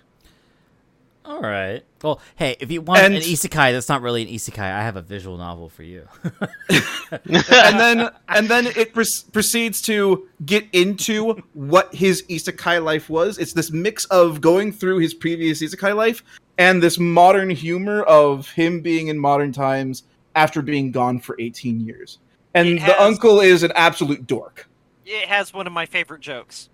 [1.29, 1.83] All right.
[2.01, 4.95] Well, hey, if you want And- an isekai that's not really an isekai, I have
[4.95, 6.07] a visual novel for you.
[7.11, 13.37] and then and then it pres- proceeds to get into what his isekai life was.
[13.37, 16.23] It's this mix of going through his previous isekai life
[16.57, 20.03] and this modern humor of him being in modern times
[20.35, 22.17] after being gone for 18 years.
[22.55, 24.67] And It the has- uncle is an absolute dork.
[25.05, 26.69] It has one of my favorite jokes.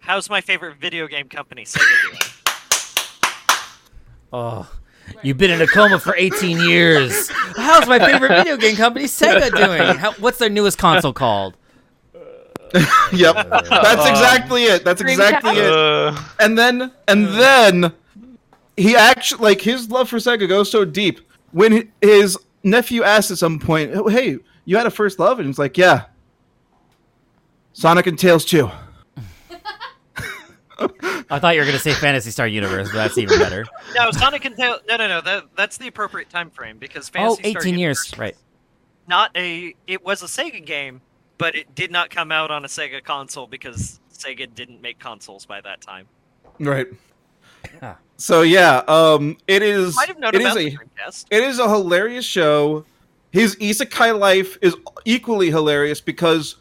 [0.00, 2.18] How's my favorite video game company, Sega, doing?
[4.32, 4.70] Oh,
[5.22, 7.28] you've been in a coma for 18 years.
[7.56, 9.96] How's my favorite video game company, Sega, doing?
[9.98, 11.56] How, what's their newest console called?
[13.14, 13.34] Yep.
[13.70, 14.84] That's exactly it.
[14.84, 15.72] That's exactly it.
[15.72, 17.92] Uh, and then and then
[18.76, 21.20] he actually like his love for Sega goes so deep
[21.52, 25.46] when his nephew asks at some point, "Oh, "Hey, you had a first love?" and
[25.46, 26.04] he's like, "Yeah,
[27.72, 28.70] Sonic and Tails 2."
[31.30, 33.64] I thought you were going to say Phantasy Star Universe, but that's even better.
[33.94, 34.78] No, Sonic and Tail.
[34.88, 35.20] No, no, no.
[35.20, 37.98] That, that's the appropriate time frame because Oh, Phantasy Star 18 years.
[38.12, 38.36] Universe Right.
[39.06, 39.74] Not a.
[39.86, 41.00] It was a Sega game,
[41.38, 45.46] but it did not come out on a Sega console because Sega didn't make consoles
[45.46, 46.06] by that time.
[46.58, 46.86] Right.
[48.16, 49.94] So yeah, um, it is.
[49.96, 51.26] Might have known it is about a the Dreamcast.
[51.30, 52.84] it is a hilarious show.
[53.30, 54.74] His isekai life is
[55.04, 56.56] equally hilarious because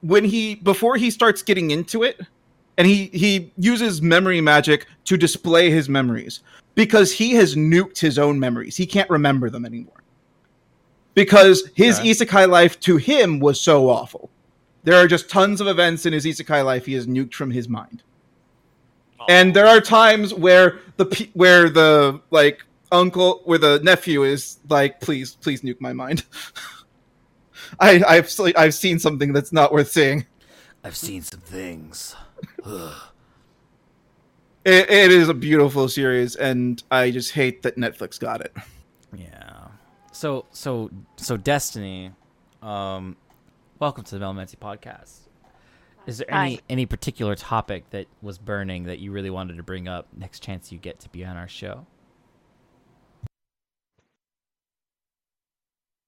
[0.00, 2.20] when he before he starts getting into it,
[2.76, 6.40] and he he uses memory magic to display his memories
[6.74, 8.76] because he has nuked his own memories.
[8.76, 10.02] He can't remember them anymore
[11.14, 12.10] because his Okay.
[12.10, 14.30] isekai life to him was so awful.
[14.82, 17.68] There are just tons of events in his isekai life he has nuked from his
[17.68, 18.02] mind
[19.28, 22.62] and there are times where the where the like
[22.92, 26.24] uncle where the nephew is like please please nuke my mind
[27.80, 30.26] i i've i've seen something that's not worth seeing
[30.86, 32.14] I've seen some things.
[32.66, 32.92] It,
[34.90, 38.54] it is a beautiful series and i just hate that netflix got it
[39.14, 39.68] Yeah.
[40.12, 42.12] So so so Destiny,
[42.62, 43.16] um,
[43.78, 45.18] welcome to the Melonmancy podcast.
[46.06, 46.60] Is there any Hi.
[46.68, 50.70] any particular topic that was burning that you really wanted to bring up next chance
[50.72, 51.86] you get to be on our show?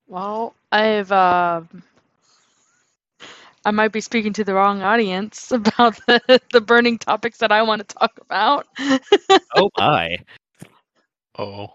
[0.08, 1.62] Well, I've uh,
[3.66, 7.62] I might be speaking to the wrong audience about the, the burning topics that I
[7.62, 8.66] want to talk about.
[9.58, 10.18] Oh my!
[11.38, 11.74] oh.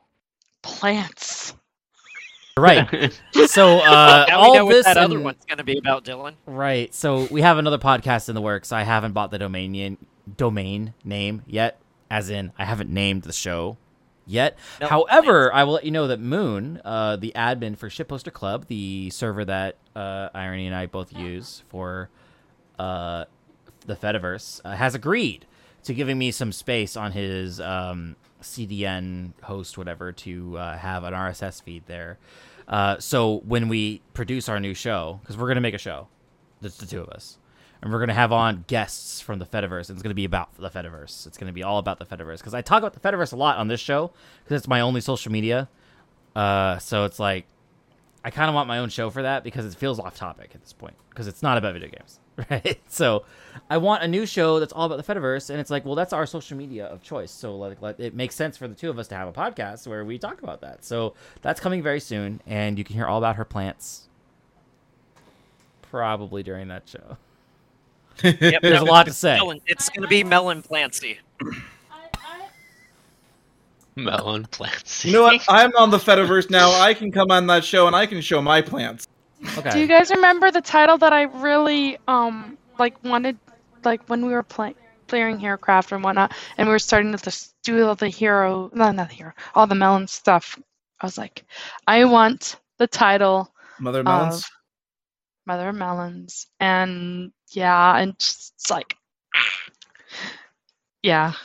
[0.62, 1.56] Plants.
[2.58, 3.20] Right.
[3.48, 6.06] So uh, now all we know what this that other one's going to be about,
[6.06, 6.36] Dielan.
[6.46, 6.94] Right.
[6.94, 8.72] So we have another podcast in the works.
[8.72, 9.98] I haven't bought the domain
[10.38, 11.80] domain name yet,
[12.10, 13.78] as in I haven't named the show
[14.26, 14.58] yet.
[14.82, 19.10] However, I will let you know that Moon, uh, the admin for Shitposter Club, the
[19.10, 22.10] server that uh, Irony and I both use for
[22.80, 23.26] uh,
[23.86, 25.46] the Fediverse, uh, has agreed
[25.84, 31.14] to giving me some space on his um, CDN host, whatever, to uh, have an
[31.14, 32.18] RSS feed there.
[32.68, 36.08] Uh, so when we produce our new show, because we're gonna make a show,
[36.62, 37.38] that's the two of us,
[37.82, 40.70] and we're gonna have on guests from the Fediverse, and it's gonna be about the
[40.70, 41.26] Fediverse.
[41.26, 43.58] It's gonna be all about the Fediverse because I talk about the Fediverse a lot
[43.58, 44.12] on this show
[44.44, 45.68] because it's my only social media.
[46.36, 47.46] Uh, so it's like
[48.24, 50.62] I kind of want my own show for that because it feels off topic at
[50.62, 52.20] this point because it's not about video games,
[52.50, 52.80] right?
[52.88, 53.26] So
[53.70, 56.14] I want a new show that's all about the Fediverse, and it's like, well, that's
[56.14, 57.32] our social media of choice.
[57.32, 59.88] So like, like it makes sense for the two of us to have a podcast
[59.88, 60.86] where we talk about that.
[60.86, 64.08] So that's coming very soon, and you can hear all about her plants
[65.82, 67.18] probably during that show.
[68.24, 69.36] Yep, There's a lot to say.
[69.38, 71.18] Melon- It's going to be Melon Plancy.
[73.96, 75.04] Melon plants.
[75.04, 77.96] you know what i'm on the fediverse now i can come on that show and
[77.96, 79.06] i can show my plants
[79.58, 79.72] Okay.
[79.72, 83.40] Do you guys remember the title that I really um like wanted
[83.84, 84.76] like when we were playing
[85.08, 89.10] clearing Herecraft and whatnot, and we were starting to do all the hero, no, not
[89.10, 90.60] the hero, all the melon stuff.
[91.02, 91.44] I was like,
[91.88, 94.46] I want the title mother melons of
[95.48, 98.96] Mother of Melons, and yeah, and just it's like,
[99.36, 99.46] ah.
[101.02, 101.34] yeah.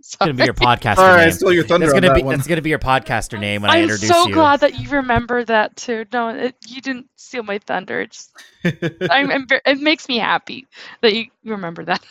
[0.00, 1.30] It's gonna be your podcaster all right name.
[1.30, 3.70] steal your thunder That's gonna that be one that's gonna be your podcaster name when
[3.70, 4.34] I I'm introduce so you.
[4.34, 6.04] glad that you remember that too.
[6.12, 8.00] No, it, you didn't steal my thunder.
[8.00, 8.28] It's,
[8.64, 10.66] I'm, I'm it makes me happy
[11.00, 12.04] that you you remember that.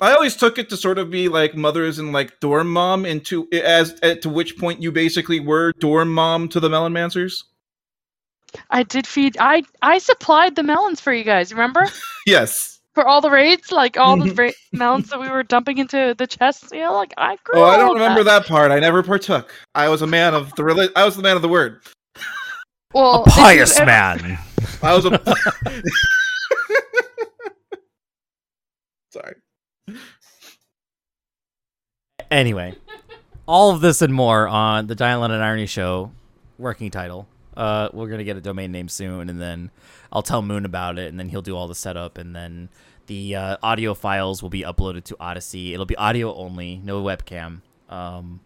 [0.00, 3.48] I always took it to sort of be like mothers and like dorm mom into
[3.52, 7.44] as at to which point you basically were dorm mom to the melon mancers.
[8.70, 9.36] I did feed.
[9.40, 11.52] I I supplied the melons for you guys.
[11.52, 11.86] Remember?
[12.26, 12.78] Yes.
[12.94, 14.38] for all the raids, like all the Mhm.
[14.38, 16.68] ra- mounts that we were dumping into the chests.
[16.72, 18.70] You know, like I grew Oh, I don't remember that part.
[18.70, 19.50] I never partook.
[19.74, 21.80] I was a man of the reli- I was the man of the word.
[22.94, 24.38] Well, a pious ever- man.
[24.82, 25.10] I was a.
[29.10, 29.34] Sorry.
[32.30, 32.76] Anyway,
[33.46, 36.12] all of this and more on the Giant London Irony Show
[36.58, 37.26] working title.
[37.56, 39.70] Uh, we're gonna get a domain name soon, and then
[40.12, 42.68] I'll tell Moon about it, and then he'll do all the setup, and then
[43.06, 45.72] the uh, audio files will be uploaded to Odysee.
[45.74, 47.60] It'll be audio only, no webcam.
[47.88, 48.40] Um,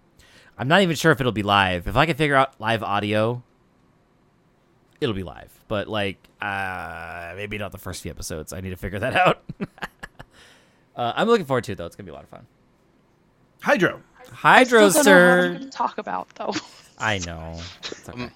[0.59, 1.87] I'm not even sure if it'll be live.
[1.87, 3.43] If I can figure out live audio,
[5.01, 5.53] it'll be live.
[5.69, 8.53] But like, uh, maybe not the first few episodes.
[8.53, 9.43] I need to figure that out.
[10.97, 11.87] uh, I'm looking forward to it though.
[11.87, 12.47] It's gonna be a lot of fun.
[13.61, 14.03] Hydro.
[14.33, 16.55] Hydro Still don't know what I'm talk about though.
[16.99, 17.61] I know.
[17.81, 18.25] It's okay.
[18.25, 18.31] Um,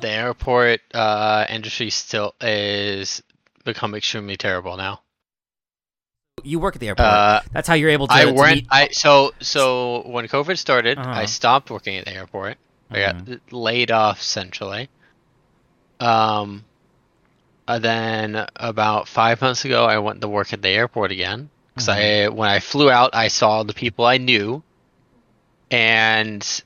[0.00, 3.22] The airport uh, industry still is
[3.64, 5.00] become extremely terrible now.
[6.42, 7.06] You work at the airport.
[7.08, 8.12] Uh, That's how you're able to.
[8.14, 8.54] I to went.
[8.56, 11.08] meet- I so so when COVID started, Uh-huh.
[11.10, 12.58] I stopped working at the airport.
[12.90, 14.88] I got laid off essentially.
[16.00, 16.64] Um,
[17.66, 21.88] and then about five months ago, I went to work at the airport again because
[21.88, 24.62] I when I flew out, I saw the people I knew,
[25.70, 26.62] and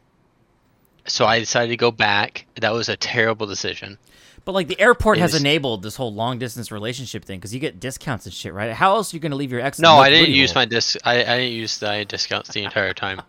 [1.08, 2.46] so I decided to go back.
[2.60, 3.98] That was a terrible decision.
[4.44, 7.60] But like the airport has is- enabled this whole long distance relationship thing because you
[7.60, 8.72] get discounts and shit, right?
[8.72, 9.78] How else are you going to leave your ex?
[9.78, 10.36] No, I didn't Louisville?
[10.40, 10.96] use my disc.
[11.04, 13.20] I, I didn't use the discounts the entire time.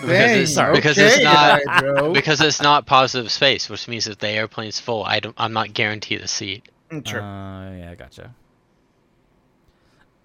[0.00, 2.12] because Dang, it's, because it's not Hydro.
[2.12, 5.72] because it's not positive space, which means if the airplane's full, I don't, I'm not
[5.72, 6.68] guaranteed a seat.
[6.90, 7.20] Mm, Sure.
[7.20, 8.34] Uh, yeah, I gotcha.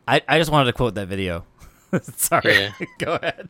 [0.08, 1.46] I I just wanted to quote that video.
[2.18, 2.54] Sorry.
[2.54, 2.72] Yeah.
[3.00, 3.50] Go ahead.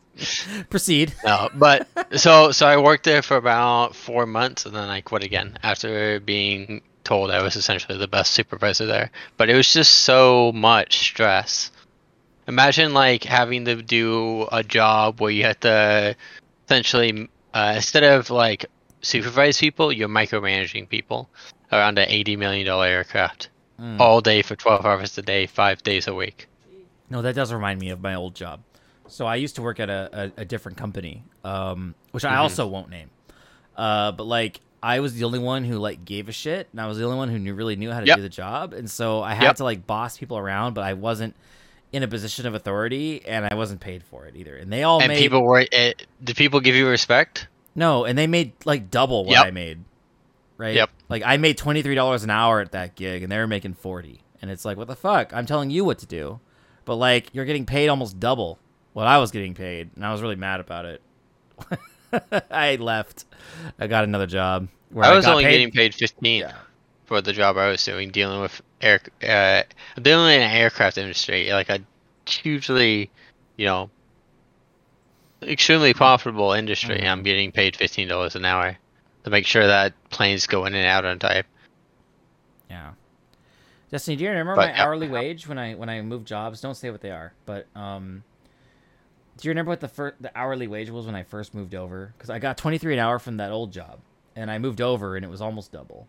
[0.70, 1.14] Proceed.
[1.26, 1.88] No, but
[2.20, 6.20] so so I worked there for about four months, and then I quit again after
[6.20, 9.12] being told I was essentially the best supervisor there.
[9.38, 11.72] But it was just so much stress.
[12.48, 16.16] Imagine like having to do a job where you have to
[16.68, 18.66] essentially uh, instead of like
[19.02, 21.30] supervise people, you're micromanaging people
[21.72, 23.50] around an eighty million dollar aircraft
[23.80, 24.00] Mm.
[24.00, 26.48] all day for twelve hours a day, five days a week.
[27.10, 28.62] No, that does remind me of my old job.
[29.08, 32.40] So I used to work at a, a, a different company, um, which I Mhm.
[32.40, 33.10] also won't name.
[33.76, 36.88] Uh, but like I was the only one who like gave a shit, and I
[36.88, 38.16] was the only one who knew really knew how to Yep.
[38.18, 39.56] do the job, and so I had Yep.
[39.58, 41.36] to like boss people around, but I wasn't
[41.92, 44.56] in a position of authority, and I wasn't paid for it either.
[44.56, 45.62] And they all and made people were.
[45.72, 45.92] Uh,
[46.24, 47.48] did people give you respect?
[47.76, 49.46] no, and they made like double what Yep.
[49.46, 49.84] I made.
[50.58, 50.76] Right?
[50.76, 50.90] Yep.
[51.10, 53.74] Like I made twenty three dollars an hour at that gig, and they were making
[53.76, 54.22] forty.
[54.42, 55.34] And it's like, what the fuck?
[55.34, 56.40] I'm telling you what to do,
[56.86, 58.60] but like you're getting paid almost double
[58.94, 61.02] what I was getting paid, and I was really mad about it.
[62.52, 63.26] I left.
[63.80, 64.68] I got another job.
[64.92, 66.54] Where I was got only paid- getting paid fifteen Yeah.
[67.06, 69.64] for the job I was doing, dealing with air, uh,
[70.02, 71.80] dealing in the aircraft industry, like a
[72.28, 73.10] hugely,
[73.58, 73.90] you know,
[75.42, 77.00] extremely profitable industry.
[77.00, 77.08] Mhm.
[77.08, 78.78] I'm getting paid fifteen dollars an hour
[79.24, 81.46] to make sure that planes go in and out on time.
[82.70, 82.92] Yeah.
[83.94, 84.84] Destiny, do you remember But, my yeah.
[84.84, 86.60] hourly wage when I when I moved jobs?
[86.62, 88.24] Don't say what they are, but um,
[89.38, 92.12] do you remember what the fir- the hourly wage was when I first moved over?
[92.18, 94.00] Because I got twenty three an hour from that old job,
[94.36, 96.08] and I moved over and it was almost double.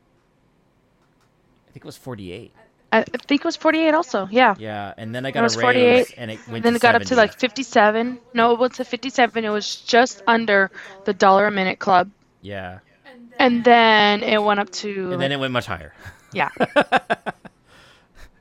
[1.68, 2.52] I think it was forty eight.
[2.90, 4.28] I I think it was 48 also.
[4.30, 4.54] Yeah.
[4.56, 6.62] Yeah, and then I got It got was a raise, 48, and it went.
[6.64, 8.18] then to it got up to like 57.
[8.32, 9.44] No, it went to 57.
[9.44, 10.70] It was just under
[11.04, 12.08] the dollar a minute club.
[12.40, 12.78] Yeah,
[13.38, 15.92] And then it went up to and then it went much higher.
[16.32, 16.48] yeah.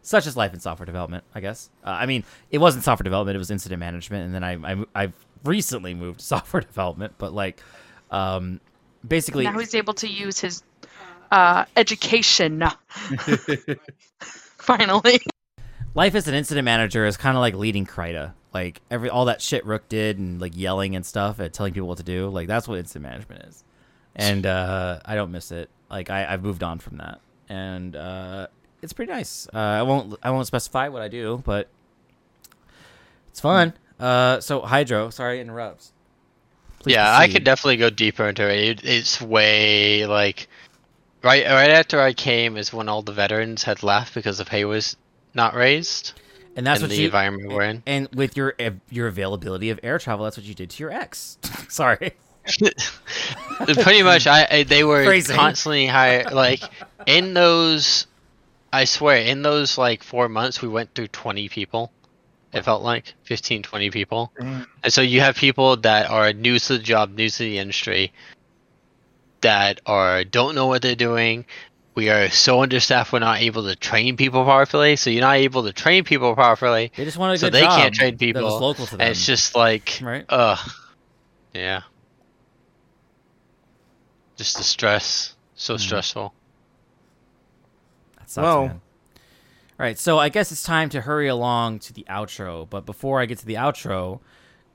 [0.06, 1.70] Such as life in software development, I guess.
[1.84, 4.86] Uh, I mean, it wasn't software development; it was incident management, and then I, I
[4.94, 5.14] I've
[5.46, 7.62] recently moved to software development, but like,
[8.12, 8.60] um,
[9.08, 10.62] basically, now he's able to use his
[11.32, 12.64] uh, education.
[14.20, 15.20] Finally.
[15.94, 18.34] life as an incident manager is kind of like leading Kryta.
[18.54, 21.88] Like every all that shit Rook did and like yelling and stuff and telling people
[21.88, 22.30] what to do.
[22.30, 23.64] Like that's what incident management is,
[24.16, 25.70] and uh, I don't miss it.
[25.90, 28.48] Like I, I've moved on from that, and uh,
[28.84, 29.48] it's pretty nice.
[29.54, 31.68] Uh, I won't I won't specify what I do, but
[33.30, 33.74] it's fun.
[34.00, 35.92] Uh, so Hydro, sorry, interrupts.
[36.80, 38.84] Please yeah, I could definitely go deeper into it.
[38.84, 38.86] it.
[38.86, 40.48] It's way like
[41.24, 44.66] right right after I came is when all the veterans had left because the pay
[44.66, 44.98] was
[45.34, 46.14] not raised
[46.56, 47.84] and that's in what the you environment we're in.
[47.88, 48.54] and with your
[48.90, 51.38] your availability of air travel, that's what you did to your ex.
[51.70, 52.12] sorry.
[53.82, 55.36] Pretty much, I, I they were Phrasing.
[55.36, 56.26] constantly higher.
[56.30, 56.62] Like
[57.06, 58.06] in those,
[58.74, 61.94] I swear, in those like four months, we went through twenty people.
[62.54, 64.32] It felt like 15, 20 people.
[64.40, 64.68] Mm.
[64.84, 68.14] And so you have people that are new to the job, new to the industry,
[69.42, 71.46] that are don't know what they're doing,
[71.96, 74.96] we are so understaffed we're not able to train people properly.
[74.96, 76.92] So you're not able to train people properly.
[76.96, 79.02] They just want a So good they job can't train people, was local to them.
[79.02, 80.26] And it's just like, Right.
[80.30, 80.60] ugh,
[81.54, 81.82] yeah.
[84.38, 85.80] Just the stress, so Mhm.
[85.80, 86.34] stressful.
[88.34, 88.82] Sucks, Well- man.
[89.80, 92.68] All right, so I guess it's time to hurry along to the outro.
[92.70, 94.20] But before I get to the outro,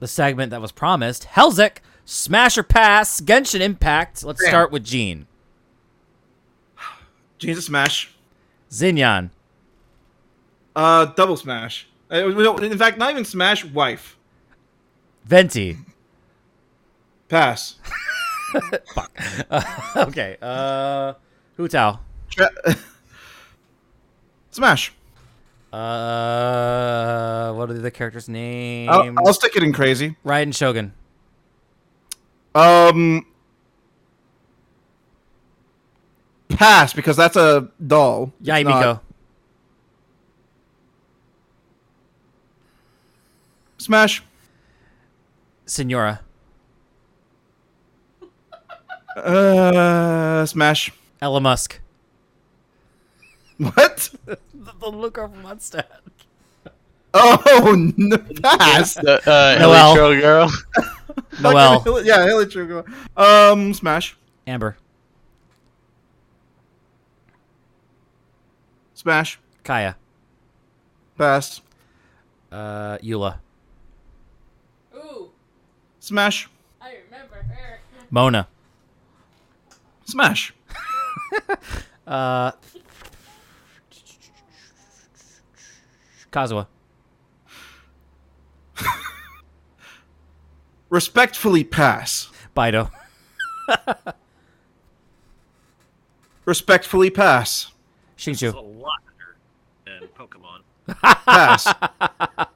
[0.01, 4.25] the segment that was promised, Helzik, Smash or Pass, Genshin Impact.
[4.25, 4.49] Let's Damn.
[4.51, 5.27] start with Jean.
[7.39, 8.15] Jesus Smash.
[8.71, 9.31] Xinyan.
[10.77, 11.89] Uh, double Smash.
[12.11, 12.29] Uh,
[12.63, 13.65] in fact, not even Smash.
[13.65, 14.17] Wife.
[15.25, 15.77] Venti.
[17.29, 17.77] Pass.
[18.95, 19.11] Fuck.
[19.97, 20.37] okay.
[20.41, 21.15] Uh,
[21.57, 22.01] Hu Tao.
[22.31, 22.51] Tra-
[24.59, 24.93] Smash.
[25.73, 28.91] Uh, what are the characters' names?
[28.91, 30.17] I'll, I'll stick it in crazy.
[30.27, 30.93] Raiden Shogun.
[32.57, 33.25] Um,
[36.49, 38.33] pass because that's a doll.
[38.43, 38.81] Yae Miko.
[38.81, 39.05] not-
[43.79, 44.25] Smash.
[45.67, 46.19] Signora.
[49.17, 50.91] Uh, Smash.
[51.23, 51.79] Ella Musk.
[53.59, 54.11] What?
[54.25, 54.39] the,
[54.79, 55.85] the looker from Mondstadt.
[57.15, 58.95] Oh, no, pass.
[59.03, 59.91] The uh, Noelle.
[59.97, 60.53] Electro girl.
[61.41, 61.81] Noelle.
[61.85, 62.87] Fucking- Yeah, Hilichurl.
[63.17, 64.17] Um, Smash.
[64.47, 64.77] Amber.
[68.95, 69.39] Smash.
[69.65, 69.95] Kaeya.
[71.17, 71.61] Pass.
[72.51, 73.39] Uh, Eula.
[74.95, 75.31] Ooh,
[76.01, 76.49] Smash.
[76.81, 77.81] I remember her.
[78.11, 78.49] Mona.
[80.05, 80.55] Smash.
[82.07, 82.53] Uh,
[86.39, 86.67] Kazuha.
[90.89, 92.31] Respectfully pass.
[92.57, 92.91] Bido.
[96.45, 97.73] Respectfully pass.
[98.17, 99.01] It's a lot
[99.85, 100.61] better than Pokemon.
[101.27, 101.67] Pass.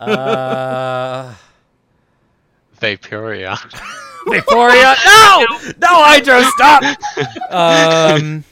[0.00, 1.32] Uh,
[2.80, 3.56] Vaporeon.
[4.28, 4.96] Victoria.
[5.06, 5.46] No!
[5.78, 6.82] No, Hydro, stop!
[8.10, 8.42] Um,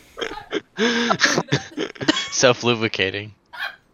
[2.30, 3.34] Self lubricating.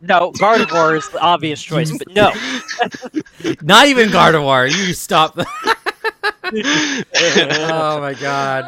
[0.00, 2.32] No, Gardevoir is the obvious choice, but no.
[3.62, 4.68] not even Gardevoir.
[4.68, 5.36] You stop.
[6.44, 8.64] oh my god.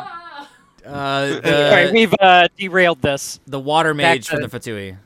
[0.84, 3.38] Uh, All right, the, we've uh, derailed this.
[3.46, 4.96] the water mage Back from the to- Fatui.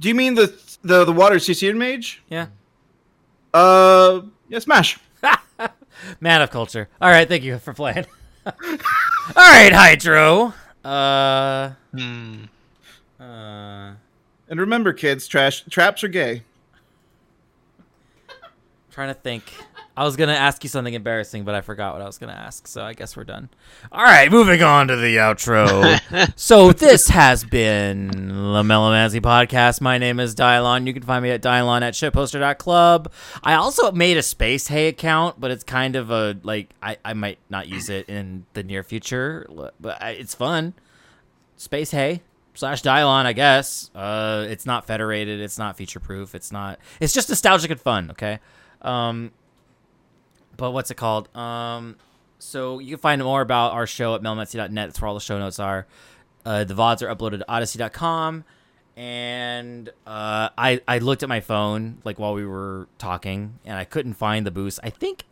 [0.00, 2.22] Do you mean the the the water CC mage?
[2.28, 2.48] Yeah.
[3.52, 4.98] Uh, yeah, Smash.
[6.20, 6.88] Man of culture.
[7.00, 8.04] All right, thank you for playing.
[8.46, 8.52] All
[9.36, 10.52] right, Hydro.
[10.84, 12.44] Uh, Hmm.
[13.18, 13.92] uh,
[14.48, 16.42] And remember, kids, trash traps are gay.
[18.90, 19.52] trying to think.
[19.96, 22.66] I was gonna ask you something embarrassing, but I forgot what I was gonna ask.
[22.66, 23.48] So I guess we're done.
[23.92, 26.32] All right, moving on to the outro.
[26.36, 29.80] so this has been the Melonmancy Podcast.
[29.80, 30.88] My name is Dielan.
[30.88, 33.12] You can find me at Dielan at shitposter.club.
[33.44, 37.38] I also made a SpaceHey account, but it's kind of a like I, I might
[37.48, 39.48] not use it in the near future,
[39.80, 40.74] but I, it's fun.
[41.56, 42.20] SpaceHey
[42.54, 43.92] slash Dielan, I guess.
[43.94, 45.40] Uh, it's not federated.
[45.40, 46.34] It's not feature proof.
[46.34, 46.80] It's not.
[46.98, 48.10] It's just nostalgic and fun.
[48.10, 48.40] Okay.
[48.82, 49.30] Um,
[50.56, 51.34] but what's it called?
[51.36, 51.96] Um,
[52.38, 54.74] so you can find more about our show at melonmancy.net.
[54.74, 55.86] That's where all the show notes are.
[56.44, 58.44] Uh, the VODs are uploaded to odysee.com.
[58.96, 63.84] And uh, I, I looked at my phone like while we were talking and I
[63.84, 64.78] couldn't find the boost.
[64.82, 65.24] I think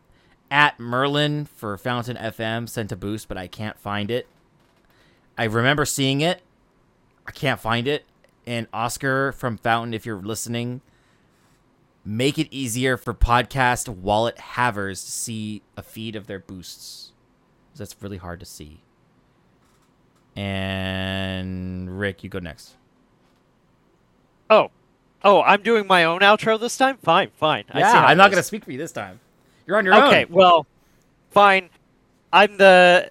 [0.51, 4.27] at Merlin for Fountain FM sent a boost, but I can't find it.
[5.39, 6.43] I remember seeing it.
[7.27, 8.05] I can't find it.
[8.47, 10.81] And Oscar from Fountain, if you're listening,
[12.05, 17.13] make it easier for podcast wallet havers to see a feed of their boosts.
[17.77, 18.81] That's really hard to see.
[20.37, 22.77] And Rick, you go next.
[24.51, 24.71] Oh,
[25.25, 26.99] oh, I'm doing my own outro this time.
[26.99, 27.65] Fine, fine.
[27.71, 29.21] I see yeah, I'm not going to speak for you this time.
[29.67, 30.09] You're on your Okay, own.
[30.09, 30.67] Okay, well,
[31.31, 31.71] fine.
[32.33, 33.11] I'm the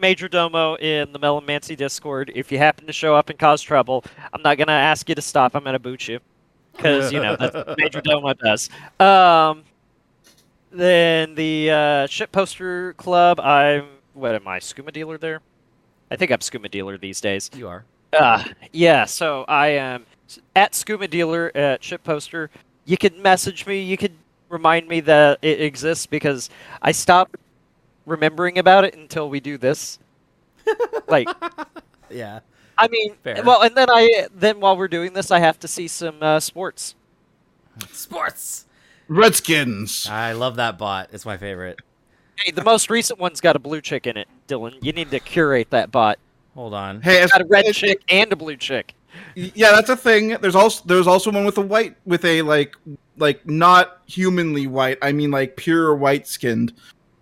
[0.00, 2.32] major domo in the Melonmancy Discord.
[2.34, 5.22] If you happen to show up and cause trouble, I'm not gonna ask you to
[5.22, 5.54] stop.
[5.54, 6.20] I'm gonna boot you
[6.76, 8.68] because you know that's what major domo does.
[9.00, 9.64] Um,
[10.70, 11.74] then the uh,
[12.06, 13.40] shitposter club.
[13.40, 14.58] I'm what am I?
[14.58, 15.40] Skooma dealer there.
[16.10, 17.50] I think I'm Skooma dealer these days.
[17.54, 17.84] You are.
[18.12, 20.06] Uh, yeah, so I am
[20.54, 22.48] at Skooma Dealer at Shitposter.
[22.84, 23.80] You can message me.
[23.80, 24.14] You could
[24.48, 26.48] remind me that it exists because
[26.80, 27.36] I stopped
[28.06, 29.98] remembering about it until we do this.
[31.08, 31.28] like,
[32.10, 32.40] Yeah.
[32.78, 33.42] I mean, Fair.
[33.44, 36.40] well, and then I then while we're doing this, I have to see some uh,
[36.40, 36.94] sports.
[37.92, 38.66] Sports.
[39.08, 40.08] Redskins.
[40.08, 41.10] I love that bot.
[41.12, 41.80] It's my favorite.
[42.36, 44.76] Hey, the most recent one's got a blue chick in it, Dielan.
[44.82, 46.18] You need to curate that bot.
[46.54, 47.00] Hold on.
[47.02, 48.94] Hey, It's got a red it- chick and a blue chick.
[49.36, 50.30] Yeah, that's a thing.
[50.40, 52.74] There's also there's also one with a white with a like
[53.16, 54.98] like not humanly white.
[55.02, 56.72] I mean like pure white skinned.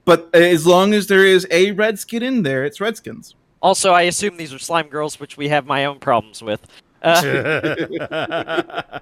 [0.07, 3.35] But as long as there is a red skin in there, it's redskins.
[3.63, 6.67] Also, I assume these are slime girls, which we have my own problems with.
[7.01, 7.23] Uh,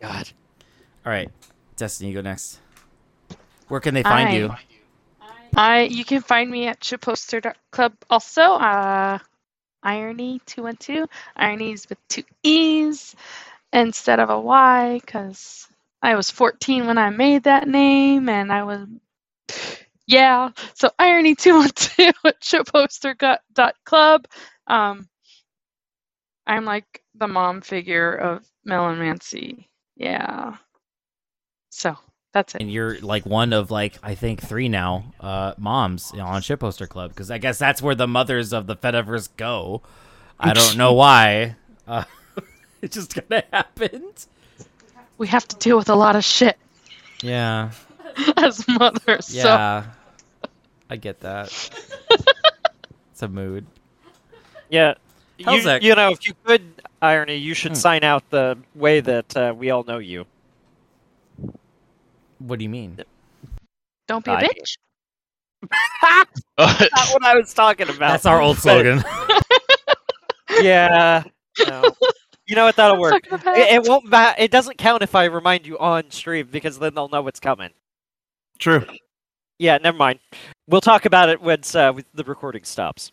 [0.00, 0.28] God.
[1.06, 1.30] All right,
[1.76, 2.58] Destiny, you go next.
[3.68, 4.54] Where can they find I- you?
[5.56, 8.42] I you can find me at shitposter.club also.
[8.42, 9.18] Uh
[9.82, 11.08] irony two one two.
[11.36, 13.16] Ironies with two E's
[13.72, 15.66] instead of a Y because
[16.02, 18.86] I was 14 when I made that name and I was
[20.10, 20.50] yeah.
[20.74, 24.26] So irony two one two at shitposter.club.
[24.68, 25.08] Um
[26.46, 29.66] I'm like the mom figure of Melonmancy.
[29.96, 30.56] Yeah.
[31.70, 31.96] So
[32.32, 32.62] that's it.
[32.62, 37.10] And you're like one of like I think three now uh, moms on Shitposter Club
[37.10, 39.82] because I guess that's where the mothers of the Fediverse go.
[40.38, 41.56] I don't know why.
[41.86, 42.04] Uh,
[42.82, 44.26] it just kind of happened.
[45.18, 46.58] We have to deal with a lot of shit
[47.22, 47.72] Yeah,
[48.36, 49.26] as mothers.
[49.26, 49.84] So yeah,
[50.90, 51.46] I get that.
[53.12, 53.64] it's a mood.
[54.68, 54.94] Yeah.
[55.38, 55.82] You, Helzek.
[55.82, 56.62] you know, if you could,
[57.00, 57.76] Irony, you should Hmm.
[57.76, 60.26] sign out the way that uh, we all know you.
[62.38, 62.98] What do you mean?
[64.08, 64.76] don't be a I- bitch.
[66.58, 68.10] Not what I was talking about.
[68.10, 69.02] That's our old slogan.
[70.60, 71.22] Yeah.
[71.66, 71.84] No.
[72.46, 72.76] You know what?
[72.76, 73.24] That'll work.
[73.24, 73.58] stuck in the past.
[73.58, 74.04] It, it won't.
[74.06, 77.40] Ma- it doesn't count if I remind you on stream because then they'll know what's
[77.40, 77.70] coming.
[78.58, 78.84] True.
[79.58, 80.18] Yeah, never mind.
[80.70, 83.10] We'll talk about it once uh, the recording stops.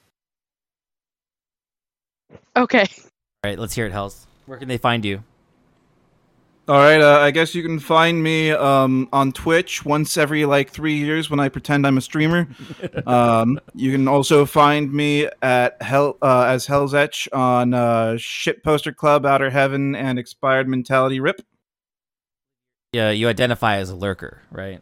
[2.56, 2.82] Okay.
[2.82, 4.28] All right, let's hear it, Hells.
[4.46, 5.24] Where can they find you?
[6.68, 10.70] All right, uh, I guess you can find me um, on Twitch once every like
[10.70, 12.48] three years when I pretend I'm a streamer.
[13.08, 18.64] um, you can also find me at Hell uh, as Hell's Etch on uh, Shit
[18.64, 21.42] Poster Club, Outer Heaven, and Expired Mentality Rip.
[22.92, 24.82] Yeah, you identify as a lurker, right?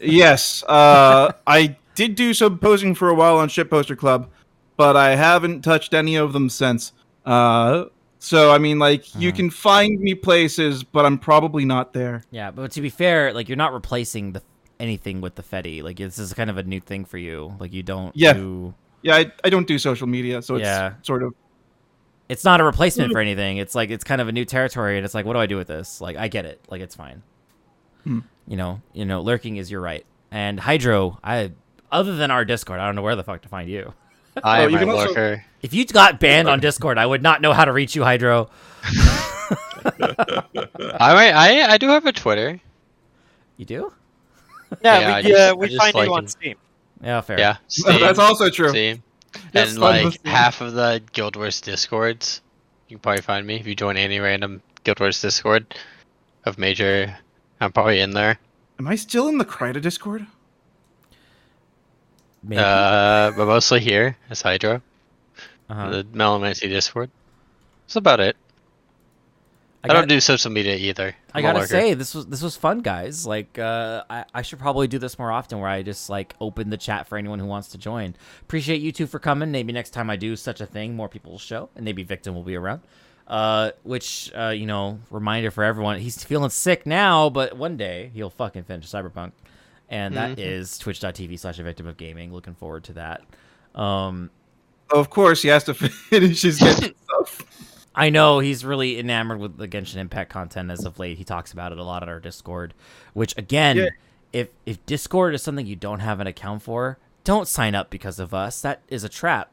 [0.00, 4.28] Yes, uh, I did do some posing for a while on Shitposter Club,
[4.76, 6.92] but I haven't touched any of them since.
[7.24, 7.84] Uh,
[8.18, 9.36] so I mean, like, you Mhm.
[9.36, 12.24] can find me places, but I'm probably not there.
[12.30, 14.42] Yeah, but to be fair, like you're not replacing the
[14.80, 15.82] anything with the Fedi.
[15.82, 17.54] Like this is kind of a new thing for you.
[17.60, 18.32] Like you don't Yeah.
[18.32, 20.94] do Yeah, I, I don't do social media, so it's Yeah.
[21.02, 21.34] sort of
[22.28, 23.58] it's not a replacement for anything.
[23.58, 25.56] It's like it's kind of a new territory, and it's like, what do I do
[25.58, 26.00] with this?
[26.00, 26.58] Like, I get it.
[26.70, 27.22] Like, it's fine.
[28.04, 28.20] Hmm.
[28.46, 30.04] You know, you know, lurking is your right.
[30.30, 31.52] And Hydro, I
[31.90, 33.92] other than our Discord, I don't know where the fuck to find you.
[34.44, 37.22] I Oh, am you a can also- If you got banned on Discord, I would
[37.22, 38.50] not know how to reach you, Hydro.
[39.84, 42.60] I I I do have a Twitter.
[43.56, 43.92] You do?
[44.82, 46.28] Yeah, Yeah, we, just- uh, we find like you on.
[46.28, 46.56] Steam.
[47.02, 47.38] Yeah, fair.
[47.38, 48.70] Yeah, Steam, that's also true.
[48.70, 49.02] Steam.
[49.52, 50.32] Yes, and fun like Steam.
[50.32, 52.40] half of the Guild Wars Discords,
[52.88, 55.74] you can probably find me if you join any random Guild Wars Discord
[56.44, 57.16] of major.
[57.64, 58.38] I'm probably in there.
[58.78, 60.26] Am I still in the Kryta Discord?
[62.42, 62.60] Maybe.
[62.60, 64.82] Uh, but mostly here as Hydro,
[65.70, 65.90] Uh-huh.
[65.90, 67.10] the Melonmancy Discord.
[67.86, 68.36] That's about it.
[69.82, 71.14] I, got- don't do social media either.
[71.34, 73.26] I I'm a gotta say this was this was fun, guys.
[73.26, 76.70] Like, uh, I I should probably do this more often, where I just like open
[76.70, 78.14] the chat for anyone who wants to join.
[78.42, 79.50] Appreciate you two for coming.
[79.50, 82.34] Maybe next time I do such a thing, more people will show, and maybe Victim
[82.34, 82.80] will be around.
[83.26, 88.10] Uh, which uh, you know, reminder for everyone, he's feeling sick now, but one day
[88.12, 89.32] he'll fucking finish Cyberpunk,
[89.88, 90.40] and that Mhm.
[90.44, 92.32] is twitch.tv slash a victim of gaming.
[92.34, 93.22] Looking forward to that.
[93.74, 94.30] Um,
[94.90, 97.90] Of course, he has to finish his Genshin stuff.
[97.94, 101.16] I know he's really enamored with the Genshin Impact content as of late.
[101.16, 102.74] He talks about it a lot on our Discord.
[103.14, 103.88] Which again, Yeah.
[104.34, 108.18] if if Discord is something you don't have an account for, don't sign up because
[108.18, 108.60] of us.
[108.60, 109.50] That is a trap.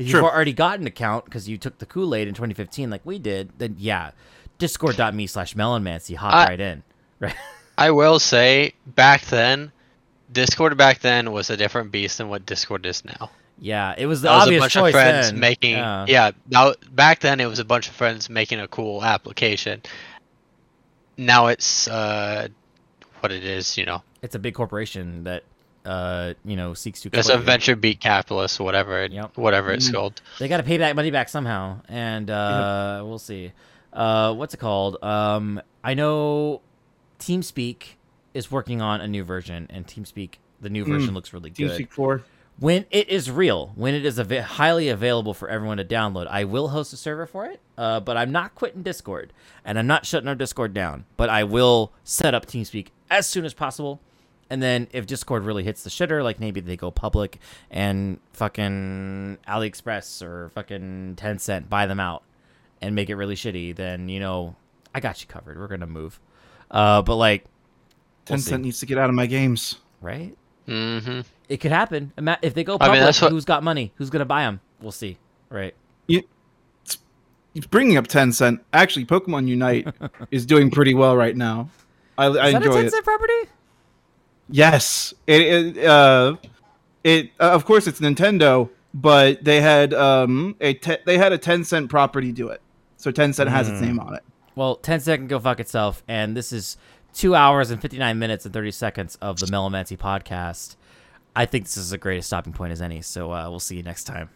[0.00, 0.24] If you've True.
[0.24, 3.50] already got an account because you took the Kool Aid in 2015, like we did,
[3.58, 4.12] then yeah,
[4.58, 6.82] Discord.me slash Melonmancy, hop I- right in.
[7.20, 7.34] Right?
[7.76, 9.72] I will say, back then,
[10.32, 13.30] Discord back then was a different beast than what Discord is now.
[13.58, 15.40] Yeah, it was the That was a bunch choice of friends then.
[15.40, 15.72] making.
[15.72, 16.06] Yeah.
[16.08, 19.82] Yeah, now back then it was a bunch of friends making a cool application.
[21.18, 22.48] Now it's uh,
[23.20, 24.02] what it is, you know.
[24.22, 25.44] It's a big corporation that
[25.84, 27.10] uh you know seeks to.
[27.12, 29.36] It's cover a venture beat capitalist, whatever, it- Yep.
[29.38, 29.94] whatever it's Mm.
[29.94, 30.20] called.
[30.38, 33.52] they got to pay that money back somehow and uh we'll see
[33.92, 36.60] uh what's it called um i know
[37.18, 37.82] teamspeak
[38.34, 40.88] is working on a new version and teamspeak the new Mm.
[40.88, 42.22] version looks really good TeamSpeak 4.
[42.58, 46.44] when it is real when it is av- highly available for everyone to download i
[46.44, 49.32] will host a server for it uh, but i'm not quitting discord
[49.64, 53.44] and i'm not shutting our discord down but i will set up teamspeak as soon
[53.44, 54.00] as possible
[54.50, 57.38] And then if Discord really hits the shitter, like maybe they go public
[57.70, 62.24] and fucking AliExpress or fucking Tencent buy them out
[62.82, 64.56] and make it really shitty, then you know
[64.94, 65.56] I got you covered.
[65.58, 66.18] We're gonna move.
[66.70, 67.44] Uh, but like,
[68.28, 68.50] we'll see.
[68.52, 69.76] Tencent needs to get out of my games.
[70.00, 70.36] right?
[70.66, 71.20] Mm-hmm.
[71.48, 72.12] It could happen.
[72.42, 73.92] If they go I public, mean, what- who's got money?
[73.96, 74.60] Who's gonna buy them?
[74.80, 75.16] We'll see.
[75.48, 75.74] Right?
[76.06, 76.22] You,
[77.70, 79.88] bringing up Tencent, actually, Pokemon Unite
[80.30, 81.68] is doing pretty well right now.
[82.16, 83.04] I, I Is that a enjoy Tencent it.
[83.04, 83.32] property?
[84.50, 85.40] Yes, it,
[85.76, 86.36] it uh,
[87.04, 91.38] it uh, of course it's Nintendo, but they had um a te- they had a
[91.38, 92.60] Tencent property do it,
[92.96, 93.86] so Tencent has its Hmm.
[93.86, 94.22] name on it.
[94.56, 96.02] Well, Tencent can go fuck itself.
[96.08, 96.76] And this is
[97.14, 100.76] two hours and fifty nine minutes and thirty seconds of the Melonmancy podcast.
[101.36, 103.02] I think this is the greatest stopping point as any.
[103.02, 104.30] So uh, we'll see you next time.